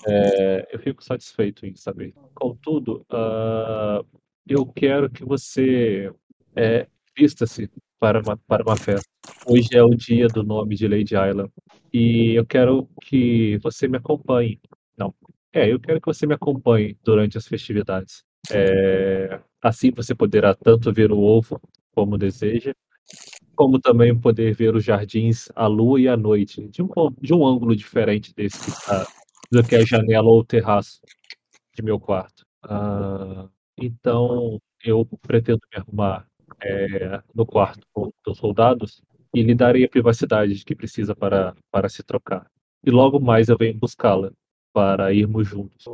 [0.08, 2.14] É, eu fico satisfeito em saber.
[2.34, 4.06] Contudo, uh,
[4.48, 6.12] eu quero que você
[6.56, 6.88] é,
[7.18, 9.08] vista-se para uma, para uma festa.
[9.46, 11.52] Hoje é o dia do nome de Lady Island.
[11.94, 14.60] E eu quero que você me acompanhe.
[14.98, 15.14] Não,
[15.54, 18.24] é, eu quero que você me acompanhe durante as festividades.
[18.52, 21.60] É, assim você poderá tanto ver o ovo
[21.94, 22.74] como deseja,
[23.56, 26.90] como também poder ver os jardins à lua e à noite, de um,
[27.22, 28.60] de um ângulo diferente desse
[29.52, 31.00] do que a janela ou o terraço
[31.74, 32.46] de meu quarto.
[32.64, 36.28] Ah, então, eu pretendo me arrumar
[36.62, 37.86] é, no quarto
[38.26, 39.02] dos soldados
[39.34, 42.50] e lhe darei a privacidade que precisa para, para se trocar.
[42.86, 44.32] E logo mais eu venho buscá-la
[44.74, 45.86] para irmos juntos.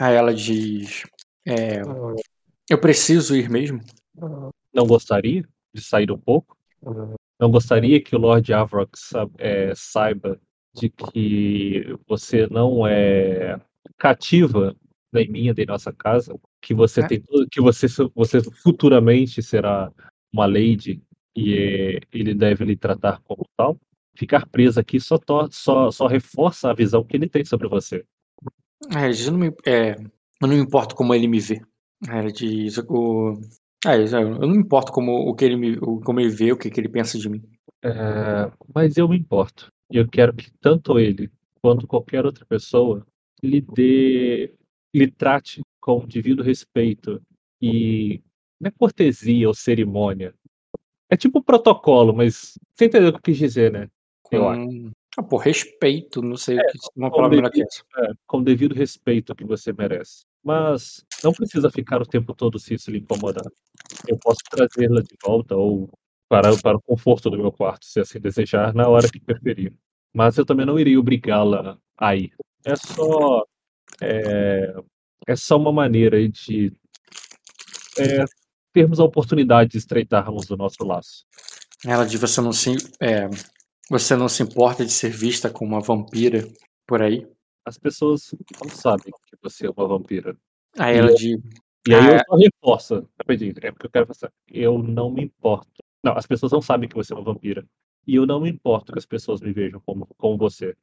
[0.00, 1.04] Aí ela diz:
[1.46, 1.80] é,
[2.68, 3.80] Eu preciso ir mesmo?
[4.72, 6.56] Não gostaria de sair um pouco?
[7.38, 8.98] Não gostaria que o Lord Avrock
[9.38, 10.40] é, saiba
[10.74, 13.60] de que você não é
[13.98, 14.74] cativa
[15.16, 17.06] nem minha, nem nossa casa, que você é.
[17.06, 19.92] tem que você, você futuramente será
[20.32, 21.02] uma lady
[21.36, 23.78] e ele deve lhe tratar como tal?
[24.16, 25.18] ficar preso aqui só,
[25.50, 28.04] só, só reforça a visão que ele tem sobre você.
[28.94, 31.60] É, eu não me, é, eu não me importo como ele me vê.
[32.08, 33.38] É, diz, o,
[33.86, 36.70] é, eu não me importo como, o que ele me, como ele vê, o que,
[36.70, 37.42] que ele pensa de mim.
[37.82, 39.70] É, mas eu me importo.
[39.90, 41.30] E eu quero que tanto ele
[41.60, 43.06] quanto qualquer outra pessoa
[43.42, 44.52] lhe dê,
[44.98, 47.22] lhe trate com devido respeito
[47.60, 48.20] e
[48.60, 50.34] não é cortesia ou cerimônia.
[51.10, 53.88] É tipo protocolo, mas você entendeu o que eu quis dizer, né?
[54.30, 54.90] eu acho.
[55.16, 58.74] Ah, por respeito, não sei é, o que uma palavra devido, que é, com devido
[58.74, 60.24] respeito que você merece.
[60.44, 63.46] Mas não precisa ficar o tempo todo se isso lhe incomodar.
[64.06, 65.88] Eu posso trazê-la de volta ou
[66.28, 69.72] para, para o conforto do meu quarto, se assim desejar, na hora que preferir.
[70.12, 72.32] Mas eu também não irei obrigá-la a ir.
[72.64, 73.44] É só.
[74.00, 74.74] É,
[75.26, 76.72] é só uma maneira de
[77.98, 78.24] é,
[78.72, 81.24] termos a oportunidade de estreitarmos o nosso laço.
[81.84, 82.76] Ela diz: você não se.
[83.00, 83.28] É,
[83.88, 86.46] você não se importa de ser vista como uma vampira
[86.86, 87.26] por aí?
[87.64, 90.36] As pessoas não sabem que você é uma vampira.
[90.78, 91.40] Aí ela de.
[91.88, 94.32] E aí eu ah, só reforço, rapidinho, é porque eu quero passar.
[94.48, 95.68] Eu não me importo.
[96.02, 97.64] Não, as pessoas não sabem que você é uma vampira.
[98.06, 100.76] E eu não me importo que as pessoas me vejam como, como você.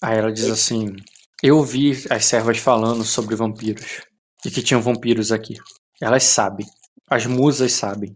[0.00, 0.94] Aí ela diz assim:
[1.42, 4.02] Eu ouvi as servas falando sobre vampiros.
[4.44, 5.54] E que tinham vampiros aqui.
[6.00, 6.66] Elas sabem.
[7.08, 8.14] As musas sabem.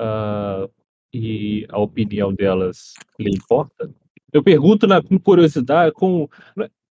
[0.00, 0.70] Uh,
[1.12, 3.90] e a opinião delas lhe importa?
[4.32, 6.28] Eu pergunto na curiosidade, com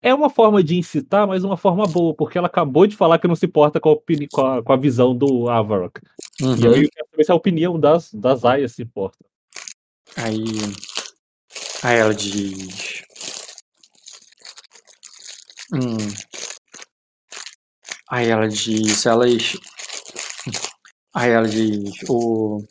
[0.01, 3.27] é uma forma de incitar, mas uma forma boa, porque ela acabou de falar que
[3.27, 4.27] não se importa com a, opini...
[4.27, 5.99] com a, com a visão do Avarok.
[6.41, 6.56] Uhum.
[6.56, 9.17] E aí eu quero saber se a opinião das, das aias se importa.
[10.16, 10.43] Aí,
[11.83, 13.03] aí ela diz.
[15.73, 15.98] Hum.
[18.09, 19.06] Aí ela diz.
[19.06, 19.57] Elas.
[21.14, 21.93] Aí ela diz.
[22.09, 22.64] O.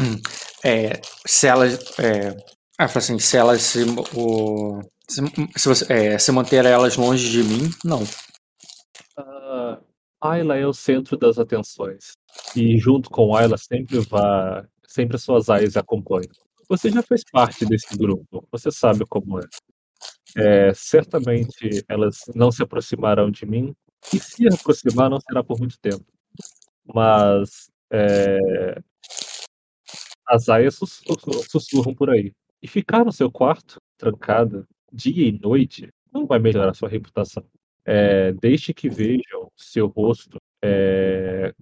[0.00, 0.20] Hum,
[0.64, 1.78] é, se elas.
[1.98, 2.36] É,
[2.78, 3.84] assim, se elas se.
[4.16, 5.20] O, se,
[5.56, 8.02] se, você, é, se manter elas longe de mim, não.
[9.18, 9.82] Uh,
[10.20, 12.12] Ayla é o centro das atenções.
[12.56, 14.66] E junto com Ayla sempre vá.
[14.86, 16.30] Sempre as suas aias acompanham.
[16.68, 19.42] Você já fez parte desse grupo, você sabe como é.
[20.36, 20.72] É.
[20.74, 23.74] Certamente elas não se aproximarão de mim,
[24.12, 26.04] e se aproximar não será por muito tempo.
[26.94, 28.80] Mas é,
[30.26, 30.78] as aias
[31.50, 32.32] sussurram por aí.
[32.62, 37.44] E ficar no seu quarto, trancada, dia e noite, não vai melhorar sua reputação.
[37.84, 40.38] É, deixe que vejam seu rosto.
[40.62, 41.52] É,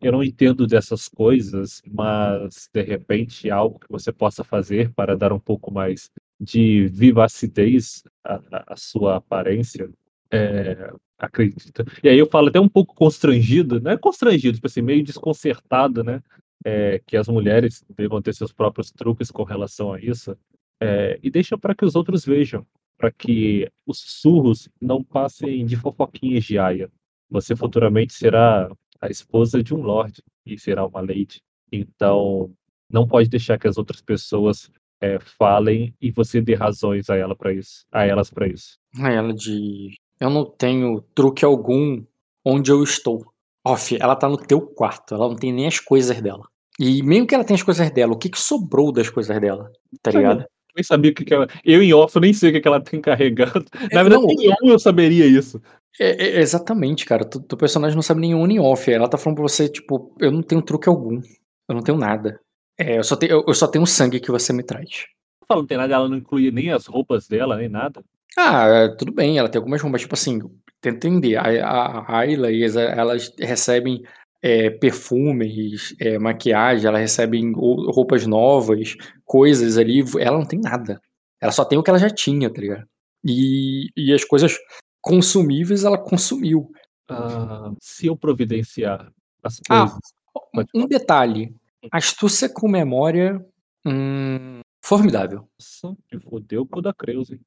[0.00, 5.32] eu não entendo dessas coisas, mas de repente algo que você possa fazer para dar
[5.32, 6.10] um pouco mais
[6.40, 9.90] de vivacidez à, à sua aparência.
[10.30, 11.84] É, acredita.
[12.02, 16.04] E aí eu falo até um pouco constrangido, não é constrangido, tipo assim, meio desconcertado,
[16.04, 16.22] né?
[16.64, 20.36] É, que as mulheres devam ter seus próprios truques com relação a isso.
[20.80, 22.64] É, e deixa para que os outros vejam,
[22.96, 26.90] para que os sussurros não passem de fofoquinhas de aia.
[27.30, 31.40] Você futuramente será a esposa de um lord e será uma lady.
[31.70, 32.52] Então,
[32.90, 37.34] não pode deixar que as outras pessoas é, falem e você dê razões a ela
[37.36, 38.78] para isso, a elas para isso.
[38.98, 42.02] A ela de eu não tenho truque algum
[42.44, 43.32] onde eu estou.
[43.64, 46.46] Off, ela tá no teu quarto, ela não tem nem as coisas dela.
[46.78, 49.70] E mesmo que ela tenha as coisas dela, o que, que sobrou das coisas dela?
[50.02, 50.44] Tá ligado?
[50.78, 51.48] nem sabia o que, que ela.
[51.64, 53.64] Eu em off, eu nem sei o que, que ela tem carregando.
[53.90, 55.60] É, Na verdade, não, nem eu saberia isso.
[55.98, 57.24] É, é, exatamente, cara.
[57.24, 58.90] Teu personagem não sabe nem on nem off.
[58.90, 61.20] Ela tá falando pra você, tipo, eu não tenho truque algum.
[61.68, 62.40] Eu não tenho nada.
[62.78, 65.06] É, eu, só tenho, eu, eu só tenho sangue que você me traz.
[65.46, 68.04] Fala, não tem nada, ela não inclui nem as roupas dela, nem nada.
[68.36, 70.38] Ah, é, tudo bem, ela tem algumas roupas, tipo assim,
[70.80, 71.36] tenta entender.
[71.36, 74.02] A, a Ayla, elas recebem
[74.42, 80.04] é, perfumes, é, maquiagem, ela recebe roupas novas, coisas ali.
[80.20, 81.00] Ela não tem nada.
[81.40, 82.86] Ela só tem o que ela já tinha, tá ligado?
[83.24, 84.56] E, e as coisas
[85.00, 86.70] consumíveis ela consumiu.
[87.08, 89.10] Ah, se eu providenciar
[89.42, 89.98] as ah, coisas.
[90.36, 91.54] Ah, um detalhe.
[91.90, 93.44] Astúcia com memória.
[93.86, 95.48] Hum, formidável.
[95.58, 97.40] Nossa, que fodeu o cu da Creuze.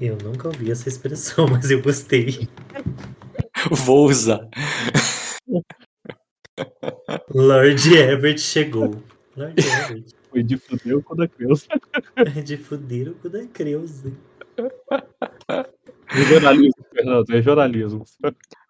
[0.00, 2.48] Eu nunca ouvi essa expressão, mas eu gostei.
[3.70, 4.48] Vou usar.
[7.34, 9.02] Lord Everett chegou.
[9.36, 10.18] Lord Everett.
[10.30, 11.66] Foi de fuder o cu da Creuza.
[12.16, 14.12] É de fuder o cu da Creuza.
[16.06, 18.04] Regionalismo, Fernando, regionalismo.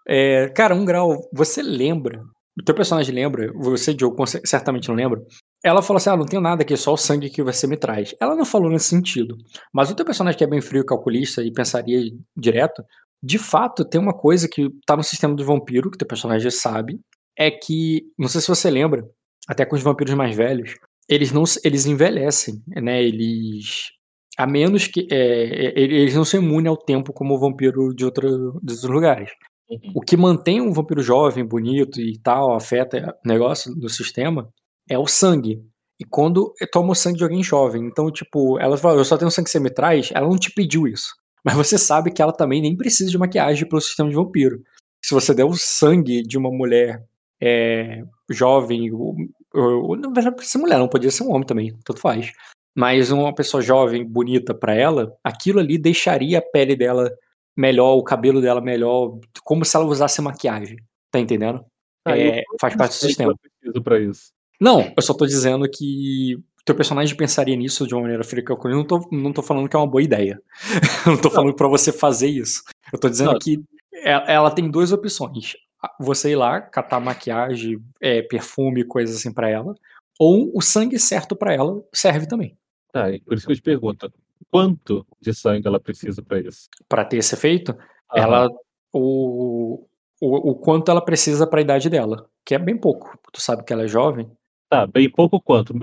[0.07, 2.25] É, cara, um grau, você lembra,
[2.59, 5.23] o teu personagem lembra, você, Diogo, certamente não lembra,
[5.62, 8.15] ela falou assim, ah, não tenho nada aqui, só o sangue que você me traz.
[8.20, 9.37] Ela não falou nesse sentido,
[9.73, 12.01] mas o teu personagem que é bem frio, calculista e pensaria
[12.37, 12.83] direto,
[13.23, 16.51] de fato, tem uma coisa que tá no sistema do vampiro, que o teu personagem
[16.51, 17.01] sabe,
[17.37, 19.05] é que, não sei se você lembra,
[19.49, 20.75] até com os vampiros mais velhos,
[21.09, 23.03] eles não eles envelhecem, né?
[23.03, 23.91] Eles
[24.37, 28.05] a menos que é, é eles não são imunes ao tempo como o vampiro de,
[28.05, 29.31] outra, de outros lugares.
[29.69, 29.93] Uhum.
[29.95, 34.49] O que mantém um vampiro jovem, bonito e tal, afeta o negócio do sistema,
[34.89, 35.63] é o sangue.
[36.01, 37.85] E quando toma o sangue de alguém jovem.
[37.85, 40.51] Então, tipo, ela fala, eu só tenho sangue que você me traz, ela não te
[40.53, 41.15] pediu isso.
[41.45, 44.63] Mas você sabe que ela também nem precisa de maquiagem pelo sistema de vampiro.
[45.05, 47.05] Se você der o sangue de uma mulher
[47.41, 49.15] é, jovem, ou,
[49.55, 52.33] ou, verdade, precisa ser mulher, não podia ser um homem também, tanto faz.
[52.77, 57.11] Mas uma pessoa jovem, bonita para ela, aquilo ali deixaria a pele dela
[57.59, 60.78] melhor, o cabelo dela melhor, como se ela usasse maquiagem.
[61.11, 61.65] Tá entendendo?
[62.05, 63.35] Ah, é, faz parte do sistema.
[63.62, 64.31] Eu pra isso.
[64.61, 68.70] Não, eu só tô dizendo que teu personagem pensaria nisso de uma maneira fria Eu
[68.70, 70.41] não tô, não tô falando que é uma boa ideia.
[71.07, 72.62] eu não tô falando para você fazer isso.
[72.93, 73.39] Eu tô dizendo não.
[73.39, 73.61] que
[73.93, 75.57] é, ela tem duas opções
[75.99, 79.75] você ir lá, catar maquiagem, é, perfume, coisas assim para ela,
[80.19, 82.57] ou o sangue certo para ela serve também.
[82.93, 84.12] Tá, por isso que eu te pergunto,
[84.51, 86.68] quanto de sangue ela precisa para isso?
[86.89, 87.73] Para ter esse efeito,
[88.10, 88.23] Aham.
[88.23, 88.49] ela
[88.93, 89.85] o,
[90.20, 93.18] o, o quanto ela precisa para a idade dela, que é bem pouco.
[93.33, 94.31] Tu sabe que ela é jovem.
[94.68, 95.75] Tá, bem pouco quanto?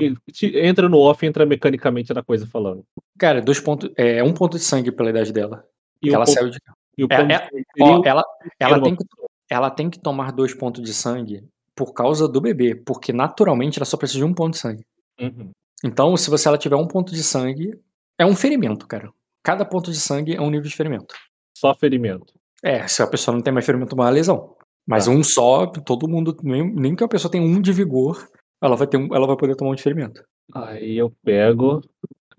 [0.54, 2.84] Entra no off, entra mecanicamente na coisa falando.
[3.18, 5.66] Cara, dois pontos, é um ponto de sangue pela idade dela.
[6.02, 6.60] E ela ponto, saiu de.
[6.98, 7.50] E o é, é,
[7.82, 8.24] ó, ela,
[8.60, 9.06] ela, tem que,
[9.50, 11.44] ela tem que tomar dois pontos de sangue
[11.76, 14.86] por causa do bebê, porque naturalmente ela só precisa de um ponto de sangue.
[15.20, 15.52] Uhum.
[15.84, 17.78] Então, se você ela tiver um ponto de sangue,
[18.18, 19.12] é um ferimento, cara.
[19.44, 21.14] Cada ponto de sangue é um nível de ferimento.
[21.58, 22.34] Só ferimento.
[22.64, 24.56] É, se a pessoa não tem mais ferimento, uma lesão.
[24.88, 25.12] Mas tá.
[25.12, 28.28] um só, todo mundo, nem, nem que a pessoa tenha um de vigor,
[28.62, 30.24] ela vai ter um, ela vai poder tomar um de ferimento.
[30.54, 31.82] Aí eu pego.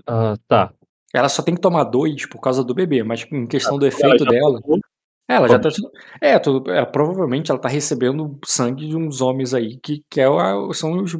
[0.08, 0.72] Uh, tá.
[1.14, 4.24] Ela só tem que tomar dois por causa do bebê, mas em questão do efeito
[4.24, 4.60] dela.
[4.60, 4.80] Tomou,
[5.28, 5.68] é, ela já tá.
[6.20, 10.26] É, tudo, é, provavelmente ela tá recebendo sangue de uns homens aí que, que é,
[10.72, 11.16] são os,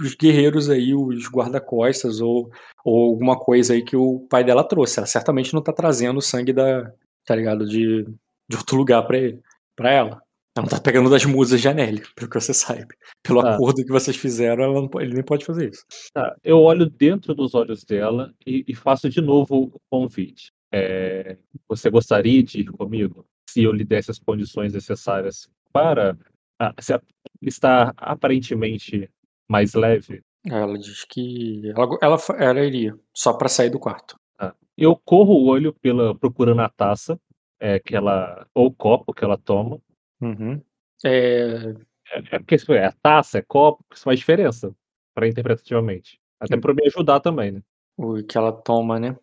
[0.00, 2.50] os guerreiros aí, os guarda-costas ou,
[2.84, 4.98] ou alguma coisa aí que o pai dela trouxe.
[4.98, 6.92] Ela certamente não tá trazendo sangue da.
[7.26, 7.66] tá ligado?
[7.66, 8.04] De,
[8.48, 9.40] de outro lugar pra, ele,
[9.76, 10.22] pra ela.
[10.56, 12.86] Ela não tá pegando das musas de Anelli, pelo que você sabe.
[13.22, 13.54] Pelo Tá.
[13.54, 15.84] acordo que vocês fizeram, ela não ele nem pode fazer isso.
[16.12, 20.50] Tá, eu olho dentro dos olhos dela e, e faço de novo o convite.
[20.72, 21.36] É,
[21.68, 23.24] você gostaria de ir comigo?
[23.48, 26.16] Se eu lhe desse as condições necessárias para
[26.60, 27.02] ah, se a-
[27.42, 29.08] estar aparentemente
[29.50, 30.22] mais leve?
[30.46, 34.18] Ela diz que ela, ela, ela iria, só pra sair do quarto.
[34.38, 34.54] Tá.
[34.78, 37.20] Eu corro o olho pela procurando a taça
[37.58, 39.80] é, que ela ou o copo que ela toma.
[40.20, 40.62] Uhum.
[41.04, 41.74] É,
[42.12, 44.74] É, é porque é taça, é copo, isso faz diferença
[45.14, 46.20] para interpretativamente.
[46.38, 46.60] Até Sim.
[46.60, 47.62] para me ajudar também, né?
[47.96, 49.16] o que ela toma, né?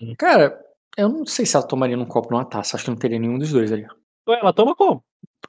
[0.00, 0.14] Hum.
[0.18, 0.58] Cara,
[0.96, 2.76] eu não sei se ela tomaria num copo ou numa taça.
[2.76, 3.86] Acho que não teria nenhum dos dois ali.
[4.28, 5.02] Ela toma como?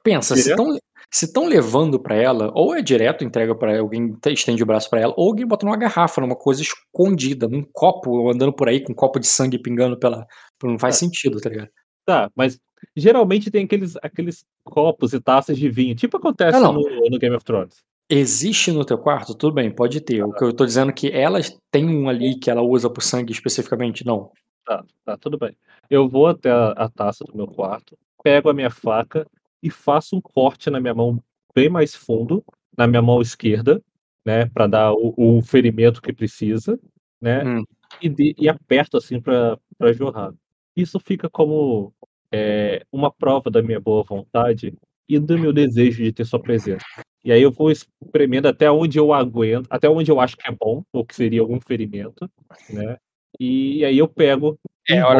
[0.03, 0.61] Pensa, se Direto?
[0.61, 0.77] estão
[1.11, 4.89] se tão levando pra ela, ou é direto, entrega pra alguém, te- estende o braço
[4.89, 8.83] pra ela, ou alguém bota numa garrafa, numa coisa escondida, num copo, andando por aí
[8.83, 10.25] com um copo de sangue pingando pela.
[10.63, 10.99] Não faz É.
[10.99, 11.69] sentido, tá ligado?
[12.03, 12.59] Tá, mas
[12.95, 16.81] geralmente tem aqueles, aqueles copos e taças de vinho, tipo acontece Não, não.
[16.81, 17.75] no, no Game of Thrones.
[18.09, 19.35] Existe no teu quarto?
[19.35, 20.23] Tudo bem, pode ter.
[20.23, 23.01] O que eu tô dizendo é que elas têm um ali que ela usa pro
[23.03, 24.31] sangue especificamente, não.
[24.65, 25.55] Tá, tá, tudo bem.
[25.89, 29.27] Eu vou até a, a taça do meu quarto, pego a minha faca
[29.61, 31.21] e faço um corte na minha mão
[31.53, 32.43] bem mais fundo,
[32.77, 33.81] na minha mão esquerda,
[34.25, 36.79] né, para dar o, o ferimento que precisa,
[37.21, 37.63] né, Hum.
[38.01, 39.57] e, de- e aperto assim para
[39.93, 40.33] jorrar.
[40.75, 41.93] Isso fica como
[42.31, 44.73] é, uma prova da minha boa vontade
[45.07, 46.85] e do meu desejo de ter sua presença.
[47.23, 50.51] E aí eu vou espremendo até onde eu aguento, até onde eu acho que é
[50.51, 52.29] bom, ou que seria algum ferimento,
[52.69, 52.97] né?
[53.39, 54.57] E aí eu pego,
[54.89, 55.19] É, olha.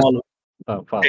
[0.67, 1.03] Ah, fala.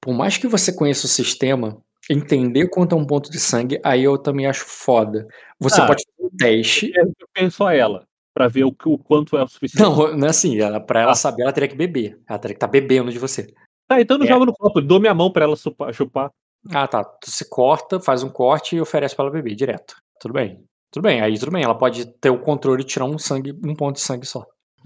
[0.00, 1.78] Por mais que você conheça o sistema,
[2.08, 5.26] entender quanto é um ponto de sangue, aí eu também acho foda.
[5.58, 5.86] Você Ah.
[5.86, 6.92] pode fazer um teste.
[6.96, 9.82] Eu penso a ela, para ver o, o quanto é o suficiente.
[9.82, 10.58] Não, não é assim.
[10.60, 11.14] Ela, pra ela Ah.
[11.16, 12.18] saber, ela teria que beber.
[12.28, 13.52] Ela teria que estar bebendo de você.
[13.88, 14.28] Tá, então eu não É.
[14.28, 16.30] jogo no copo, dou minha mão para ela chupar, chupar.
[16.72, 17.02] Ah, tá.
[17.04, 19.96] Tu se corta, faz um corte e oferece pra ela beber direto.
[20.20, 20.62] Tudo bem.
[20.92, 21.62] Tudo bem, aí tudo bem.
[21.64, 24.44] Ela pode ter o controle de tirar um sangue, um ponto de sangue só.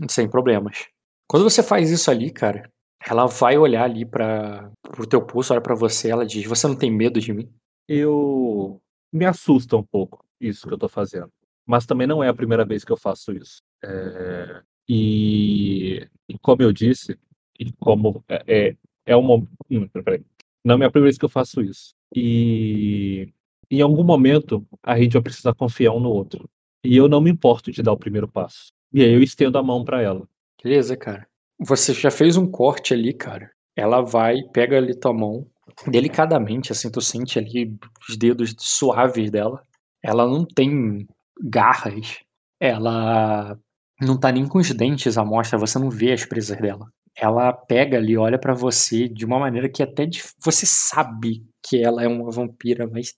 [0.08, 0.86] Sem problemas.
[1.28, 2.70] Quando você faz isso ali, cara,
[3.06, 6.76] ela vai olhar ali para pro teu pulso, olha pra você, ela diz: Você não
[6.76, 7.52] tem medo de mim?
[7.88, 8.80] Eu
[9.12, 11.30] me assusta um pouco isso que eu tô fazendo.
[11.66, 13.62] Mas também não é a primeira vez que eu faço isso.
[13.82, 17.18] É, E, e como eu disse,
[17.58, 19.36] e como é, é, é uma.
[19.70, 20.22] Hum, peraí.
[20.64, 21.94] Não é a primeira vez que eu faço isso.
[22.14, 23.28] E
[23.70, 26.48] em algum momento a gente vai precisar confiar um no outro.
[26.84, 28.72] E eu não me importo de dar o primeiro passo.
[28.92, 30.28] E aí eu estendo a mão para ela.
[30.64, 31.26] Beleza, cara.
[31.60, 33.50] Você já fez um corte ali, cara.
[33.76, 35.46] Ela vai, pega ali tua mão,
[35.88, 37.76] delicadamente, assim, tu sente ali
[38.08, 39.62] os dedos suaves dela.
[40.02, 41.06] Ela não tem
[41.42, 42.20] garras.
[42.60, 43.58] Ela
[44.00, 46.88] não tá nem com os dentes à mostra, você não vê as presas dela.
[47.16, 51.82] Ela pega ali, olha pra você de uma maneira que até dif- você sabe que
[51.82, 53.14] ela é uma vampira, mas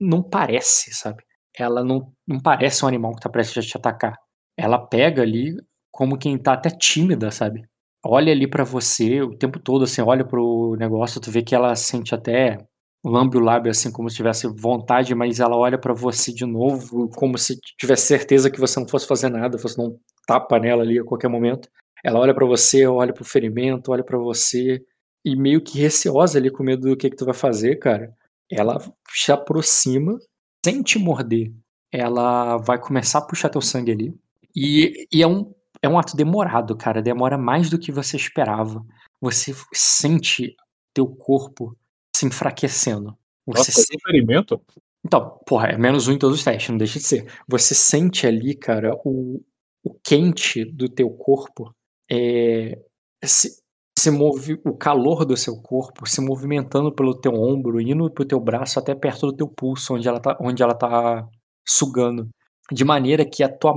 [0.00, 1.22] não parece, sabe?
[1.56, 4.16] Ela não, não parece um animal que tá prestes a te atacar.
[4.56, 5.56] Ela pega ali
[5.90, 7.62] como quem tá até tímida, sabe?
[8.04, 11.74] Olha ali pra você o tempo todo, assim, olha pro negócio, tu vê que ela
[11.76, 12.58] sente até
[13.04, 17.08] lambe o lábio, assim, como se tivesse vontade, mas ela olha pra você de novo,
[17.16, 20.82] como se tivesse certeza que você não fosse fazer nada, fosse dar um tapa nela
[20.82, 21.68] ali a qualquer momento.
[22.04, 24.82] Ela olha pra você, olha pro ferimento, olha pra você,
[25.24, 28.12] e meio que receosa ali, com medo do que, que tu vai fazer, cara.
[28.50, 28.78] Ela
[29.10, 30.18] se aproxima,
[30.64, 31.52] sem te morder.
[31.92, 34.14] Ela vai começar a puxar teu sangue ali.
[34.54, 35.52] E, e é, um,
[35.82, 37.02] é um ato demorado, cara.
[37.02, 38.84] Demora mais do que você esperava.
[39.20, 40.54] Você sente
[40.94, 41.76] teu corpo
[42.14, 43.16] se enfraquecendo.
[43.46, 44.60] Você Nossa, um ferimento?
[45.04, 47.32] então, porra, é menos um em todos os testes, não deixa de ser.
[47.48, 49.42] Você sente ali, cara, o,
[49.82, 51.74] o quente do teu corpo,
[52.10, 52.78] é,
[53.24, 53.60] se,
[53.98, 58.38] se move, o calor do seu corpo se movimentando pelo teu ombro, indo pro teu
[58.38, 61.26] braço até perto do teu pulso, onde ela tá, onde ela tá
[61.66, 62.28] sugando.
[62.70, 63.74] De maneira que a tua,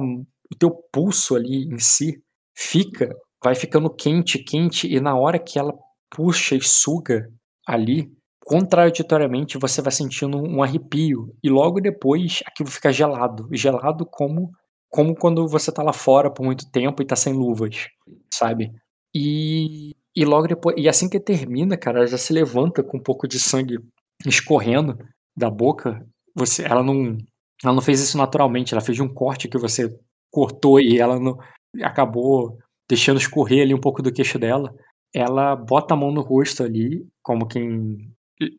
[0.53, 2.21] o teu pulso ali em si
[2.55, 3.09] fica,
[3.43, 5.73] vai ficando quente, quente, e na hora que ela
[6.09, 7.27] puxa e suga
[7.67, 8.11] ali,
[8.45, 14.51] contraditoriamente você vai sentindo um arrepio e logo depois aquilo fica gelado, gelado como
[14.89, 17.87] como quando você tá lá fora por muito tempo e tá sem luvas,
[18.31, 18.71] sabe?
[19.15, 23.01] E, e logo depois, e assim que termina, cara, ela já se levanta com um
[23.01, 23.79] pouco de sangue
[24.23, 24.95] escorrendo
[25.35, 26.05] da boca.
[26.35, 27.17] Você, ela não,
[27.63, 29.89] ela não fez isso naturalmente, ela fez um corte que você
[30.33, 31.37] cortou e ela não
[31.83, 32.57] acabou
[32.89, 34.73] deixando escorrer ali um pouco do queixo dela.
[35.13, 38.11] Ela bota a mão no rosto ali, como quem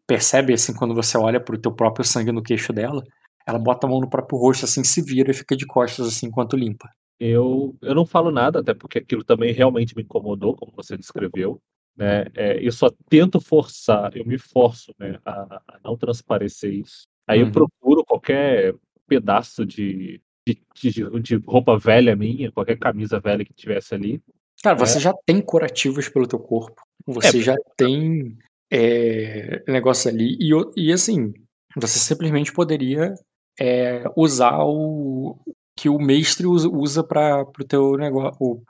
[0.06, 3.02] percebe assim quando você olha pro teu próprio sangue no queixo dela.
[3.44, 6.26] Ela bota a mão no próprio rosto, assim, se vira e fica de costas, assim,
[6.26, 6.88] enquanto limpa.
[7.18, 11.60] Eu, eu não falo nada, até porque aquilo também realmente me incomodou, como você descreveu.
[11.96, 12.24] Né?
[12.34, 17.06] É, eu só tento forçar, eu me forço né, a, a não transparecer isso.
[17.26, 17.48] Aí uhum.
[17.48, 18.74] eu procuro qualquer
[19.06, 24.22] pedaço de, de, de, de, roupa velha minha, qualquer camisa velha que tivesse ali.
[24.62, 25.00] Cara, você é.
[25.00, 26.82] já tem curativos pelo teu corpo.
[27.06, 28.36] Você é, já tem
[28.70, 30.36] é, negócio ali.
[30.40, 31.32] E, e assim,
[31.76, 33.14] você simplesmente poderia
[33.58, 35.36] é, usar o
[35.76, 38.62] que o mestre usa, para o teu negócio.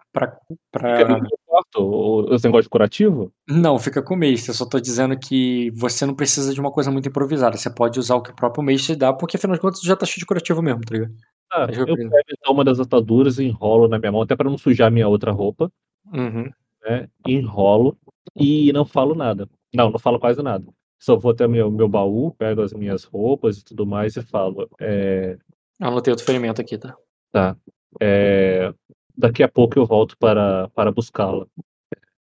[1.55, 2.35] Pra, pra...
[2.35, 3.33] Os negócios curativo?
[3.49, 4.51] Não, fica com o mestre.
[4.51, 7.57] Eu só tô dizendo que você não precisa de uma coisa muito improvisada.
[7.57, 10.05] Você pode usar o que o próprio mestre dá, porque afinal de contas já tá
[10.05, 11.15] cheio de curativo mesmo, tá ligado?
[11.53, 14.51] Ah, eu, eu pego então uma das ataduras e enrolo na minha mão, até para
[14.51, 15.71] não sujar minha outra roupa.
[16.13, 16.51] Uhum.
[16.85, 17.09] Né?
[17.27, 17.97] Enrolo
[18.35, 19.49] e não falo nada.
[19.73, 20.65] Não, não falo quase nada.
[20.99, 24.69] Só vou até meu, meu baú, pego as minhas roupas e tudo mais e falo.
[24.81, 25.37] É...
[25.81, 26.97] Anotei outro ferimento aqui, tá?
[27.31, 27.57] Tá.
[28.01, 28.73] É...
[29.17, 31.47] Daqui a pouco eu volto para, para buscá-la.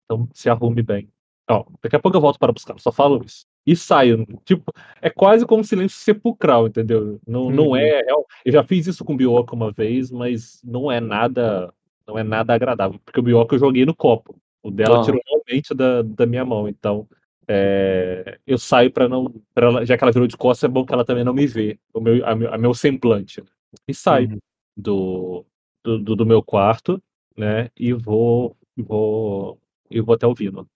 [0.05, 1.09] Então se arrume bem.
[1.49, 3.45] Ó, daqui a pouco eu volto para buscá-la, só falo isso.
[3.65, 4.25] E saio.
[4.43, 7.19] Tipo, é quase como um silêncio sepulcral, entendeu?
[7.27, 7.51] Não, uhum.
[7.51, 8.01] não é.
[8.43, 11.71] Eu já fiz isso com o Bioca uma vez, mas não é nada.
[12.07, 12.99] Não é nada agradável.
[13.05, 14.35] Porque o Bioca eu joguei no copo.
[14.63, 15.03] O dela uhum.
[15.03, 16.67] tirou realmente da, da minha mão.
[16.67, 17.07] Então,
[17.47, 19.31] é, eu saio para não.
[19.53, 21.45] Pra ela, já que ela virou de costas, é bom que ela também não me
[21.45, 21.79] vê.
[21.93, 23.43] O meu, a, meu, a meu semblante.
[23.87, 24.39] E saio uhum.
[24.75, 25.45] do,
[25.83, 27.01] do, do, meu quarto,
[27.37, 27.69] né?
[27.77, 28.55] E vou.
[28.77, 30.67] vou e vou até o Vino.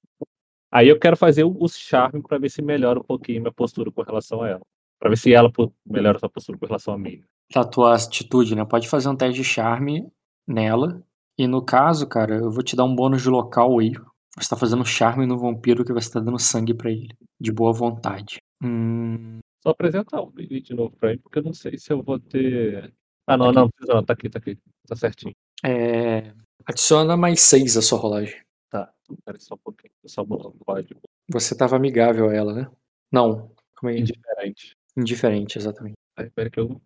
[0.71, 3.91] Aí eu quero fazer o, o charme para ver se melhora um pouquinho minha postura
[3.91, 4.61] com relação a ela.
[4.99, 5.51] Para ver se ela
[5.85, 7.21] melhora sua postura com relação a mim.
[7.55, 8.65] A tua atitude, né?
[8.65, 10.07] Pode fazer um teste de charme
[10.47, 11.01] nela
[11.37, 13.91] e no caso, cara, eu vou te dar um bônus de local aí.
[14.37, 17.15] Você tá fazendo charme no vampiro que você tá dando sangue para ele.
[17.39, 18.41] De boa vontade.
[18.63, 19.39] Hum...
[19.61, 22.19] Só apresentar o vídeo de novo pra ele, porque eu não sei se eu vou
[22.19, 22.93] ter.
[23.27, 23.55] Ah, não, aqui.
[23.55, 24.03] não, precisa não.
[24.03, 24.57] Tá aqui, tá aqui.
[24.87, 25.35] Tá certinho.
[25.63, 26.33] É...
[26.65, 28.41] Adiciona mais seis a sua rolagem.
[28.69, 28.91] Tá,
[29.23, 29.93] peraí só um pouquinho.
[30.05, 30.99] Só o código.
[31.29, 32.69] Você tava amigável a ela, né?
[33.11, 33.51] Não.
[33.75, 33.97] Como é?
[33.97, 34.75] Indiferente.
[34.95, 35.95] Indiferente, exatamente.
[36.17, 36.79] Aí, pera que eu vou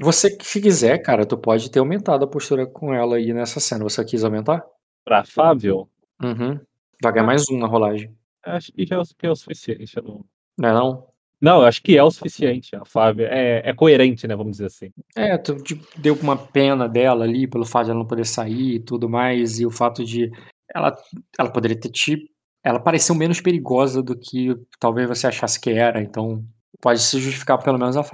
[0.00, 3.84] você que quiser, cara, tu pode ter aumentado a postura com ela aí nessa cena.
[3.84, 4.64] Você quis aumentar?
[5.04, 5.88] Pra Fábio?
[6.22, 6.58] Uhum.
[7.02, 8.16] Vai ganhar mais um na rolagem.
[8.42, 9.94] Acho que já é, que é o suficiente.
[10.02, 10.24] Não...
[10.58, 11.11] não é não?
[11.42, 12.76] Não, acho que é o suficiente.
[12.76, 14.36] A Fábio é, é coerente, né?
[14.36, 14.92] Vamos dizer assim.
[15.16, 18.76] É, tu tipo, deu uma pena dela ali pelo fato de ela não poder sair
[18.76, 20.30] e tudo mais, e o fato de
[20.72, 20.96] ela,
[21.36, 22.30] ela poderia ter te.
[22.62, 26.44] Ela pareceu menos perigosa do que talvez você achasse que era, então
[26.80, 28.04] pode se justificar pelo menos a.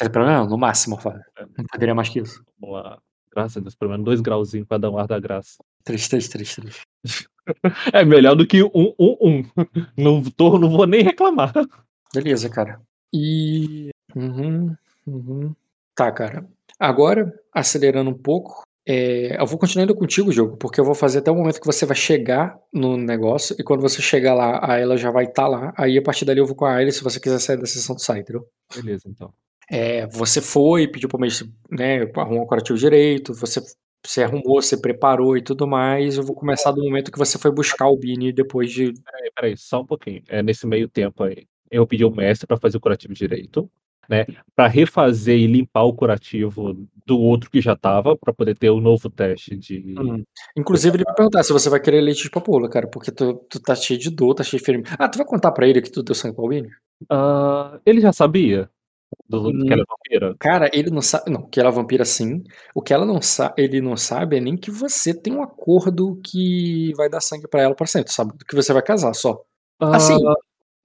[0.00, 1.20] É, pelo menos, no máximo, Fábio.
[1.36, 1.44] É.
[1.58, 2.44] Não poderia mais que isso.
[2.60, 2.98] Vamos lá.
[3.34, 5.58] Graças a Deus, pelo menos dois grauzinhos pra dar um ar da graça.
[5.84, 6.82] 3, 3, 3, 3.
[7.92, 9.44] é melhor do que um, um, um.
[9.96, 11.52] Não, tô, não vou nem reclamar.
[12.14, 12.80] Beleza, cara.
[13.12, 13.90] E.
[14.14, 14.74] Uhum,
[15.06, 15.54] uhum.
[15.94, 16.46] Tá, cara.
[16.78, 21.20] Agora, acelerando um pouco, é, eu vou continuar indo contigo, jogo, porque eu vou fazer
[21.20, 24.78] até o momento que você vai chegar no negócio, e quando você chegar lá, a
[24.78, 25.72] ela já vai estar tá lá.
[25.76, 27.94] Aí a partir dali eu vou com a Ayla, se você quiser sair da sessão,
[27.94, 28.46] do site, entendeu?
[28.74, 29.32] Beleza, então.
[29.70, 33.60] É, você foi, pediu para o mestre né, arrumar o curativo direito, você,
[34.04, 36.16] você arrumou, você preparou e tudo mais.
[36.16, 38.92] Eu vou começar do momento que você foi buscar o Bini depois de.
[38.92, 40.22] Peraí, peraí, só um pouquinho.
[40.28, 43.68] É, nesse meio tempo aí, eu pedi ao mestre para fazer o curativo direito,
[44.08, 44.26] né?
[44.54, 46.76] Para refazer e limpar o curativo
[47.06, 49.94] do outro que já tava, para poder ter o um novo teste de.
[49.98, 50.22] Hum.
[50.56, 53.60] Inclusive, ele vai perguntar se você vai querer leite de papoula, cara, porque tu, tu
[53.60, 54.94] tá cheio de dor, tá cheio de ferimento.
[54.98, 56.68] Ah, tu vai contar para ele que tu deu sangue pro Albini?
[57.04, 58.68] Uh, ele já sabia.
[59.28, 60.36] Do, hum, que ela é vampira?
[60.38, 61.30] Cara, ele não sabe.
[61.30, 62.42] Não, que ela é vampira sim.
[62.74, 66.20] O que ela não sabe, ele não sabe é nem que você tem um acordo
[66.24, 68.32] que vai dar sangue para ela para sempre, sabe?
[68.46, 69.42] Que você vai casar só.
[69.80, 70.34] Uh...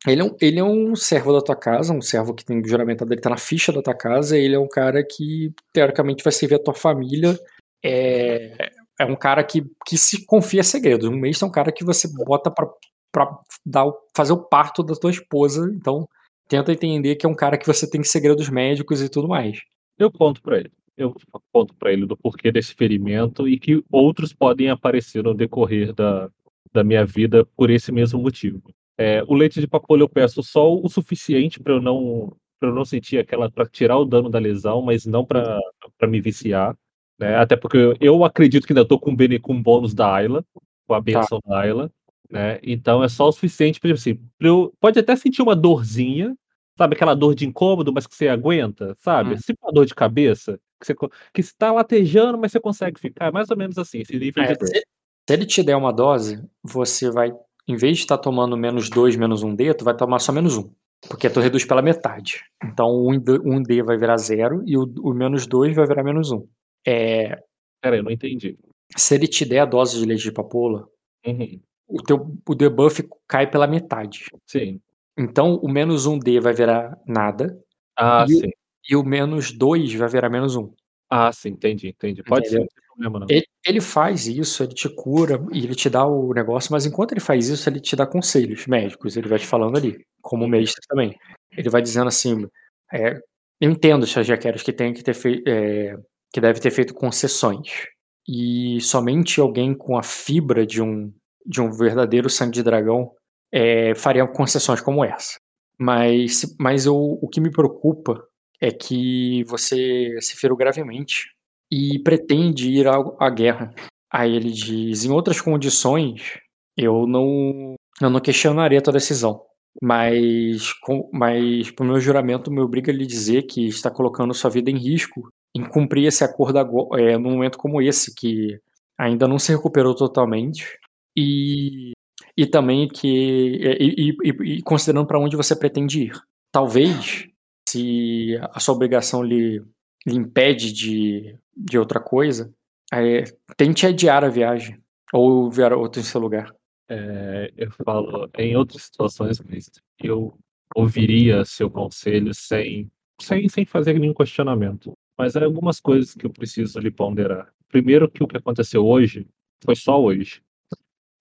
[0.05, 3.11] Ele é, um, ele é um servo da tua casa, um servo que tem juramentado,
[3.11, 6.55] ele tá na ficha da tua casa, ele é um cara que, teoricamente, vai servir
[6.55, 7.37] a tua família.
[7.83, 8.69] É,
[8.99, 11.07] é um cara que, que se confia segredos.
[11.07, 12.67] Um mês é um cara que você bota pra,
[13.11, 16.07] pra dar, fazer o parto da tua esposa, então
[16.47, 19.59] tenta entender que é um cara que você tem segredos médicos e tudo mais.
[19.97, 20.71] Eu conto para ele.
[20.95, 21.15] Eu
[21.51, 26.29] conto para ele do porquê desse ferimento e que outros podem aparecer no decorrer da,
[26.73, 28.61] da minha vida por esse mesmo motivo.
[28.97, 32.73] É, o leite de papoula eu peço só o suficiente para eu não para eu
[32.73, 35.61] não sentir aquela para tirar o dano da lesão, mas não para
[36.07, 36.75] me viciar,
[37.19, 37.35] né?
[37.35, 40.43] Até porque eu, eu acredito que ainda estou com o com bônus da Ayla,
[40.87, 41.49] com a benção tá.
[41.49, 41.91] da Ayla,
[42.29, 42.59] né?
[42.63, 46.35] Então é só o suficiente para assim, eu, pode até sentir uma dorzinha,
[46.75, 49.35] sabe aquela dor de incômodo, mas que você aguenta, sabe?
[49.35, 49.37] Hum.
[49.37, 50.95] Tipo uma dor de cabeça que você
[51.33, 54.53] que está latejando, mas você consegue ficar, é mais ou menos assim, esse nível é,
[54.53, 54.67] de.
[54.67, 54.83] Se, se
[55.29, 57.33] ele te der uma dose, você vai,
[57.67, 60.31] em vez de estar tomando menos 2, menos 1 um D, tu vai tomar só
[60.31, 60.61] menos 1.
[60.61, 60.71] Um,
[61.09, 62.43] porque tu reduz pela metade.
[62.63, 66.31] Então o 1 D vai virar 0 e o, o menos 2 vai virar menos
[66.31, 66.37] 1.
[66.37, 66.47] Um.
[66.85, 67.43] É...
[67.81, 68.57] Peraí, eu não entendi.
[68.95, 70.87] Se ele te der a dose de leite de papoula,
[71.25, 74.25] uhum o teu o debuff cai pela metade.
[74.45, 74.79] Sim.
[75.17, 77.57] Então o menos um D vai virar nada.
[77.97, 78.49] Ah, e, o, sim.
[78.89, 80.71] e o menos 2 vai virar menos 1.
[81.09, 82.23] Ah, sim, entendi, entendi.
[82.23, 82.67] Pode ser, Entendeu?
[82.67, 83.27] não tem problema não.
[83.29, 87.13] Ele, ele faz isso, ele te cura e ele te dá o negócio, mas enquanto
[87.13, 90.81] ele faz isso, ele te dá conselhos médicos, ele vai te falando ali, como mestre
[90.87, 91.15] também.
[91.51, 92.45] Ele vai dizendo assim,
[92.93, 93.17] é,
[93.59, 95.95] eu entendo, Chajaqueros, que tem que ter feito, é,
[96.33, 97.85] que deve ter feito concessões.
[98.27, 101.11] E somente alguém com a fibra de um,
[101.45, 103.11] de um verdadeiro sangue de dragão
[103.51, 105.39] é, faria concessões como essa.
[105.79, 108.21] Mas, mas eu, o que me preocupa
[108.61, 111.27] é que você se feriu gravemente
[111.71, 113.73] e pretende ir à, guerra.
[114.11, 116.39] Aí ele diz: em outras condições,
[116.75, 119.41] eu não, eu não questionaria a tua decisão.
[119.81, 124.49] Mas, com, mas pro meu juramento me obriga a lhe dizer que está colocando sua
[124.49, 128.59] vida em risco em cumprir esse acordo agora, é, num momento como esse, que
[128.97, 130.77] ainda não se recuperou totalmente,
[131.15, 131.93] e,
[132.35, 133.07] e também que.
[133.07, 136.11] E, e, e considerando para onde você pretende ir.
[136.51, 137.27] Talvez,
[137.67, 139.59] se a sua obrigação lhe,
[140.05, 142.53] lhe impede de, de outra coisa,
[142.93, 143.23] é,
[143.55, 144.81] tente adiar a viagem.
[145.13, 146.53] Ou ver outro em seu lugar.
[146.89, 150.37] É, eu falo, em outras situações, mestre, eu
[150.75, 154.93] ouviria seu conselho sem, sem, sem fazer nenhum questionamento.
[155.17, 157.51] Mas há algumas coisas que eu preciso lhe ponderar.
[157.69, 159.27] Primeiro, que o que aconteceu hoje
[159.63, 160.41] foi só hoje.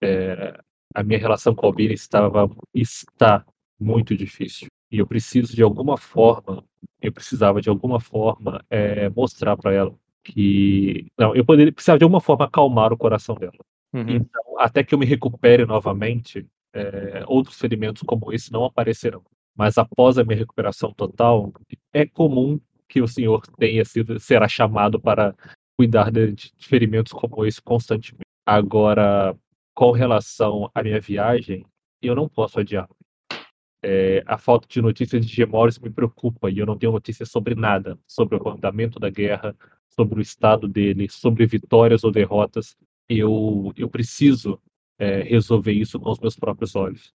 [0.03, 0.59] É,
[0.93, 3.45] a minha relação com a Albina estava, está
[3.79, 4.67] muito difícil.
[4.91, 6.63] E eu preciso, de alguma forma,
[7.01, 9.93] eu precisava, de alguma forma, é, mostrar para ela
[10.23, 11.07] que.
[11.17, 13.57] Não, eu poderia, precisava, de alguma forma, acalmar o coração dela.
[13.93, 14.09] Uhum.
[14.09, 19.23] Então, até que eu me recupere novamente, é, outros ferimentos como esse não aparecerão.
[19.55, 21.51] Mas após a minha recuperação total,
[21.91, 25.35] é comum que o senhor tenha sido será chamado para
[25.77, 28.25] cuidar de, de ferimentos como esse constantemente.
[28.45, 29.35] Agora,
[29.73, 31.65] com relação à minha viagem,
[32.01, 32.87] eu não posso adiar.
[33.83, 37.55] É, a falta de notícias de Gemores me preocupa e eu não tenho notícias sobre
[37.55, 39.55] nada, sobre o andamento da guerra,
[39.89, 42.75] sobre o estado dele, sobre vitórias ou derrotas.
[43.07, 44.59] Eu, eu preciso
[44.97, 47.13] é, resolver isso com os meus próprios olhos.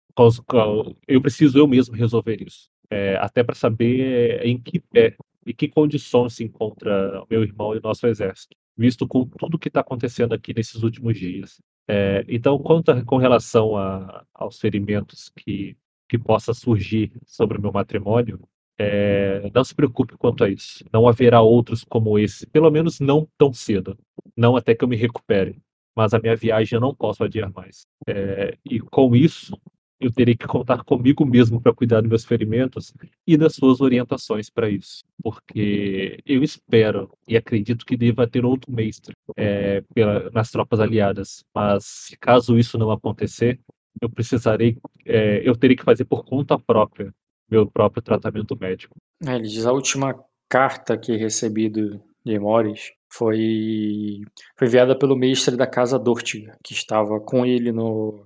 [1.07, 5.67] Eu preciso eu mesmo resolver isso, é, até para saber em que pé e que
[5.67, 10.53] condições se encontra meu irmão e nosso exército, visto com tudo que está acontecendo aqui
[10.55, 11.61] nesses últimos dias.
[11.87, 15.77] É, então, quanto a, com relação a, aos ferimentos que,
[16.07, 18.39] que possa surgir sobre o meu matrimônio,
[18.79, 20.85] é, não se preocupe quanto a isso.
[20.93, 23.97] Não haverá outros como esse, pelo menos não tão cedo.
[24.35, 25.59] Não até que eu me recupere.
[25.95, 27.87] Mas a minha viagem eu não posso adiar mais.
[28.07, 29.59] É, e com isso,
[29.99, 32.93] eu terei que contar comigo mesmo para cuidar dos meus ferimentos
[33.25, 35.03] e das suas orientações para isso.
[35.23, 41.43] Porque eu espero e acredito que deva ter outro mestre é, pela, nas tropas aliadas.
[41.53, 43.59] Mas caso isso não acontecer,
[44.01, 47.13] eu precisarei, é, eu terei que fazer por conta própria
[47.49, 48.95] meu próprio tratamento médico.
[49.25, 50.15] É, ele diz a última
[50.49, 54.21] carta que recebi do de Morris foi,
[54.57, 58.25] foi enviada pelo mestre da casa Dortiga, que estava com ele no,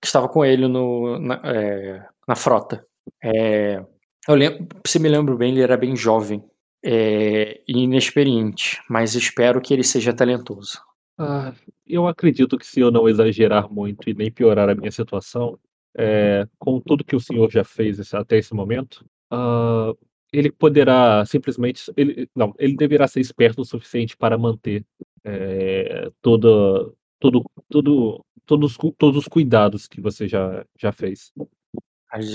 [0.00, 2.84] que estava com ele no, na, é, na frota.
[3.22, 3.84] É,
[4.26, 6.42] eu lembro, se me lembro bem, ele era bem jovem
[6.82, 10.80] é, e inexperiente, mas espero que ele seja talentoso.
[11.18, 11.54] Ah,
[11.86, 15.58] eu acredito que se eu não exagerar muito e nem piorar a minha situação,
[15.96, 19.96] é, com tudo que o senhor já fez até esse momento, uh,
[20.30, 24.84] ele poderá simplesmente, ele, não, ele deverá ser esperto o suficiente para manter
[25.24, 31.32] é, toda, todo, todo, todos, todos os cuidados que você já, já fez.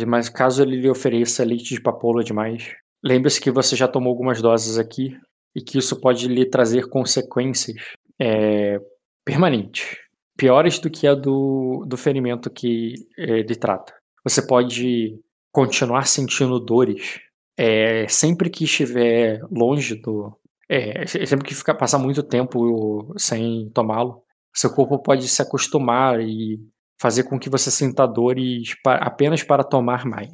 [0.08, 4.42] Mas caso ele lhe ofereça leite de papoula demais, lembre-se que você já tomou algumas
[4.42, 5.18] doses aqui
[5.56, 8.80] e que isso pode lhe trazer consequências é,
[9.26, 9.98] permanentes,
[10.38, 13.94] piores do que a do, do ferimento que ele trata.
[14.24, 15.20] Você pode
[15.52, 17.20] continuar sentindo dores
[17.58, 20.38] é, sempre que estiver longe do.
[20.70, 26.60] É, sempre que ficar, passar muito tempo sem tomá-lo, seu corpo pode se acostumar e
[27.02, 30.32] fazer com que você sinta dores apenas para tomar mais.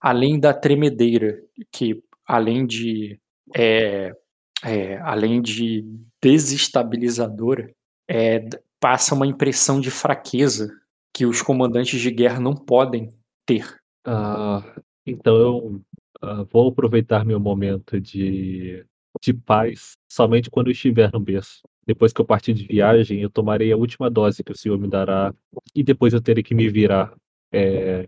[0.00, 1.38] Além da tremedeira,
[1.70, 3.20] que além de
[3.54, 4.12] é,
[4.64, 5.84] é, além de
[6.22, 7.70] desestabilizadora,
[8.08, 8.48] é,
[8.80, 10.70] passa uma impressão de fraqueza
[11.12, 13.12] que os comandantes de guerra não podem
[13.46, 13.76] ter.
[14.04, 14.62] Ah,
[15.06, 15.82] então eu
[16.22, 18.84] uh, vou aproveitar meu momento de,
[19.20, 21.62] de paz somente quando eu estiver no berço.
[21.86, 24.88] Depois que eu partir de viagem, eu tomarei a última dose que o Senhor me
[24.88, 25.34] dará
[25.74, 27.14] e depois eu terei que me virar
[27.50, 28.06] é,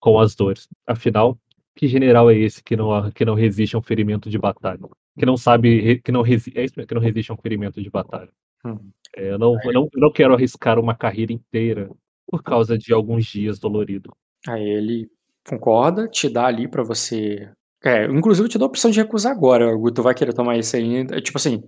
[0.00, 0.68] com as dores.
[0.86, 1.36] Afinal,
[1.74, 4.88] que general é esse que não, que não resiste a um ferimento de batalha?
[5.18, 8.30] Que não sabe, que não, resi é que não resiste a um ferimento de batalha.
[8.64, 8.78] Hum.
[9.16, 11.88] É, eu, não, eu, não, eu não quero arriscar uma carreira inteira
[12.26, 14.12] por causa de alguns dias doloridos.
[14.48, 15.08] Aí ele
[15.46, 17.50] concorda, te dá ali para você
[17.84, 19.66] É, inclusive eu te dou a opção de recusar agora.
[19.94, 21.20] Tu vai querer tomar esse ainda.
[21.20, 21.62] Tipo assim,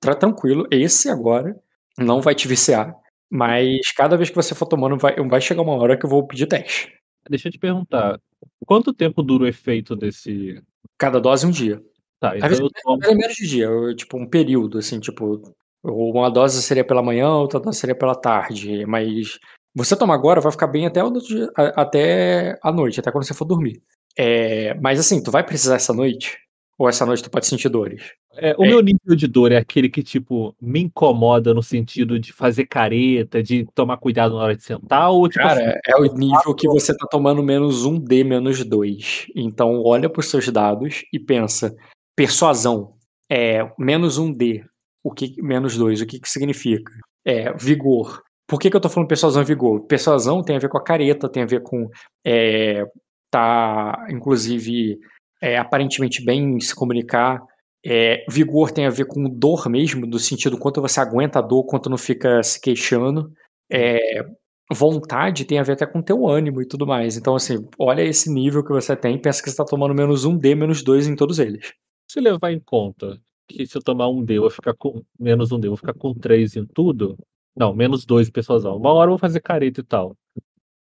[0.00, 1.56] tá tranquilo, esse agora
[1.98, 2.94] não vai te viciar.
[3.30, 6.26] Mas cada vez que você for tomando, vai, vai chegar uma hora que eu vou
[6.26, 6.92] pedir teste.
[7.28, 8.20] Deixa eu te perguntar,
[8.66, 10.62] quanto tempo dura o efeito desse.
[10.98, 11.80] Cada dose um dia.
[12.22, 13.04] Tá, então vezes eu tomo.
[13.04, 15.42] é menos de dia, eu- tipo um período, assim, tipo,
[15.82, 19.40] uma dose seria pela manhã, outra dose seria pela tarde, mas
[19.74, 23.24] você tomar agora vai ficar bem até o dia- a- até a noite, até quando
[23.24, 23.82] você for dormir.
[24.16, 26.38] É, mas assim, tu vai precisar essa noite?
[26.78, 28.12] Ou essa noite tu pode sentir dores?
[28.36, 28.68] É, o É.
[28.68, 33.42] meu nível de dor é aquele que, tipo, me incomoda no sentido de fazer careta,
[33.42, 36.68] de tomar cuidado na hora de sentar, ou tipo assim, Cara, é o nível que
[36.68, 39.26] você tá tomando menos um D menos dois.
[39.34, 41.74] Então olha pros seus dados e pensa,
[42.22, 42.94] persuasão,
[43.28, 44.64] é menos um D,
[45.02, 46.92] o que menos dois, o que que significa?
[47.24, 48.22] É vigor.
[48.46, 49.80] Por que, que eu tô falando persuasão e vigor?
[49.88, 51.88] Persuasão tem a ver com a careta, tem a ver com
[52.24, 52.84] é,
[53.28, 55.00] tá, inclusive,
[55.42, 57.42] é, aparentemente bem se comunicar.
[57.84, 61.64] É, vigor tem a ver com dor mesmo, do sentido quanto você aguenta a dor,
[61.64, 63.32] quanto não fica se queixando.
[63.68, 64.24] É,
[64.72, 67.16] vontade tem a ver até com teu ânimo e tudo mais.
[67.16, 70.38] Então, assim, olha esse nível que você tem, pensa que você tá tomando menos um
[70.38, 71.72] D, menos dois em todos eles.
[72.08, 75.52] Se levar em conta que se eu tomar um D, eu vou ficar com menos
[75.52, 77.16] um D, eu vou ficar com três em tudo.
[77.56, 78.76] Não, menos dois persuasão.
[78.76, 80.16] Uma hora eu vou fazer careta e tal.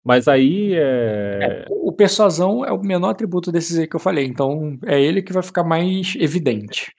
[0.04, 1.66] Mas aí é.
[1.70, 5.34] O persuasão é o menor atributo desses aí que eu falei, então é ele que
[5.34, 6.92] vai ficar mais evidente.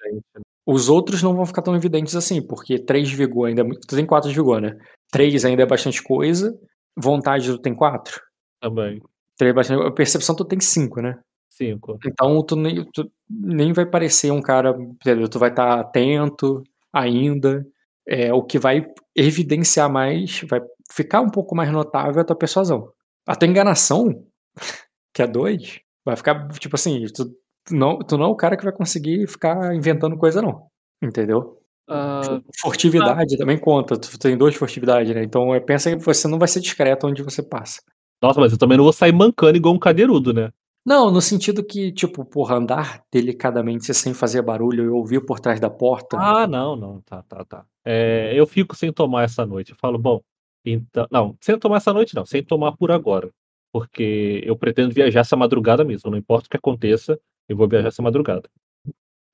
[0.64, 3.86] Os outros não vão ficar tão evidentes assim, porque 3 de vigor ainda é muito.
[3.86, 4.78] Tu tem 4 de vigor, né?
[5.10, 6.56] 3 ainda é bastante coisa.
[6.96, 8.20] Vontade tu tem 4.
[8.60, 9.02] Também.
[9.36, 9.94] 3 é bastante.
[9.94, 11.18] Percepção tu tem 5, né?
[11.52, 11.98] Cinco.
[12.06, 14.70] Então tu nem, tu nem vai parecer um cara.
[14.70, 15.28] entendeu?
[15.28, 17.66] Tu vai estar atento ainda.
[18.08, 22.36] É, o que vai evidenciar mais, vai ficar um pouco mais notável é a tua
[22.36, 22.90] persuasão.
[23.26, 24.24] A tua enganação,
[25.14, 27.30] que é 2, vai ficar, tipo assim, tu
[27.70, 30.66] não, tu não é o cara que vai conseguir ficar inventando coisa, não.
[31.02, 31.58] Entendeu?
[31.88, 33.96] Ah, Furtividade também conta.
[33.98, 35.22] Tu tem dois de furtividade, né?
[35.22, 37.82] Então é, pensa que você não vai ser discreto onde você passa.
[38.22, 40.50] nossa, mas eu também não vou sair mancando igual um cadeirudo, né?
[40.84, 45.60] Não, no sentido que, tipo, porra, andar delicadamente sem fazer barulho e ouvir por trás
[45.60, 46.16] da porta.
[46.18, 47.64] Ah, não, não, tá, tá, tá.
[47.84, 49.70] É, eu fico sem tomar essa noite.
[49.70, 50.20] Eu falo, bom,
[50.64, 51.06] então.
[51.10, 53.30] Não, sem tomar essa noite, não, sem tomar por agora.
[53.72, 56.10] Porque eu pretendo viajar essa madrugada mesmo.
[56.10, 58.48] Não importa o que aconteça, eu vou viajar essa madrugada.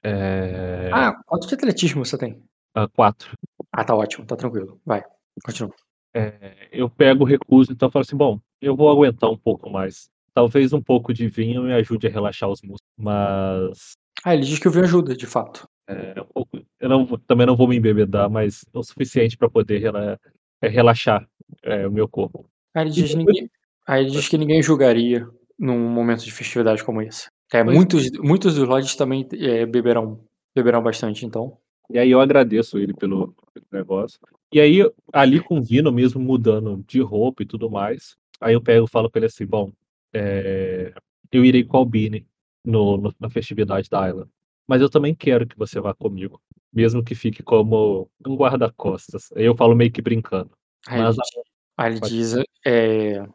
[0.02, 2.42] É, Ah, quanto de atletismo você tem?
[2.74, 3.36] ah, quatro.
[3.72, 4.80] Ah, tá ótimo, tá tranquilo.
[4.84, 5.02] Vai,
[5.44, 5.74] continua.
[6.14, 9.68] É, eu pego o recurso, então eu falo assim, bom, eu vou aguentar um pouco
[9.70, 10.10] mais.
[10.34, 13.92] Talvez um pouco de vinho me ajude a relaxar os músculos, mas
[14.24, 15.68] Ah, ele diz que o vinho ajuda, de fato.
[15.88, 16.14] é,
[16.80, 20.18] eu não, também não vou me embebedar, mas o suficiente para poder rela-
[20.60, 21.26] é, relaxar
[21.62, 22.48] é, o meu corpo.
[22.74, 23.50] Ah, ele diz, que ninguém,
[23.86, 25.26] ah, ele diz que ninguém julgaria
[25.58, 27.28] num momento de festividade como esse.
[27.52, 30.20] É, Pois- muitos, muitos dos lodges também é, beberão,
[30.54, 31.56] beberão bastante, então.
[31.90, 34.20] E aí eu agradeço ele pelo, pelo negócio.
[34.52, 34.80] E aí,
[35.12, 38.90] ali com o Vino mesmo mudando de roupa e tudo mais, aí eu pego e
[38.90, 39.72] falo pra ele assim, bom,
[40.12, 40.92] é,
[41.32, 42.26] eu irei com o Albini
[42.64, 44.28] no, no- na festividade da Isla.
[44.66, 46.40] Mas eu também quero que você vá comigo.
[46.72, 49.30] Mesmo que fique como um guarda-costas.
[49.34, 50.50] Eu falo meio que brincando.
[50.86, 51.42] Aí Mas ele,
[51.76, 52.34] a- aí ele pode- diz,
[52.66, 53.26] é, aí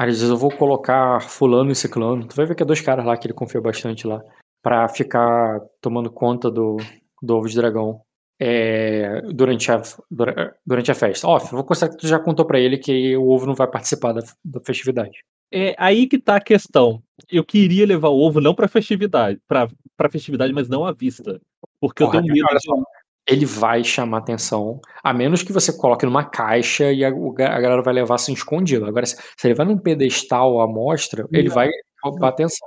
[0.00, 2.26] ele diz, eu vou colocar fulano e ciclano.
[2.26, 4.22] Tu vai ver que é dois caras lá que ele confia bastante lá.
[4.62, 6.76] Pra ficar tomando conta do,
[7.22, 8.00] do ovo de dragão.
[8.38, 11.26] É, durante, a, dura- durante a festa.
[11.26, 14.12] Ó, vou considerar que tu já contou pra ele que o ovo não vai participar
[14.12, 15.18] da, da festividade.
[15.52, 17.02] É aí que tá a questão.
[17.30, 21.40] Eu queria levar o ovo não pra festividade, pra, pra festividade, mas não à vista.
[21.80, 22.84] Porque Porra, eu tenho medo de.
[23.28, 27.82] ele vai chamar atenção, a menos que você coloque numa caixa e a, a galera
[27.82, 28.86] vai levar assim escondido.
[28.86, 31.70] Agora, se, se ele vai num pedestal à mostra, ele vai
[32.02, 32.66] roubar atenção.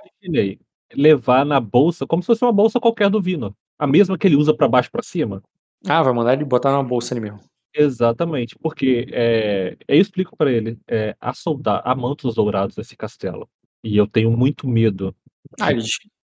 [0.96, 3.56] levar na bolsa, como se fosse uma bolsa qualquer do Vino.
[3.78, 5.44] A mesma que ele usa pra baixo e pra cima.
[5.88, 7.40] Ah, vai mandar ele botar na bolsa ali mesmo.
[7.74, 13.48] Exatamente, porque é, eu explico pra ele, é, há, solda há mantos dourados nesse castelo.
[13.84, 15.16] E eu tenho muito medo.
[15.62, 15.84] Ah, ele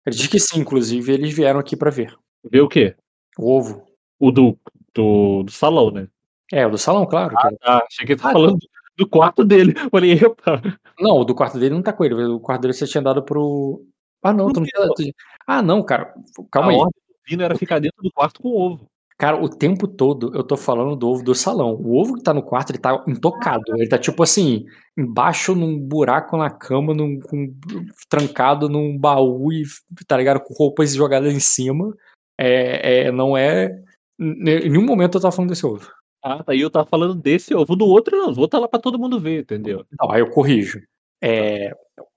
[0.07, 2.15] ele diz que sim, inclusive eles vieram aqui pra ver.
[2.51, 2.97] Ver o quê?
[3.39, 3.87] O ovo.
[4.19, 4.59] O do,
[4.95, 6.09] do, do salão, né?
[6.53, 7.35] É, o do salão, claro.
[7.37, 8.59] que Ah, achei que ele tá Ah, falando
[8.97, 9.73] do quarto dele.
[9.91, 10.61] Falei, epa.
[10.99, 12.15] Não, o do quarto dele não tá com ele.
[12.15, 13.87] O quarto dele você tinha dado pro.
[14.23, 15.13] Ah, não, Pro tu não tinha
[15.47, 16.13] Ah, não, cara.
[16.39, 16.77] A Calma aí.
[16.77, 18.90] ordem do Vino era ficar dentro do quarto com o ovo.
[19.21, 21.75] Cara, o tempo todo eu tô falando do ovo do salão.
[21.75, 23.63] O ovo que tá no quarto, ele tá intocado.
[23.77, 24.65] Ele tá tipo assim,
[24.97, 27.55] embaixo num buraco na cama, num, com-
[28.09, 29.63] trancado num baú e,
[30.09, 30.41] tá ligado?
[30.41, 31.95] Com roupas jogadas em cima.
[32.39, 33.67] É, é, não é.
[34.19, 35.91] Em nenhum momento eu tava falando desse ovo.
[36.25, 36.55] Ah, tá.
[36.55, 38.27] E eu tava falando desse ovo, do outro não.
[38.29, 39.85] O outro tá lá pra todo mundo ver, entendeu?
[40.01, 40.81] Não, aí eu corrijo.
[41.23, 41.73] É,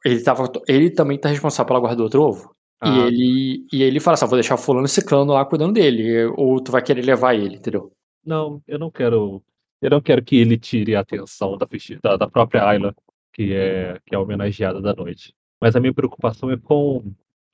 [0.06, 2.53] ele, tava, ele também tá responsável pela guarda do outro ovo?
[2.84, 2.90] Ah.
[2.90, 6.26] E ele e ele fala assim: ah, vou deixar o fulano ciclando lá cuidando dele.
[6.36, 7.92] Ou tu vai querer levar ele, entendeu?
[8.26, 9.42] Não, eu não quero.
[9.82, 11.68] Eu não quero que ele tire a atenção da,
[12.02, 12.96] da, da própria Ayla,
[13.34, 15.34] que é, que é homenageada da noite.
[15.62, 16.98] Mas a minha preocupação é com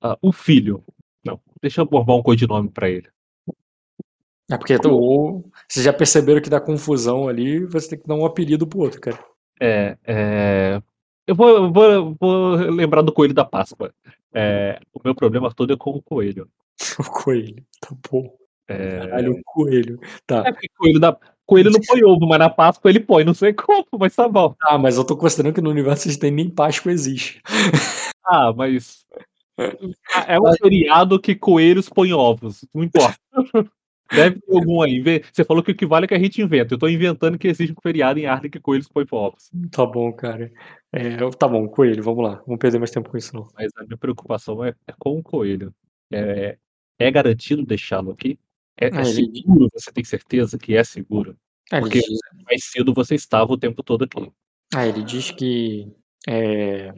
[0.04, 0.84] uh, o filho.
[1.26, 3.08] Não, deixa eu borbar um codinome para ele.
[4.52, 8.26] É porque tu, vocês já perceberam que dá confusão ali, você tem que dar um
[8.26, 9.20] apelido pro outro, cara.
[9.62, 10.82] É, é...
[11.28, 13.94] Eu vou, vou, vou lembrar do coelho da Páscoa.
[14.34, 16.50] É, o meu problema todo é com o coelho.
[17.00, 18.36] o coelho, tá bom.
[18.68, 19.00] É...
[19.00, 20.00] Caralho, o coelho.
[20.26, 20.44] Tá.
[20.46, 21.18] É coelho, da...
[21.46, 24.56] coelho não põe ovo, mas na Páscoa ele põe, não sei como, mas tá bom.
[24.62, 27.42] Ah, mas eu tô considerando que no universo têm nem Páscoa existe.
[28.26, 29.06] ah, mas.
[30.26, 33.18] É um feriado que coelhos põem ovos, não importa.
[34.12, 35.02] Deve ter algum aí.
[35.32, 36.74] Você falou que o que vale é que a gente inventa.
[36.74, 39.52] Eu tô inventando que existe um feriado em Arden que coelhos põem ovos.
[39.72, 40.52] Tá bom, cara.
[40.92, 42.42] É, tá bom, coelho, vamos lá.
[42.46, 43.48] Vamos perder mais tempo com isso, não.
[43.56, 45.74] Mas a minha preocupação é, é com o coelho.
[46.12, 46.58] É,
[46.98, 48.40] é garantido deixá-lo aqui?
[48.80, 49.66] É, é ah, seguro?
[49.66, 49.70] Ele...
[49.74, 51.38] Você tem certeza que é seguro?
[51.72, 52.20] Ah, Porque diz...
[52.46, 54.32] mais cedo você estava o tempo todo aqui.
[54.74, 55.88] Ah, ele diz que.
[56.28, 56.92] É...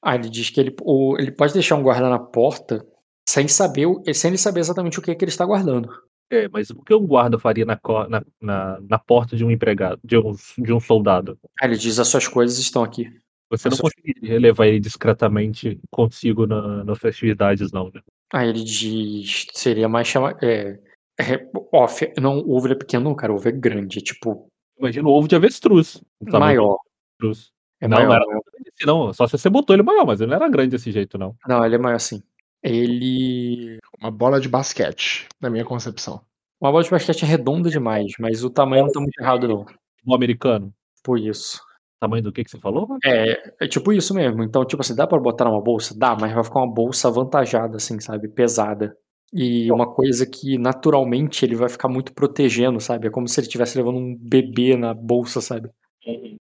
[0.00, 2.84] Ah, ele diz que ele, ou, ele pode deixar um guarda na porta
[3.28, 5.88] sem saber, sem ele saber exatamente o que, é que ele está guardando.
[6.32, 7.78] É, mas o que um guarda faria na,
[8.08, 11.38] na, na, na porta de um empregado, de um, de um soldado?
[11.60, 13.04] Ah, ele diz: as suas coisas estão aqui.
[13.50, 13.92] Você as não suas...
[13.92, 18.00] conseguiria levar ele discretamente consigo na, nas festividades, não, né?
[18.32, 20.38] Ah, ele diz: seria mais chamar.
[20.42, 20.80] É,
[21.20, 24.48] é, off, não, o ovo é pequeno, não, cara, o ovo é grande, é tipo.
[24.78, 26.02] Imagina o ovo de avestruz.
[26.22, 26.78] Maior.
[27.20, 27.52] Avestruz.
[27.78, 28.42] É não, maior, não era maior.
[28.86, 31.36] não, só se você botou ele maior, mas ele não era grande desse jeito, não.
[31.46, 32.22] Não, ele é maior assim.
[32.62, 33.78] Ele.
[34.00, 36.20] Uma bola de basquete, na minha concepção.
[36.60, 39.66] Uma bola de basquete é redonda demais, mas o tamanho não tá muito errado, não.
[40.06, 40.72] O americano?
[41.02, 41.60] Por isso.
[42.00, 42.86] Tamanho do que que você falou?
[43.04, 44.42] É, é tipo isso mesmo.
[44.42, 45.96] Então, tipo assim, dá pra botar numa bolsa?
[45.96, 48.28] Dá, mas vai ficar uma bolsa avantajada, assim, sabe?
[48.28, 48.96] Pesada.
[49.32, 53.06] E uma coisa que naturalmente ele vai ficar muito protegendo, sabe?
[53.06, 55.68] É como se ele estivesse levando um bebê na bolsa, sabe?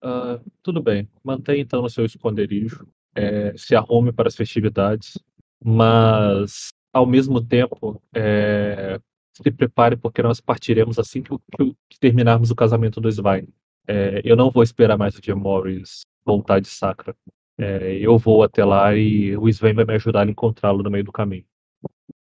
[0.02, 1.08] Uh, tudo bem.
[1.22, 2.86] Mantenha então no seu esconderijo.
[3.14, 5.18] É, se arrume para as festividades
[5.64, 9.00] mas ao mesmo tempo é,
[9.34, 13.48] se prepare porque nós partiremos assim que, que, que terminarmos o casamento do Svein.
[13.86, 17.16] É, eu não vou esperar mais o dia Morris voltar de Sacra.
[17.58, 21.04] É, eu vou até lá e o Sven vai me ajudar a encontrá-lo no meio
[21.04, 21.44] do caminho.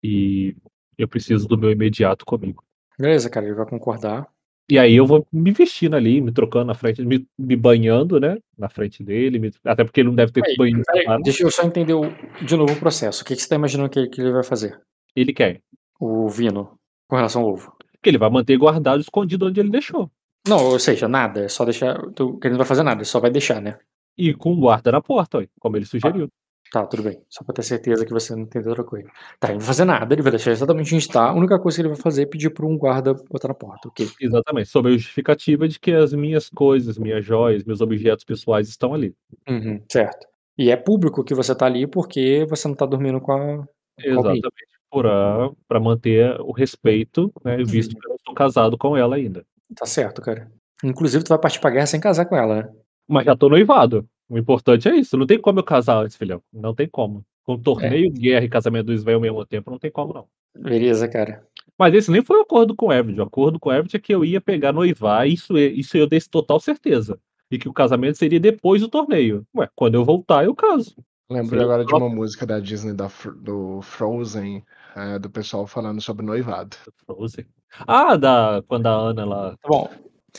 [0.03, 0.55] E
[0.99, 2.65] eu preciso do meu imediato comigo.
[2.99, 4.29] Beleza, cara, ele vai concordar.
[4.69, 8.39] E aí eu vou me vestindo ali, me trocando na frente, me, me banhando, né?
[8.57, 10.83] Na frente dele, me, até porque ele não deve ter aí, banho.
[11.23, 12.03] deixa eu só entender o,
[12.45, 13.23] de novo o processo.
[13.23, 14.81] O que, que você está imaginando que, que, ele vai fazer?
[15.15, 15.61] Ele quer.
[16.01, 17.77] O Vino, com relação ao ovo.
[18.03, 20.11] Que ele vai manter guardado, escondido onde ele deixou.
[20.49, 22.01] Não, ou seja, nada, é só deixar.
[22.13, 23.79] Tu, que ele não vai fazer nada, ele só vai deixar, né?
[24.17, 26.29] E com guarda na porta, como ele sugeriu.
[26.71, 27.21] Tá, tudo bem.
[27.29, 29.07] Só pra ter certeza que você não entendeu outra coisa.
[29.39, 31.29] Tá, ele não vai fazer nada, ele vai deixar exatamente onde está.
[31.29, 33.89] A única coisa que ele vai fazer é pedir para um guarda botar na porta,
[33.89, 34.09] ok?
[34.21, 38.95] Exatamente, sob a justificativa de que as minhas coisas, minhas joias, meus objetos pessoais estão
[38.95, 39.15] ali.
[39.49, 40.27] Uhum, certo.
[40.57, 43.65] E é público que você tá ali porque você não tá dormindo com a.
[43.99, 44.43] Exatamente,
[44.91, 47.57] para manter o respeito, né?
[47.65, 48.01] Visto uhum.
[48.01, 49.45] que eu não estou casado com ela ainda.
[49.75, 50.51] Tá certo, cara.
[50.85, 52.69] Inclusive, tu vai partir pra guerra sem casar com ela, né?
[53.09, 54.07] Mas já tô noivado.
[54.33, 55.15] O importante é isso.
[55.19, 56.43] Não tem como eu casar antes, filhão.
[56.51, 57.23] Não tem como.
[57.45, 58.09] Com torneio, é.
[58.09, 60.27] guerra e casamento do Sven ao mesmo tempo, não tem como, não.
[60.57, 61.47] Beleza, cara.
[61.79, 63.21] Mas esse nem foi o acordo com o Everett.
[63.21, 66.19] O acordo com o Everett é que eu ia pegar noivar, isso, isso eu dei
[66.19, 67.19] total certeza.
[67.51, 69.47] E que o casamento seria depois do torneio.
[69.55, 70.97] Ué, quando eu voltar, eu caso.
[71.29, 74.65] Lembrei agora de uma música da Disney da, do Frozen,
[74.97, 76.75] é, do pessoal falando sobre noivado.
[77.05, 77.45] Frozen.
[77.87, 79.51] Ah, da, quando a Ana lá.
[79.51, 79.91] Tá bom.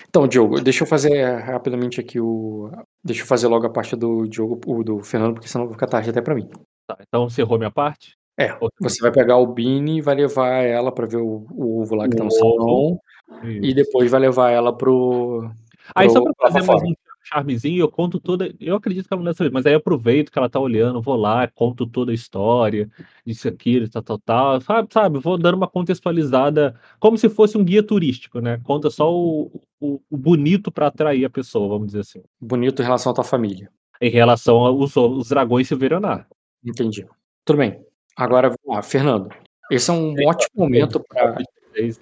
[0.09, 2.72] Então, Diogo, deixa eu fazer rapidamente aqui o.
[3.03, 6.09] Deixa eu fazer logo a parte do Diogo, do Fernando, porque senão vai ficar tarde
[6.09, 6.49] até para mim.
[6.88, 8.17] Tá, então encerrou minha parte?
[8.38, 8.57] É.
[8.80, 12.07] Você vai pegar o Bini e vai levar ela para ver o, o, ovo lá
[12.07, 12.99] que o tá no salão.
[13.43, 15.49] E depois vai levar ela pro.
[15.93, 16.93] Aí pro, só pra fazer mais um
[17.24, 18.53] charmezinho, eu conto toda.
[18.60, 21.02] Eu acredito que ela não deve saber, mas aí eu aproveito que ela tá olhando,
[21.02, 22.90] vou lá, conto toda a história,
[23.26, 24.61] isso, aquilo, tal, tal, tal.
[24.61, 25.19] Sabe, sabe?
[25.19, 28.60] Vou dando uma contextualizada, como se fosse um guia turístico, né?
[28.64, 32.22] Conta só o, o, o bonito para atrair a pessoa, vamos dizer assim.
[32.40, 33.72] Bonito em relação à tua família.
[34.02, 36.27] Em relação aos, aos dragões silverionar.
[36.64, 37.06] Entendi.
[37.45, 37.85] Tudo bem.
[38.16, 39.30] Agora, vamos lá, Fernando.
[39.72, 41.38] Esse é um ótimo momento para.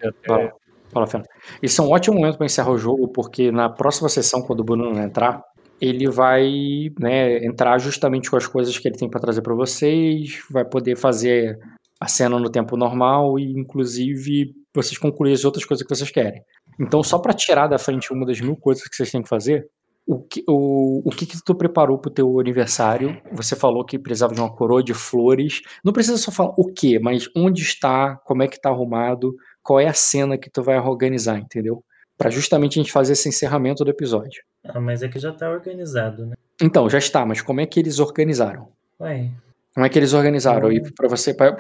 [0.04, 0.54] Até...
[0.92, 1.28] Fala, Fernando.
[1.62, 4.64] Esse é um ótimo momento para encerrar o jogo, porque na próxima sessão, quando o
[4.64, 5.42] Bruno entrar,
[5.80, 10.40] ele vai né, entrar justamente com as coisas que ele tem para trazer para vocês,
[10.50, 11.58] vai poder fazer
[12.00, 16.42] a cena no tempo normal e, inclusive, vocês concluir as outras coisas que vocês querem.
[16.80, 19.68] Então, só para tirar da frente uma das mil coisas que vocês têm que fazer,
[20.06, 23.22] o que, o, o que, que tu preparou pro teu aniversário?
[23.32, 25.62] Você falou que precisava de uma coroa de flores.
[25.86, 29.80] Não precisa só falar o que, mas onde está, como é que tá arrumado, qual
[29.80, 31.84] é a cena que tu vai organizar, entendeu?
[32.18, 34.44] Para justamente a gente fazer esse encerramento do episódio.
[34.64, 36.36] Ah, mas é que já tá organizado, né?
[36.62, 38.68] Então, já está, mas como é que eles organizaram?
[39.00, 39.32] Ué.
[39.74, 41.56] Como é que eles organizaram aí para você para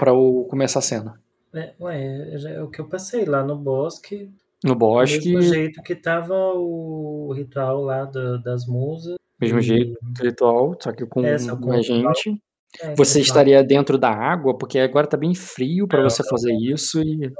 [0.49, 1.19] começar a cena?
[1.53, 4.30] É, ué, é o que eu passei lá no bosque.
[4.63, 5.31] No bosque.
[5.31, 9.15] Do mesmo jeito que tava o ritual lá do, das musas.
[9.39, 9.63] Mesmo e...
[9.63, 12.39] jeito, ritual, só que com, é, com mais gente.
[12.80, 17.01] É, você estaria dentro da água, porque agora tá bem frio para você fazer isso
[17.01, 17.31] e.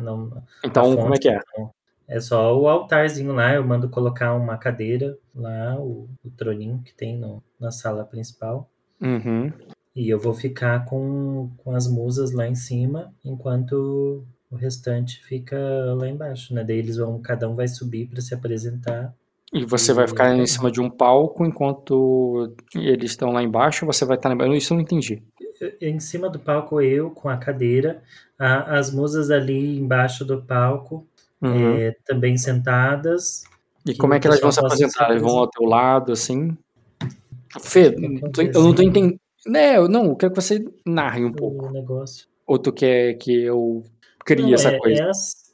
[0.00, 1.40] Não, então, como é que é?
[2.08, 6.92] É só o altarzinho lá, eu mando colocar uma cadeira lá, o, o troninho que
[6.92, 8.68] tem no, na sala principal.
[9.00, 9.52] Uhum.
[9.94, 15.56] E eu vou ficar com, com as musas lá em cima, enquanto o restante fica
[15.94, 16.62] lá embaixo, né?
[16.62, 19.14] Daí eles vão, cada um vai subir para se apresentar.
[19.52, 19.94] E você e...
[19.94, 24.28] vai ficar em cima de um palco enquanto eles estão lá embaixo, você vai estar
[24.28, 24.54] lá embaixo.
[24.54, 25.22] Isso eu não entendi.
[25.80, 28.02] Em cima do palco, eu com a cadeira,
[28.38, 31.06] a, as musas ali embaixo do palco,
[31.40, 31.76] uhum.
[31.76, 33.44] é, também sentadas.
[33.86, 35.10] E como é que elas vão se apresentar?
[35.10, 36.56] Elas vão ao teu lado, assim?
[37.60, 37.94] Fê,
[38.54, 39.18] eu não tô entendendo.
[39.46, 41.66] Né, não, eu quero que você narre um pouco.
[41.66, 42.26] O negócio.
[42.46, 43.82] Ou tu quer que eu
[44.24, 45.10] crie não, essa é, coisa?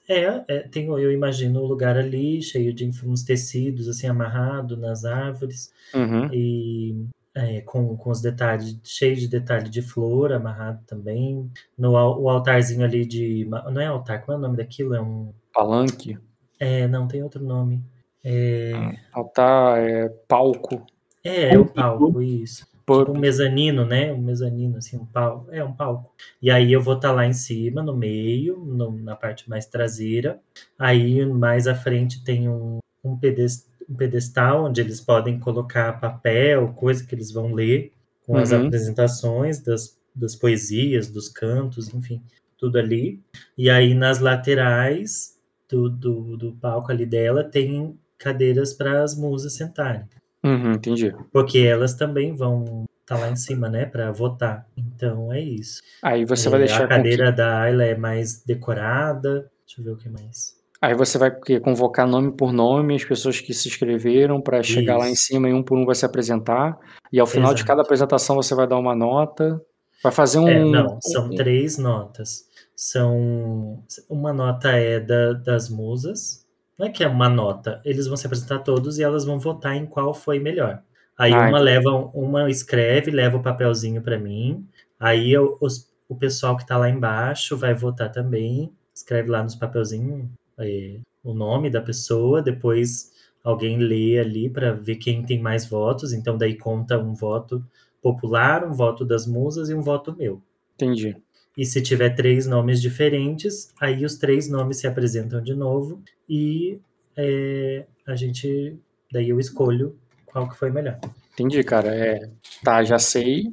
[0.08, 4.06] É, é, é, tem, eu imagino o um lugar ali, cheio de uns tecidos, assim,
[4.06, 5.72] amarrado nas árvores.
[5.94, 6.28] Uhum.
[6.32, 7.06] E
[7.38, 11.48] é, com, com os detalhes, cheio de detalhe de flor amarrado também.
[11.76, 13.44] No o altarzinho ali de.
[13.44, 14.94] Não é altar, como é o nome daquilo?
[14.94, 15.32] É um.
[15.54, 16.18] Palanque?
[16.58, 17.80] É, não, tem outro nome.
[18.24, 18.72] É...
[19.12, 20.84] Altar, é palco.
[21.22, 22.66] É, é o palco, isso.
[22.88, 24.12] Tipo um mezanino, né?
[24.12, 25.46] Um mezanino, assim, um palco.
[25.52, 26.10] É um palco.
[26.42, 29.66] E aí eu vou estar tá lá em cima, no meio, no, na parte mais
[29.66, 30.40] traseira.
[30.78, 36.68] Aí mais à frente tem um, um, pedestal, um pedestal onde eles podem colocar papel,
[36.74, 37.92] coisa que eles vão ler,
[38.26, 38.40] com uhum.
[38.40, 42.22] as apresentações das, das poesias, dos cantos, enfim,
[42.58, 43.20] tudo ali.
[43.56, 45.36] E aí nas laterais
[45.68, 50.02] do, do, do palco ali dela tem cadeiras para as musas sentarem.
[50.44, 51.14] Uhum, entendi.
[51.32, 54.66] Porque elas também vão estar tá lá em cima, né, para votar.
[54.76, 55.80] Então é isso.
[56.02, 56.84] Aí você vai deixar.
[56.84, 57.38] A cadeira que...
[57.38, 59.50] da Ayla é mais decorada.
[59.66, 60.57] Deixa eu ver o que mais.
[60.80, 65.08] Aí você vai convocar nome por nome as pessoas que se inscreveram para chegar lá
[65.08, 66.78] em cima e um por um vai se apresentar.
[67.12, 67.62] E ao final Exato.
[67.62, 69.60] de cada apresentação você vai dar uma nota.
[70.02, 70.48] Vai fazer um.
[70.48, 72.46] É, não, são três notas.
[72.76, 73.82] São.
[74.08, 76.46] Uma nota é da, das musas,
[76.78, 79.74] não é que é uma nota, eles vão se apresentar todos e elas vão votar
[79.74, 80.80] em qual foi melhor.
[81.18, 81.48] Aí Ai.
[81.48, 84.64] uma leva, uma escreve, leva o papelzinho para mim.
[85.00, 89.56] Aí eu, os, o pessoal que tá lá embaixo vai votar também, escreve lá nos
[89.56, 90.28] papelzinhos
[90.58, 93.12] é, o nome da pessoa, depois
[93.42, 96.12] alguém lê ali para ver quem tem mais votos.
[96.12, 97.64] Então daí conta um voto
[98.02, 100.42] popular, um voto das musas e um voto meu.
[100.74, 101.16] Entendi.
[101.56, 106.78] E se tiver três nomes diferentes, aí os três nomes se apresentam de novo e
[107.16, 108.78] é, a gente,
[109.10, 111.00] daí eu escolho qual que foi melhor.
[111.38, 111.94] Entendi, cara.
[111.94, 112.28] É,
[112.64, 113.44] tá, já sei.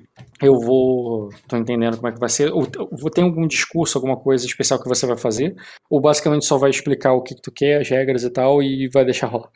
[0.42, 1.30] Eu vou.
[1.48, 2.50] Tô entendendo como é que vai ser.
[2.50, 5.56] Vou ter algum discurso, alguma coisa especial que você vai fazer?
[5.88, 8.90] Ou basicamente só vai explicar o que, que tu quer, as regras e tal, e
[8.92, 9.52] vai deixar rolar?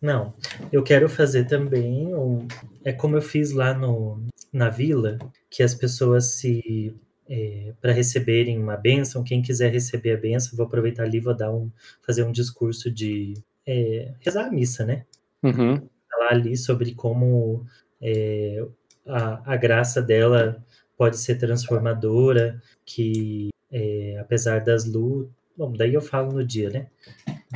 [0.00, 0.32] Não.
[0.72, 2.14] Eu quero fazer também.
[2.14, 2.48] Um,
[2.82, 5.18] é como eu fiz lá no, na vila,
[5.50, 6.94] que as pessoas se
[7.28, 9.22] é, para receberem uma benção.
[9.22, 13.34] Quem quiser receber a benção, vou aproveitar ali vou dar um, fazer um discurso de
[13.66, 15.04] é, rezar a missa, né?
[15.42, 15.86] Uhum.
[16.26, 17.64] Falar ali sobre como
[18.00, 18.64] é,
[19.06, 20.62] a, a graça dela
[20.96, 25.34] pode ser transformadora, que é, apesar das lutas.
[25.56, 26.86] Bom, daí eu falo no dia, né?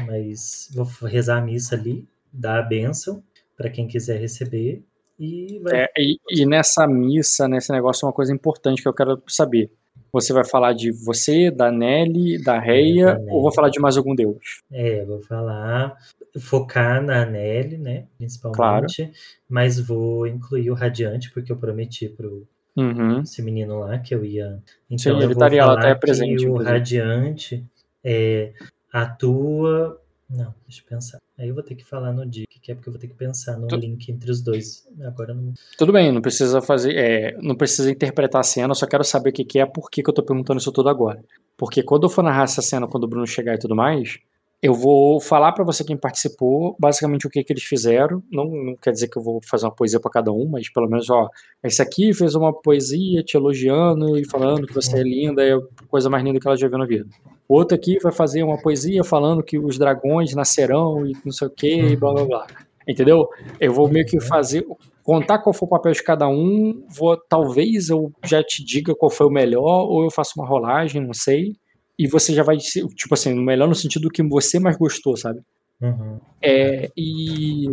[0.07, 3.23] Mas vou rezar a missa ali, dar a benção
[3.57, 4.83] para quem quiser receber
[5.19, 5.83] e, vai...
[5.83, 9.71] é, e, e, nessa missa, nesse negócio, uma coisa importante que eu quero saber.
[10.13, 13.97] Você vai falar de você, da Nelly, da Reia, é, ou vou falar de mais
[13.97, 14.63] algum deus?
[14.71, 15.97] É, vou falar,
[16.39, 19.13] focar na Nelly, né, principalmente, claro.
[19.49, 23.21] mas vou incluir o Radiante, porque eu prometi pro uhum.
[23.21, 24.59] esse menino lá que eu ia...
[24.91, 26.47] Então Sim, eu ele estaria lá, até presente.
[26.47, 27.65] o Radiante
[28.03, 28.53] é,
[28.93, 30.01] atua
[30.31, 31.19] não, deixa eu pensar.
[31.37, 33.15] Aí eu vou ter que falar no dia, que é porque eu vou ter que
[33.15, 33.77] pensar no tu...
[33.77, 34.87] link entre os dois.
[35.03, 35.53] Agora não.
[35.77, 36.95] Tudo bem, não precisa fazer.
[36.97, 39.91] É, não precisa interpretar a cena, eu só quero saber o que, que é, por
[39.91, 41.25] que, que eu tô perguntando isso tudo agora.
[41.57, 44.19] Porque quando eu for narrar essa cena, quando o Bruno chegar e tudo mais,
[44.63, 48.23] eu vou falar para você quem participou, basicamente o que, que eles fizeram.
[48.31, 50.87] Não, não quer dizer que eu vou fazer uma poesia para cada um, mas pelo
[50.87, 51.29] menos, ó,
[51.65, 55.61] esse aqui fez uma poesia te elogiando e falando que você é linda, é a
[55.89, 57.07] coisa mais linda que ela já viu na vida.
[57.49, 61.49] O outro aqui vai fazer uma poesia falando que os dragões nascerão e não sei
[61.49, 62.47] o que, e blá blá blá.
[62.87, 63.29] Entendeu?
[63.59, 64.67] Eu vou meio que fazer,
[65.03, 69.11] contar qual foi o papel de cada um, vou, talvez eu já te diga qual
[69.11, 71.55] foi o melhor, ou eu faço uma rolagem, não sei,
[72.01, 75.43] e você já vai, tipo assim, melhor no sentido do que você mais gostou, sabe?
[75.83, 76.19] Uhum.
[76.41, 77.67] É, e,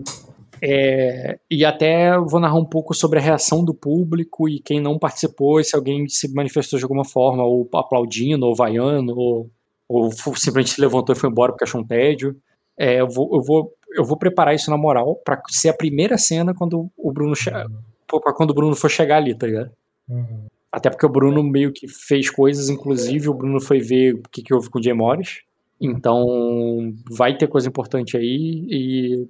[0.62, 5.00] é, e até vou narrar um pouco sobre a reação do público e quem não
[5.00, 9.50] participou, e se alguém se manifestou de alguma forma, ou aplaudindo, ou vaiando, ou,
[9.88, 12.36] ou simplesmente se levantou e foi embora porque achou um tédio.
[12.78, 16.18] É, eu, vou, eu, vou, eu vou preparar isso na moral para ser a primeira
[16.18, 18.20] cena quando o Bruno uhum.
[18.36, 19.72] quando o Bruno for chegar ali, tá ligado?
[20.10, 20.48] Uhum.
[20.72, 24.42] Até porque o Bruno meio que fez coisas, inclusive o Bruno foi ver o que,
[24.42, 25.42] que houve com o Jay Morris.
[25.80, 29.28] Então vai ter coisa importante aí e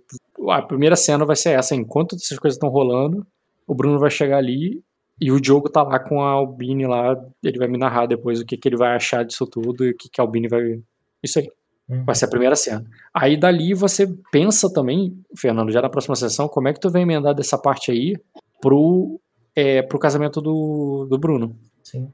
[0.50, 1.76] a primeira cena vai ser essa.
[1.76, 3.26] Enquanto essas coisas estão rolando,
[3.66, 4.82] o Bruno vai chegar ali
[5.20, 7.16] e o Diogo tá lá com a Albine lá.
[7.44, 9.98] Ele vai me narrar depois o que, que ele vai achar disso tudo e o
[9.98, 10.80] que, que a Albine vai.
[11.22, 11.50] Isso aí.
[11.90, 12.04] Uhum.
[12.04, 12.86] Vai ser a primeira cena.
[13.14, 17.02] Aí dali você pensa também, Fernando, já na próxima sessão, como é que tu vai
[17.02, 18.16] emendar dessa parte aí
[18.62, 19.20] pro,
[19.58, 21.58] é, pro casamento do, do Bruno.
[21.84, 22.14] Sim.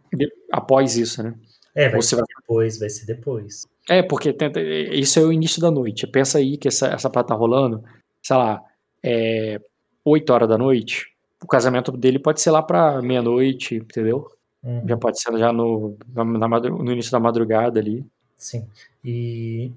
[0.49, 1.35] Após isso, né?
[1.75, 2.25] É, vai você ser vai...
[2.39, 3.67] depois, vai ser depois.
[3.89, 6.07] É, porque tenta, isso é o início da noite.
[6.07, 7.83] Pensa aí que essa, essa parte tá rolando,
[8.21, 8.63] sei lá,
[9.03, 9.59] é,
[10.05, 11.11] 8 horas da noite.
[11.43, 14.31] O casamento dele pode ser lá pra meia-noite, entendeu?
[14.63, 14.87] Uhum.
[14.87, 18.05] Já pode ser já no, na, na, no início da madrugada ali.
[18.37, 18.65] Sim.
[19.03, 19.69] E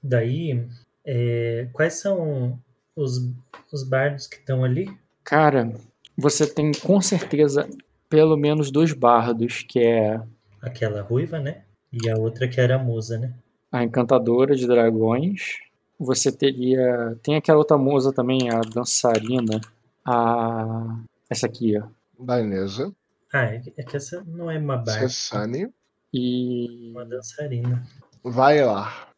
[0.00, 0.64] daí,
[1.04, 2.56] é, quais são
[2.94, 3.28] os,
[3.72, 4.88] os bardos que estão ali?
[5.24, 5.72] Cara,
[6.20, 7.68] você tem com certeza
[8.08, 10.20] pelo menos dois bardos, que é.
[10.60, 11.62] Aquela ruiva, né?
[11.92, 13.32] E a outra que era a musa, né?
[13.72, 15.58] A encantadora de dragões.
[15.98, 17.16] Você teria.
[17.22, 19.60] Tem aquela outra musa também, a dançarina.
[20.04, 20.98] A.
[21.28, 21.86] Essa aqui, ó.
[22.18, 22.92] Dainesa.
[23.32, 25.08] Ah, é que é essa não é uma barda.
[25.08, 25.72] Cessane.
[26.12, 26.90] E.
[26.90, 27.82] Uma dançarina.
[28.22, 29.08] Vai lá.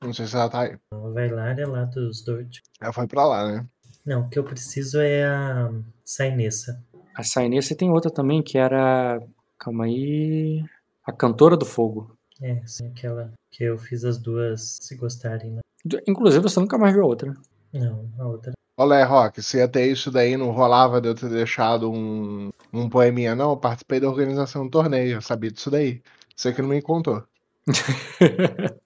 [0.00, 0.76] Não sei se ela tá aí.
[0.90, 2.60] Vai lá é lá dos Dort.
[2.80, 3.66] Ela foi pra lá, né?
[4.04, 5.70] Não, o que eu preciso é a
[6.04, 6.82] Sainessa.
[7.14, 9.20] A Sainessa tem outra também que era.
[9.58, 10.64] Calma aí.
[11.04, 12.16] A Cantora do Fogo.
[12.40, 15.60] É, sim, aquela que eu fiz as duas se gostarem, né?
[16.08, 17.34] Inclusive você nunca mais viu a outra.
[17.72, 18.52] Não, a outra.
[18.76, 23.34] Olé, Rock, se até isso daí não rolava de eu ter deixado um, um poeminha,
[23.34, 26.02] não, eu participei da organização do torneio, eu sabia disso daí.
[26.34, 27.22] Você que não me contou.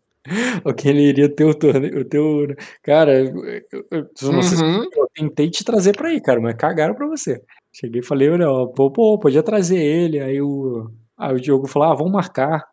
[0.65, 2.47] o que ele iria ter o torneio, o teu.
[2.83, 4.85] Cara, eu, eu, eu, uhum.
[4.93, 7.43] eu tentei te trazer pra ir, cara, mas cagaram pra você.
[7.73, 10.21] Cheguei e falei, olha, pô, pô, podia trazer ele.
[10.21, 12.65] Aí o, aí o Diogo falou, ah, vamos marcar.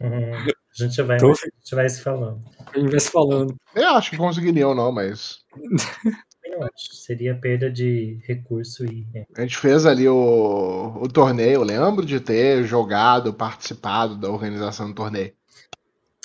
[0.00, 0.32] Uhum.
[0.80, 2.42] A gente vai, então, a gente vai se falando.
[2.74, 3.54] A gente vai se falando.
[3.74, 5.38] Eu acho que conseguiriam, não, mas.
[5.54, 9.06] Não, seria perda de recurso e.
[9.14, 9.26] É.
[9.36, 14.88] A gente fez ali o, o torneio, eu lembro de ter jogado, participado da organização
[14.88, 15.32] do torneio.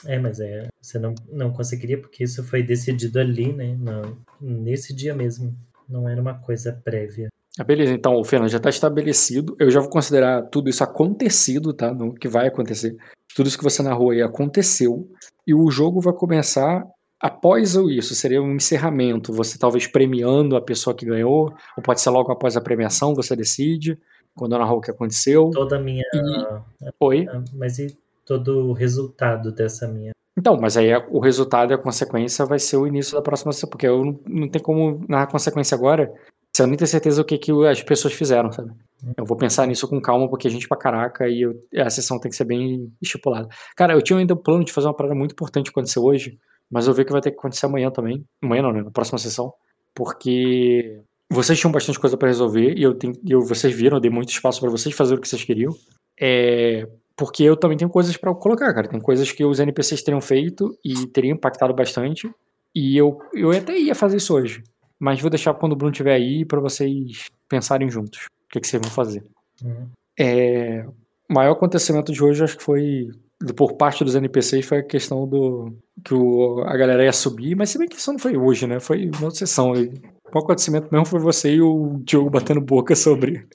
[0.07, 3.77] É, mas é, você não, não conseguiria porque isso foi decidido ali, né?
[3.77, 5.53] Não, nesse dia mesmo.
[5.87, 7.29] Não era uma coisa prévia.
[7.59, 9.55] Ah, beleza, então o Fernando já está estabelecido.
[9.59, 11.93] Eu já vou considerar tudo isso acontecido, tá?
[11.93, 12.95] Não que vai acontecer.
[13.35, 15.09] Tudo isso que você narrou aí aconteceu.
[15.45, 16.85] E o jogo vai começar
[17.19, 18.15] após isso.
[18.15, 19.33] Seria um encerramento.
[19.33, 23.35] Você talvez premiando a pessoa que ganhou, ou pode ser logo após a premiação, você
[23.35, 23.97] decide.
[24.35, 25.49] Quando eu narrou o que aconteceu.
[25.51, 26.03] Toda a minha.
[26.13, 26.89] E...
[26.99, 27.25] Oi?
[27.27, 30.11] Ah, mas e todo o resultado dessa minha.
[30.37, 33.69] Então, mas aí o resultado e a consequência vai ser o início da próxima sessão,
[33.69, 36.13] porque eu não, não tem como narrar consequência agora
[36.55, 38.71] se eu não tenho certeza o que, que as pessoas fizeram, sabe?
[39.15, 42.19] Eu vou pensar nisso com calma, porque a gente pra caraca e eu, a sessão
[42.19, 43.47] tem que ser bem estipulada.
[43.75, 46.37] Cara, eu tinha ainda o plano de fazer uma parada muito importante que aconteceu hoje,
[46.69, 48.25] mas eu vi que vai ter que acontecer amanhã também.
[48.41, 48.81] Amanhã não, né?
[48.81, 49.53] Na próxima sessão.
[49.93, 50.99] Porque
[51.29, 54.29] vocês tinham bastante coisa para resolver e eu, tenho, eu vocês viram, eu dei muito
[54.29, 55.75] espaço para vocês fazer o que vocês queriam.
[56.19, 56.87] É,
[57.17, 58.87] porque eu também tenho coisas para colocar, cara.
[58.87, 62.31] Tem coisas que os NPCs teriam feito e teriam impactado bastante.
[62.75, 64.63] E eu, eu até ia fazer isso hoje.
[64.99, 68.25] Mas vou deixar quando o Bruno estiver aí para vocês pensarem juntos.
[68.25, 69.23] O que, que vocês vão fazer.
[69.63, 69.87] Uhum.
[70.17, 70.85] É,
[71.27, 73.09] o maior acontecimento de hoje, acho que foi,
[73.55, 75.73] por parte dos NPCs, foi a questão do
[76.05, 77.55] que o, a galera ia subir.
[77.55, 78.79] Mas se bem que isso não foi hoje, né?
[78.79, 79.73] Foi uma outra sessão.
[79.73, 83.47] O acontecimento mesmo foi você e o Diogo batendo boca sobre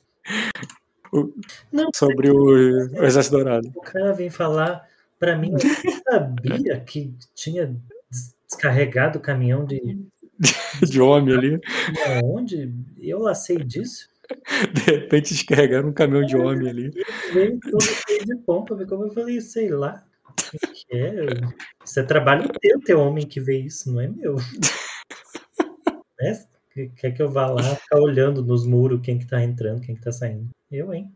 [1.70, 3.70] não, sobre o, o Exército Dourado.
[3.74, 7.76] O cara vem falar para mim, eu sabia que tinha
[8.48, 9.80] descarregado o caminhão de.
[10.82, 11.60] de homem ali.
[12.24, 12.74] Onde?
[12.98, 14.08] Eu lá sei disso.
[14.72, 16.90] De repente descarregaram um caminhão de homem ali.
[17.32, 20.02] Veio todo cheio de pompa, como eu falei, sei lá.
[20.50, 21.26] Que é,
[21.84, 24.36] isso é trabalho teu, ter homem que vê isso, não é meu.
[26.20, 26.44] né?
[26.96, 30.02] Quer que eu vá lá ficar olhando nos muros quem que tá entrando, quem que
[30.02, 30.48] tá saindo?
[30.72, 31.14] Eu, hein?